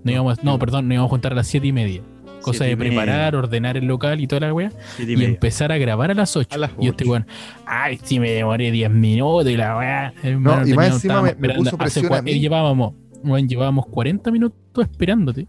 [0.02, 2.02] No, íbamos, no, perdón, nos íbamos a juntar a las 7 y media.
[2.42, 2.90] Cosa Siete de y media.
[3.02, 4.70] preparar, ordenar el local y toda la weá.
[4.98, 6.54] Y Y, empezar a grabar a las 8.
[6.54, 7.26] A las Y este weón,
[7.64, 10.12] ay, si me demoré 10 minutos y la weá.
[10.22, 12.32] hermano, y más encima me- me puso presión a mí.
[12.32, 15.46] eh, Llevábamos, weón, llevábamos 40 minutos esperándote.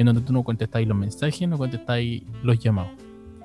[0.00, 2.92] En donde tú no contestáis los mensajes, no contestáis los llamados.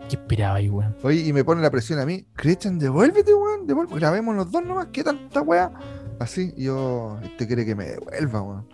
[0.08, 0.95] ¿Qué esperabais, weón?
[1.03, 2.24] Oye, y me pone la presión a mí.
[2.34, 3.67] Christian, devuélvete, weón.
[3.67, 4.00] Devuélvete.
[4.00, 4.88] Grabemos los dos nomás.
[4.93, 5.69] ¿Qué tanta weá?
[6.17, 8.67] Así, yo, este quiere que me devuelva, weón.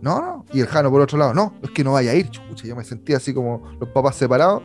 [0.00, 0.44] No, no.
[0.54, 2.66] Y el Jano por otro lado, no, es que no vaya a ir, chucha.
[2.66, 4.62] Yo me sentía así como los papás separados.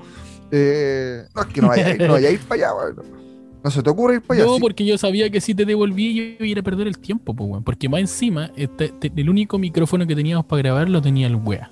[0.50, 3.22] Eh, no, es que no vaya a ir, no vaya a ir para allá, weón.
[3.66, 4.50] No se te ocurre ir para allá.
[4.50, 4.62] No, sí.
[4.62, 7.34] porque yo sabía que si te devolví yo iba a ir a perder el tiempo,
[7.36, 7.64] pues, weón.
[7.66, 11.36] Porque más encima, este- te- el único micrófono que teníamos para grabar lo tenía el
[11.36, 11.70] wea.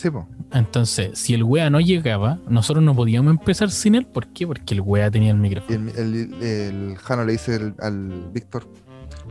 [0.00, 0.26] Sí, po.
[0.52, 4.06] Entonces, si el wea no llegaba, nosotros no podíamos empezar sin él.
[4.06, 4.46] ¿Por qué?
[4.46, 5.90] Porque el wea tenía el micrófono.
[5.90, 8.66] el, el, el Jano le dice el- al Víctor,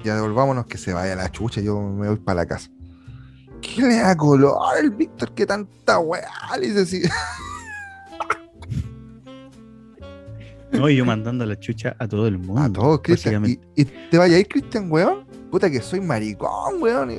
[0.04, 2.70] ya devolvámonos que se vaya la chucha, yo me voy para la casa.
[3.62, 5.32] ¿Qué le da color el Víctor?
[5.34, 6.30] ¿Qué tanta weá?
[6.60, 7.02] Le dice así.
[10.72, 12.62] No, y yo mandando la chucha a todo el mundo.
[12.62, 13.44] A todos, Cristian.
[13.44, 13.68] ¿Y, básicamente.
[13.76, 15.26] y te vaya a ir, Cristian, weón?
[15.50, 17.10] Puta que soy maricón, weón.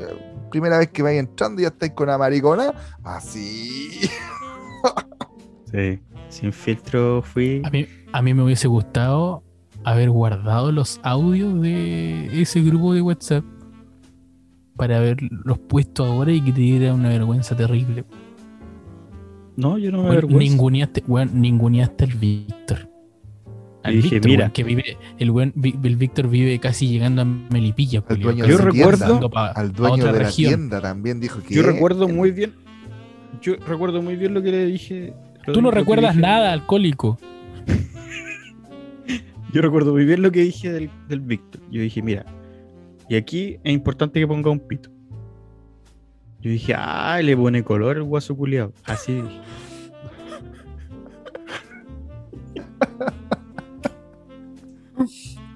[0.51, 2.75] Primera vez que vaya entrando y ya estáis con una maricona.
[3.03, 3.91] Así.
[5.73, 6.01] Sí.
[6.29, 7.63] Sin filtro fui.
[7.65, 9.45] A mí, a mí me hubiese gustado
[9.85, 13.45] haber guardado los audios de ese grupo de WhatsApp
[14.77, 18.05] para haberlos puesto ahora y que te diera una vergüenza terrible.
[19.57, 20.39] No, yo no me Weón, avergüenzo.
[21.35, 22.89] ninguneaste, al Víctor.
[23.83, 24.51] Al Y dije, Víctor, mira.
[24.53, 28.03] que vive, el, vi- el Víctor vive casi llegando a Melipilla.
[28.09, 30.51] Al dueño Yo de la recuerdo- pa- al dueño otra de la región.
[30.55, 31.55] tienda también dijo que.
[31.55, 32.53] Yo recuerdo muy bien.
[33.41, 35.15] Yo recuerdo muy bien lo que le dije.
[35.51, 37.19] Tú no recuerdas dije- nada, alcohólico.
[39.53, 41.61] Yo recuerdo muy bien lo que dije del, del Víctor.
[41.71, 42.25] Yo dije, mira,
[43.09, 44.91] y aquí es importante que ponga un pito.
[46.41, 48.73] Yo dije, ah, le pone color el guaso culiado.
[48.85, 49.41] Así dije.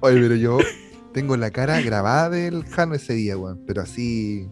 [0.01, 0.57] Oye, pero yo
[1.13, 3.61] tengo la cara grabada del Jano ese día, weón.
[3.65, 4.49] Pero así.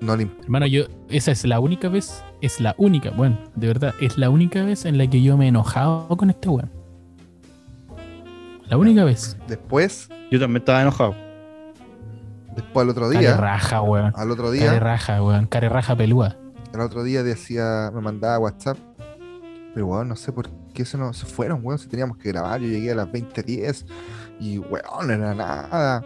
[0.00, 3.94] No le Hermano, yo, esa es la única vez, es la única, bueno, de verdad,
[4.00, 6.70] es la única vez en la que yo me he enojado con este weón.
[8.66, 9.36] La única vez.
[9.48, 11.14] Después, Yo también estaba enojado.
[12.54, 13.36] después al otro Care día.
[13.36, 14.12] raja, weón.
[14.16, 14.80] Al otro Care día.
[14.80, 15.46] raja, weón.
[15.46, 16.36] Care raja pelúa.
[16.72, 18.76] El otro día decía, me mandaba WhatsApp.
[19.74, 21.78] Pero weón, no sé por qué se nos se fueron, weón.
[21.78, 23.86] Si teníamos que grabar, yo llegué a las 20.10
[24.40, 26.04] y weón, no era nada.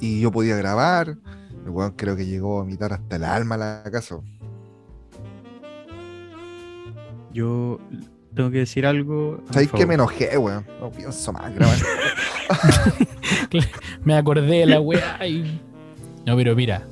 [0.00, 1.16] Y yo podía grabar.
[1.64, 4.16] El weón creo que llegó a vomitar hasta el alma a la casa.
[7.32, 7.78] Yo
[8.34, 9.42] tengo que decir algo.
[9.50, 10.66] ¿Sabéis que me enojé, weón?
[10.80, 11.78] No pienso más grabar.
[14.04, 15.60] Me acordé de la weá y.
[16.26, 16.86] No, pero mira.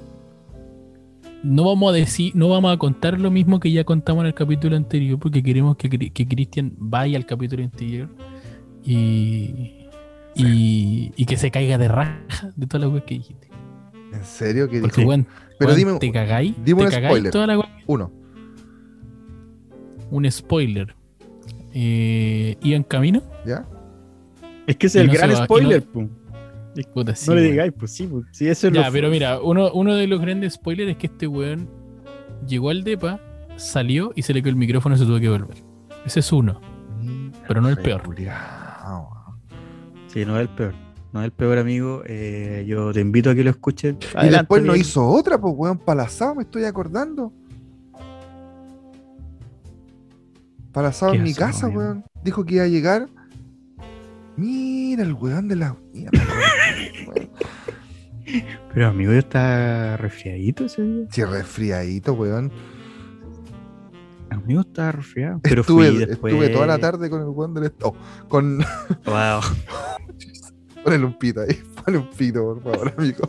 [1.45, 4.35] No vamos a decir, no vamos a contar lo mismo que ya contamos en el
[4.35, 8.09] capítulo anterior, porque queremos que, que Cristian vaya al capítulo anterior
[8.83, 9.87] y,
[10.35, 13.49] y, y que se caiga de raja de toda la weá que dijiste.
[14.13, 14.71] ¿En serio?
[14.71, 15.27] ¿Qué Porque, weón,
[15.59, 17.33] Pero dime, te cagáis, dime te un cagáis spoiler.
[17.33, 18.11] toda la uno.
[20.11, 20.95] Un spoiler.
[21.75, 23.23] Eh, ¿Iban camino?
[23.45, 23.67] ¿Ya?
[24.67, 26.09] Es que es el no gran va- spoiler, no- pum.
[26.93, 29.41] Puta, sí, no le digáis, pues sí, pues, sí, eso es Ya, lo pero mira,
[29.41, 31.69] uno, uno de los grandes spoilers es que este weón
[32.47, 33.21] llegó al DEPA,
[33.57, 35.57] salió y se le quedó el micrófono y se tuvo que volver.
[36.05, 36.61] Ese es uno.
[37.47, 38.03] Pero no el peor.
[40.09, 40.75] Sí, no es el peor.
[41.13, 42.03] No es el peor, amigo.
[42.07, 43.97] Eh, yo te invito a que lo escuches.
[44.23, 47.33] Y después no hizo otra, pues weón, palazado, me estoy acordando.
[50.73, 51.81] Palazado ¿Qué en mi casa, amigo?
[51.81, 52.05] weón.
[52.25, 53.09] Dijo que iba a llegar.
[54.37, 55.77] Mira el weón de la.
[55.93, 56.11] Mira,
[58.73, 61.05] Pero amigo, yo estaba resfriadito ese día.
[61.11, 62.51] Sí, resfriadito, weón.
[64.31, 65.41] Amigo, estaba resfriado.
[65.43, 66.33] Pero estuve, fui después.
[66.35, 67.95] estuve toda la tarde con el weón del estado.
[68.29, 68.59] con.
[69.05, 69.41] Wow.
[70.85, 71.57] Ponle un pito ahí.
[71.85, 73.29] Ponle un pito, por favor, amigo.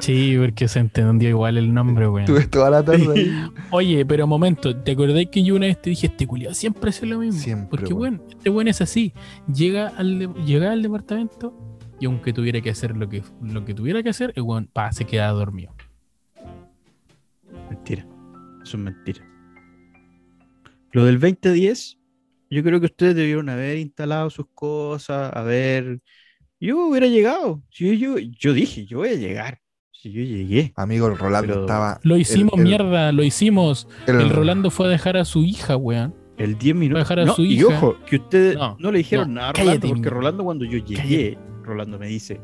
[0.00, 2.22] Sí, porque se entendió igual el nombre, weón.
[2.22, 3.32] Estuve toda la tarde ahí.
[3.70, 7.06] Oye, pero momento, ¿te acordás que yo una vez te dije, este culiado siempre hace
[7.06, 7.40] lo mismo?
[7.40, 8.18] Siempre, Porque, weón.
[8.18, 9.12] bueno, este weón es así.
[9.52, 11.71] Llega al, de- llega al departamento
[12.02, 14.90] y aunque tuviera que hacer lo que, lo que tuviera que hacer, el weón, pa,
[14.90, 15.72] se queda dormido.
[17.70, 18.04] Mentira.
[18.64, 19.20] Eso es mentira.
[20.90, 21.98] Lo del 2010,
[22.50, 26.00] yo creo que ustedes debieron haber instalado sus cosas, haber.
[26.60, 27.62] Yo hubiera llegado.
[27.70, 29.60] Si yo, yo, yo dije, yo voy a llegar.
[29.92, 30.72] Si yo llegué.
[30.74, 32.00] Amigo, el Rolando Pero- estaba.
[32.02, 33.86] Lo hicimos, el- mierda, lo hicimos.
[34.08, 36.14] el- El Rolando fue a dejar a su hija, weón.
[36.36, 37.02] El 10 minutos.
[37.04, 37.66] dejar a No, su y hija.
[37.68, 40.10] ojo, que ustedes No, no, le dijeron no, nada a cállate, Rolando, porque.
[40.10, 42.40] Rolando cuando yo llegué, Rolando me dice,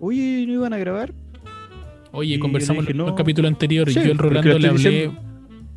[0.00, 1.12] oye, ¿no iban a grabar?
[2.12, 3.14] Oye, Y conversamos dije, en el no.
[3.14, 3.88] capítulo anterior.
[3.90, 4.90] Sí, yo al Rolando lo le hablé.
[4.90, 5.20] diciendo.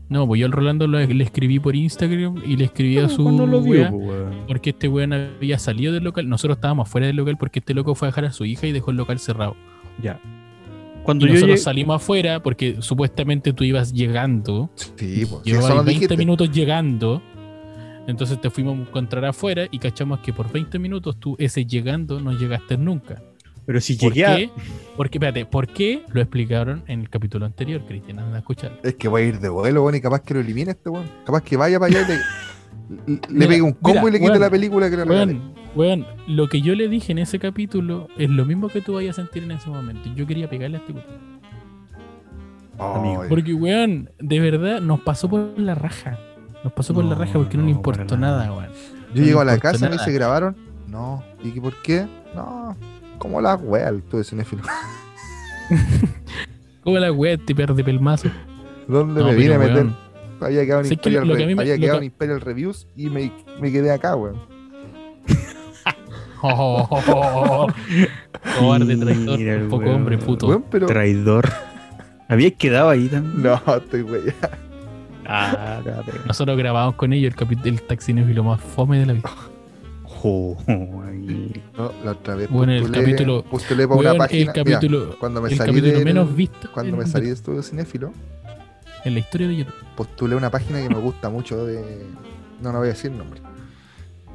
[0.09, 3.09] No, pues yo al Rolando le, le escribí por Instagram y le escribí a No,
[3.09, 4.33] su cuando lo vio, pues, weón.
[4.47, 6.27] porque este weón había salido del local.
[6.27, 8.71] Nosotros estábamos fuera del local porque este loco fue a dejar a su hija y
[8.71, 9.55] dejó el local cerrado.
[10.01, 10.19] Ya.
[10.23, 14.71] Y Cuando yo nosotros llegué, salimos afuera porque supuestamente tú ibas llegando.
[14.75, 15.43] Sí, pues.
[15.43, 16.17] Llevabas no 20 dijiste.
[16.17, 17.21] minutos llegando.
[18.09, 22.19] Entonces te fuimos a encontrar afuera y cachamos que por 20 minutos tú ese llegando
[22.19, 23.21] no llegaste nunca.
[23.65, 24.49] pero si ¿Por llegué a- qué?
[24.97, 26.03] Porque, espérate, ¿por qué?
[26.11, 28.79] Lo explicaron en el capítulo anterior, Cristian, anda a escuchar.
[28.83, 31.05] Es que voy a ir de vuelo, weón, y capaz que lo elimine este weón.
[31.23, 34.19] Capaz que vaya para allá y le, le Mira, pegue un combo mira, y le
[34.25, 35.03] quite la película que le.
[35.03, 38.93] Weón, weón, lo que yo le dije en ese capítulo es lo mismo que tú
[38.95, 40.09] vayas a sentir en ese momento.
[40.15, 41.39] Yo quería pegarle a este weón.
[43.29, 46.17] Porque, weón, de verdad nos pasó por la raja.
[46.63, 48.57] Nos pasó por la raja porque no, le no, importó para nada, nada.
[48.57, 48.69] weón.
[49.13, 50.03] Yo no llego a la casa y me nada.
[50.05, 50.55] dice, ¿grabaron?
[50.87, 51.23] No.
[51.43, 52.05] ¿Y qué por qué?
[52.35, 52.75] No.
[53.17, 54.63] Como la wea, el todo cinéfilo.
[56.83, 58.29] Como la weá te pierde pelmazo.
[58.87, 59.75] ¿Dónde No, me vine a meter?
[59.75, 59.95] weón,
[60.41, 62.05] Había quedado en que Imperial, lo que a Re- mí me- había lo quedado que-
[62.05, 63.31] en Imperial Reviews y me,
[63.61, 64.37] me quedé acá, weón.
[66.41, 67.67] Oh, oh, oh, oh.
[68.59, 69.95] Cobarde, traidor, Mira el poco weón.
[69.97, 70.47] hombre, puto.
[70.47, 70.87] Weón, pero.
[70.87, 71.49] Traidor.
[72.29, 73.43] Habías quedado ahí también.
[73.43, 74.21] No, estoy wey.
[75.31, 75.81] Ah,
[76.25, 79.29] Nosotros grabamos con ellos el, el taxinéfilo más fome de la vida.
[80.03, 80.57] Jo,
[81.07, 81.61] ahí.
[81.77, 84.39] No, la otra vez Bueno, el postulé, capítulo- postulé para una página.
[84.41, 87.33] el Mira, capítulo, cuando me el salí capítulo del- menos visto Cuando me salí de
[87.33, 88.11] Estudio Cinéfilo,
[89.05, 89.73] en la historia de YouTube.
[89.95, 92.05] postulé una página que me gusta mucho de.
[92.61, 93.39] No, no voy a decir nombre.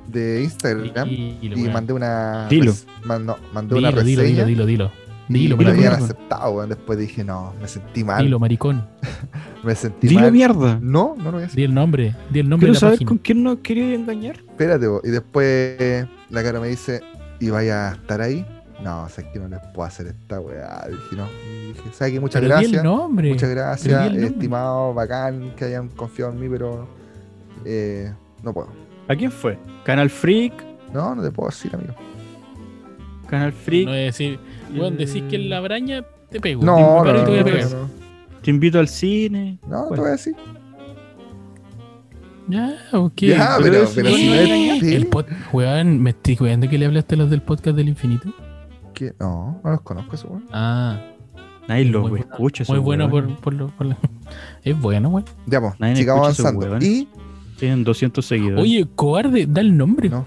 [0.06, 1.08] De Instagram.
[1.08, 2.46] Y, Y mandé una.
[2.48, 2.66] Dilo.
[2.72, 4.44] res- mando- mandé dilo, una dilo, reseña.
[4.44, 4.92] dilo, dilo, dilo.
[5.28, 6.66] y Dilo, me lo habían aceptado.
[6.66, 8.22] Después dije, no, me sentí mal.
[8.24, 8.86] Dilo, maricón.
[9.64, 10.32] Me sentí Dilo mal.
[10.32, 10.78] mierda.
[10.82, 11.56] No, no lo voy a decir.
[11.56, 12.14] Di el nombre.
[12.30, 13.08] Di el nombre Quiero de la saber página.
[13.08, 14.36] con quién nos quería engañar.
[14.36, 15.00] Espérate, vos.
[15.04, 17.00] y después la cara me dice,
[17.40, 18.44] ¿y vaya a estar ahí?
[18.82, 20.84] No, o sea, que no les puedo hacer esta weá.
[20.88, 21.26] Dije, no.
[21.48, 22.20] Y dije, ¿sabes qué?
[22.20, 22.84] Muchas Pero di el gracias.
[22.84, 23.28] nombre.
[23.30, 24.26] Muchas gracias, di el nombre.
[24.26, 26.86] estimado, bacán que hayan confiado en mí, pero
[27.64, 28.12] eh,
[28.42, 28.68] no puedo.
[29.08, 29.58] ¿A quién fue?
[29.84, 30.52] Canal Freak.
[30.92, 31.94] No, no te puedo decir, amigo.
[33.28, 33.86] Canal Freak.
[33.86, 34.38] No es decir,
[34.76, 36.62] bueno, decís que en la braña te pego.
[36.64, 37.70] No, no, no, te voy a no, pegar.
[37.70, 38.03] no,
[38.44, 39.58] Te invito al cine.
[39.66, 40.02] no, te Bueno.
[40.02, 40.36] voy a decir.
[42.46, 43.12] Ya, ok.
[43.16, 46.68] Ya, pero pero, pero si no es es El sí, pod, weón, me estoy jugando
[46.68, 48.28] que le hablaste a los del podcast del infinito.
[48.92, 50.44] que- No, no los conozco, eso, weón.
[50.52, 51.00] Ah,
[51.66, 52.26] Nadie lo Muy bueno.
[52.30, 52.64] escucha.
[52.68, 53.68] muy esos bueno por, por lo.
[53.68, 53.96] por lo-
[54.62, 55.24] Es bueno, weón.
[55.46, 56.78] Ya, pues, Nadie sigamos avanzando.
[56.84, 57.08] Y,
[57.58, 58.60] Tienen 200 seguidores.
[58.62, 60.10] Oye, cobarde, da el nombre.
[60.10, 60.26] no.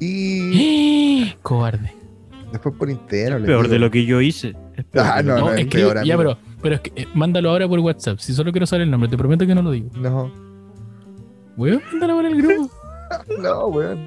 [0.00, 1.92] Y Cobarde.
[2.52, 3.38] después por interno.
[3.38, 3.72] les peor digo.
[3.72, 4.54] de lo que yo hice.
[4.76, 6.18] Es peor Ah, no, No, no, es es que peor, ya, amigo.
[6.18, 8.18] pero, pero es que eh, mándalo ahora por WhatsApp.
[8.18, 9.90] Si solo quiero saber el nombre, te prometo que no lo digo.
[9.96, 10.30] No,
[11.56, 12.70] Weón, mándalo por el grupo.
[13.42, 14.06] no, weón.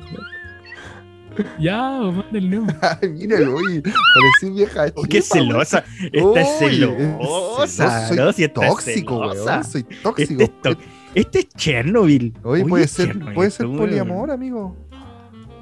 [1.60, 2.76] ya, pues, manda el nombre.
[2.82, 3.82] Ay, míralo, uy.
[3.82, 4.86] Parecí vieja.
[4.96, 5.84] Oh, qué celosa.
[6.12, 8.08] Esta es celosa.
[8.08, 8.34] soy ¿no?
[8.34, 9.52] Si esta es tóxico, celosa.
[9.52, 9.64] weón.
[9.64, 10.42] Soy Este tóxico.
[10.44, 10.78] es, to-
[11.14, 12.34] este es Chernobyl.
[12.44, 14.78] Oye, puede es ser, Chernobyl puede ser este poliamor, amigo.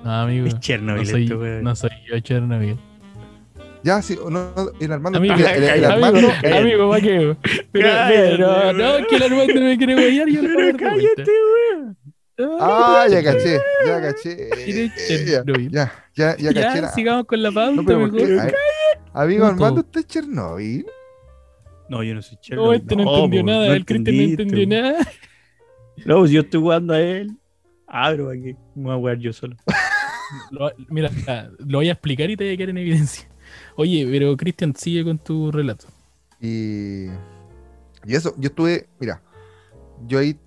[0.03, 0.45] No, amigo.
[0.47, 1.63] Es No Chernobyl soy, este weón.
[1.63, 2.77] no soy yo, Chernobyl.
[3.83, 5.19] Ya, sí, no, no, el Armando.
[5.19, 6.19] Amigo, el, el Armando.
[6.19, 7.37] amigo, amigo, ¿para qué?
[7.71, 11.31] Pero, pero, no, que el Armando me quiere guayar, yo no Pero cállate,
[11.71, 11.97] weón.
[12.61, 14.49] Ah, ya caché, ya caché.
[14.65, 16.81] ¿Quién es Ya, ya, ya, ya Ya, caché.
[16.81, 18.21] la- sigamos con la pauta, No, pero mejor.
[18.39, 18.51] Ay,
[19.13, 19.45] Amigo.
[19.45, 20.85] Armando, ¿usted es Chernobyl?
[21.89, 22.67] No, yo no soy Chernobyl.
[22.69, 25.07] No, este no, entendió nada, el Cristian no entendió nada.
[26.05, 27.31] No, pues yo estoy jugando a él.
[27.87, 28.55] Abro aquí.
[28.75, 29.55] Me voy a jugar yo solo.
[30.51, 31.09] Lo- mira,
[31.59, 33.28] lo voy a explicar y te voy a quedar en evidencia.
[33.79, 35.87] Oye, pero Cristian, sigue con tu relato.
[36.41, 37.05] Y,
[38.03, 39.21] y eso, yo estuve, mira,
[40.05, 40.37] yo ahí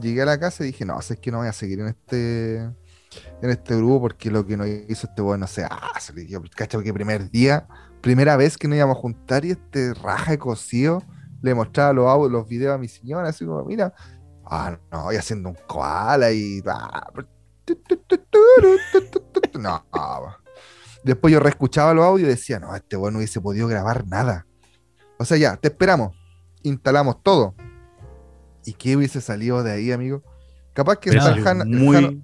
[0.00, 2.56] llegué a la casa y dije, no, sé que no voy a seguir en este
[2.56, 6.26] en este grupo porque lo que nos hizo este weón no se hace.
[6.26, 7.68] Yo, cacho, que primer día,
[8.00, 11.04] primera vez que nos íbamos a juntar y este raja de cocido
[11.40, 13.94] le mostraba los, los videos a mi señora, así como, mira,
[14.44, 16.60] ah, no, voy haciendo un koala y...
[16.66, 17.12] ah.
[19.56, 19.84] No,
[21.04, 24.46] después yo reescuchaba los audios y decía, no, este weón no hubiese podido grabar nada.
[25.18, 26.16] O sea, ya, te esperamos.
[26.62, 27.54] Instalamos todo.
[28.64, 30.22] ¿Y qué hubiese salido de ahí, amigo?
[30.72, 31.62] Capaz que Nada.
[31.62, 32.22] el muy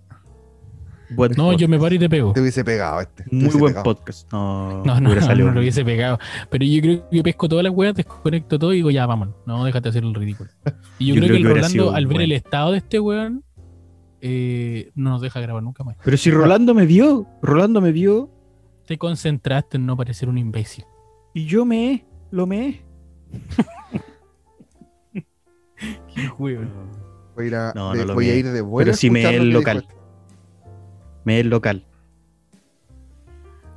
[1.10, 2.32] buen No, yo me paro y te pego.
[2.32, 3.24] te hubiese pegado este.
[3.24, 3.82] te Muy buen pegado.
[3.84, 4.30] podcast.
[4.32, 6.18] No, No, no, no, lo hubiese pegado.
[6.50, 9.34] Pero yo creo que pesco todas las weas, desconecto todo y digo, ya, vámonos.
[9.46, 10.50] No, déjate hacer el ridículo.
[10.98, 12.24] Y yo, creo, Yo creo que que el Rolando, al ver bueno.
[12.24, 13.44] el estado de este weón,
[14.20, 15.96] eh, no nos deja grabar nunca más.
[16.04, 18.30] Pero si Rolando me vio, Rolando me vio
[18.88, 20.84] Te concentraste en no parecer un imbécil.
[21.34, 22.82] y yo me, lo me.
[26.14, 26.70] Qué weón.
[27.36, 28.38] Voy a ir, a, No, de, no lo voy a vi.
[28.40, 28.86] ir de vuelo.
[28.86, 29.86] Pero sí me dijo local.
[31.24, 31.84] Me es local.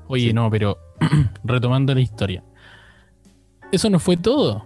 [0.08, 0.34] Oye, Sí.
[0.34, 0.78] no, pero
[1.44, 2.44] retomando la historia.
[3.72, 4.66] Eso no fue todo.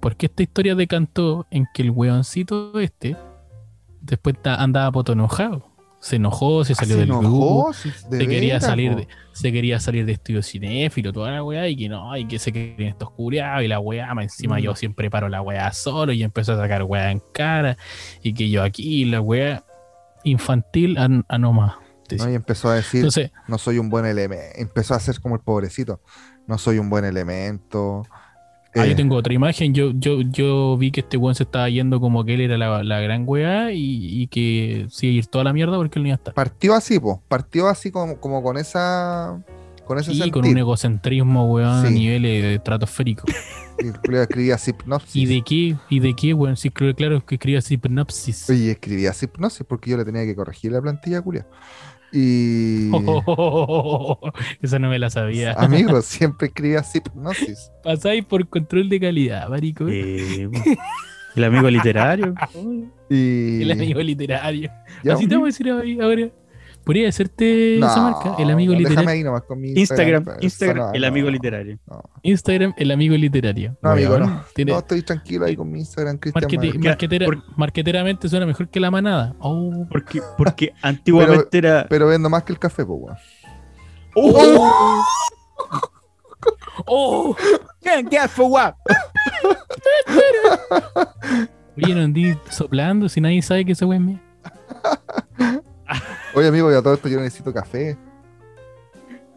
[0.00, 3.16] Porque esta historia decantó en que el weoncito este
[4.00, 5.73] después andaba poto enojado.
[6.04, 7.26] Se enojó, se salió Ah, del se grupo.
[7.28, 7.72] enojó,
[8.10, 11.76] de se quería salir de, se quería salir de estudio cinéfilo, toda la weá, y
[11.76, 14.60] que no, y que se querían estos curiados, y la weá, encima Mm.
[14.60, 17.78] yo siempre paro la weá solo, y empezó a sacar weá en cara,
[18.22, 19.64] y que yo aquí, la weá
[20.24, 21.74] infantil a, a no más.
[22.18, 22.30] ¿no?
[22.30, 24.44] Y empezó a decir, Entonces, no soy un buen elemento.
[24.56, 26.02] Empezó a hacer como el pobrecito.
[26.46, 28.02] No soy un buen elemento.
[28.74, 31.68] Ah, Eh, yo tengo otra imagen, yo, yo, yo vi que este weón se estaba
[31.68, 35.18] yendo como que él era la, la gran weá, y, y que se iba a
[35.18, 36.34] ir toda la mierda porque él no iba a estar.
[36.34, 37.22] Partió así, po.
[37.28, 39.42] Partió así como, como con esa.
[39.86, 40.32] Con ese Y sentir.
[40.32, 41.94] con un egocentrismo, weón, a Sí.
[41.94, 43.24] niveles estratosféricos.
[43.76, 45.16] Y escribía Hipnosis.
[45.16, 45.76] ¿Y de qué?
[45.90, 46.56] ¿Y de qué, weón?
[46.56, 48.48] Sí, claro, que escribía sinopsis.
[48.48, 51.44] Oye, escribía Hipnosis porque yo le tenía que corregir la plantilla, culia.
[52.14, 52.90] Y.
[54.62, 55.52] Esa no me la sabía.
[55.54, 57.72] Amigo, siempre escribía Hipnosis.
[57.82, 59.86] Pasáis por control de calidad, marico.
[59.88, 60.48] Eh,
[61.34, 62.34] el amigo literario.
[63.10, 63.62] Y.
[63.62, 64.70] El amigo literario.
[65.02, 65.68] Ya, Así te voy a decir
[66.00, 66.30] ahora.
[66.84, 69.10] Podría hacerte esa marca, el amigo no, Déjame literario.
[69.10, 71.78] ahí nomás con mi Instagram, Instagram, no, el no, amigo literario.
[71.86, 73.76] No, Instagram, el amigo literario.
[73.80, 74.44] No, amigo, Weón, no.
[74.54, 76.44] tiene- No, estoy tranquilo ahí con mi Instagram, Cristian.
[76.44, 76.74] Madrid.
[76.80, 79.34] marketera- por- marketeramente suena mejor que la manada.
[79.38, 79.86] Oh.
[79.90, 81.86] Porque, porque antiguamente era.
[81.88, 83.16] Pero vendo más que el café, pues, weón.
[84.16, 85.02] ¡Oh!
[86.86, 87.36] ¡Oh!
[87.82, 88.76] ¿Qué, qué fue, guap?
[91.76, 94.20] Oye, no andí soplando si nadie sabe que esa wea es mía.
[96.34, 97.96] Oye, amigo, y a todo esto yo necesito café.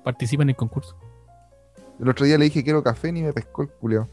[0.03, 0.95] Participa en el concurso.
[1.99, 4.07] El otro día le dije quiero café ni me pescó el culio.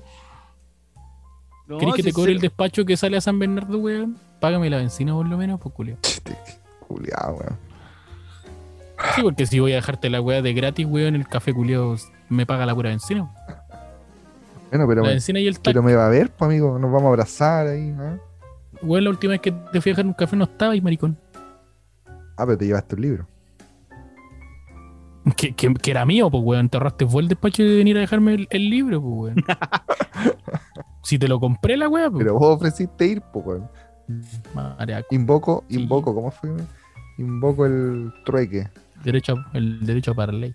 [1.67, 4.19] No, ¿Querés que si te cobre se- el despacho que sale a San Bernardo, weón?
[4.41, 5.97] Págame la benzina por lo menos, pues culio.
[6.89, 7.59] Culiado, weón.
[9.15, 11.97] Sí, porque si voy a dejarte la weá de gratis, weón, el café culio
[12.29, 13.31] me paga la pura benzina.
[14.71, 16.79] Bueno, pero, la benzina y el pero me va a ver, pues, amigo.
[16.79, 17.95] Nos vamos a abrazar ahí.
[17.99, 18.17] ¿ah?
[18.83, 21.17] Weón, la última vez que te fui a dejar un café no estaba ahí, maricón.
[22.37, 23.29] Ah, pero te llevaste un libro.
[25.37, 26.69] Que, que- que era mío, pues, weón.
[26.69, 29.45] Te ahorraste vos el despacho de venir a dejarme el, el libro, pues, weón.
[31.03, 32.23] si te lo compré la weá, pues.
[32.25, 33.69] Pero vos ofreciste ir, pues, weón.
[34.55, 35.07] Mareaco.
[35.15, 35.81] Invoco, Sí.
[35.81, 36.51] invoco, ¿cómo fue?
[37.17, 38.69] Invoco el trueque.
[39.03, 40.55] Derecho a- el derecho a parley.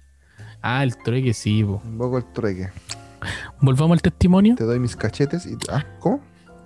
[0.62, 1.82] Ah, el trueque sí, po.
[1.86, 2.70] Invoco el trueque.
[3.62, 4.56] Volvamos al testimonio.
[4.56, 5.58] Te doy mis cachetes y.
[5.72, 6.20] Ah, ¿cómo?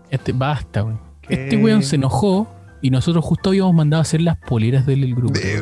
[0.09, 0.99] Este, basta, weón.
[1.29, 2.47] Este weón se enojó
[2.83, 5.33] y nosotros justo habíamos mandado a hacer las poleras del grupo.
[5.39, 5.59] De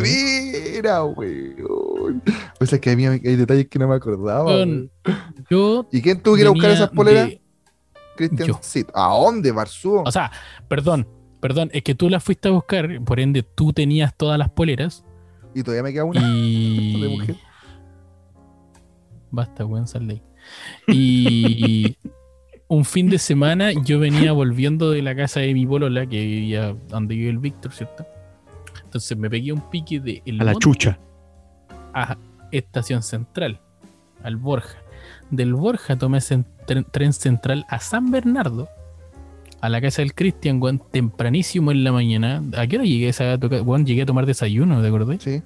[0.74, 2.22] veras, weón.
[2.60, 4.52] O sea, que a mí hay detalles que no me acordaba.
[5.50, 5.88] Yo.
[5.92, 7.30] ¿Y quién tuvo que ir a buscar esas poleras?
[7.30, 7.42] de-
[8.18, 8.52] Cristian.
[8.94, 10.04] ¿A dónde, Barzú?
[10.06, 10.32] O sea,
[10.68, 11.08] perdón,
[11.40, 15.06] perdón, es que tú las fuiste a buscar, por ende tú tenías todas las poleras
[15.56, 17.08] y todavía me queda una de y.
[17.18, 17.38] mujer.
[19.32, 20.24] Basta, weón, sal de ahí.
[20.88, 21.98] Y
[22.72, 26.74] un fin de semana yo venía volviendo de la casa de mi polola, que vivía
[26.88, 28.06] donde vive el Víctor, ¿cierto?
[28.86, 30.98] Entonces me pegué un pique de el A la chucha.
[31.94, 32.18] a
[32.54, 33.60] Estación Central,
[34.24, 34.78] al Borja.
[35.32, 38.70] Del Borja tomé ese tren, tren central a San Bernardo,
[39.60, 42.42] a la casa del Cristian, weón, tempranísimo en la mañana.
[42.56, 43.86] ¿A qué hora llegué a esa weón?
[43.86, 45.22] Llegué a tomar desayuno, ¿te acordás?
[45.22, 45.42] Sí.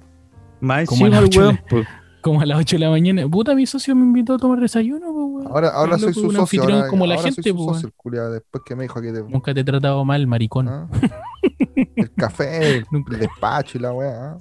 [0.60, 1.60] Más Como a las de weón.
[1.68, 1.88] pues,
[2.26, 3.28] Como a las 8 de la mañana.
[3.28, 5.46] Puta, mi socio me invitó a tomar desayuno, weón.
[5.46, 6.60] Ahora, ahora soy su un socio.
[6.60, 7.84] Ahora, como la gente, soy su po, socio, weón.
[7.86, 9.22] el culiao, después que me dijo que te.
[9.22, 10.68] Nunca te he tratado mal, maricón.
[10.68, 10.88] ¿Ah?
[11.94, 13.14] El café, el, Nunca.
[13.14, 14.32] el despacho y la weá.
[14.32, 14.38] ¿ah?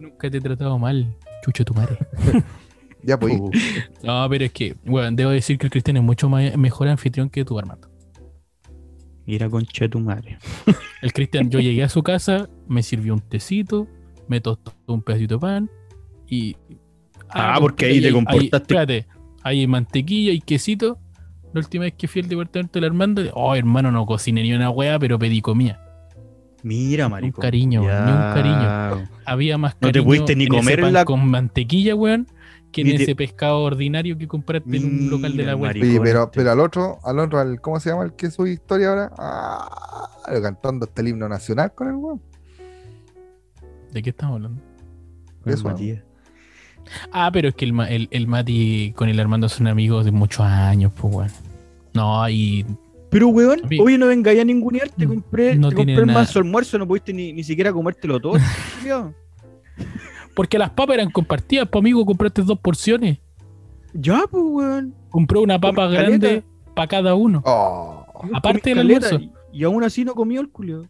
[0.00, 1.16] Nunca te he tratado mal.
[1.44, 1.96] Chucho tu madre.
[3.02, 3.38] Ya, pues.
[3.38, 3.50] uh,
[4.02, 7.30] No, pero es que, weón, debo decir que el Cristian es mucho ma- mejor anfitrión
[7.30, 7.88] que tú, Armando.
[9.26, 10.38] Mira concha tu madre.
[11.02, 13.86] El Cristian, yo llegué a su casa, me sirvió un tecito,
[14.26, 15.70] me tostó un pedacito de pan
[16.28, 16.56] y.
[17.30, 18.56] Ah, porque ahí te hay- comportaste.
[18.56, 19.06] espérate,
[19.42, 20.98] hay mantequilla y quesito.
[21.52, 24.68] La última vez que fui al departamento del Armando, oh, hermano, no cociné ni una
[24.70, 25.82] wea, pero pedí comida.
[26.62, 27.40] Mira, marico.
[27.40, 29.08] cariño, ni un cariño.
[29.24, 32.26] Había más No te cariño pudiste ni comer pan la- con mantequilla, weón,
[32.72, 35.86] que en te- ese pescado ordinario que compraste en un local de la marico.
[35.86, 36.38] Oye, pero, este.
[36.38, 39.12] pero al otro, al otro, al, ¿cómo se llama el que sube historia ahora?
[39.16, 42.20] Ah, cantando hasta el himno nacional con el weón.
[43.92, 44.60] ¿De qué estamos hablando?
[45.42, 46.02] Con Eso, Matías.
[47.12, 50.12] Ah, pero es que el, Ma- el, el Mati con el Armando son amigos de
[50.12, 51.30] muchos años, pues, weón.
[51.94, 52.64] No, y
[53.10, 56.20] Pero, weón, oye, no vengáis a ningunear, te compré, no te compré nada.
[56.20, 58.34] mazo almuerzo, no pudiste ni, ni siquiera comértelo todo.
[60.34, 63.18] porque las papas eran compartidas, pues, amigo, compraste dos porciones.
[63.94, 64.94] ya, pues, weón.
[65.10, 67.42] Compró una papa grande para cada uno.
[67.46, 69.16] Oh, Aparte del almuerzo.
[69.16, 70.86] Y, y aún así no comió el culio.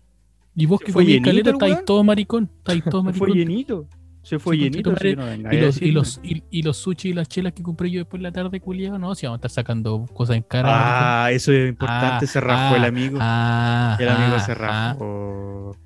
[0.56, 2.50] Y vos que fue comís caleta, estáis todo maricón.
[2.58, 3.48] Estáis todo Se fue maricón.
[3.48, 3.86] llenito.
[4.26, 4.90] Se fue Sí, llenito.
[4.90, 5.14] madre.
[5.14, 7.90] no vengáis Y los, y, los, y, y los sushi y las chelas que compré
[7.92, 11.24] yo después en la tarde, culiado, no, si vamos a estar sacando cosas en cara.
[11.26, 12.24] Ah, eso es importante.
[12.24, 13.18] Ah, se rajó el ah, amigo.
[13.20, 14.54] Ah, el amigo ah, se ah.
[14.56, 15.76] rajó.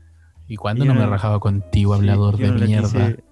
[0.49, 2.89] ¿Y cuándo Yo no me no- rajaba contigo, Sí, hablador de no mierda?
[2.89, 3.25] quise-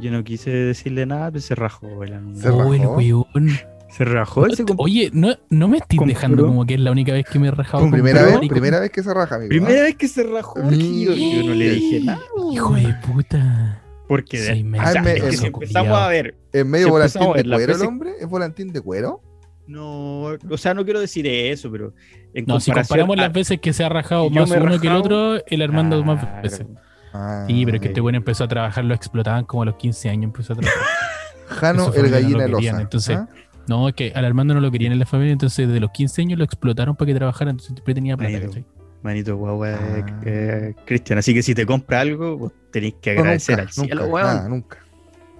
[0.00, 2.40] yo no quise decirle nada, pero se rajó el amigo.
[2.40, 2.96] Se oh, el rajó.
[2.96, 3.50] weón.
[3.88, 7.24] Se rajó comp- Oye, no, no me compró- dejando como que es la única vez
[7.26, 9.48] que me he rajado con primera vez, primera vez que se raja, amigo.
[9.48, 10.60] Primera vez que se rajó.
[10.70, 12.20] yo, yo no le dije nada.
[12.52, 13.82] Hijo de puta.
[14.10, 16.34] Porque Ah, menso, me- es que eso, si empezamos a ver.
[16.52, 18.10] ¿Es medio Si volantín de ver cuero el hombre?
[18.20, 19.22] ¿Es volantín de cuero?
[19.68, 21.94] No, o sea, no quiero decir eso, pero
[22.34, 24.94] en No, si comparamos a- las veces que se ha rajado más uno que el
[24.94, 26.66] otro, el Armando más veces.
[27.12, 29.76] Ah, Sí, pero es que este bueno empezó a trabajar, lo explotaban como a los
[29.76, 30.82] 15 años, empezó a trabajar.
[31.46, 33.28] Jano, el no gallina lo querían, entonces- ¿Ah?
[33.68, 36.22] No, es que al Armando no lo querían en la familia, entonces desde los 15
[36.22, 38.60] años lo explotaron para que trabajara, entonces siempre tenía plata, Manito.
[39.02, 40.20] Manito guagua, eh, Ah.
[40.26, 41.20] eh, Cristian.
[41.20, 44.12] Así que si te compra algo, vos tenés que No, agradecer nunca, al cielo, nunca,
[44.14, 44.26] weón.
[44.26, 44.78] nada, nunca.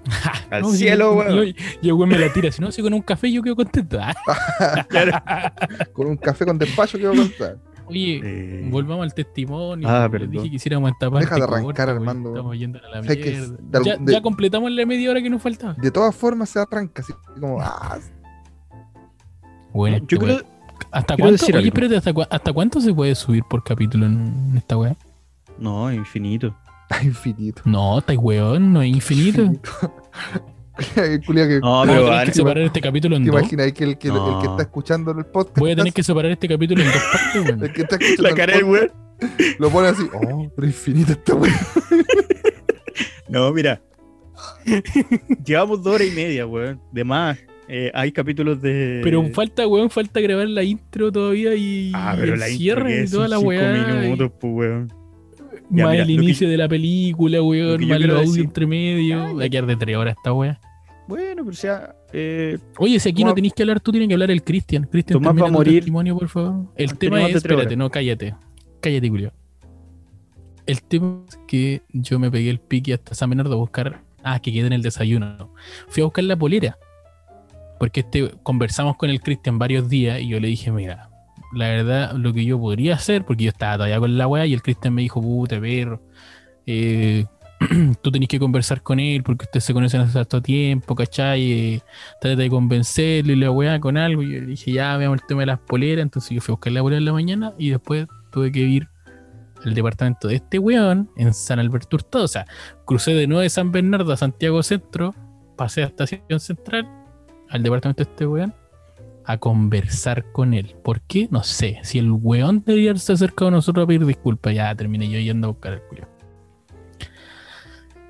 [0.51, 1.47] Al No, cielo, yo- weón.
[1.47, 3.57] yo- Y el güey me la tira, si no, si con un café yo quedo
[3.57, 3.99] contento.
[4.01, 4.15] Ah.
[5.93, 7.59] Con un café con despacho que voy a contar.
[7.87, 9.89] Oye, Eh, volvamos al testimonio.
[9.89, 10.31] Ah, perdón.
[10.31, 11.27] dije que hiciéramos esta parte.
[11.27, 12.29] Deja de arrancar, corta, Armando.
[12.31, 13.15] Estamos yendo a la mierda.
[13.15, 15.75] de ya, de- ya completamos la media hora que nos faltaba.
[15.75, 17.61] De todas formas se arranca así como.
[17.61, 17.99] Ah,
[19.73, 20.47] Bueno, yo este creo, weón.
[20.93, 21.43] ¿Hasta quiero cuánto?
[21.45, 24.77] decir Oye, espérate, ¿hasta, cua- ¿hasta cuánto se puede subir por capítulo en, en esta
[24.77, 24.97] weá?
[25.59, 26.57] no, infinito.
[26.91, 27.63] Está infinito.
[27.65, 29.43] No, está weón, no es infinito.
[30.95, 33.41] Que No, Voy a pero tener van- que separar este capítulo en ¿Te dos.
[33.41, 35.59] imaginas que el que, el que está escuchando el podcast?
[35.59, 37.65] Voy a tener que separar este capítulo en dos partes, weón.
[37.65, 38.91] El que está escuchando la cara del weón.
[39.59, 40.05] lo pone así.
[40.15, 41.53] Oh, pero infinito esta weá.
[43.29, 43.81] No, mira.
[45.45, 46.81] Llevamos dos horas y media, weón.
[46.93, 47.39] De más.
[47.69, 49.01] Eh, hay capítulos de.
[49.05, 53.09] Pero falta, weón, falta grabar la intro todavía y, Ah, y el la cierre y
[53.11, 54.07] toda la weá.
[54.07, 54.93] y- pues, weón.
[55.71, 59.37] Ya, más mira, el inicio de la película, weón, más audios decir- entre medio.
[59.37, 60.61] Va a quedar de tres horas esta weá.
[61.07, 61.95] Bueno, pero sea.
[62.13, 64.85] Eh, Oye, si aquí no tenéis que hablar, tú tienes que hablar el Cristian.
[64.85, 66.67] Cristian, Tomás va a morir testimonio, por favor.
[66.77, 68.35] El tema es, espérate, no, cállate.
[68.81, 69.33] Cállate, Julio.
[70.67, 74.03] El tema es que yo me pegué el pique hasta San Bernardo a buscar.
[74.23, 75.53] Ah, que quede en el desayuno.
[75.89, 76.79] Fui a buscar la polera.
[77.79, 81.10] Porque este, conversamos con el Cristian varios días y yo le dije, mira,
[81.53, 84.55] la verdad, lo que yo podría hacer, porque yo estaba todavía con la weá y
[84.55, 86.01] el Cristian me dijo, puta, perro,
[86.67, 87.27] eh,
[88.03, 91.53] tú tenés que conversar con él porque ustedes se conocen hace tanto tiempo, ¿cachai?
[91.53, 91.81] Eh,
[92.21, 94.23] trata de convencerlo y la weá con algo.
[94.23, 96.03] Y yo le dije, ya veamos el tema de las poleras.
[96.03, 98.89] Entonces yo fui a buscar la polera en la mañana y después tuve que ir
[99.65, 102.25] al departamento de este weón en San Alberto Hurtado.
[102.25, 102.47] O sea,
[102.87, 105.15] crucé de nuevo de San Bernardo a Santiago Centro,
[105.57, 106.89] pasé a Estación Central,
[107.51, 108.55] al departamento de este weón,
[109.33, 110.77] a conversar con él.
[110.83, 111.29] ¿Por qué?
[111.31, 111.79] No sé.
[111.83, 115.49] Si el weón debería haberse acercado a nosotros a pedir disculpas, ya terminé yo yendo
[115.49, 116.09] a buscar el culo.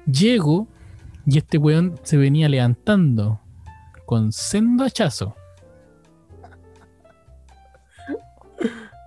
[0.07, 0.67] Llego
[1.27, 3.41] y este weón se venía levantando
[4.07, 5.35] con sendo hachazo.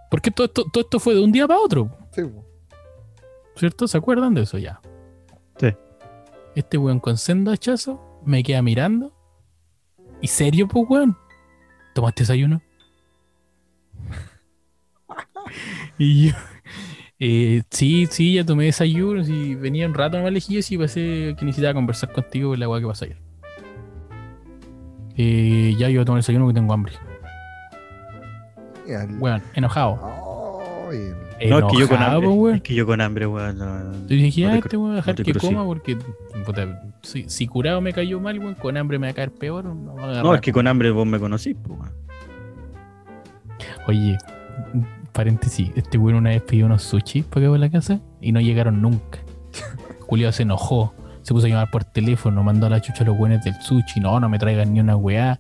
[0.09, 2.22] Porque todo esto, todo esto fue de un día para otro, Sí.
[3.56, 3.88] ¿cierto?
[3.88, 4.80] ¿Se acuerdan de eso ya?
[5.58, 5.69] Sí.
[6.56, 9.11] Este weón con sendo hachazo me queda mirando.
[10.22, 11.17] ¿Y serio, pues weón?
[11.94, 12.62] ¿Tomaste desayuno?
[15.98, 16.36] y yo,
[17.20, 19.24] eh, sí, sí, ya tomé desayuno.
[19.24, 22.82] Sí, venía un rato nomás lejillo y pasé que necesitaba conversar contigo con la weá
[22.82, 23.18] que pasó ayer.
[25.16, 26.94] Eh, ya iba a tomar desayuno porque tengo hambre.
[29.20, 30.00] Weón, enojado.
[30.90, 31.14] Ay,
[31.50, 32.28] no, es que yo con hambre.
[32.28, 32.56] weón.
[32.56, 33.58] Es que yo con hambre, weón.
[33.58, 35.98] no- dije, te este weón dejar que coma porque
[36.45, 39.66] puta, si, si curado me cayó mal, weón, con hambre me va a caer peor.
[39.66, 39.98] No,
[40.32, 41.92] a es que con hambre vos me conocís, weón.
[43.88, 44.18] Oye,
[45.12, 48.40] paréntesis, este weón una vez pidió unos sushi para acá a la casa y no
[48.42, 49.20] llegaron nunca.
[50.08, 53.18] Julio se enojó, se puso a llamar por teléfono, mandó a la chucha a los
[53.18, 55.40] weones del sushi, no, no me traigan ni una weá.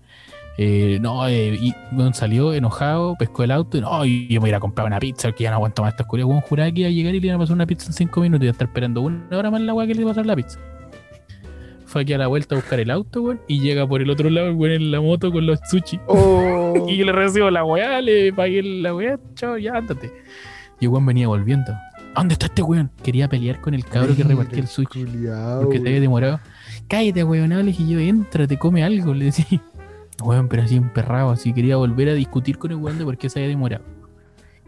[0.57, 4.57] Eh, no, eh, y weón salió enojado, pescó el auto y no, yo me iba
[4.57, 6.27] a comprar una pizza porque ya no aguanto más estas curias.
[6.27, 8.21] Weón juraba que iba a llegar y le iban a pasar una pizza en cinco
[8.21, 10.13] minutos y iba a estar esperando una hora más la weá que le iba a
[10.13, 10.59] pasar la pizza.
[11.85, 14.29] Fue aquí a la vuelta a buscar el auto, weón, y llega por el otro
[14.29, 15.99] lado weón en la moto con los sushi.
[16.07, 20.11] Oh, Y yo le recibo la weá, le pagué la weá, chao, ya ándate.
[20.79, 21.73] Y weón venía volviendo.
[22.15, 22.91] ¿Dónde está este weón?
[23.01, 25.03] Quería pelear con el cabro que repartía el sushi.
[25.05, 26.39] culiao, Porque se había demorado.
[26.87, 29.59] Cállate, weón, le dije yo, entra, te come algo, le decía.
[30.23, 33.29] Weón, pero así emperrado, así quería volver a discutir con el weón de por qué
[33.29, 33.83] se había demorado.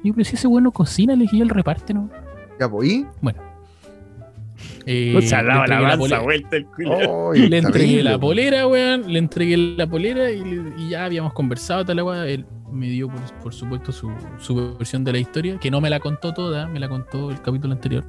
[0.04, 2.10] Y yo, pero si ese weón no cocina, le dije yo, él reparte, ¿no?
[2.60, 3.06] Ya, pues, ¿y?
[4.86, 6.20] Eh, se ha dado la entregué mansa polera.
[6.22, 6.68] vuelta el
[7.50, 8.20] Le entregué la po.
[8.28, 9.12] polera, weón.
[9.12, 12.28] Le entregué la polera y, le- y ya habíamos conversado tal agua.
[12.28, 15.90] Él me dio, por, por supuesto, su, su versión de la historia, que no me
[15.90, 18.06] la contó toda, me la contó el capítulo anterior.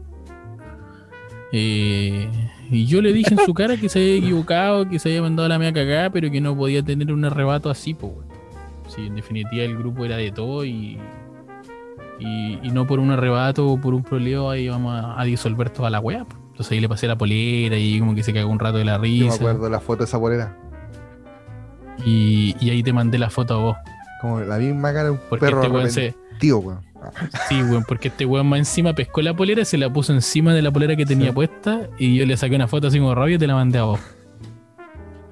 [1.59, 2.29] Eh,
[2.71, 5.49] y yo le dije en su cara que se había equivocado, que se había mandado
[5.49, 8.27] la media cagada, pero que no podía tener un arrebato así, pues, weón.
[8.89, 10.99] Sí, en definitiva el grupo era de todo y,
[12.21, 15.71] y, y no por un arrebato o por un problema ahí vamos a, a disolver
[15.71, 16.27] toda la weá.
[16.51, 18.95] Entonces ahí le pasé la polera y como que se cagó un rato de la
[18.97, 19.35] Yo me risa.
[19.35, 20.57] acuerdo de la foto de esa polera.
[22.05, 23.77] Y, y ahí te mandé la foto a vos.
[24.21, 26.01] Como la misma cara de un Porque perro este weón se.
[26.09, 26.81] arrepentido, weón.
[27.49, 30.63] Sí, weón, porque este weón más encima pescó la polera, se la puso encima de
[30.63, 31.33] la polera que tenía Sí.
[31.33, 33.85] puesta y yo le saqué una foto así como rabia y te la mandé a
[33.85, 34.01] vos.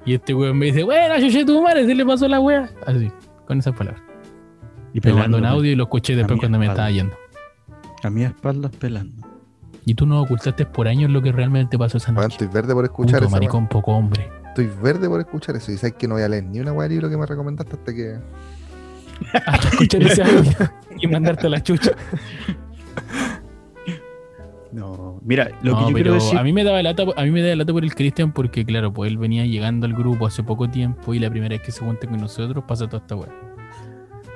[0.05, 2.69] Y este weón me dice, bueno, yo tu madre, se le pasó la wea.
[2.85, 3.11] Así,
[3.47, 4.01] con esas palabras.
[4.93, 7.15] Y Me mandó un audio y lo escuché después cuando me estaba yendo.
[8.03, 9.27] A mi espalda pelando.
[9.83, 12.27] Y tú no ocultaste por años lo que realmente pasó esa noche.
[12.27, 13.35] estoy verde por escuchar Puto eso.
[13.35, 14.29] maricón poco hombre.
[14.47, 15.71] Estoy verde por escuchar eso.
[15.71, 17.75] Y sabes que no voy a leer ni una weá de libro que me recomendaste
[17.75, 18.17] hasta que.
[19.45, 20.51] Hasta escuchar ese audio
[20.99, 21.91] y mandarte a la chucha.
[24.71, 26.37] No, mira, lo No, que yo pero quiero decir.
[26.37, 28.91] a mí me daba lata, a mí me daba lata por el Cristian porque claro,
[28.91, 31.79] pues él venía llegando al grupo hace poco tiempo y la primera vez que se
[31.85, 33.29] junta con nosotros pasa toda esta weá.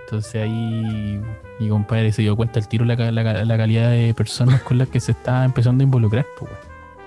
[0.06, 1.22] Entonces ahí
[1.60, 4.88] mi compadre se dio cuenta al tiro la, la la calidad de personas con las
[4.88, 6.26] que se está empezando a involucrar.
[6.40, 6.52] pues.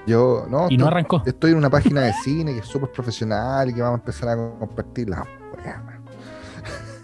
[0.06, 1.22] Yo, no, Y no estoy- arrancó.
[1.24, 4.28] Estoy en una página de cine que es súper profesional y que vamos a empezar
[4.28, 5.24] a compartir la
[5.56, 5.91] wea, man.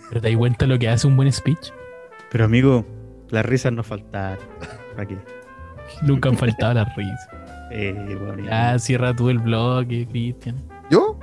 [0.09, 1.71] Pero te das cuenta lo que hace un buen speech.
[2.31, 2.87] Pero amigo,
[3.31, 4.45] las risas no faltaron.
[4.97, 5.17] ¿Para qué?
[6.03, 7.29] Nunca han faltado las risas.
[7.71, 10.57] Eh, bueno, Ya, cierra tú el blog, eh, Cristian.
[10.91, 11.19] ¿Yo?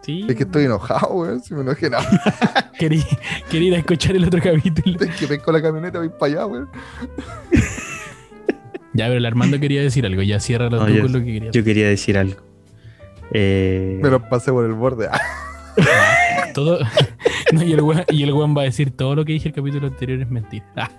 [0.00, 0.26] Sí.
[0.28, 1.40] Es que estoy enojado, weón.
[1.40, 2.04] Si me enojé nada.
[2.76, 3.04] Quería,
[3.48, 4.98] quería ir a escuchar el otro capítulo.
[5.00, 6.68] Es que vengo la camioneta, voy para allá, weón.
[8.94, 10.22] Ya, pero el Armando quería decir algo.
[10.22, 11.54] Ya cierra No, tú yo- con lo que querías.
[11.54, 12.42] Yo quería decir algo.
[13.32, 15.08] Eh, Me lo pasé por el borde.
[16.54, 16.78] Todo...
[17.52, 19.54] no, y, el weón, y el weón va a decir todo lo que dije el
[19.54, 20.66] capítulo anterior es mentira.
[20.76, 20.90] Ah,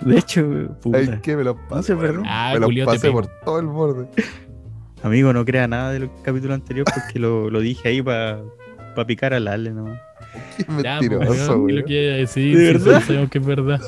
[0.00, 0.98] de hecho, puta.
[0.98, 1.94] Ay, que me lo No pasé.
[1.94, 2.12] sé.
[2.24, 3.12] Ah, me lo pego.
[3.12, 4.08] por todo el borde.
[5.02, 8.42] Amigo, no crea nada del capítulo anterior porque lo, lo dije ahí para
[9.06, 10.00] picar al Ale nomás.
[10.56, 12.56] Qué ya, pues, mentiroso, lo que iba a decir.
[12.58, 13.02] ¿De verdad?
[13.02, 13.80] sabemos que es verdad.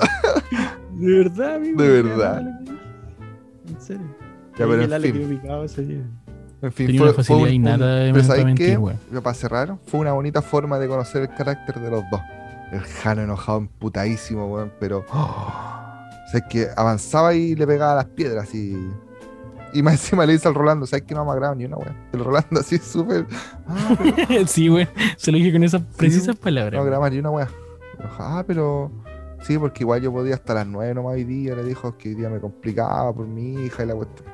[0.94, 1.82] De verdad, amigo.
[1.82, 2.42] De no verdad.
[3.68, 4.16] En serio.
[4.58, 5.40] Ya, pero el en Ale fin.
[6.62, 9.20] En fin, Tenía fue, una fue facilidad un- innata un- de pero ¿sabes qué?
[9.22, 12.20] Para cerrar, fue una bonita forma de conocer el carácter de los dos.
[12.72, 15.04] El Jano enojado, emputadísimo, weón, pero.
[16.30, 18.76] O sea, es que avanzaba y le pegaba las piedras y.
[19.72, 21.76] Y más encima le dice al Rolando, ¿sabes que no me ha grabado ni una,
[21.76, 21.96] weón?
[22.12, 23.26] El Rolando así súper.
[23.66, 23.96] Ah,
[24.28, 24.88] pero sí, weón.
[25.16, 26.78] Se lo dije con esas precisas palabras.
[26.78, 27.48] no graba ni una, weón.
[28.18, 28.92] Ah, pero.
[29.42, 31.54] Sí, porque igual yo podía hasta las 9 nomás hoy día.
[31.56, 34.28] Le dijo que hoy día me complicaba por mi hija y la cuestión.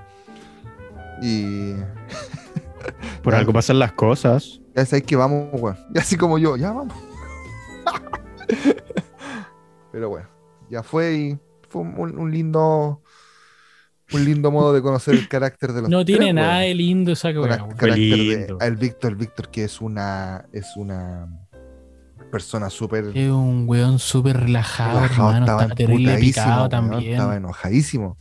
[1.23, 1.75] Y.
[3.23, 4.61] Por algo pasan las cosas.
[4.75, 5.77] Ya sabéis que vamos, weón.
[5.95, 6.95] Y así como yo, ya vamos.
[9.93, 10.29] Pero bueno,
[10.71, 11.39] ya fue y
[11.69, 13.03] fue un, un lindo.
[14.13, 16.69] Un lindo modo de conocer el carácter de los No tiene tres, nada weón.
[16.69, 17.67] de lindo esa weá,
[18.61, 20.47] el Víctor, el Víctor, que es una.
[20.53, 21.27] Es una
[22.31, 23.07] persona súper.
[23.17, 25.45] Es un weón súper relajado, relajado, hermano.
[25.47, 27.13] estaba Estaba terrible emputadísimo, picado weón, también.
[27.13, 28.19] Estaba enojadísimo.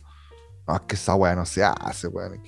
[0.66, 2.42] No, es que esa weá no se hace, weón.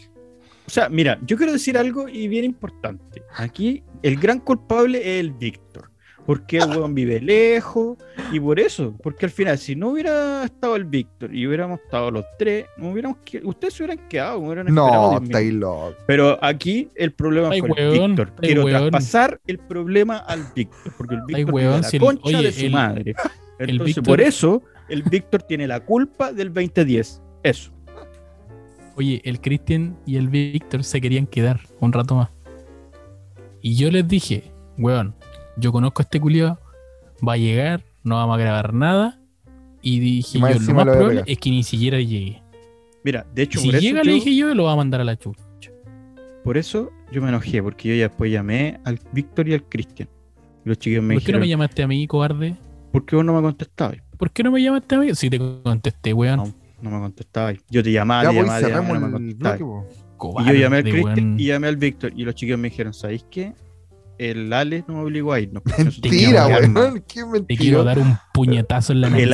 [0.69, 3.23] O sea, mira, yo quiero decir algo y bien importante.
[3.37, 5.91] Aquí el gran culpable es el Víctor.
[6.27, 7.97] Porque el weón vive lejos
[8.31, 8.95] y por eso.
[9.03, 12.91] Porque al final, si no hubiera estado el Víctor y hubiéramos estado los tres, no
[12.91, 14.39] hubiéramos ustedes se hubieran quedado.
[14.43, 15.91] me hubieran esperado No, 10 está ahí minutos.
[15.93, 15.97] loco.
[16.07, 18.33] Pero aquí el problema Ay, fue el Víctor.
[18.43, 18.91] Quiero weón.
[18.91, 20.93] traspasar el problema al Víctor.
[20.99, 23.15] Porque el Víctor a la si el- concha oye, de su el- madre.
[23.59, 27.23] Entonces, Víctor- por eso, el Víctor tiene la culpa del 2010.
[27.43, 27.73] Eso.
[28.99, 32.31] Oye, el Cristian y el Víctor se querían quedar un rato más.
[33.63, 35.15] Y yo les dije, weón,
[35.57, 36.59] yo conozco a este culiado,
[37.27, 39.21] va a llegar, no vamos a grabar nada.
[39.83, 42.43] Y dije Y más yo, lo más lo probable es que ni siquiera llegue.
[43.05, 45.01] Mira, de hecho, Si por eso llega, yo- le dije yo, lo va a mandar
[45.01, 45.71] a la chucha.
[46.43, 50.09] Por eso yo me enojé, porque yo ya después llamé al Víctor y al Cristian.
[50.65, 52.57] Los chiquillos me ¿Por qué no me llamaste a mí, cobarde?
[52.91, 53.99] ¿por qué vos no me contestabas?
[54.17, 55.15] ¿Por qué no me llamaste a mí?
[55.15, 56.39] Si te contesté, weón.
[56.39, 57.57] No, no me contestabas.
[57.71, 59.65] Yo te llamaba, Ya te llamaba, te llamaba, cerremos no me bloque.
[60.43, 62.13] Y yo llamé al Cristian y llamé al Víctor.
[62.17, 63.55] Y los chiquillos me dijeron, ¿sabéis qué?
[64.19, 65.63] El Ale no me obligó a irnos.
[65.79, 66.83] Mentira, teníamos que armar".
[66.85, 67.05] weón.
[67.07, 67.61] Qué Te mentira.
[67.61, 69.31] quiero dar un puñetazo en la nariz.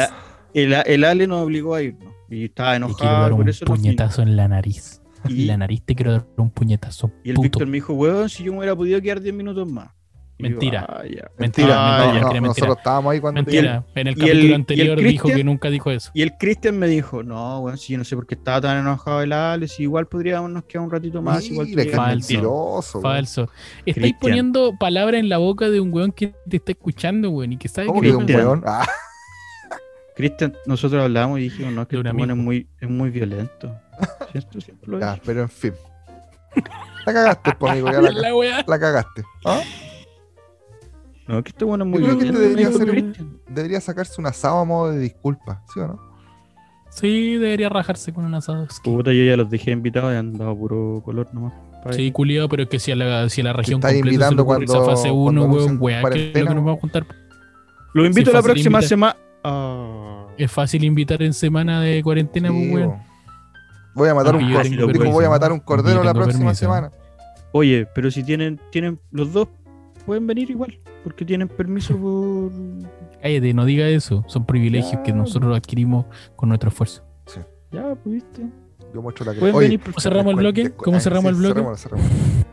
[0.53, 2.13] El, el, el Ale nos obligó a irnos.
[2.29, 5.01] Y estaba Te quiero enojado, dar por un eso nos puñetazo en la nariz.
[5.25, 7.11] En Y, la nariz te quiero dar un puñetazo.
[7.23, 7.45] y el puto.
[7.45, 9.89] Víctor me dijo, weón, si yo me hubiera podido quedar 10 minutos más.
[10.37, 10.85] Mentira.
[10.89, 11.31] "Ah, ya".
[11.39, 12.41] Mentira, Ah, mentira, no, mentira.
[12.41, 13.85] nosotros estábamos ahí cuando te- Mentira.
[13.95, 16.11] En el el- capítulo el anterior dijo que nunca dijo eso.
[16.13, 18.79] Y el Cristian me dijo, no, bueno, si yo no sé por qué estaba tan
[18.79, 21.97] enojado el Ale, si igual podríamos nos quedar un ratito más, igual Mira, llegas".
[21.97, 22.33] Falso.
[22.33, 23.01] mentiroso.
[23.01, 23.49] Falso.
[23.87, 27.57] Estáis poniendo palabras en la boca de un weón que te está escuchando, weón, y
[27.57, 28.47] que sabe ¿Cómo que que un Cristian.
[28.47, 28.63] weón?
[28.67, 28.87] Ah,
[30.17, 32.45] Cristian, nosotros hablamos y dijimos, no, que De un este weón es amigo.
[32.45, 33.75] muy, es muy violento.
[34.33, 34.61] ¿Cierto?
[34.61, 35.73] Siempre lo ya, pero en fin.
[37.07, 37.91] La cagaste, po, amigo.
[37.91, 38.11] Ya la,
[38.67, 39.23] la cagaste.
[39.45, 39.61] ¿Ah?
[41.27, 43.41] No, que este bueno es muy Yo creo que este debería ser un-.
[43.49, 46.01] Debería sacarse un asado a modo de disculpa, ¿sí o no?
[46.91, 48.69] Sí, debería rajarse con un asado.
[48.85, 51.53] Puta, yo ya los dejé invitados y han dado puro color nomás.
[51.91, 54.05] Sí, culiado, pero es que si a la, si a la región estás completa se
[54.11, 56.65] le invitando ocurre esa cuando- fase 1, cuando weón, weá, que es lo que nos
[56.65, 57.07] vamos a juntar.
[57.95, 59.17] Los invito la próxima semana.
[59.43, 60.27] Ah.
[60.39, 62.89] Es fácil invitar en semana de cuarentena, Sí, pues, weón.
[62.91, 63.01] bo.
[63.97, 65.13] Voy a matar Porque un yo cor- tengo dijo, permiso.
[65.13, 66.55] voy a matar un cordero la próxima permiso.
[66.61, 66.91] semana.
[67.53, 69.49] Oye, pero si tienen, tienen los dos,
[70.07, 72.51] pueden venir igual, porque tienen permiso por.
[73.23, 74.25] Cállate, no diga eso.
[74.27, 75.17] Son privilegios que Ya.
[75.17, 77.05] nosotros adquirimos con nuestro esfuerzo.
[77.71, 78.47] Ya, pues viste.
[78.93, 80.71] Yo muestro la Pueden Oye, venir ¿Cómo cerramos el bloque?
[80.71, 81.55] ¿Cómo cerramos sí, el bloque?
[81.55, 82.45] cerrémoslo, cerrémoslo.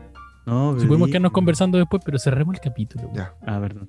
[0.44, 1.12] No, Si podemos sí.
[1.12, 3.08] quedarnos conversando después, pero cerremos el capítulo.
[3.14, 3.34] Ya.
[3.46, 3.88] Ah, perdón.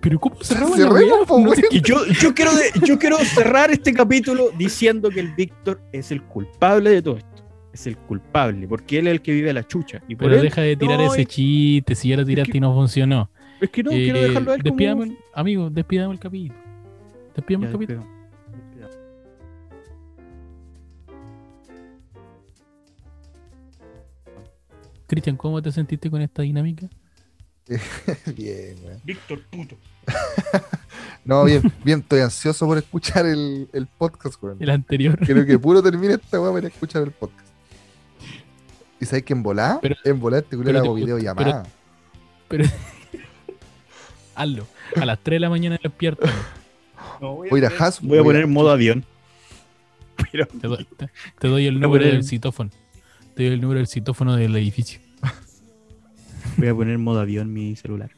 [0.00, 0.88] Pero ¿cómo cerramos No sé
[1.30, 1.58] weón.
[1.70, 6.10] Y yo, yo, quiero de- yo quiero cerrar este capítulo diciendo que el Víctor es
[6.10, 7.31] el culpable de todo esto.
[7.72, 10.02] Es el culpable, porque él es el que vive la chucha.
[10.08, 12.58] Y por Pero él, deja de tirar no, ese chiste, si ya lo tiraste que-
[12.58, 13.30] y no funcionó.
[13.60, 16.54] Es que no, quiero Eh, dejarlo a él como- despidamos el- amigo, despidamos el capítulo.
[17.34, 17.98] Despidamos Ya, el capítulo.
[18.00, 18.98] despidamos.
[25.06, 26.88] Cristian, ¿cómo te sentiste con esta dinámica?
[28.36, 29.00] Bien, weón.
[29.04, 29.76] Víctor puto.
[31.24, 34.56] No, bien, bien, estoy ansioso por escuchar el, el podcast, weón.
[34.58, 35.16] El anterior.
[35.24, 37.46] Creo que puro termine esta weá para escuchar el podcast.
[39.02, 39.78] ¿Y sabes que en volar?
[39.82, 41.64] Pero- en volar este culo le pero te hago videollamada.
[42.48, 42.64] Pero.
[44.36, 44.66] Hazlo.
[44.96, 46.30] A las 3 de la mañana despierta.
[47.20, 48.00] Voy a ir a Has.
[48.00, 49.04] Voy a poner en modo avión.
[50.30, 52.70] Pero Te, doy- te- te doy el Voy número poner- del citófono.
[53.34, 55.00] Te doy el número del citófono del edificio.
[56.56, 58.10] voy a poner en modo avión mi celular.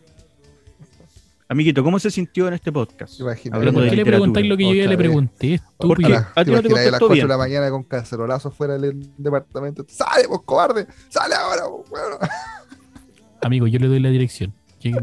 [1.46, 3.20] Amiguito, ¿cómo se sintió en este podcast?
[3.20, 3.56] Imagínate.
[3.58, 6.44] Hablando ¿Por de qué le preguntáis lo que yo ya le pregunté, Porque- a ¿Te
[6.46, 9.10] ti no te imaginas a las contestó 4 de la mañana con cacerolazo fuera del
[9.18, 9.84] departamento?
[9.88, 10.86] ¡Sale, vos cobarde!
[11.10, 12.18] ¡Sale ahora, vos, weón!
[13.42, 14.52] Amigo, yo le doy la dirección.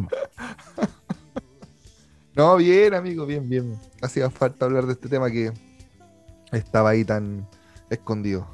[2.33, 3.77] No, bien, amigo, bien, bien.
[4.01, 5.51] Hacía falta hablar de este tema que
[6.53, 7.45] estaba ahí tan
[7.89, 8.47] escondido.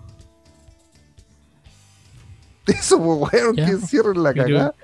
[2.65, 4.75] Eso, pues, Ya, que cierren la pero- cagada.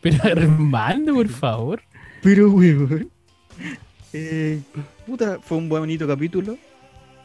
[0.00, 1.82] Pero Armando, por favor.
[2.24, 3.10] Pero, weón.
[4.12, 4.60] Eh,
[5.06, 6.56] puta, fue un bonito capítulo.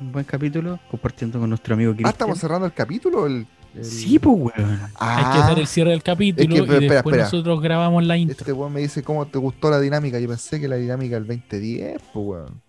[0.01, 0.79] Un buen capítulo.
[0.91, 2.11] Compartiendo con nuestro amigo Ah, Cristian.
[2.11, 3.25] estamos cerrando el capítulo.
[3.25, 4.79] El, el- Sí, pues, weón.
[4.95, 7.23] Ah, Hay que hacer el cierre del capítulo Es que, espera, y después espera.
[7.23, 8.35] nosotros grabamos la intro.
[8.39, 10.19] Este weón me dice cómo te gustó la dinámica.
[10.19, 12.61] Yo pensé que la dinámica del 2010, pues weón.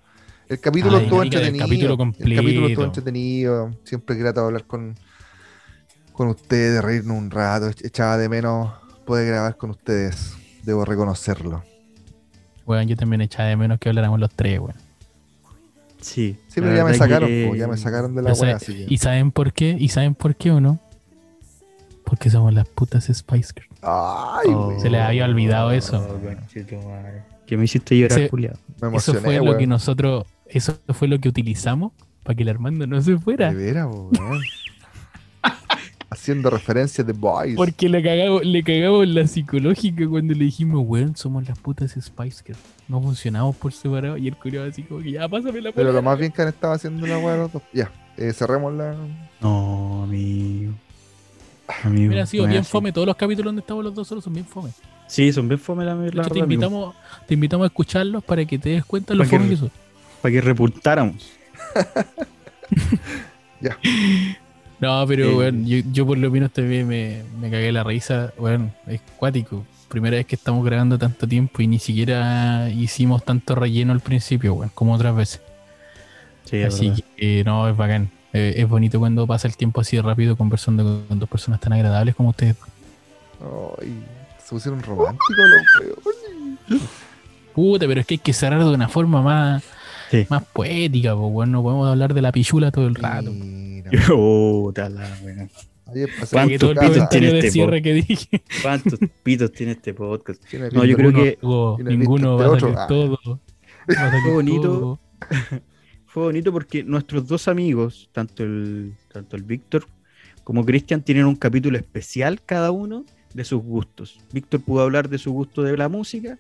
[0.49, 1.65] El capítulo Ah, estuvo entretenido.
[1.65, 3.71] capítulo el capítulo estuvo entretenido.
[3.85, 4.97] Siempre es grato hablar con,
[6.13, 7.69] con ustedes, reírnos un rato.
[7.83, 8.73] Echaba de menos
[9.07, 10.35] poder grabar con ustedes.
[10.65, 11.63] Debo reconocerlo.
[12.71, 14.75] Weón, yo también echaba de menos que habláramos los tres, weón.
[16.01, 16.37] Sí.
[16.49, 18.87] Sí, pero ya me sacaron, que- po, ya me sacaron de la weá, así que.
[18.89, 19.77] ¿Y saben por qué?
[19.79, 20.79] ¿Y saben por qué o no?
[22.05, 23.79] Porque somos las putas Spice Girls.
[23.83, 24.79] Ay, Oh.
[24.81, 26.19] Se les había olvidado eso.
[27.47, 28.19] Que me hiciste llorar.
[28.81, 31.93] Me Eso fue lo que nosotros, eso fue lo que utilizamos
[32.23, 33.53] para que el Armando no se fuera.
[33.53, 34.41] De veras, weón.
[36.11, 37.55] Haciendo referencias de Boys.
[37.55, 42.43] Porque le cagamos, le cagamos la psicológica cuando le dijimos, weón, somos las putas Spice
[42.45, 42.59] Girls.
[42.89, 44.17] No funcionamos por separado.
[44.17, 46.49] Y el culiao así como que ya, pásame la Pero lo más bien que han
[46.49, 47.63] estado haciendo la weá los dos.
[47.73, 48.97] Ya, eh, cerremos la.
[49.41, 50.73] No, amigo.
[51.85, 52.09] Amigo.
[52.11, 52.71] Mira, ha sido bien así.
[52.73, 52.93] fome.
[52.93, 54.71] Todos los capítulos donde estamos los dos solos son bien fome.
[55.07, 56.45] Sí, son bien fome la, la De hecho, verdad, te amigo.
[56.55, 56.95] invitamos,
[57.29, 59.57] te invitamos a escucharlos para que te des cuenta de lo Para que fome que
[59.57, 59.71] son.
[60.21, 61.31] Para que repuntáramos.
[64.81, 65.35] No, pero, Eh.
[65.37, 68.33] weón, yo, yo por lo menos también me, me cagué la risa.
[68.39, 69.65] Weón, es cuático.
[69.89, 74.55] Primera vez que estamos grabando tanto tiempo y ni siquiera hicimos tanto relleno al principio,
[74.55, 75.43] weón, como otras veces.
[76.45, 78.11] Sí, Así que, eh, no, es bacán.
[78.33, 82.15] Eh, es bonito cuando pasa el tiempo así rápido conversando con dos personas tan agradables
[82.15, 82.57] como ustedes.
[83.81, 84.03] Ay,
[84.43, 86.83] se pusieron románticos los weones.
[87.55, 89.65] Puta, pero es que hay que cerrar de una forma más,
[90.11, 90.27] Sí.
[90.29, 91.53] más poética, pues, weón.
[91.53, 93.31] No podemos hablar de la pichula todo el rato.
[93.33, 95.49] Mira, Puta la wea.
[95.87, 98.43] ayer pasé ¿Cuánto Que todo el por tu pitos tiene este cierre que dije.
[98.63, 100.43] ¿Cuántos pitos tiene este podcast?
[100.49, 101.77] Tiene No, yo creo ninguno.
[101.79, 102.81] que Ninguno, visto va a este salir otro.
[102.83, 102.87] Ah.
[102.87, 103.41] todo.
[103.89, 104.63] Va a salir Fue bonito.
[104.63, 105.01] todo.
[106.07, 109.87] Fue bonito porque nuestros dos amigos, tanto el, tanto el Víctor
[110.43, 114.19] como Cristian, tienen un capítulo especial cada uno de sus gustos.
[114.33, 116.37] Víctor pudo hablar de su gusto de la música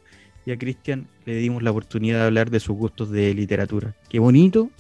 [0.51, 3.95] y a Cristian le dimos la oportunidad de hablar de sus gustos de literatura.
[4.09, 4.71] Qué bonito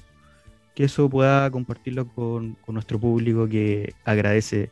[0.74, 4.70] que eso pueda compartirlo con, con nuestro público que agradece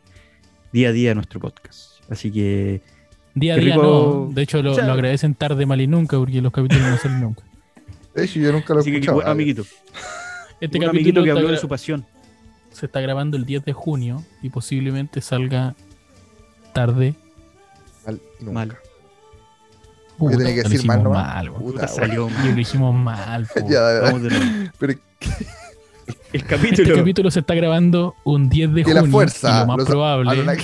[0.72, 2.02] día a día nuestro podcast.
[2.10, 2.80] Así que
[3.34, 4.26] Día a día rico.
[4.28, 4.34] no.
[4.34, 6.96] De hecho, lo, O sea- lo agradecen tarde, mal y nunca, porque los capítulos no
[6.96, 7.42] salen nunca.
[8.14, 9.14] De hecho, yo nunca lo he escuchado.
[9.16, 9.62] bueno, amiguito.
[10.60, 12.04] Este un capítulo amiguito que habló de su pasión.
[12.72, 15.76] se está grabando el 10 de junio y posiblemente salga
[16.72, 17.14] tarde.
[18.04, 18.52] Mal y nunca.
[18.54, 18.76] Mal.
[20.18, 21.10] Tenía que lo decir hicimos mal, ¿no?
[21.10, 21.62] mal, weón.
[21.62, 23.46] Puta, Salió Y lo dijimos mal.
[23.46, 23.60] po.
[23.68, 24.02] Ya, de verdad.
[24.12, 24.70] Vamos de nuevo.
[24.78, 24.92] Pero
[26.32, 26.96] El Este capítulo.
[26.96, 29.12] capítulo se está grabando un 10 de que la junio.
[29.12, 29.56] fuerza.
[29.56, 30.30] y lo más los- probable.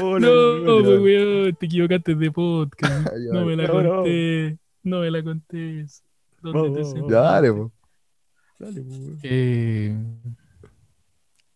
[0.00, 3.06] Oh, No, no, weón, te equivocaste de podcast.
[3.06, 4.58] Ya, No me la conté.
[4.82, 6.02] No me la contés.
[6.42, 7.14] ¿Dónde Oh, te oh, sentaste?
[7.14, 7.72] Dale, po.
[9.22, 9.94] Eh,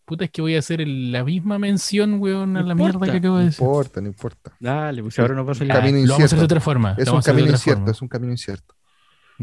[0.09, 2.99] Puta, es que voy a hacer el- la misma mención, weón, a No la mierda
[3.05, 3.61] que acabo No de decir.
[3.61, 4.51] importa, no importa.
[4.59, 5.71] Dale, pues ahora nos va a salir.
[5.71, 6.95] Ah, camino lo vamos a hacer de otra forma.
[6.97, 7.91] Es un camino incierto, forma.
[7.91, 8.73] es un camino incierto.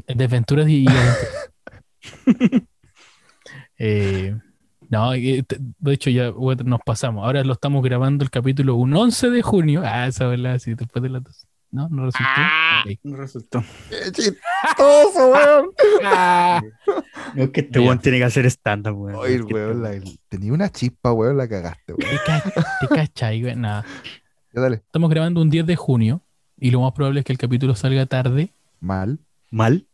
[0.09, 0.85] De aventuras y.
[3.78, 4.35] Eh,
[4.89, 5.45] no, eh,
[5.78, 7.25] de hecho ya bueno, nos pasamos.
[7.25, 9.83] Ahora lo estamos grabando el capítulo un 11 de junio.
[9.85, 11.47] Ah, esa verdad, sí, después de las dos.
[11.70, 12.31] No, no resultó.
[12.85, 12.99] Ok.
[13.03, 13.65] No resultó.
[13.91, 15.70] ¡Qué chistoso, weón!
[17.35, 19.17] No es que este weón tiene que hacer stand-up, weón.
[19.17, 22.11] Oye, Es que weón, este la- tenía una chispa, weón, la cagaste, weón.
[22.11, 23.57] ¿Te, ca- te cachai, güey?
[23.57, 23.85] Nada.
[24.55, 24.77] Ya dale.
[24.77, 26.23] Estamos grabando un 10 de junio
[26.59, 28.53] y lo más probable es que el capítulo salga tarde.
[28.81, 29.19] Mal.
[29.51, 29.86] Mal.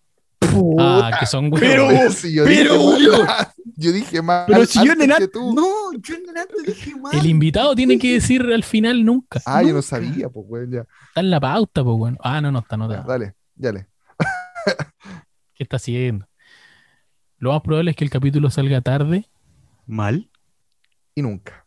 [0.78, 2.14] Ah, que son Pero- huevos.
[2.14, 3.26] Si yo pero, dije weón.
[3.26, 3.48] mal.
[3.76, 4.44] Yo dije mal.
[4.46, 5.54] Pero si yo en el tú.
[5.54, 7.16] No, yo en delante dije mal.
[7.18, 9.40] El invitado tiene que decir al final nunca.
[9.46, 10.80] Ah, yo no sabía, pues, weón, ya.
[11.08, 12.18] Está en la pauta, pues bueno.
[12.22, 13.08] Ah, no, no está, no Ya, está.
[13.08, 13.88] Dale, dale.
[15.54, 16.28] ¿Qué está haciendo?
[17.38, 19.26] Lo más probable es que el capítulo salga tarde.
[19.86, 20.30] Mal.
[21.14, 21.61] Y nunca.